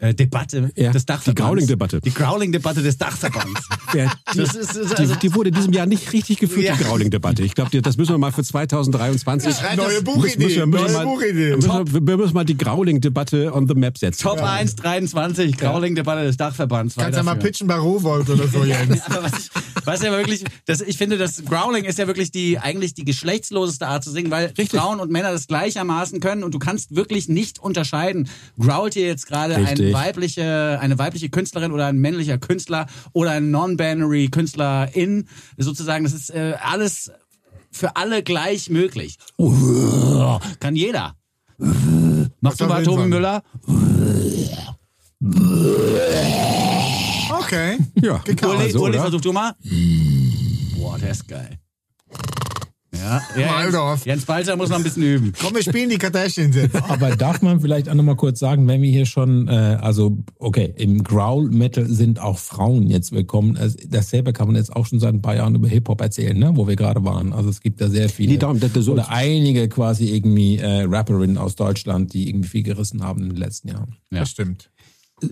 äh, 0.01 0.15
Debatte 0.15 0.71
Ja, 0.77 0.91
des 0.93 1.03
die 1.03 1.07
Dachverbands. 1.07 1.41
Growling-Debatte. 1.43 2.01
Die 2.01 2.13
Growling-Debatte 2.13 2.83
des 2.83 2.99
Dachverbands. 2.99 3.61
Ja, 3.93 4.13
die, 4.33 4.39
Das 4.39 4.55
ist- 4.55 4.77
ist 4.77 4.93
die, 4.99 5.03
also- 5.03 5.15
die 5.17 5.35
wurde 5.35 5.49
in 5.49 5.55
diesem 5.57 5.73
Jahr 5.73 5.85
nicht 5.87 6.13
richtig 6.13 6.39
geführt, 6.39 6.65
Ja. 6.65 6.77
die 6.77 6.85
Grauling-Debatte. 6.85 7.43
Ich 7.43 7.55
glaube, 7.57 7.81
das 7.83 7.97
müssen 7.97 8.15
wir 8.15 8.19
mal 8.19 8.31
für 8.31 8.45
2023. 8.45 9.53
Neue 9.77 9.89
müssen, 9.89 10.05
Buchidee. 10.05 10.45
müssen 10.45 10.57
wir, 10.59 10.67
müssen 10.67 10.85
Neue 10.85 10.93
mal, 10.93 11.05
Buchidee. 11.07 11.57
müssen 11.57 11.93
wir, 11.93 12.07
wir 12.07 12.17
müssen 12.17 12.35
mal 12.35 12.45
die 12.45 12.57
Grauling-Debatte 12.57 13.53
on 13.53 13.67
the 13.67 13.75
map 13.75 13.99
setzen. 13.99 14.23
Top 14.23 14.41
1, 14.43 14.77
23, 14.77 15.57
Growling-Debatte 15.57 16.23
des 16.25 16.37
Dachverbands. 16.37 16.95
Kannst 16.97 17.17
ja 17.17 17.23
mal 17.25 17.35
pitchen 17.37 17.67
bei 17.67 17.77
Rowold 17.79 18.31
oder 18.31 18.47
so, 18.47 18.65
Jens. 18.65 19.03
Aber 19.07 19.25
was 19.25 19.33
ich, 19.41 19.51
was 19.85 20.03
ja 20.03 20.13
wirklich, 20.13 20.45
das, 20.67 20.81
ich 20.83 20.97
finde, 20.97 21.19
das 21.19 21.45
Growling 21.45 21.85
ist 21.85 21.99
ja 21.99 22.07
wirklich 22.07 22.31
die, 22.31 22.59
eigentlich 22.61 22.95
die 22.95 23.05
geschlechtsloseste 23.05 23.89
Art 23.89 24.05
zu 24.05 24.11
singen, 24.13 24.31
weil 24.31 24.53
Frauen 24.71 25.01
und 25.01 25.11
Männer 25.11 25.33
das 25.33 25.47
gleichermaßen 25.49 26.21
können 26.21 26.45
und 26.45 26.55
du 26.55 26.59
kannst 26.61 26.95
wirklich 26.95 27.29
nicht 27.29 27.59
unterscheiden. 27.59 28.29
Growlt 28.59 28.95
hier 28.95 29.07
jetzt 29.07 29.27
gerade 29.27 29.55
eine 29.95 30.07
weibliche, 30.07 30.79
eine 30.81 30.99
weibliche 30.99 31.29
Künstlerin 31.31 31.73
oder 31.73 31.87
ein 31.87 31.99
männlicher 31.99 32.39
Künstler 32.39 32.87
oder 33.13 33.33
ein 33.33 33.51
non-binary 33.51 34.29
Künstlerin 34.29 35.29
sozusagen. 35.57 36.05
Das 36.05 36.13
ist 36.13 36.31
äh, 36.31 36.55
alles 36.61 37.11
für 37.71 37.97
alle 37.97 38.23
gleich 38.23 38.71
möglich. 38.71 39.19
Kann 40.61 40.77
jeder. 40.77 41.15
Machst 42.41 42.61
du 42.61 42.67
mal 42.67 42.83
Tobi. 42.83 43.07
Müller? 43.07 43.43
Okay. 47.31 47.79
Ja. 48.01 48.23
Uli, 48.27 48.65
also, 48.65 48.85
Uli 48.85 48.99
versuch 48.99 49.21
du 49.21 49.33
mal. 49.33 49.55
Boah, 50.77 50.99
der 50.99 51.11
ist 51.11 51.29
geil. 51.29 51.59
Ja. 53.01 53.23
Ja, 53.41 53.55
Waldorf. 53.55 54.05
Jens, 54.05 54.07
Jens 54.07 54.25
Balzer 54.27 54.57
muss 54.57 54.69
noch 54.69 54.77
ein 54.77 54.83
bisschen 54.83 55.03
üben. 55.03 55.33
Komm, 55.41 55.55
wir 55.55 55.63
spielen 55.63 55.89
die 55.91 55.99
Kardashians 55.99 56.55
jetzt. 56.55 56.75
Aber 56.89 57.17
darf 57.17 57.41
man 57.43 57.61
vielleicht 57.61 57.89
auch 57.89 57.95
nochmal 57.95 58.17
kurz 58.17 58.39
sagen, 58.39 58.67
wenn 58.69 58.83
wir 58.83 58.91
hier 58.91 59.07
schon, 59.07 59.49
äh, 59.49 59.53
also 59.81 60.19
okay, 60.39 60.73
im 60.77 61.03
Growl-Metal 61.03 61.87
sind 61.87 62.21
auch 62.21 62.39
Frauen 62.39 62.89
jetzt 62.89 63.13
willkommen. 63.13 63.57
Also, 63.57 63.79
Dasselbe 63.89 64.33
kann 64.33 64.47
man 64.49 64.57
jetzt 64.57 64.75
auch 64.75 64.87
schon 64.87 65.01
seit 65.01 65.15
ein 65.15 65.23
paar 65.23 65.37
Jahren 65.37 65.55
über 65.55 65.69
Hip-Hop 65.69 66.01
erzählen, 66.01 66.39
ne? 66.39 66.53
wo 66.55 66.67
wir 66.69 66.77
gerade 66.77 67.05
waren. 67.05 67.33
Also 67.33 67.49
es 67.51 67.61
gibt 67.61 67.81
da 67.81 67.89
sehr 67.89 68.09
viele. 68.09 68.33
Nee, 68.33 68.39
darum, 68.39 68.61
das- 68.61 68.73
das- 68.73 68.89
oder 68.89 69.11
einige 69.11 69.69
quasi 69.69 70.15
irgendwie 70.15 70.59
äh, 70.59 70.83
Rapperinnen 70.83 71.39
aus 71.39 71.55
Deutschland, 71.57 72.13
die 72.13 72.29
irgendwie 72.29 72.49
viel 72.49 72.63
gerissen 72.63 73.03
haben 73.03 73.23
in 73.23 73.29
den 73.31 73.37
letzten 73.39 73.69
Jahren. 73.69 73.97
Ja. 74.11 74.21
Das 74.21 74.31
stimmt. 74.31 74.70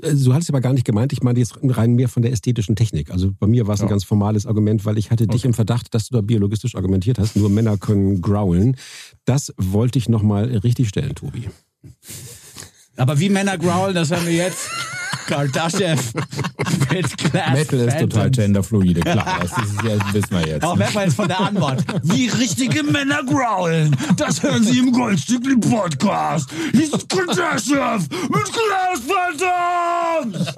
Äh, 0.02 0.14
Du 0.14 0.34
hattest 0.34 0.50
aber 0.50 0.60
gar 0.60 0.72
nicht 0.72 0.84
gemeint, 0.84 1.12
ich 1.12 1.22
meine 1.22 1.38
jetzt 1.38 1.58
rein 1.62 1.94
mehr 1.94 2.08
von 2.08 2.22
der 2.22 2.32
ästhetischen 2.32 2.76
Technik. 2.76 3.10
Also 3.10 3.32
bei 3.38 3.46
mir 3.46 3.66
war 3.66 3.74
es 3.74 3.80
ein 3.80 3.88
ganz 3.88 4.04
formales 4.04 4.46
Argument, 4.46 4.84
weil 4.84 4.98
ich 4.98 5.10
hatte 5.10 5.26
dich 5.26 5.44
im 5.44 5.54
Verdacht, 5.54 5.94
dass 5.94 6.08
du 6.08 6.14
da 6.14 6.20
biologistisch 6.20 6.74
argumentiert 6.74 7.18
hast. 7.18 7.36
Nur 7.36 7.50
Männer 7.50 7.76
können 7.78 8.20
growlen. 8.20 8.76
Das 9.24 9.54
wollte 9.56 9.98
ich 9.98 10.08
nochmal 10.08 10.44
richtig 10.58 10.88
stellen, 10.88 11.14
Tobi. 11.14 11.48
Aber 12.96 13.18
wie 13.20 13.28
Männer 13.28 13.56
growlen, 13.56 13.94
das 13.94 14.10
hören 14.10 14.26
wir 14.26 14.34
jetzt. 14.34 14.68
Kardashian 15.28 15.98
mit 16.90 17.18
Glass 17.18 17.52
Metal 17.52 17.80
ist 17.80 17.98
total 17.98 18.08
Phantoms. 18.08 18.36
genderfluide, 18.38 19.00
klar, 19.02 19.40
das 19.42 19.50
ist, 19.50 19.82
ja, 19.84 20.14
wissen 20.14 20.30
wir 20.30 20.46
jetzt. 20.48 20.64
Auch 20.64 20.74
merkt 20.74 20.94
man 20.94 21.04
jetzt 21.04 21.16
von 21.16 21.28
der 21.28 21.38
Antwort. 21.38 21.84
Wie 22.02 22.28
richtige 22.28 22.82
Männer 22.82 23.22
growlen, 23.24 23.94
das 24.16 24.42
hören 24.42 24.64
Sie 24.64 24.78
im 24.78 24.90
Goldstückli 24.90 25.56
Podcast. 25.58 26.48
Hier 26.72 26.82
ist 26.84 27.08
Kardashian 27.10 28.00
mit 28.00 28.52
Glass 28.54 29.02
Phantoms. 30.32 30.54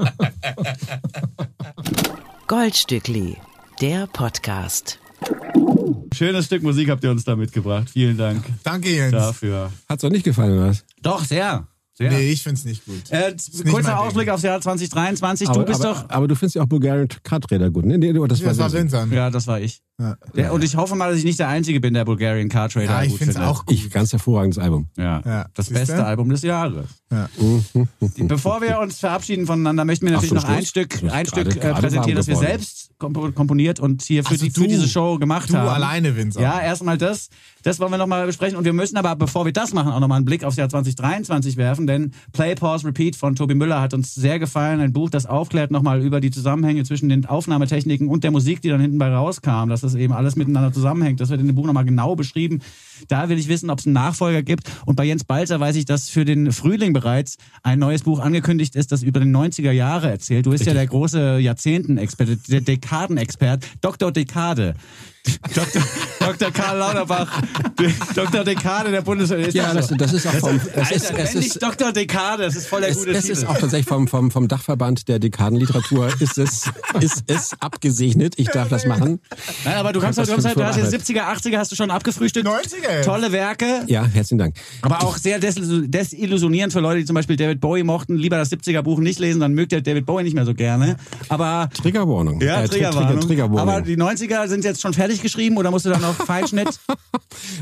Goldstückli, 2.47 3.37
der 3.81 4.07
Podcast. 4.07 5.01
Schönes 6.15 6.47
Stück 6.47 6.63
Musik 6.63 6.91
habt 6.91 7.03
ihr 7.03 7.11
uns 7.11 7.25
da 7.25 7.35
mitgebracht. 7.35 7.91
Vielen 7.91 8.17
Dank 8.17 8.45
Danke, 8.63 8.91
Jens. 8.91 9.11
dafür. 9.11 9.73
Hat's 9.89 10.05
euch 10.05 10.13
nicht 10.13 10.25
gefallen, 10.25 10.57
oder 10.59 10.69
was? 10.69 10.85
Doch, 11.03 11.25
sehr. 11.25 11.67
Sehr. 12.01 12.11
Nee, 12.11 12.31
ich 12.31 12.43
find's 12.43 12.65
nicht 12.65 12.85
gut. 12.87 13.11
Äh, 13.11 13.35
kurzer 13.71 14.01
Ausblick 14.01 14.27
Ding. 14.27 14.35
aufs 14.35 14.43
Jahr 14.43 14.61
2023. 14.61 15.49
du 15.49 15.55
aber, 15.55 15.65
bist 15.65 15.85
aber, 15.85 15.95
doch. 15.95 16.09
Aber 16.11 16.29
du 16.29 16.35
findest 16.35 16.57
ja 16.57 16.63
auch 16.63 16.67
Bulgarian 16.67 17.09
Karträder 17.23 17.71
gut, 17.71 17.85
ne? 17.85 17.99
Nee, 17.99 18.13
das, 18.13 18.41
Das 18.41 18.59
war 18.59 18.73
Vincent. 18.73 19.13
Ja, 19.13 19.31
das 19.31 19.47
war 19.47 19.61
ich. 19.61 19.81
Ja. 20.01 20.17
Ja, 20.35 20.51
und 20.53 20.65
ich 20.65 20.77
hoffe 20.77 20.95
mal, 20.97 21.11
dass 21.11 21.19
ich 21.19 21.25
nicht 21.25 21.39
der 21.39 21.49
Einzige 21.49 21.79
bin, 21.79 21.93
der 21.95 22.07
Bulgarian 22.07 22.49
Car 22.49 22.69
Trader 22.71 22.87
Ja, 22.87 23.03
ich 23.03 23.11
gut 23.11 23.19
find's 23.19 23.35
findet. 23.37 23.51
auch 23.51 23.67
gut. 23.67 23.75
Ich, 23.75 23.91
ganz 23.91 24.13
hervorragendes 24.13 24.59
Album. 24.59 24.89
Ja, 24.97 25.21
Ja, 25.27 25.47
das 25.55 25.67
siehste? 25.67 25.81
beste 25.87 26.05
Album 26.07 26.31
des 26.31 26.41
Jahres. 26.43 26.87
Ja. 27.13 27.29
Bevor 28.19 28.61
wir 28.63 28.79
uns 28.79 29.01
verabschieden 29.01 29.45
voneinander, 29.47 29.85
möchten 29.85 30.07
wir 30.07 30.13
natürlich 30.13 30.37
Ach 30.39 30.49
noch 30.49 30.57
ein. 30.57 30.65
Stück, 30.65 31.03
ein 31.11 31.27
Stück 31.27 31.57
äh, 31.57 31.73
präsentieren, 31.75 32.15
das 32.17 32.29
wir 32.29 32.35
geworden. 32.35 32.47
selbst 32.51 32.91
kompo- 33.01 33.33
komponiert 33.33 33.81
und 33.81 34.03
hier 34.03 34.23
für, 34.23 34.31
Also 34.31 34.45
die, 34.45 34.51
für 34.53 34.61
du- 34.61 34.67
diese 34.69 34.87
Show 34.89 35.19
gemacht 35.19 35.51
Du 35.51 35.55
haben. 35.57 35.69
alleine, 35.69 36.17
Vincent. 36.17 36.43
Ja, 36.43 36.61
erstmal 36.61 36.99
das. 36.99 37.29
Das 37.65 37.81
wollen 37.81 37.91
wir 37.91 37.99
nochmal 37.99 38.25
besprechen. 38.27 38.57
Und 38.57 38.65
wir 38.65 38.73
müssen 38.73 38.97
aber, 38.97 39.17
bevor 39.17 39.45
wir 39.45 39.53
das 39.53 39.75
machen, 39.75 39.91
auch 39.93 39.99
nochmal 40.01 40.17
einen 40.17 40.25
Blick 40.25 40.45
aufs 40.45 40.57
Jahr 40.57 40.69
2023 40.69 41.57
werfen. 41.57 41.87
Denn 41.89 42.13
Play, 42.33 42.55
Pause, 42.55 42.87
Repeat 42.87 43.17
von 43.17 43.35
Tobi 43.35 43.55
Müller 43.55 43.81
hat 43.81 43.93
uns 43.93 44.15
sehr 44.15 44.39
gefallen. 44.39 44.81
Ein 44.81 44.93
Buch, 44.93 45.11
das 45.11 45.27
aufklärt 45.27 45.71
nochmal 45.73 46.03
über 46.03 46.21
die 46.21 46.31
Zusammenhänge 46.31 46.85
zwischen 46.85 47.09
den 47.09 47.27
Aufnahmetechniken 47.27 48.07
und 48.09 48.23
der 48.25 48.31
Musik, 48.31 48.63
die 48.63 48.69
dann 48.69 48.81
hinten 48.81 48.99
bei 48.99 49.09
rauskam. 49.13 49.69
Dass 49.69 49.81
das 49.81 49.95
eben 49.97 50.13
alles 50.13 50.37
miteinander 50.37 50.73
zusammenhängt. 50.73 51.21
Das 51.21 51.29
wird 51.29 51.41
in 51.41 51.49
dem 51.49 51.57
Buch 51.57 51.67
nochmal 51.67 51.85
genau 51.85 52.15
beschrieben. 52.15 52.61
Da 53.09 53.29
will 53.29 53.39
ich 53.39 53.49
wissen, 53.49 53.71
ob 53.71 53.79
es 53.79 53.87
einen 53.87 53.95
Nachfolger 53.95 54.43
gibt. 54.43 54.71
Und 54.87 54.97
bei 54.97 55.05
Jens 55.05 55.25
Balzer 55.25 55.61
weiß 55.61 55.77
ich, 55.77 55.85
dass 55.85 56.09
für 56.09 56.25
den 56.25 56.53
Frühling 56.53 56.93
bereits 56.93 57.37
ein 57.63 57.79
neues 57.79 58.03
Buch 58.03 58.21
angekündigt 58.21 58.77
ist, 58.77 58.93
das 58.93 59.03
über 59.03 59.21
den 59.21 59.35
90er 59.35 59.73
Jahre 59.73 60.11
erzählt. 60.11 60.47
Du 60.47 60.51
bist 60.51 60.67
ja 60.67 60.75
der 60.75 60.87
große 60.87 61.39
Jahrzehnten-Experte, 61.39 62.37
der 62.49 62.61
Dekaden-Expert, 62.61 63.67
Dr. 63.81 64.13
Dekade. 64.13 64.75
Dr. 65.55 65.83
Dr. 66.21 66.51
Karl 66.51 66.79
Lauterbach, 66.79 67.43
Dr. 68.15 68.45
Dekade 68.45 68.91
der 68.91 69.03
Bundeswehr. 69.03 69.39
Ist 69.39 69.55
Ja, 69.55 69.73
das, 69.75 69.89
so? 69.89 69.95
das 69.95 70.13
ist 70.13 70.27
auch 70.27 70.33
vom, 70.33 70.57
es 70.57 70.77
Alter, 70.77 70.95
ist, 70.95 71.13
es 71.17 71.35
ist, 71.35 71.63
Dr. 71.63 71.93
Dekade, 71.93 72.45
das 72.45 72.57
ist 72.57 72.67
voll 72.67 72.81
der 72.81 72.91
es, 72.91 72.99
gute 72.99 73.11
es 73.13 73.21
Titel. 73.23 73.33
ist 73.33 73.47
auch 73.47 73.59
tatsächlich 73.59 73.87
vom, 73.87 74.09
vom, 74.09 74.31
vom 74.31 74.49
Dachverband 74.49 75.09
der 75.09 75.19
Dekadenliteratur 75.19 76.09
ist 76.21 76.39
es, 76.39 76.65
ist 77.01 77.25
es 77.27 77.51
abgesegnet. 77.61 78.35
Ich 78.39 78.49
darf 78.49 78.69
das 78.69 78.87
machen. 78.87 79.21
Nein, 79.65 79.75
aber 79.77 79.93
du 79.93 80.01
kannst 80.01 80.19
halt, 80.19 80.29
du, 80.29 80.33
hast 80.33 80.43
für 80.43 80.49
halt, 80.49 80.57
du 80.59 80.65
hast 80.65 80.93
ja 80.93 80.99
70er, 81.25 81.37
80er 81.37 81.57
hast 81.59 81.73
du 81.73 81.77
schon 81.77 81.91
abgefrühstückt. 81.91 82.47
90er 82.47 82.91
jetzt. 82.97 83.05
Tolle 83.07 83.33
Werke. 83.33 83.83
Ja, 83.87 84.05
herzlichen 84.05 84.39
Dank. 84.39 84.57
Aber 84.83 85.03
auch 85.03 85.17
sehr 85.19 85.39
desil- 85.41 85.87
desillusionierend 85.89 86.73
für 86.73 86.81
Leute, 86.81 87.01
die 87.01 87.05
zum 87.07 87.15
Beispiel 87.15 87.37
David 87.37 87.61
Bowie 87.61 87.83
mochten, 87.83 88.17
lieber 88.17 88.37
das 88.37 88.51
70er 88.53 88.83
Buch 88.83 89.01
nicht 89.01 89.19
lesen, 89.19 89.41
dann 89.41 89.53
mögt 89.55 89.73
ihr 89.73 89.81
David 89.83 90.07
Bowie 90.07 90.23
nicht 90.23 90.35
mehr 90.35 90.45
so 90.47 90.55
gerne. 90.55 90.97
Aber 91.29 91.69
Triggerwarnung. 91.75 92.41
ja, 92.41 92.63
Äh, 92.63 92.67
Tri- 92.69 92.71
Triggerwarnung. 92.75 93.09
Trigger, 93.21 93.27
Triggerwarnung. 93.27 93.59
Aber 93.75 93.81
die 93.83 93.97
90er 93.97 94.49
sind 94.49 94.65
jetzt 94.65 94.81
schon 94.81 94.93
fertig 94.95 95.10
geschrieben 95.19 95.57
oder 95.57 95.71
musst 95.71 95.87
du 95.87 95.91
dann 95.91 96.03
noch 96.03 96.15
Feinschnitt? 96.27 96.79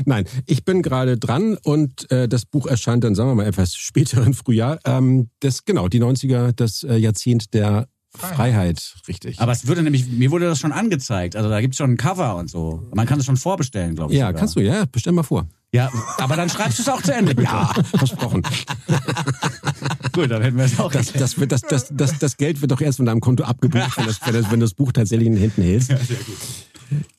Nein, 0.05 0.25
ich 0.45 0.63
bin 0.63 0.81
gerade 0.81 1.17
dran 1.17 1.57
und 1.63 2.09
äh, 2.11 2.27
das 2.27 2.45
Buch 2.45 2.67
erscheint 2.67 3.03
dann, 3.03 3.15
sagen 3.15 3.29
wir 3.29 3.35
mal, 3.35 3.45
etwas 3.45 3.75
späteren 3.75 4.33
Frühjahr. 4.33 4.79
Ähm, 4.85 5.29
das, 5.39 5.65
genau, 5.65 5.87
die 5.87 6.01
90er, 6.01 6.51
das 6.51 6.83
äh, 6.83 6.95
Jahrzehnt 6.95 7.53
der 7.53 7.87
Freiheit, 8.15 8.95
richtig. 9.07 9.39
Aber 9.39 9.51
es 9.51 9.67
würde 9.67 9.83
nämlich, 9.83 10.07
mir 10.07 10.31
wurde 10.31 10.45
das 10.45 10.59
schon 10.59 10.71
angezeigt. 10.71 11.35
Also 11.35 11.49
da 11.49 11.61
gibt's 11.61 11.77
schon 11.77 11.91
ein 11.91 11.97
Cover 11.97 12.35
und 12.37 12.49
so. 12.49 12.87
Man 12.93 13.05
kann 13.05 13.19
es 13.19 13.25
schon 13.25 13.37
vorbestellen, 13.37 13.95
glaube 13.95 14.13
ich. 14.13 14.19
ja, 14.19 14.27
sogar. 14.27 14.39
kannst 14.39 14.55
du, 14.55 14.61
ja, 14.61 14.85
bestell 14.85 15.13
mal 15.13 15.23
vor. 15.23 15.47
Ja, 15.71 15.91
aber 16.17 16.35
dann 16.35 16.49
schreibst 16.49 16.79
du 16.79 16.81
es 16.81 16.89
auch 16.89 17.01
zu 17.01 17.13
Ende, 17.13 17.35
bitte. 17.35 17.49
Ja, 17.51 17.71
versprochen. 17.95 18.41
Gut, 20.13 20.31
dann 20.31 20.41
hätten 20.41 20.57
wir 20.57 20.65
es 20.65 20.79
auch 20.79 20.91
Das, 20.91 21.13
das, 21.13 21.39
wird, 21.39 21.51
das, 21.51 21.61
das, 21.61 21.89
das, 21.91 22.17
das 22.17 22.37
Geld 22.37 22.61
wird 22.61 22.71
doch 22.71 22.81
erst 22.81 22.97
von 22.97 23.05
deinem 23.05 23.21
Konto 23.21 23.43
abgebucht, 23.43 23.95
wenn, 23.97 24.07
das, 24.07 24.19
wenn, 24.25 24.33
das, 24.33 24.51
wenn 24.51 24.59
du 24.59 24.65
das 24.65 24.73
Buch 24.73 24.91
tatsächlich 24.91 25.27
in 25.27 25.35
den 25.35 25.41
Händen 25.41 25.61
hältst. 25.61 25.93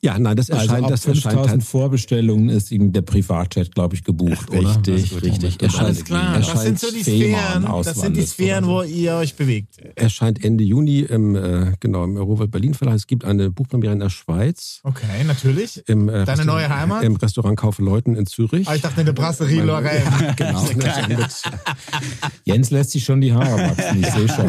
Ja, 0.01 0.17
nein, 0.19 0.35
das 0.35 0.49
Also 0.49 0.63
erscheint, 0.63 0.83
ab 0.85 0.89
das 0.91 1.05
erscheint 1.05 1.35
5000 1.39 1.73
halt. 1.83 1.91
Bestellungen 1.91 2.49
ist 2.49 2.71
ihm 2.71 2.91
der 2.91 3.01
Privatchat, 3.03 3.73
glaube 3.73 3.95
ich, 3.95 4.03
gebucht, 4.03 4.49
oder? 4.49 4.69
Richtig, 4.69 5.03
Das 5.03 5.11
wird 5.11 5.23
richtig. 5.23 5.61
Erscheint- 5.61 5.85
Alles 5.85 6.03
klar. 6.05 6.37
Das 6.39 6.61
sind 6.63 6.79
so 6.79 6.87
die 6.91 7.03
Sphären, 7.03 7.65
das 7.83 7.95
sind 8.01 8.17
die 8.17 8.21
Sphären, 8.25 8.65
wo 8.67 8.81
ihr 8.83 9.13
euch 9.15 9.35
bewegt. 9.35 9.77
erscheint 9.95 10.43
Ende 10.43 10.63
Juni 10.63 10.99
im, 11.01 11.35
äh, 11.35 11.73
genau, 11.79 12.03
im 12.03 12.17
Rowold 12.17 12.51
Berlin 12.51 12.73
Verlag. 12.73 12.95
Es 12.95 13.07
gibt 13.07 13.23
eine 13.25 13.49
Buchpremiere 13.49 13.93
in 13.93 13.99
der 13.99 14.09
Schweiz. 14.09 14.79
Okay, 14.83 15.23
natürlich. 15.25 15.81
Im, 15.87 16.09
äh, 16.09 16.25
Deine 16.25 16.45
neue 16.45 16.67
Heimat? 16.69 17.03
Im 17.03 17.15
Restaurant 17.15 17.57
Kaufleuten 17.57 18.15
in 18.15 18.25
Zürich. 18.25 18.67
Ah, 18.67 18.75
ich 18.75 18.81
dachte 18.81 18.99
in 19.01 19.05
der 19.05 19.13
Brasserie 19.13 19.61
Lorraine. 19.61 20.33
genau. 20.35 20.65
Jens 22.45 22.71
lässt 22.71 22.91
sich 22.91 23.03
schon 23.03 23.21
die 23.21 23.33
Haare 23.33 23.69
wachsen, 23.69 23.99
ich 24.03 24.07
sehe 24.11 24.27
schon. 24.27 24.47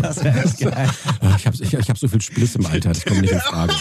Ich 1.37 1.47
habe 1.47 1.57
ich, 1.61 1.75
ich 1.75 1.89
hab 1.91 1.99
so 1.99 2.09
viel 2.09 2.21
Spliss 2.21 2.57
im 2.57 2.67
Alter, 2.67 2.91
das 2.91 3.05
kommt 3.05 3.21
nicht 3.23 3.33
in 3.33 3.41
Frage. 3.41 3.75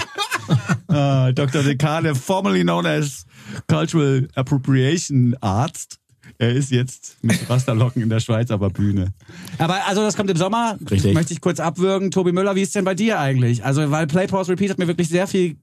Ah, 0.91 1.31
Dr. 1.31 1.63
Dekade, 1.63 2.15
formerly 2.15 2.63
known 2.63 2.85
as 2.85 3.25
Cultural 3.67 4.27
Appropriation 4.35 5.35
Arzt. 5.41 5.97
Er 6.37 6.53
ist 6.53 6.71
jetzt 6.71 7.17
mit 7.21 7.49
Rasterlocken 7.49 8.01
in 8.01 8.09
der 8.09 8.19
Schweiz 8.19 8.51
aber 8.51 8.69
Bühne. 8.69 9.13
Aber 9.57 9.85
also 9.87 10.01
das 10.01 10.15
kommt 10.15 10.29
im 10.29 10.37
Sommer. 10.37 10.77
Richtig. 10.89 11.13
Möchte 11.13 11.33
ich 11.33 11.41
kurz 11.41 11.59
abwürgen. 11.59 12.09
Tobi 12.11 12.31
Müller, 12.31 12.55
wie 12.55 12.61
ist 12.61 12.73
denn 12.75 12.85
bei 12.85 12.95
dir 12.95 13.19
eigentlich? 13.19 13.63
Also 13.63 13.91
weil 13.91 14.07
Play, 14.07 14.27
Pause, 14.27 14.51
Repeat 14.51 14.71
hat 14.71 14.79
mir 14.79 14.87
wirklich 14.87 15.09
sehr 15.09 15.27
viel 15.27 15.57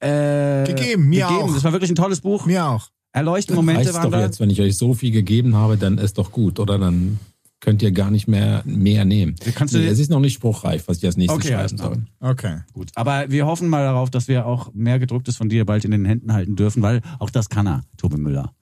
äh, 0.00 0.64
Gegeben, 0.64 1.08
mir 1.08 1.28
auch. 1.28 1.52
Das 1.52 1.64
war 1.64 1.72
wirklich 1.72 1.90
ein 1.90 1.96
tolles 1.96 2.20
Buch. 2.20 2.46
Mir 2.46 2.66
auch. 2.66 2.88
Erleuchtende 3.12 3.56
Momente 3.56 3.92
waren 3.94 4.10
doch 4.10 4.18
da. 4.18 4.24
jetzt, 4.24 4.38
wenn 4.38 4.50
ich 4.50 4.60
euch 4.60 4.76
so 4.76 4.94
viel 4.94 5.10
gegeben 5.10 5.56
habe, 5.56 5.76
dann 5.76 5.98
ist 5.98 6.18
doch 6.18 6.30
gut, 6.30 6.60
oder? 6.60 6.78
Dann 6.78 7.18
könnt 7.60 7.82
ihr 7.82 7.90
gar 7.92 8.10
nicht 8.10 8.28
mehr 8.28 8.62
mehr 8.64 9.04
nehmen. 9.04 9.34
Kannst 9.54 9.74
du- 9.74 9.78
nee, 9.78 9.86
es 9.86 9.98
ist 9.98 10.10
noch 10.10 10.20
nicht 10.20 10.34
spruchreif, 10.34 10.86
was 10.88 10.98
ich 10.98 11.06
als 11.06 11.16
nächstes 11.16 11.44
Okay, 11.44 11.54
schreiben 11.54 11.76
soll. 11.78 12.02
Okay. 12.20 12.58
Gut. 12.72 12.90
Aber 12.94 13.30
wir 13.30 13.46
hoffen 13.46 13.68
mal 13.68 13.82
darauf, 13.84 14.10
dass 14.10 14.28
wir 14.28 14.46
auch 14.46 14.72
mehr 14.74 14.98
gedrucktes 14.98 15.36
von 15.36 15.48
dir 15.48 15.64
bald 15.64 15.84
in 15.84 15.90
den 15.90 16.04
Händen 16.04 16.32
halten 16.32 16.54
dürfen, 16.56 16.82
weil 16.82 17.00
auch 17.18 17.30
das 17.30 17.48
kann 17.48 17.66
er, 17.66 17.82
Tobi 17.96 18.16
Müller. 18.16 18.52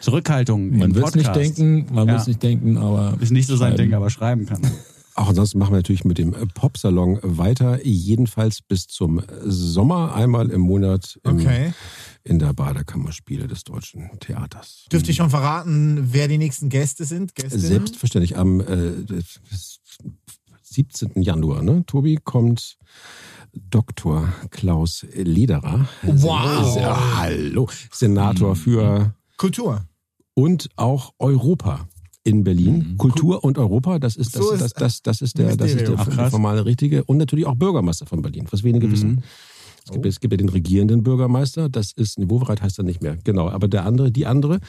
Zurückhaltung 0.00 0.70
Man 0.76 0.90
im 0.90 0.94
wird 0.94 1.08
es 1.08 1.14
nicht 1.14 1.26
Podcast. 1.26 1.58
denken, 1.58 1.94
man 1.94 2.06
Ja. 2.08 2.14
muss 2.14 2.26
nicht 2.26 2.42
denken, 2.42 2.76
aber 2.76 3.16
Ist 3.20 3.32
nicht 3.32 3.46
so 3.46 3.56
sein 3.56 3.72
schreiben. 3.72 3.82
Ding, 3.90 3.94
aber 3.94 4.10
schreiben 4.10 4.46
kann. 4.46 4.60
Auch 5.16 5.28
ansonsten 5.28 5.58
machen 5.58 5.72
wir 5.72 5.76
natürlich 5.78 6.04
mit 6.04 6.18
dem 6.18 6.32
Popsalon 6.54 7.20
weiter, 7.22 7.78
jedenfalls 7.86 8.62
bis 8.62 8.88
zum 8.88 9.22
Sommer, 9.44 10.14
einmal 10.14 10.50
im 10.50 10.60
Monat 10.60 11.18
im, 11.24 11.36
Okay. 11.38 11.72
In 12.24 12.38
der 12.38 12.54
Badekammerspiele 12.54 13.46
des 13.46 13.64
Deutschen 13.64 14.10
Theaters. 14.20 14.86
Dürft 14.90 15.06
ihr 15.08 15.14
schon 15.14 15.30
verraten, 15.30 16.08
wer 16.12 16.26
die 16.26 16.38
nächsten 16.38 16.70
Gäste 16.70 17.04
sind? 17.04 17.34
Gästinnen? 17.34 17.66
Selbstverständlich 17.66 18.36
am 18.36 18.60
äh, 18.60 18.92
17. 20.62 21.22
Januar, 21.22 21.62
ne? 21.62 21.84
Tobi, 21.86 22.18
kommt 22.22 22.78
Dr. 23.52 24.32
Klaus 24.50 25.06
Lederer. 25.14 25.86
Wow. 26.02 26.76
Ja, 26.76 27.16
hallo. 27.18 27.68
Senator 27.92 28.56
für 28.56 29.14
Kultur. 29.36 29.86
und 30.34 30.68
auch 30.76 31.12
Europa 31.18 31.86
in 32.24 32.42
Berlin. 32.42 32.96
Kultur 32.96 33.44
und 33.44 33.58
Europa, 33.58 33.98
das 33.98 34.16
ist, 34.16 34.34
das, 34.34 34.42
So 34.42 34.52
ist 34.52 34.62
das, 34.62 34.72
das, 34.72 35.02
das 35.02 35.20
ist 35.20 35.38
der, 35.38 35.56
das 35.56 35.72
ist 35.72 35.86
der. 35.86 35.94
Ach, 35.98 36.08
der 36.08 36.30
formale 36.30 36.64
Richtige. 36.64 37.04
Und 37.04 37.18
natürlich 37.18 37.46
auch 37.46 37.54
Bürgermeister 37.54 38.06
von 38.06 38.22
Berlin, 38.22 38.46
was 38.50 38.64
wenige 38.64 38.90
wissen. 38.90 39.22
Es 39.86 39.92
gibt, 39.92 40.06
es 40.06 40.20
gibt 40.20 40.32
ja 40.32 40.38
den 40.38 40.48
regierenden 40.48 41.02
Bürgermeister, 41.02 41.68
das 41.68 41.92
ist, 41.92 42.18
nee, 42.18 42.30
Wowereit 42.30 42.62
heißt 42.62 42.78
er 42.78 42.84
nicht 42.84 43.02
mehr, 43.02 43.18
genau, 43.22 43.50
aber 43.50 43.68
der 43.68 43.84
andere, 43.84 44.10
die 44.10 44.24
andere. 44.24 44.60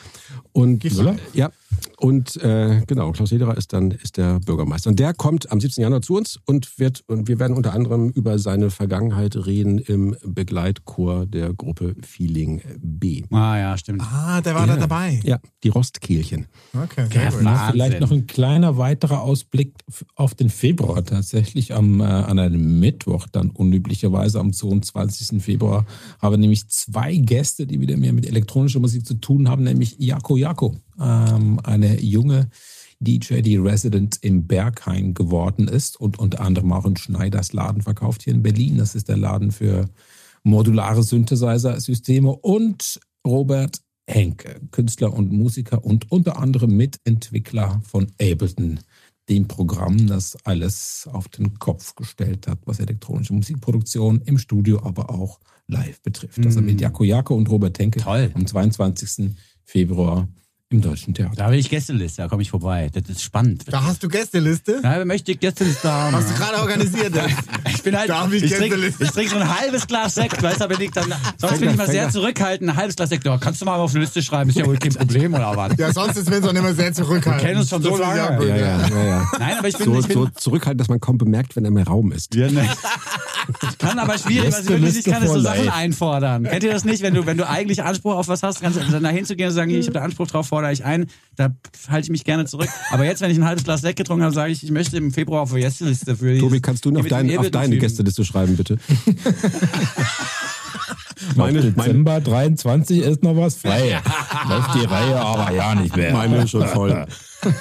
Und 0.51 0.79
Giffey. 0.79 1.15
ja, 1.33 1.51
Und 1.97 2.35
äh, 2.37 2.81
genau, 2.87 3.11
Klaus 3.11 3.31
Lederer 3.31 3.57
ist 3.57 3.73
dann 3.73 3.91
ist 3.91 4.17
der 4.17 4.39
Bürgermeister. 4.39 4.89
Und 4.89 4.99
der 4.99 5.13
kommt 5.13 5.51
am 5.51 5.59
17. 5.59 5.81
Januar 5.81 6.01
zu 6.01 6.15
uns 6.15 6.39
und 6.45 6.77
wird 6.77 7.03
und 7.07 7.27
wir 7.27 7.39
werden 7.39 7.55
unter 7.55 7.73
anderem 7.73 8.09
über 8.09 8.37
seine 8.37 8.69
Vergangenheit 8.69 9.35
reden 9.45 9.79
im 9.79 10.15
Begleitchor 10.23 11.25
der 11.25 11.53
Gruppe 11.53 11.95
Feeling 12.01 12.61
B. 12.79 13.23
Ah 13.31 13.57
ja, 13.57 13.77
stimmt. 13.77 14.01
Ah, 14.01 14.41
der 14.41 14.55
war 14.55 14.67
da 14.67 14.75
dabei. 14.75 15.19
Ja, 15.23 15.39
die 15.63 15.69
Rostkehlchen. 15.69 16.47
Okay, 16.73 17.07
sehr 17.11 17.31
gut. 17.31 17.41
Vielleicht 17.71 17.99
noch 17.99 18.11
ein 18.11 18.27
kleiner 18.27 18.77
weiterer 18.77 19.21
Ausblick 19.21 19.73
auf 20.15 20.35
den 20.35 20.49
Februar. 20.49 21.03
Tatsächlich 21.03 21.73
am, 21.73 22.01
äh, 22.01 22.03
an 22.03 22.39
einem 22.39 22.79
Mittwoch, 22.79 23.27
dann 23.31 23.49
unüblicherweise 23.51 24.39
am 24.39 24.53
22. 24.53 25.41
Februar, 25.41 25.85
habe 26.21 26.37
nämlich 26.37 26.67
zwei 26.67 27.15
Gäste, 27.15 27.65
die 27.65 27.79
wieder 27.79 27.97
mehr 27.97 28.13
mit 28.13 28.25
elektronischer 28.27 28.79
Musik 28.79 29.05
zu 29.05 29.15
tun 29.15 29.49
haben, 29.49 29.63
nämlich 29.63 29.95
Jako 29.99 30.37
Jako, 30.37 30.75
ähm, 30.99 31.59
eine 31.63 32.01
junge 32.01 32.49
DJ, 32.99 33.41
die 33.41 33.57
Resident 33.57 34.17
im 34.21 34.47
Berghain 34.47 35.13
geworden 35.13 35.67
ist 35.67 35.99
und 35.99 36.17
unter 36.19 36.41
anderem 36.41 36.71
auch 36.71 36.85
in 36.85 36.97
Schneiders 36.97 37.53
Laden 37.53 37.81
verkauft 37.81 38.23
hier 38.23 38.33
in 38.33 38.43
Berlin. 38.43 38.77
Das 38.77 38.95
ist 38.95 39.09
der 39.09 39.17
Laden 39.17 39.51
für 39.51 39.89
modulare 40.43 41.03
Synthesizer-Systeme 41.03 42.31
und 42.31 42.99
Robert 43.25 43.81
Henke, 44.07 44.61
Künstler 44.71 45.13
und 45.13 45.31
Musiker 45.31 45.83
und 45.83 46.11
unter 46.11 46.37
anderem 46.37 46.77
Mitentwickler 46.77 47.81
von 47.83 48.11
Ableton, 48.21 48.79
dem 49.29 49.47
Programm, 49.47 50.05
das 50.05 50.37
alles 50.45 51.09
auf 51.11 51.27
den 51.27 51.57
Kopf 51.57 51.95
gestellt 51.95 52.47
hat, 52.47 52.59
was 52.65 52.79
elektronische 52.79 53.33
Musikproduktion 53.33 54.21
im 54.25 54.37
Studio, 54.37 54.83
aber 54.83 55.09
auch 55.09 55.39
live 55.67 55.99
betrifft. 56.01 56.45
Also 56.45 56.61
mit 56.61 56.79
Jako 56.79 57.03
Jako 57.03 57.35
und 57.35 57.49
Robert 57.49 57.79
Henke 57.79 57.99
Toll. 57.99 58.31
am 58.35 58.45
22. 58.45 59.31
Februar 59.63 60.27
im 60.75 60.81
Deutschen 60.81 61.13
Theater. 61.13 61.33
Da 61.35 61.51
will 61.51 61.59
ich 61.59 61.69
Gästeliste, 61.69 62.21
da 62.23 62.27
komme 62.27 62.41
ich 62.41 62.49
vorbei. 62.49 62.89
Das 62.93 63.03
ist 63.09 63.23
spannend. 63.23 63.63
Da 63.69 63.83
hast 63.83 64.03
du 64.03 64.07
Gästeliste? 64.09 64.79
Da 64.81 65.03
möchte 65.05 65.31
ich 65.31 65.39
Gästeliste 65.39 65.91
haben. 65.91 66.15
Hast 66.15 66.29
du 66.29 66.35
gerade 66.35 66.59
organisiert? 66.61 67.13
Ich 67.67 67.83
bin 67.91 67.97
halt, 67.99 68.09
Da 68.09 68.27
ich 68.31 68.41
ich, 68.41 68.51
trinke 68.51 68.69
Gästeliste. 68.77 69.03
ich 69.03 69.11
trink 69.11 69.29
so 69.29 69.35
ein 69.37 69.59
halbes 69.59 69.85
Glas 69.85 70.15
Sekt, 70.15 70.41
weißt 70.41 70.59
du, 70.59 70.63
aber 70.63 70.79
ich 70.81 70.89
dann, 70.91 71.13
sonst 71.37 71.59
bin 71.59 71.69
ich 71.69 71.75
mal 71.77 71.87
sehr 71.87 72.09
zurückhaltend, 72.09 72.71
ein 72.71 72.75
halbes 72.75 72.95
Glas 72.95 73.09
Sekt. 73.09 73.27
Oh, 73.27 73.37
kannst 73.39 73.61
du 73.61 73.65
mal 73.65 73.75
auf 73.75 73.91
eine 73.91 73.99
Liste 73.99 74.23
schreiben, 74.23 74.49
ist 74.49 74.57
ja 74.57 74.65
wohl 74.65 74.77
kein 74.77 74.93
Problem, 74.93 75.33
oder 75.35 75.55
was? 75.55 75.77
Ja, 75.77 75.93
sonst 75.93 76.17
ist 76.17 76.31
Vincent 76.31 76.57
immer 76.57 76.73
sehr 76.73 76.93
zurückhaltend. 76.93 77.43
Wir 77.43 77.47
kennen 77.49 77.59
uns 77.59 77.69
schon 77.69 77.83
so 77.83 77.93
ist 77.93 77.99
lange. 77.99 78.17
Ja, 78.17 78.55
ja, 78.55 78.87
ja, 78.87 79.03
ja. 79.05 79.31
Nein, 79.39 79.55
aber 79.59 79.67
ich 79.67 79.77
bin, 79.77 79.85
So, 79.85 79.99
ich 79.99 80.07
bin, 80.07 80.17
so 80.17 80.27
zurückhaltend, 80.29 80.81
dass 80.81 80.87
man 80.87 80.99
kaum 80.99 81.19
bemerkt, 81.19 81.55
wenn 81.55 81.65
er 81.65 81.71
mehr 81.71 81.85
Raum 81.85 82.11
ist. 82.11 82.33
Ja, 82.33 82.49
ne. 82.49 82.67
Ich 83.69 83.77
kann 83.77 83.99
aber 83.99 84.17
schwierig, 84.17 84.49
ich 84.49 84.67
wirklich 84.69 84.95
nicht 84.95 85.07
kann, 85.07 85.21
ist 85.23 85.31
so 85.31 85.39
Sachen 85.39 85.69
einfordern. 85.69 86.43
Kennt 86.43 86.63
ihr 86.63 86.71
das 86.71 86.85
nicht? 86.85 87.01
Wenn 87.03 87.13
du, 87.13 87.25
wenn 87.25 87.37
du 87.37 87.47
eigentlich 87.47 87.83
Anspruch 87.83 88.15
auf 88.15 88.27
was 88.27 88.41
hast, 88.43 88.61
kannst 88.61 88.79
du 88.79 88.83
dann 88.83 89.03
da 89.03 89.09
hinzugehen 89.09 89.49
und 89.49 89.55
sagen, 89.55 89.69
ich 89.71 89.85
habe 89.85 89.93
da 89.93 90.01
Anspruch 90.01 90.27
drauf, 90.27 90.47
fordere 90.47 90.71
ich 90.71 90.83
ein. 90.85 91.07
Da 91.35 91.49
halte 91.89 92.05
ich 92.05 92.09
mich 92.11 92.23
gerne 92.23 92.45
zurück. 92.45 92.69
Aber 92.91 93.03
jetzt, 93.05 93.21
wenn 93.21 93.29
ich 93.31 93.37
ein 93.37 93.45
halbes 93.45 93.63
Glas 93.63 93.81
Sekt 93.81 93.97
getrunken 93.97 94.23
habe, 94.23 94.33
sage 94.33 94.51
ich, 94.51 94.63
ich 94.63 94.71
möchte 94.71 94.97
im 94.97 95.11
Februar 95.11 95.41
auf 95.41 95.53
die 95.53 95.59
Gästeliste 95.59 96.15
für 96.15 96.37
Tobi, 96.37 96.49
dieses- 96.49 96.61
kannst 96.61 96.85
du 96.85 96.91
die 96.91 97.01
dem 97.01 97.09
dein, 97.09 97.37
auf 97.37 97.49
deine. 97.49 97.77
Gästeliste 97.77 98.23
schreiben, 98.25 98.55
bitte? 98.55 98.77
Meine, 101.35 101.59
meine, 101.61 101.71
Dezember 101.71 102.19
23 102.21 102.99
ist 102.99 103.23
noch 103.23 103.35
was 103.37 103.55
frei. 103.55 103.99
Läuft 104.49 104.75
die 104.75 104.85
Reihe 104.85 105.15
aber 105.19 105.51
ja 105.53 105.73
nicht 105.75 105.95
mehr. 105.95 106.11
meine 106.13 106.43
ist 106.43 106.51
schon 106.51 106.67
voll. 106.67 107.05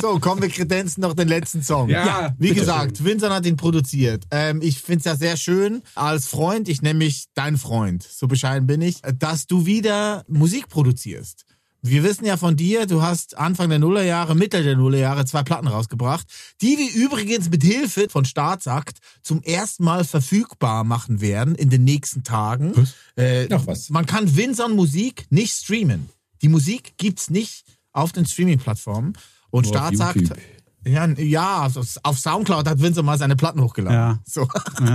So, 0.00 0.18
kommen 0.18 0.42
wir 0.42 0.50
kredenzen 0.50 1.00
noch 1.00 1.14
den 1.14 1.28
letzten 1.28 1.62
Song. 1.62 1.88
Ja, 1.88 2.34
wie 2.38 2.52
gesagt, 2.52 3.04
Vincent 3.04 3.32
hat 3.32 3.46
ihn 3.46 3.56
produziert. 3.56 4.24
Ähm, 4.30 4.60
ich 4.60 4.80
finde 4.80 4.98
es 4.98 5.04
ja 5.04 5.16
sehr 5.16 5.36
schön 5.38 5.82
als 5.94 6.26
Freund, 6.26 6.68
ich 6.68 6.82
nenne 6.82 6.98
mich 6.98 7.26
dein 7.34 7.56
Freund, 7.56 8.02
so 8.02 8.26
bescheiden 8.26 8.66
bin 8.66 8.82
ich, 8.82 9.00
dass 9.18 9.46
du 9.46 9.64
wieder 9.64 10.24
Musik 10.28 10.68
produzierst. 10.68 11.46
Wir 11.80 12.02
wissen 12.02 12.24
ja 12.24 12.36
von 12.36 12.56
dir, 12.56 12.86
du 12.86 13.02
hast 13.02 13.36
Anfang 13.38 13.68
der 13.68 13.78
Nullerjahre, 13.78 14.34
Mitte 14.34 14.62
der 14.62 14.76
Nullerjahre 14.76 15.26
zwei 15.26 15.42
Platten 15.42 15.68
rausgebracht, 15.68 16.26
die 16.60 16.78
wir 16.78 16.94
übrigens 16.94 17.50
mit 17.50 17.62
Hilfe 17.62 18.08
von 18.10 18.24
Staatsakt 18.24 18.98
zum 19.22 19.42
ersten 19.42 19.84
Mal 19.84 20.04
verfügbar 20.04 20.84
machen 20.84 21.20
werden 21.20 21.54
in 21.54 21.70
den 21.70 21.84
nächsten 21.84 22.24
Tagen. 22.24 22.72
Äh, 23.16 23.48
Ach 23.50 23.66
was. 23.66 23.90
Man 23.90 24.06
kann 24.06 24.34
Vincent 24.34 24.74
Musik 24.74 25.26
nicht 25.30 25.52
streamen. 25.52 26.08
Die 26.42 26.48
Musik 26.48 26.94
gibt's 26.96 27.30
nicht 27.30 27.64
auf 27.94 28.12
den 28.12 28.26
Streaming-Plattformen. 28.26 29.14
Und 29.50 29.66
auf 29.66 29.70
Staatsakt. 29.70 30.16
YouTube. 30.16 30.38
Ja, 30.86 31.06
ja, 31.06 31.62
auf, 31.64 31.98
auf 32.02 32.18
Soundcloud 32.18 32.68
hat 32.68 32.78
Vincent 32.78 33.06
mal 33.06 33.16
seine 33.16 33.36
Platten 33.36 33.62
hochgeladen. 33.62 33.98
Ja. 33.98 34.18
So. 34.26 34.46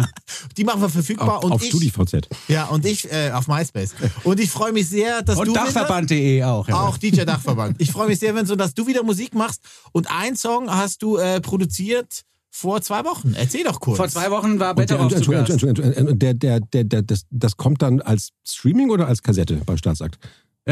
Die 0.57 0.63
machen 0.63 0.81
wir 0.81 0.89
verfügbar 0.89 1.39
Auf, 1.39 1.45
und 1.45 1.51
auf 1.53 1.63
ich, 1.63 1.69
StudiVZ. 1.69 2.27
ja 2.47 2.65
und 2.65 2.85
ich 2.85 3.11
äh, 3.11 3.31
auf 3.31 3.47
MySpace. 3.47 3.95
Und 4.23 4.39
ich 4.39 4.51
freue 4.51 4.71
mich 4.71 4.87
sehr, 4.87 5.23
dass 5.23 5.37
Und 5.37 5.47
du 5.47 5.55
Vincent, 5.55 5.75
Dachverband.de 5.75 6.43
auch. 6.43 6.67
Ja. 6.67 6.81
auch 6.81 6.97
DJ 6.97 7.21
Dachverband. 7.25 7.81
Ich 7.81 7.91
freue 7.91 8.07
mich 8.07 8.19
sehr, 8.19 8.35
Vincent, 8.35 8.61
dass 8.61 8.75
du 8.75 8.85
wieder 8.85 9.01
Musik 9.01 9.33
machst 9.33 9.61
und 9.91 10.11
ein 10.11 10.35
Song 10.35 10.69
hast 10.69 11.01
du 11.01 11.17
äh, 11.17 11.41
produziert 11.41 12.23
vor 12.51 12.81
zwei 12.81 13.03
Wochen. 13.05 13.33
Erzähl 13.33 13.63
doch 13.63 13.79
kurz. 13.79 13.97
Vor 13.97 14.09
zwei 14.09 14.29
Wochen 14.29 14.59
war 14.59 14.71
Und 14.71 14.77
der, 14.77 14.83
Betteroff 14.83 15.09
zu 15.09 15.15
Entschuldigung, 15.15 15.45
Gast. 15.45 15.63
Entschuldigung, 15.63 15.85
Entschuldigung, 15.85 16.19
der, 16.19 16.33
der, 16.35 16.59
der, 16.59 16.83
der, 16.83 17.01
das, 17.01 17.25
das 17.31 17.57
kommt 17.57 17.81
dann 17.81 18.01
als 18.01 18.29
Streaming 18.45 18.91
oder 18.91 19.07
als 19.07 19.23
Kassette 19.23 19.55
bei 19.65 19.75
Staatsakt? 19.75 20.19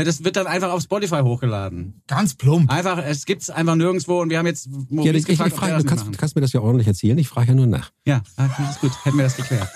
Das 0.03 0.23
wird 0.23 0.35
dann 0.35 0.47
einfach 0.47 0.71
auf 0.71 0.81
Spotify 0.81 1.21
hochgeladen. 1.21 2.01
Ganz 2.07 2.35
plump. 2.35 2.71
Einfach, 2.71 3.03
es 3.05 3.25
gibt's 3.25 3.49
einfach 3.49 3.75
nirgendwo 3.75 4.21
und 4.21 4.29
wir 4.29 4.37
haben 4.37 4.47
jetzt 4.47 4.69
Ja, 4.89 5.03
ich, 5.03 5.09
ich, 5.09 5.15
ich 5.15 5.27
gefragt, 5.27 5.53
ob 5.53 5.59
frage, 5.59 5.83
du 5.83 5.89
kannst, 5.89 6.17
kannst 6.17 6.35
mir 6.35 6.41
das 6.41 6.53
ja 6.53 6.61
ordentlich 6.61 6.87
erzählen. 6.87 7.17
Ich 7.17 7.27
frage 7.27 7.49
ja 7.49 7.53
nur 7.55 7.67
nach. 7.67 7.91
Ja, 8.05 8.21
ah, 8.35 8.47
das 8.57 8.75
ist 8.75 8.81
gut. 8.81 8.91
Hätten 9.05 9.17
wir 9.17 9.23
das 9.23 9.35
geklärt. 9.35 9.69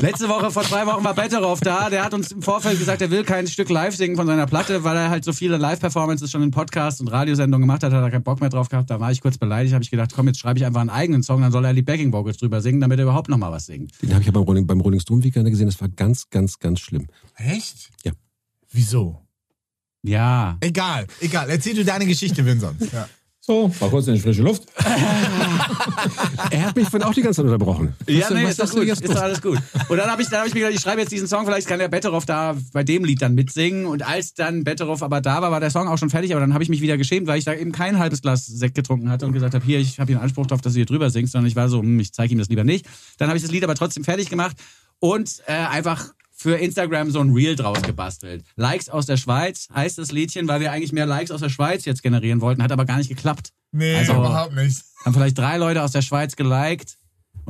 Letzte 0.00 0.30
Woche, 0.30 0.50
vor 0.50 0.62
zwei 0.62 0.86
Wochen 0.86 1.04
war 1.04 1.14
Betteroff 1.14 1.60
da. 1.60 1.90
Der 1.90 2.02
hat 2.02 2.14
uns 2.14 2.32
im 2.32 2.40
Vorfeld 2.40 2.78
gesagt, 2.78 3.02
er 3.02 3.10
will 3.10 3.22
kein 3.22 3.46
Stück 3.46 3.68
live 3.68 3.94
singen 3.94 4.16
von 4.16 4.26
seiner 4.26 4.46
Platte, 4.46 4.82
weil 4.82 4.96
er 4.96 5.10
halt 5.10 5.24
so 5.24 5.34
viele 5.34 5.58
Live-Performances 5.58 6.30
schon 6.30 6.42
in 6.42 6.50
Podcasts 6.50 7.02
und 7.02 7.08
Radiosendungen 7.08 7.66
gemacht 7.66 7.82
hat, 7.82 7.92
hat 7.92 8.02
er 8.02 8.10
keinen 8.10 8.22
Bock 8.22 8.40
mehr 8.40 8.48
drauf 8.48 8.70
gehabt. 8.70 8.88
Da 8.88 8.98
war 8.98 9.12
ich 9.12 9.20
kurz 9.20 9.36
beleidigt, 9.36 9.74
habe 9.74 9.84
ich 9.84 9.90
gedacht, 9.90 10.12
komm, 10.14 10.26
jetzt 10.26 10.38
schreibe 10.38 10.58
ich 10.58 10.64
einfach 10.64 10.80
einen 10.80 10.88
eigenen 10.88 11.22
Song, 11.22 11.42
dann 11.42 11.52
soll 11.52 11.66
er 11.66 11.74
die 11.74 11.82
Backing 11.82 12.14
Vocals 12.14 12.38
drüber 12.38 12.62
singen, 12.62 12.80
damit 12.80 12.98
er 12.98 13.02
überhaupt 13.02 13.28
noch 13.28 13.36
mal 13.36 13.52
was 13.52 13.66
singt. 13.66 13.92
Den 14.00 14.10
habe 14.12 14.20
ich 14.20 14.26
ja 14.26 14.32
beim 14.32 14.44
Rolling, 14.44 14.66
beim 14.66 14.80
Rolling 14.80 15.00
Stone 15.00 15.22
Weekend 15.22 15.50
gesehen. 15.50 15.66
Das 15.66 15.78
war 15.82 15.88
ganz, 15.90 16.30
ganz, 16.30 16.58
ganz 16.58 16.80
schlimm. 16.80 17.08
Echt? 17.36 17.90
Ja. 18.02 18.12
Wieso? 18.72 19.20
Ja. 20.02 20.56
Egal, 20.60 21.06
egal. 21.20 21.48
Erzähl 21.50 21.74
du 21.74 21.84
deine 21.84 22.06
Geschichte, 22.06 22.44
Vincent. 22.44 22.80
Ja. 22.92 23.08
So, 23.42 23.72
mal 23.80 23.88
kurz 23.88 24.06
in 24.06 24.14
die 24.14 24.20
frische 24.20 24.42
Luft. 24.42 24.64
Er 26.50 26.66
hat 26.66 26.76
mich 26.76 26.88
vorhin 26.88 27.08
auch 27.08 27.14
die 27.14 27.22
ganze 27.22 27.38
Zeit 27.42 27.46
unterbrochen. 27.46 27.94
Ja, 28.06 28.22
Was- 28.22 28.30
nee, 28.30 28.44
was 28.44 28.58
ist 28.58 28.74
du 28.74 28.78
gut. 28.78 28.86
jetzt 28.86 29.02
Ist 29.02 29.14
doch 29.14 29.22
alles 29.22 29.40
gut. 29.40 29.58
Und 29.88 29.96
dann 29.96 30.10
habe 30.10 30.22
ich, 30.22 30.28
dann 30.28 30.40
hab 30.40 30.46
ich 30.46 30.54
mir 30.54 30.60
gedacht, 30.60 30.74
ich 30.76 30.80
schreibe 30.82 31.00
jetzt 31.00 31.10
diesen 31.10 31.26
Song, 31.26 31.44
vielleicht 31.46 31.66
kann 31.66 31.78
der 31.78 31.88
Betteroff 31.88 32.26
da 32.26 32.56
bei 32.72 32.84
dem 32.84 33.04
Lied 33.04 33.22
dann 33.22 33.34
mitsingen. 33.34 33.86
Und 33.86 34.06
als 34.06 34.34
dann 34.34 34.62
Betteroff 34.64 35.02
aber 35.02 35.20
da 35.20 35.40
war, 35.42 35.50
war 35.50 35.60
der 35.60 35.70
Song 35.70 35.88
auch 35.88 35.98
schon 35.98 36.10
fertig. 36.10 36.32
Aber 36.32 36.40
dann 36.40 36.52
habe 36.54 36.62
ich 36.62 36.68
mich 36.70 36.80
wieder 36.80 36.98
geschämt, 36.98 37.26
weil 37.26 37.38
ich 37.38 37.44
da 37.44 37.54
eben 37.54 37.72
kein 37.72 37.98
halbes 37.98 38.20
Glas 38.22 38.46
Sekt 38.46 38.74
getrunken 38.74 39.08
hatte 39.10 39.26
und 39.26 39.32
gesagt 39.32 39.54
habe, 39.54 39.64
hier, 39.64 39.78
ich 39.80 39.98
habe 39.98 40.08
hier 40.08 40.16
einen 40.18 40.24
Anspruch 40.24 40.46
drauf, 40.46 40.60
dass 40.60 40.74
du 40.74 40.78
hier 40.78 40.86
drüber 40.86 41.10
singst. 41.10 41.32
Sondern 41.32 41.48
ich 41.48 41.56
war 41.56 41.68
so, 41.68 41.80
hm, 41.80 41.98
ich 41.98 42.12
zeige 42.12 42.32
ihm 42.34 42.38
das 42.38 42.48
lieber 42.48 42.64
nicht. 42.64 42.86
Dann 43.18 43.28
habe 43.28 43.36
ich 43.38 43.42
das 43.42 43.50
Lied 43.52 43.64
aber 43.64 43.74
trotzdem 43.74 44.04
fertig 44.04 44.28
gemacht 44.28 44.56
und 44.98 45.42
äh, 45.46 45.52
einfach 45.52 46.10
für 46.40 46.56
Instagram 46.56 47.10
so 47.10 47.20
ein 47.20 47.30
Reel 47.34 47.54
draus 47.54 47.82
gebastelt. 47.82 48.42
Likes 48.56 48.88
aus 48.88 49.04
der 49.04 49.18
Schweiz 49.18 49.68
heißt 49.74 49.98
das 49.98 50.10
Liedchen, 50.10 50.48
weil 50.48 50.60
wir 50.60 50.72
eigentlich 50.72 50.92
mehr 50.92 51.04
Likes 51.04 51.30
aus 51.30 51.40
der 51.42 51.50
Schweiz 51.50 51.84
jetzt 51.84 52.02
generieren 52.02 52.40
wollten, 52.40 52.62
hat 52.62 52.72
aber 52.72 52.86
gar 52.86 52.96
nicht 52.96 53.10
geklappt. 53.10 53.50
Nee, 53.72 53.94
Also- 53.96 54.14
überhaupt 54.14 54.54
nicht. 54.54 54.82
Haben 55.04 55.12
vielleicht 55.14 55.36
drei 55.36 55.58
Leute 55.58 55.82
aus 55.82 55.92
der 55.92 56.00
Schweiz 56.02 56.36
geliked. 56.36 56.96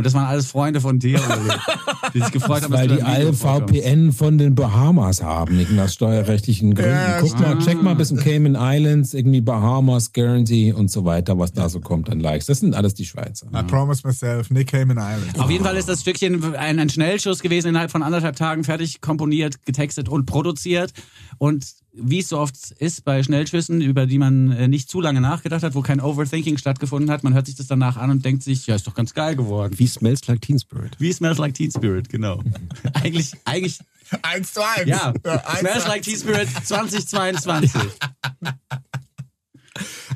Und 0.00 0.06
das 0.06 0.14
waren 0.14 0.24
alles 0.24 0.46
Freunde 0.46 0.80
von 0.80 0.98
dir, 0.98 1.20
die 2.14 2.20
sich 2.20 2.30
gefreut 2.30 2.62
haben, 2.62 2.72
Weil 2.72 2.88
dass 2.88 2.96
die 2.96 3.02
du 3.04 3.08
im 3.10 3.16
Video 3.36 3.50
alle. 3.50 3.66
VPN 3.68 4.12
von 4.12 4.38
den 4.38 4.54
Bahamas 4.54 5.22
haben, 5.22 5.58
wegen 5.58 5.78
aus 5.78 5.92
steuerrechtlichen 5.92 6.74
Gründen. 6.74 6.90
Ja, 6.92 7.20
Guck 7.20 7.38
mal, 7.38 7.58
check 7.58 7.82
mal 7.82 7.94
bis 7.94 8.10
in 8.10 8.16
Cayman 8.16 8.56
Islands, 8.58 9.12
irgendwie 9.12 9.42
Bahamas, 9.42 10.14
Guernsey 10.14 10.72
und 10.72 10.90
so 10.90 11.04
weiter, 11.04 11.38
was 11.38 11.52
da 11.52 11.68
so 11.68 11.80
kommt 11.80 12.08
an 12.08 12.18
Likes. 12.18 12.46
Das 12.46 12.60
sind 12.60 12.74
alles 12.74 12.94
die 12.94 13.04
Schweizer. 13.04 13.46
I 13.54 13.62
promise 13.62 14.00
myself, 14.06 14.48
Nick 14.50 14.68
Cayman 14.68 14.96
Island. 14.96 15.38
Auf 15.38 15.50
jeden 15.50 15.64
Fall 15.64 15.76
ist 15.76 15.90
das 15.90 16.00
Stückchen 16.00 16.54
ein, 16.54 16.78
ein 16.78 16.88
Schnellschuss 16.88 17.40
gewesen, 17.40 17.68
innerhalb 17.68 17.90
von 17.90 18.02
anderthalb 18.02 18.36
Tagen 18.36 18.64
fertig 18.64 19.02
komponiert, 19.02 19.66
getextet 19.66 20.08
und 20.08 20.24
produziert. 20.24 20.94
Und 21.36 21.66
wie 21.92 22.20
es 22.20 22.28
so 22.28 22.38
oft 22.38 22.54
ist 22.78 23.04
bei 23.04 23.22
Schnellschüssen, 23.22 23.80
über 23.80 24.06
die 24.06 24.18
man 24.18 24.52
äh, 24.52 24.68
nicht 24.68 24.88
zu 24.88 25.00
lange 25.00 25.20
nachgedacht 25.20 25.62
hat, 25.62 25.74
wo 25.74 25.82
kein 25.82 26.00
Overthinking 26.00 26.56
stattgefunden 26.58 27.10
hat, 27.10 27.24
man 27.24 27.34
hört 27.34 27.46
sich 27.46 27.56
das 27.56 27.66
danach 27.66 27.96
an 27.96 28.10
und 28.10 28.24
denkt 28.24 28.42
sich, 28.42 28.66
ja, 28.66 28.74
ist 28.74 28.86
doch 28.86 28.94
ganz 28.94 29.14
geil 29.14 29.36
geworden. 29.36 29.74
Wie 29.76 29.86
Smells 29.86 30.26
Like 30.26 30.40
Teen 30.40 30.58
Spirit. 30.58 30.96
Wie 30.98 31.12
Smells 31.12 31.38
Like 31.38 31.54
Teen 31.54 31.70
Spirit, 31.70 32.08
genau. 32.08 32.42
eigentlich, 32.94 33.32
eigentlich, 33.44 33.78
Eins 34.22 34.52
zu 34.52 34.60
eins. 34.66 34.88
ja. 34.88 35.12
eins 35.24 35.60
Smells 35.60 35.82
zu 35.82 35.88
Like 35.88 35.96
eins. 35.98 36.06
Teen 36.06 36.16
Spirit 36.16 36.48
2022. 36.64 37.80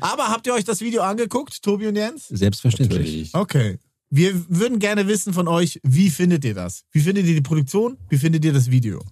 Aber 0.01 0.27
habt 0.29 0.45
ihr 0.47 0.53
euch 0.53 0.65
das 0.65 0.81
Video 0.81 1.01
angeguckt, 1.01 1.61
Tobi 1.63 1.87
und 1.87 1.95
Jens? 1.95 2.27
Selbstverständlich. 2.27 3.33
Okay. 3.33 3.79
Wir 4.09 4.33
würden 4.49 4.79
gerne 4.79 5.07
wissen 5.07 5.33
von 5.33 5.47
euch, 5.47 5.79
wie 5.83 6.09
findet 6.09 6.45
ihr 6.45 6.53
das? 6.53 6.83
Wie 6.91 6.99
findet 6.99 7.25
ihr 7.25 7.33
die 7.33 7.41
Produktion? 7.41 7.97
Wie 8.09 8.17
findet 8.17 8.45
ihr 8.45 8.53
das 8.53 8.69
Video? 8.69 9.03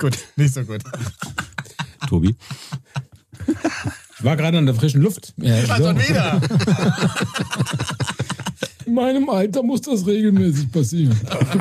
Gut, 0.00 0.18
nicht 0.36 0.52
so 0.52 0.64
gut. 0.64 0.82
Tobi. 2.08 2.34
Ich 4.18 4.24
war 4.24 4.36
gerade 4.36 4.58
an 4.58 4.66
der 4.66 4.74
frischen 4.74 5.00
Luft. 5.00 5.32
Ja, 5.36 5.64
so. 5.76 5.96
wieder. 5.96 6.40
In 8.90 8.96
meinem 8.96 9.28
Alter 9.28 9.62
muss 9.62 9.82
das 9.82 10.04
regelmäßig 10.04 10.72
passieren. 10.72 11.16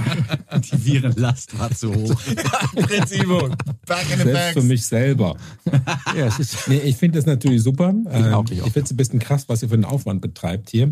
Die 0.64 0.86
Virenlast 0.86 1.60
war 1.60 1.70
zu 1.70 1.94
hoch. 1.94 2.20
Prinz 2.76 3.12
Ivo, 3.12 3.50
back 3.86 4.06
in 4.12 4.18
the 4.18 4.24
Selbst 4.24 4.34
bags. 4.34 4.54
für 4.54 4.64
mich 4.64 4.86
selber. 4.86 5.38
Ja, 6.18 6.26
es 6.26 6.40
ist 6.40 6.68
Nee, 6.68 6.80
ich 6.80 6.98
finde 6.98 7.20
das 7.20 7.28
natürlich 7.28 7.62
super. 7.62 7.90
Ähm, 7.90 8.34
auch, 8.34 8.46
ich 8.46 8.58
ich 8.58 8.64
finde 8.64 8.82
es 8.82 8.92
ein 8.92 8.98
bisschen 8.98 9.20
krass, 9.20 9.48
was 9.48 9.62
ihr 9.62 9.70
für 9.70 9.76
einen 9.76 9.86
Aufwand 9.86 10.22
betreibt 10.22 10.72
hier. 10.72 10.90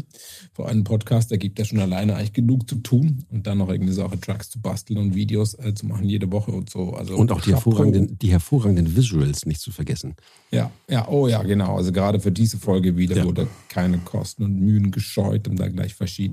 Für 0.53 0.67
einen 0.67 0.83
Podcast, 0.83 1.31
der 1.31 1.39
gibt 1.39 1.57
ja 1.57 1.65
schon 1.65 1.79
alleine 1.79 2.15
eigentlich 2.15 2.33
genug 2.33 2.69
zu 2.69 2.75
tun 2.75 3.25
und 3.31 3.47
dann 3.47 3.57
noch 3.57 3.69
irgendwie 3.69 3.93
solche 3.93 4.19
Tracks 4.19 4.51
zu 4.51 4.61
basteln 4.61 4.99
und 4.99 5.15
Videos 5.15 5.55
äh, 5.55 5.73
zu 5.73 5.87
machen 5.87 6.07
jede 6.07 6.31
Woche 6.31 6.51
und 6.51 6.69
so. 6.69 6.93
Also 6.93 7.15
und 7.15 7.31
auch 7.31 7.41
die 7.41 7.51
hervorragenden, 7.51 8.19
die 8.19 8.29
hervorragenden 8.29 8.95
Visuals 8.95 9.47
nicht 9.47 9.59
zu 9.59 9.71
vergessen. 9.71 10.15
Ja, 10.51 10.69
ja, 10.87 11.07
oh 11.07 11.27
ja, 11.27 11.41
genau. 11.41 11.77
Also 11.77 11.91
gerade 11.91 12.19
für 12.19 12.31
diese 12.31 12.57
Folge 12.57 12.95
wieder 12.95 13.23
wurde 13.25 13.47
keine 13.69 13.97
Kosten 13.97 14.43
und 14.43 14.59
Mühen 14.59 14.91
gescheut, 14.91 15.47
um 15.47 15.55
da 15.55 15.67
gleich 15.67 15.95
verschiedene 15.95 16.26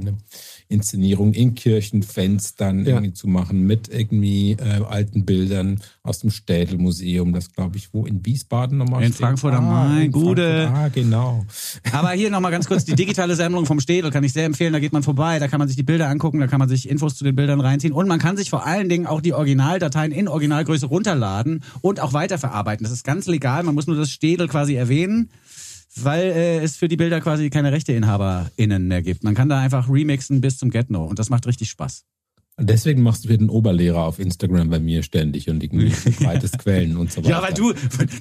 Inszenierungen 0.69 1.35
in 1.35 1.55
Kirchenfenstern 1.55 2.85
Ja. 2.85 2.95
irgendwie 2.95 3.13
zu 3.13 3.29
machen 3.29 3.63
mit 3.67 3.89
irgendwie 3.89 4.53
äh, 4.53 4.83
alten 4.89 5.25
Bildern 5.25 5.81
aus 6.03 6.21
dem 6.21 6.31
Städelmuseum, 6.31 7.33
das 7.33 7.53
glaube 7.53 7.77
ich 7.77 7.93
wo 7.93 8.07
in 8.07 8.25
Wiesbaden 8.25 8.79
nochmal 8.79 9.03
In 9.03 9.09
steht. 9.13 9.21
Frankfurt 9.21 9.55
am 9.55 9.67
Main, 9.69 10.03
in 10.07 10.13
Gude. 10.13 10.69
Frankfurt, 10.71 10.85
Ah, 10.85 10.89
genau. 10.89 11.47
Aber 11.93 12.11
hier 12.13 12.31
nochmal 12.31 12.51
ganz 12.51 12.67
kurz, 12.67 12.85
die 12.85 12.95
digitale 12.95 13.37
Sammlung 13.37 13.67
vom 13.67 13.81
Städel 13.81 14.11
kann 14.11 14.25
ich 14.25 14.33
sehr 14.33 14.45
empfehlen. 14.47 14.73
Da 14.73 14.79
geht 14.81 14.93
man 14.93 15.03
vorbei, 15.03 15.39
da 15.39 15.49
kann 15.49 15.59
man 15.59 15.69
sich 15.69 15.77
die 15.77 15.83
Bilder 15.83 16.09
angucken, 16.09 16.41
da 16.41 16.47
kann 16.47 16.59
man 16.59 16.69
sich 16.69 16.89
Infos 16.89 17.15
zu 17.15 17.25
den 17.25 17.37
Bildern 17.37 17.61
reinziehen. 17.61 17.93
Und 17.93 18.09
man 18.09 18.19
kann 18.19 18.37
sich 18.37 18.51
vor 18.51 18.67
allen 18.67 18.89
Dingen 18.89 19.07
auch 19.07 19.21
die 19.21 19.33
Originaldateien 19.35 20.13
in 20.13 20.29
Originalgröße 20.29 20.87
runterladen 20.87 21.63
und 21.83 22.01
auch 22.01 22.13
weiterverarbeiten. 22.13 22.85
Das 22.85 22.93
ist 22.93 23.05
ganz 23.05 23.27
legal, 23.27 23.63
man 23.63 23.75
muss 23.75 23.87
nur 23.87 23.97
das 23.97 24.11
Städel 24.11 24.49
quasi 24.49 24.75
erwähnen, 24.75 25.31
weil 26.03 26.25
äh, 26.25 26.59
es 26.59 26.77
für 26.77 26.89
die 26.89 26.97
Bilder 26.97 27.21
quasi 27.21 27.51
keine 27.51 27.73
RechteinhaberInnen 27.73 28.89
mehr 28.89 29.03
gibt. 29.03 29.25
Man 29.25 29.35
kann 29.35 29.49
da 29.49 29.61
einfach 29.61 29.89
remixen 29.89 30.41
bis 30.41 30.59
zum 30.59 30.71
Get-No 30.71 31.05
und 31.05 31.19
das 31.19 31.31
macht 31.31 31.47
richtig 31.47 31.71
Spaß. 31.71 32.05
Deswegen 32.57 33.03
machst 33.03 33.25
du 33.25 33.29
hier 33.29 33.39
den 33.39 33.51
Oberlehrer 33.51 34.05
auf 34.05 34.21
Instagram 34.21 34.71
bei 34.71 34.79
mir 34.79 35.03
ständig 35.03 35.51
und 35.51 35.61
irgendwie 35.61 35.93
breites 36.25 36.53
Quellen 36.53 36.97
und 36.97 37.11
so 37.11 37.19
weiter. 37.25 37.31
Ja, 37.31 37.43
weil 37.43 37.53
du, 37.53 37.73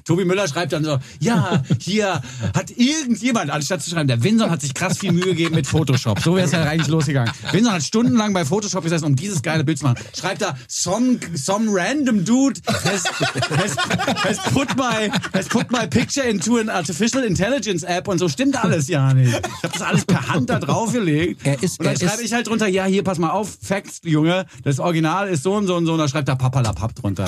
Tobi 0.04 0.24
Müller 0.24 0.48
schreibt 0.48 0.72
dann 0.72 0.82
so, 0.82 0.98
ja, 1.20 1.62
hier 1.78 2.20
hat 2.52 2.72
irgendjemand, 2.76 3.52
anstatt 3.52 3.82
zu 3.82 3.90
schreiben, 3.90 4.08
der 4.08 4.24
Winson 4.24 4.50
hat 4.50 4.60
sich 4.60 4.74
krass 4.74 4.98
viel 4.98 5.12
Mühe 5.12 5.26
gegeben 5.26 5.54
mit 5.54 5.68
Photoshop. 5.68 6.18
So 6.18 6.34
wäre 6.34 6.46
es 6.46 6.52
ja 6.52 6.64
eigentlich 6.64 6.88
losgegangen. 6.88 7.32
Winson 7.52 7.72
hat 7.74 7.84
stundenlang 7.84 8.32
bei 8.32 8.44
Photoshop 8.44 8.82
gesessen, 8.82 9.04
um 9.04 9.14
dieses 9.14 9.40
geile 9.40 9.62
Bild 9.62 9.78
zu 9.78 9.84
machen. 9.84 9.98
Schreibt 10.18 10.42
da, 10.42 10.56
some, 10.66 11.20
some 11.34 11.70
random 11.70 12.24
dude 12.24 12.60
has, 12.66 13.04
has, 13.04 13.76
has, 14.24 14.38
put 14.52 14.76
my, 14.76 15.10
has 15.32 15.48
put 15.48 15.70
my 15.70 15.86
picture 15.86 16.28
into 16.28 16.56
an 16.56 16.68
artificial 16.68 17.22
intelligence 17.22 17.84
app 17.84 18.08
und 18.08 18.18
so 18.18 18.28
stimmt 18.28 18.62
alles 18.62 18.88
ja 18.88 19.14
nicht. 19.14 19.28
Ich 19.28 19.62
habe 19.62 19.72
das 19.72 19.82
alles 19.82 20.04
per 20.04 20.26
Hand 20.26 20.50
da 20.50 20.58
draufgelegt. 20.58 21.40
Er 21.44 21.62
ist- 21.62 21.78
und 21.78 21.86
dann 21.86 21.94
er 21.94 22.08
schreibe 22.08 22.22
ich 22.24 22.32
halt 22.32 22.48
drunter, 22.48 22.66
ja, 22.66 22.84
hier, 22.86 23.04
pass 23.04 23.18
mal 23.18 23.30
auf, 23.30 23.56
Facts, 23.62 24.00
Junge, 24.02 24.23
das 24.62 24.78
Original 24.78 25.28
ist 25.28 25.42
so 25.42 25.54
und 25.54 25.66
so 25.66 25.76
und 25.76 25.86
so. 25.86 25.92
Und 25.92 25.98
dann 25.98 26.08
schreibt 26.08 26.28
da 26.28 26.34
Papalapap 26.34 26.94
drunter. 26.94 27.26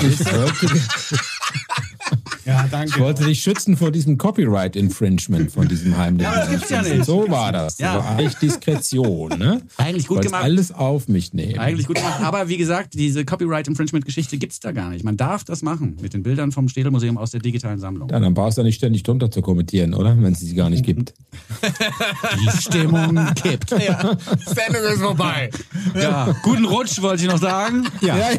Ja, 2.47 2.65
danke. 2.71 2.91
Ich 2.91 2.99
wollte 2.99 3.25
dich 3.25 3.43
schützen 3.43 3.75
vor 3.75 3.91
diesem 3.91 4.17
Copyright-Infringement 4.17 5.51
von 5.51 5.67
diesem 5.67 5.97
heimlichen. 5.97 6.31
Ja, 6.33 6.39
das 6.39 6.49
gibt's 6.49 6.69
ja 6.69 6.81
nicht. 6.81 7.03
So 7.03 7.29
war 7.29 7.51
das. 7.51 7.77
Ja. 7.77 7.95
Das 7.95 8.05
war 8.05 8.11
eigentlich 8.11 8.35
Diskretion, 8.35 9.37
ne? 9.37 9.61
Eigentlich 9.75 10.07
gut 10.07 10.21
gemacht. 10.21 10.43
alles 10.43 10.71
auf 10.71 11.09
mich 11.09 11.33
nehmen. 11.33 11.59
Eigentlich 11.59 11.87
gut 11.87 11.97
gemacht. 11.97 12.21
Aber 12.21 12.47
wie 12.47 12.55
gesagt, 12.55 12.93
diese 12.93 13.25
Copyright-Infringement-Geschichte 13.25 14.37
gibt's 14.37 14.61
da 14.61 14.71
gar 14.71 14.89
nicht. 14.89 15.03
Man 15.03 15.17
darf 15.17 15.43
das 15.43 15.61
machen 15.61 15.97
mit 16.01 16.13
den 16.13 16.23
Bildern 16.23 16.53
vom 16.53 16.69
Städelmuseum 16.69 17.17
aus 17.17 17.31
der 17.31 17.41
digitalen 17.41 17.79
Sammlung. 17.79 18.09
Ja, 18.09 18.19
dann 18.21 18.33
brauchst 18.33 18.57
du 18.57 18.61
ja 18.61 18.65
nicht 18.65 18.77
ständig 18.77 19.03
drunter 19.03 19.29
zu 19.29 19.41
kommentieren, 19.41 19.93
oder? 19.93 20.15
Wenn 20.17 20.31
es 20.31 20.39
sie 20.39 20.55
gar 20.55 20.69
nicht 20.69 20.85
gibt. 20.85 21.13
Die 21.61 22.61
Stimmung 22.61 23.13
kippt. 23.35 23.71
Ja, 23.71 24.17
Sendung 24.45 24.83
ist 24.93 25.01
vorbei. 25.01 25.49
Ja, 25.93 26.33
guten 26.43 26.65
Rutsch 26.65 27.01
wollte 27.01 27.23
ich 27.23 27.29
noch 27.29 27.39
sagen. 27.39 27.87
Ja, 27.99 28.17
ja. 28.17 28.29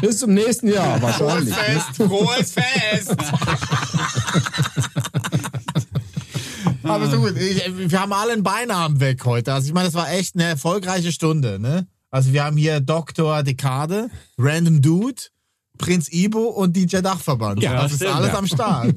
Bis 0.00 0.18
zum 0.18 0.34
nächsten 0.34 0.68
Jahr 0.68 0.98
Frohes 0.98 1.20
wahrscheinlich. 1.20 1.54
Fest, 1.54 1.96
frohes 1.96 2.52
Fest. 2.52 3.16
Aber 6.82 7.08
so 7.10 7.18
gut, 7.20 7.36
ich, 7.36 7.90
wir 7.90 8.00
haben 8.00 8.12
alle 8.12 8.32
einen 8.32 8.42
Beinamen 8.42 9.00
weg 9.00 9.24
heute. 9.24 9.52
Also 9.52 9.68
ich 9.68 9.74
meine, 9.74 9.86
das 9.86 9.94
war 9.94 10.10
echt 10.10 10.34
eine 10.34 10.44
erfolgreiche 10.44 11.12
Stunde. 11.12 11.58
Ne? 11.58 11.86
Also 12.10 12.32
wir 12.32 12.44
haben 12.44 12.56
hier 12.56 12.80
Dr. 12.80 13.42
Dekade, 13.42 14.10
Random 14.38 14.82
Dude, 14.82 15.22
Prinz 15.78 16.08
Ibo 16.12 16.44
und 16.48 16.76
DJ 16.76 16.98
Dachverband. 16.98 17.62
Ja, 17.62 17.82
das 17.82 17.92
ist 17.92 17.98
stimmt, 17.98 18.14
alles 18.14 18.32
ja. 18.32 18.38
am 18.38 18.46
Start. 18.46 18.94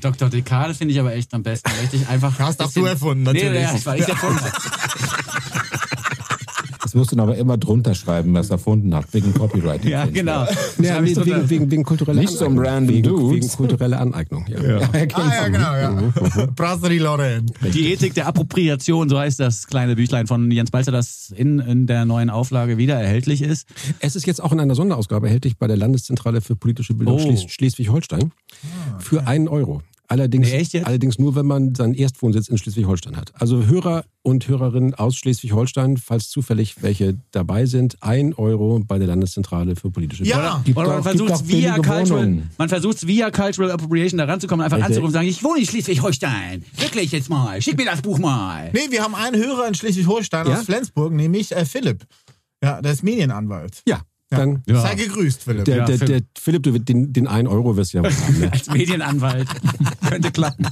Dr. 0.00 0.28
Dekade 0.28 0.74
finde 0.74 0.92
ich 0.92 1.00
aber 1.00 1.14
echt 1.14 1.32
am 1.32 1.42
besten. 1.42 1.70
Richtig 1.80 2.06
einfach. 2.08 2.38
Hast 2.38 2.60
auch 2.62 2.70
du 2.70 2.84
erfunden, 2.84 3.24
Nee, 3.24 3.32
natürlich. 3.32 3.62
ja, 3.62 3.72
das 3.72 3.86
war 3.86 3.96
ich 3.96 4.08
erfunden. 4.08 4.40
Musst 6.96 7.12
du 7.12 7.16
dann 7.16 7.28
aber 7.28 7.36
immer 7.36 7.56
drunter 7.58 7.94
schreiben, 7.94 8.34
was 8.34 8.48
er 8.48 8.52
erfunden 8.52 8.94
hat, 8.94 9.12
wegen 9.12 9.32
Copyright. 9.34 9.84
Ja, 9.84 10.06
genau. 10.06 10.46
Ja, 10.78 11.02
ich 11.02 11.14
wegen, 11.16 11.26
wegen, 11.26 11.50
wegen, 11.50 11.70
wegen 11.70 11.82
kultureller 11.84 12.20
Nicht 12.20 12.32
so 12.32 12.46
ein 12.46 12.58
random 12.58 12.94
wegen, 12.94 13.02
Dudes. 13.08 13.30
wegen 13.36 13.48
kultureller 13.48 14.00
Aneignung. 14.00 14.46
Ja. 14.48 14.78
Ja, 14.80 14.88
Ah 15.14 15.32
ja, 15.34 15.48
genau, 15.48 15.74
ja. 15.76 16.46
Brasserie 16.56 16.98
Lorraine. 16.98 17.46
Die 17.74 17.92
Ethik 17.92 18.14
der 18.14 18.26
Appropriation, 18.26 19.08
so 19.08 19.18
heißt 19.18 19.38
das 19.40 19.66
kleine 19.66 19.94
Büchlein 19.96 20.26
von 20.26 20.50
Jens 20.50 20.70
Balzer, 20.70 20.92
das 20.92 21.32
in, 21.36 21.58
in 21.58 21.86
der 21.86 22.04
neuen 22.04 22.30
Auflage 22.30 22.78
wieder 22.78 22.94
erhältlich 22.94 23.42
ist. 23.42 23.68
Es 24.00 24.16
ist 24.16 24.26
jetzt 24.26 24.42
auch 24.42 24.52
in 24.52 24.60
einer 24.60 24.74
Sonderausgabe 24.74 25.26
erhältlich 25.26 25.58
bei 25.58 25.66
der 25.66 25.76
Landeszentrale 25.76 26.40
für 26.40 26.56
politische 26.56 26.94
Bildung 26.94 27.16
Oh. 27.16 27.18
Schles 27.18 27.44
Schleswig-Holstein 27.44 28.32
für 28.98 29.26
einen 29.26 29.48
Euro. 29.48 29.82
Allerdings, 30.08 30.48
Nee, 30.48 30.56
echt 30.56 30.72
jetzt? 30.72 30.86
allerdings 30.86 31.18
nur, 31.18 31.34
wenn 31.34 31.46
man 31.46 31.74
seinen 31.74 31.94
Erstwohnsitz 31.94 32.48
in 32.48 32.58
Schleswig-Holstein 32.58 33.16
hat. 33.16 33.32
Also 33.34 33.64
Hörer 33.66 34.04
und 34.22 34.46
Hörerinnen 34.48 34.94
aus 34.94 35.16
Schleswig-Holstein, 35.16 35.96
falls 35.96 36.28
zufällig 36.28 36.82
welche 36.82 37.16
dabei 37.32 37.66
sind, 37.66 37.96
ein 38.02 38.34
Euro 38.34 38.80
bei 38.86 38.98
der 38.98 39.08
Landeszentrale 39.08 39.76
für 39.76 39.90
politische 39.90 40.22
Bildung. 40.22 40.40
Ja, 40.40 40.60
Gibt 40.64 40.76
Oder 40.78 40.88
man 40.88 41.02
versucht 41.02 41.30
doch 41.30 41.46
via 41.48 41.74
Cultural, 41.78 42.42
man 42.58 42.68
versucht 42.68 43.06
via 43.06 43.30
Cultural 43.30 43.70
Appropriation 43.70 44.18
da 44.18 44.24
ranzukommen, 44.24 44.64
einfach 44.64 44.76
Richtig. 44.78 44.86
anzurufen 44.88 45.06
und 45.08 45.12
sagen, 45.12 45.28
ich 45.28 45.42
wohne 45.42 45.60
in 45.60 45.66
Schleswig-Holstein. 45.66 46.64
Wirklich 46.78 47.12
jetzt 47.12 47.28
mal. 47.28 47.60
Schick 47.62 47.76
mir 47.76 47.86
das 47.86 48.02
Buch 48.02 48.18
mal. 48.18 48.70
Nee, 48.72 48.90
wir 48.90 49.02
haben 49.02 49.14
einen 49.14 49.36
Hörer 49.36 49.68
in 49.68 49.74
Schleswig-Holstein 49.74 50.46
Ja? 50.46 50.58
aus 50.58 50.64
Flensburg, 50.64 51.12
nämlich 51.12 51.52
äh, 51.52 51.64
Philipp. 51.64 52.04
Ja, 52.62 52.80
der 52.80 52.92
ist 52.92 53.02
Medienanwalt. 53.02 53.82
Ja, 53.86 54.00
dann 54.30 54.62
Ja. 54.66 54.80
Sei 54.82 54.94
gegrüßt, 54.96 55.44
Philipp. 55.44 55.64
der, 55.66 55.76
Ja, 55.76 55.84
der, 55.84 55.98
Philipp. 55.98 56.34
der 56.34 56.42
Philipp, 56.42 56.62
du, 56.64 56.78
den, 56.78 57.12
den 57.12 57.26
einen 57.28 57.46
Euro 57.46 57.76
wirst 57.76 57.92
du 57.94 57.98
ja 57.98 58.04
wohl 58.04 58.10
haben. 58.12 58.40
Ne? 58.40 58.52
Als 58.52 58.68
Medienanwalt. 58.70 59.46
Könnte 60.08 60.30
klappen. 60.32 60.66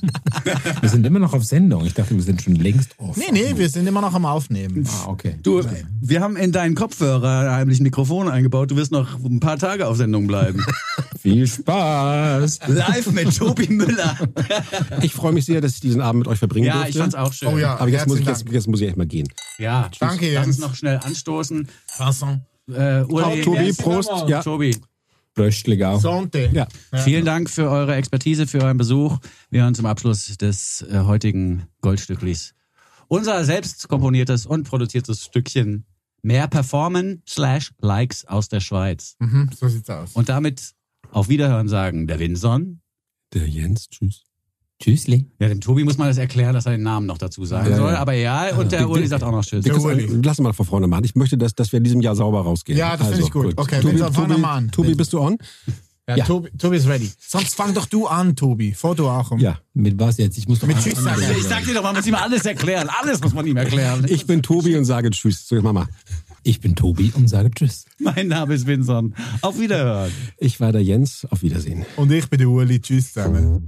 Wir 0.81 0.89
sind 0.89 1.07
immer 1.07 1.19
noch 1.21 1.33
auf 1.35 1.45
Sendung. 1.45 1.85
Ich 1.87 1.95
dachte, 1.95 2.15
wir 2.15 2.23
sind 2.23 2.43
schon 2.43 2.57
längst 2.57 2.99
off. 2.99 3.17
Nee, 3.17 3.31
nee, 3.33 3.53
wir 3.57 3.69
sind 3.69 3.87
immer 3.87 4.01
noch 4.01 4.13
am 4.15 4.25
Aufnehmen. 4.27 4.87
Ah, 4.89 5.09
okay. 5.09 5.37
Du, 5.43 5.63
wir 6.01 6.21
haben 6.21 6.37
in 6.37 6.51
deinen 6.53 6.75
Kopfhörer 6.75 7.53
heimlich 7.53 7.79
ein 7.81 7.85
Mikrofon 7.85 8.29
eingebaut. 8.29 8.71
Du 8.71 8.77
wirst 8.77 8.91
noch 8.93 9.19
ein 9.23 9.41
paar 9.41 9.59
Tage 9.59 9.87
auf 9.87 9.97
Sendung 9.97 10.27
bleiben. 10.27 10.65
Viel 11.21 11.47
Spaß. 11.47 12.59
Live 12.67 13.11
mit 13.13 13.37
Tobi 13.37 13.69
Müller. 13.69 14.17
Ich 15.03 15.15
freue 15.15 15.33
mich 15.33 15.45
sehr, 15.47 15.61
dass 15.61 15.75
ich 15.75 15.81
diesen 15.81 16.01
Abend 16.01 16.21
mit 16.21 16.29
euch 16.29 16.39
verbringen 16.39 16.67
Ja, 16.67 16.75
durfte. 16.75 16.91
ich 16.91 16.99
fand's 16.99 17.15
auch 17.15 17.33
schön. 17.33 17.49
Oh 17.49 17.59
ja, 17.59 17.77
Aber 17.79 17.89
jetzt 17.89 18.07
muss, 18.09 18.19
ich, 18.19 18.27
jetzt, 18.27 18.45
jetzt 18.51 18.69
muss 18.69 18.81
ich 18.81 18.89
echt 18.89 18.97
mal 18.97 19.07
gehen. 19.07 19.29
Ja, 19.59 19.89
tschüss. 19.91 19.99
Danke, 20.01 20.33
Lass 20.35 20.47
uns 20.47 20.57
Jens. 20.57 20.67
noch 20.67 20.75
schnell 20.75 20.99
anstoßen. 20.99 21.69
Dank. 21.99 22.43
Äh, 22.69 23.03
Uli, 23.03 23.43
Tobi, 23.43 23.73
Prost. 23.73 24.11
Ja. 24.29 24.43
Tobi, 24.43 24.77
Bröstligau. 25.35 25.99
Sonte. 25.99 26.51
Ja. 26.53 26.67
vielen 27.03 27.25
Dank 27.25 27.51
für 27.51 27.69
eure 27.69 27.95
Expertise, 27.95 28.47
für 28.47 28.63
euren 28.63 28.77
Besuch. 28.77 29.19
Wir 29.51 29.63
hören 29.63 29.75
zum 29.75 29.87
Abschluss 29.87 30.37
des 30.39 30.83
äh, 30.83 31.01
heutigen 31.01 31.65
Goldstücklis 31.81 32.55
unser 33.09 33.45
selbst 33.45 33.89
komponiertes 33.89 34.47
und 34.47 34.65
produziertes 34.65 35.25
Stückchen 35.25 35.87
Mehr 36.23 36.49
Performen 36.49 37.23
slash 37.29 37.75
Likes 37.83 38.25
aus 38.25 38.49
der 38.49 38.61
Schweiz. 38.61 39.17
Mhm, 39.19 39.51
so 39.55 39.69
sieht's 39.69 39.91
aus. 39.91 40.13
Und 40.15 40.31
damit 40.31 40.73
auf 41.11 41.29
Wiederhören 41.29 41.69
sagen 41.69 42.07
der 42.07 42.19
Winson. 42.19 42.81
Der 43.35 43.47
Jens, 43.47 43.91
tschüss. 43.91 44.25
Tschüssli. 44.85 45.27
Ja, 45.39 45.49
dem 45.49 45.61
Tobi 45.63 45.83
muss 45.85 45.97
man 45.97 46.09
das 46.09 46.19
erklären, 46.19 46.53
dass 46.53 46.67
er 46.67 46.73
den 46.73 46.83
Namen 46.83 47.07
noch 47.07 47.17
dazu 47.17 47.45
sagen 47.47 47.71
Ja, 47.71 47.77
soll. 47.79 47.93
ja. 47.93 47.99
Aber 47.99 48.13
ja, 48.13 48.55
und 48.55 48.71
der 48.71 48.89
Uli 48.89 49.07
sagt 49.07 49.23
auch 49.23 49.31
noch 49.33 49.43
Tschüss. 49.45 49.65
Wir 49.65 49.73
Der 49.73 49.81
können- 49.83 50.11
Uli. 50.11 50.21
Lass 50.23 50.39
mal 50.41 50.53
von 50.53 50.67
vorne 50.67 50.87
machen. 50.87 51.05
Ich 51.05 51.15
möchte, 51.15 51.39
dass, 51.39 51.55
dass 51.55 51.73
wir 51.73 51.79
in 51.79 51.85
diesem 51.85 52.03
Jahr 52.03 52.15
sauber 52.15 52.43
rausgehen. 52.43 52.79
Also, 52.81 52.91
Ja, 52.93 52.97
das 52.99 53.09
finde 53.09 53.25
ich 53.25 53.31
gut. 53.33 53.55
Okay, 53.57 53.81
Tobi, 53.81 53.93
Vincent, 53.95 54.15
Tobi, 54.15 54.45
an. 54.45 54.71
Tobi, 54.71 54.95
bist 54.95 55.13
du 55.15 55.21
on? 55.21 55.39
Ja, 56.07 56.17
Ja. 56.19 56.25
Tobi, 56.27 56.51
Tobi 56.59 56.77
ist 56.77 56.87
ready. 56.87 57.11
Sonst 57.19 57.55
fang 57.55 57.73
doch 57.73 57.87
du 57.87 58.07
an, 58.07 58.37
Tobi. 58.37 58.75
Foto 58.75 59.11
auch. 59.11 59.31
Um. 59.31 59.39
Ja. 59.39 59.59
Mit 59.73 59.99
was 59.99 60.19
jetzt? 60.19 60.37
Ich 60.37 60.47
muss 60.47 60.59
doch 60.59 60.67
Mit 60.67 60.77
Tschüss 60.79 61.03
sagen. 61.03 61.23
Ich 61.35 61.45
sag 61.45 61.65
dir 61.65 61.73
doch, 61.73 61.83
man 61.83 61.95
muss 61.97 62.07
ihm 62.07 62.15
alles 62.15 62.45
erklären. 62.45 62.91
Alles 63.01 63.23
muss 63.23 63.33
man 63.33 63.47
ihm 63.47 63.57
erklären. 63.57 64.05
Ich 64.09 64.27
bin 64.27 64.43
Tobi 64.43 64.77
und 64.77 64.85
sage 64.85 65.09
Tschüss. 65.09 65.49
So, 65.49 65.61
Mama. 65.63 65.89
Ich 66.43 66.61
bin 66.61 66.77
Tobi 66.77 67.11
und 67.17 67.27
sage 67.29 67.51
Tschüss. 67.53 67.87
Mein 67.99 68.29
Name 68.29 68.53
ist 68.53 68.67
Winson. 68.67 69.15
Auf 69.41 69.59
Wiederhören. 69.59 70.13
Ich 70.37 70.61
war 70.61 70.73
der 70.73 70.83
Jens. 70.83 71.27
Auf 71.31 71.41
Wiedersehen. 71.43 71.87
Und 71.97 72.13
ich 72.13 72.29
bin 72.29 72.39
der 72.39 72.51
Uli. 72.51 72.83
Tschüss 72.83 73.15
zusammen. 73.15 73.67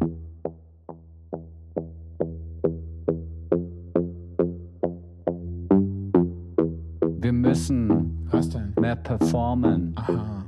Wir 7.26 7.32
müssen 7.32 8.28
Was 8.30 8.48
denn? 8.50 8.72
mehr 8.78 8.94
performen. 8.94 9.92
Aha. 9.96 10.46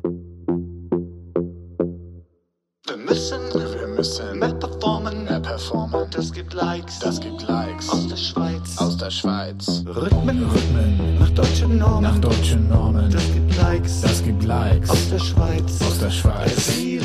Wir 2.87 2.97
müssen, 3.05 3.41
wir 3.53 3.89
müssen 3.97 4.39
mehr 4.39 4.55
performen, 4.55 5.25
mehr 5.25 5.41
performen. 5.41 6.07
Das 6.13 6.33
gibt 6.33 6.55
Likes, 6.55 7.01
das 7.01 7.19
gibt 7.21 7.43
Likes. 7.49 7.91
Aus 7.91 8.07
der 8.07 8.17
Schweiz, 8.17 8.79
aus 8.79 8.97
der 8.97 9.11
Schweiz. 9.11 9.85
Rhythmen, 9.89 10.45
Rhythmen, 10.45 11.19
nach 11.19 11.31
deutschen 11.31 11.79
Normen, 11.79 12.03
nach 12.03 12.19
deutschen 12.21 12.69
Normen. 12.69 13.11
Das 13.11 13.27
gibt 13.33 13.57
Likes, 13.57 14.01
das 14.03 14.23
gibt 14.23 14.45
Likes. 14.45 14.89
Aus 14.89 15.11
der 15.11 15.19
Schweiz, 15.19 15.83
aus 15.83 15.99
der 15.99 16.11
Schweiz. 16.11 16.67
Sie 16.77 17.01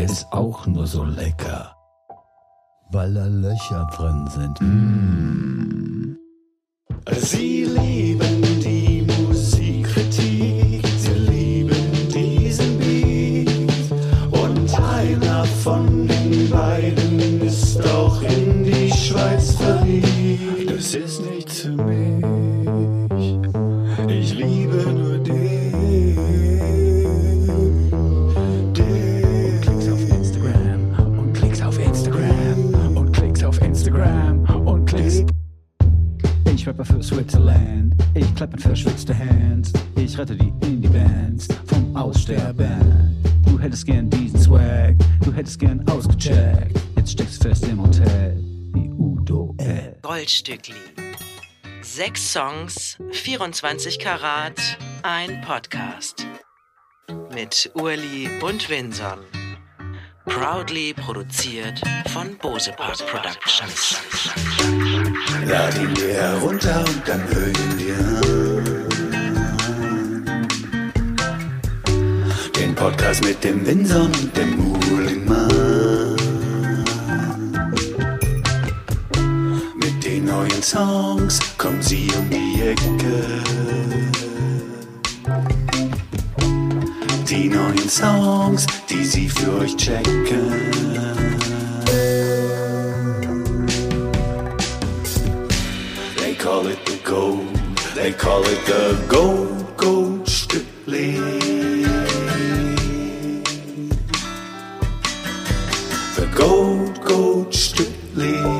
Der 0.00 0.08
ist 0.08 0.32
auch 0.32 0.66
nur 0.66 0.86
so 0.86 1.04
lecker, 1.04 1.76
weil 2.90 3.12
da 3.12 3.26
Löcher 3.26 3.86
drin 3.94 4.26
sind. 4.30 4.58
Mm. 4.62 6.16
Sie 7.18 7.64
lieben 7.64 8.49
Ich 36.70 36.78
rappe 36.78 36.84
für 36.84 37.02
Switzerland, 37.02 37.96
ich 38.14 38.32
klappe 38.36 38.56
verschwitzte 38.56 39.12
Hands, 39.18 39.72
ich 39.96 40.16
rette 40.16 40.36
die 40.36 40.52
Indie-Bands 40.64 41.48
vom 41.66 41.96
Aussterben. 41.96 43.20
Du 43.44 43.58
hättest 43.58 43.86
gern 43.86 44.08
diesen 44.08 44.38
Swag, 44.38 44.94
du 45.20 45.32
hättest 45.32 45.58
gern 45.58 45.84
ausgecheckt, 45.88 46.78
jetzt 46.96 47.10
steckst 47.10 47.42
fest 47.42 47.66
im 47.66 47.82
Hotel, 47.82 48.36
wie 48.72 48.88
Udo 48.88 49.52
L. 49.58 49.98
Goldstückli. 50.02 50.76
Sechs 51.82 52.32
Songs, 52.32 52.98
24 53.10 53.98
Karat, 53.98 54.60
ein 55.02 55.40
Podcast. 55.40 56.24
Mit 57.34 57.68
Urli 57.74 58.28
und 58.42 58.70
Winson. 58.70 59.18
Proudly 60.30 60.94
produziert 60.94 61.80
von 62.12 62.36
Bose 62.38 62.72
Park 62.72 62.98
Productions. 63.06 63.98
Laden 65.44 65.96
wir 65.96 66.14
herunter 66.14 66.84
und 66.86 67.02
dann 67.06 67.20
hören 67.28 67.78
wir 67.78 67.96
an. 67.98 68.88
Den 72.56 72.74
Podcast 72.74 73.24
mit 73.24 73.42
dem 73.44 73.66
Winson 73.66 74.06
und 74.06 74.36
dem 74.36 74.56
Muhlingmann. 74.56 76.16
Mit 79.76 80.04
den 80.04 80.24
neuen 80.24 80.62
Songs 80.62 81.40
kommen 81.58 81.82
sie 81.82 82.08
um 82.16 82.30
die 82.30 82.62
Ecke. 82.62 83.40
Die 87.40 87.48
neuen 87.48 87.88
Songs, 87.88 88.66
die 88.90 89.02
sie 89.02 89.26
für 89.26 89.60
euch 89.60 89.74
checken. 89.74 90.52
They 96.18 96.34
call 96.34 96.66
it 96.66 96.84
the 96.84 96.98
gold, 97.02 97.48
they 97.94 98.12
call 98.12 98.42
it 98.42 98.66
the 98.66 98.94
gold, 99.08 99.74
gold 99.78 100.28
Stückli. 100.28 101.16
The 106.16 106.26
gold, 106.36 107.00
gold 107.02 107.54
Stückli. 107.54 108.59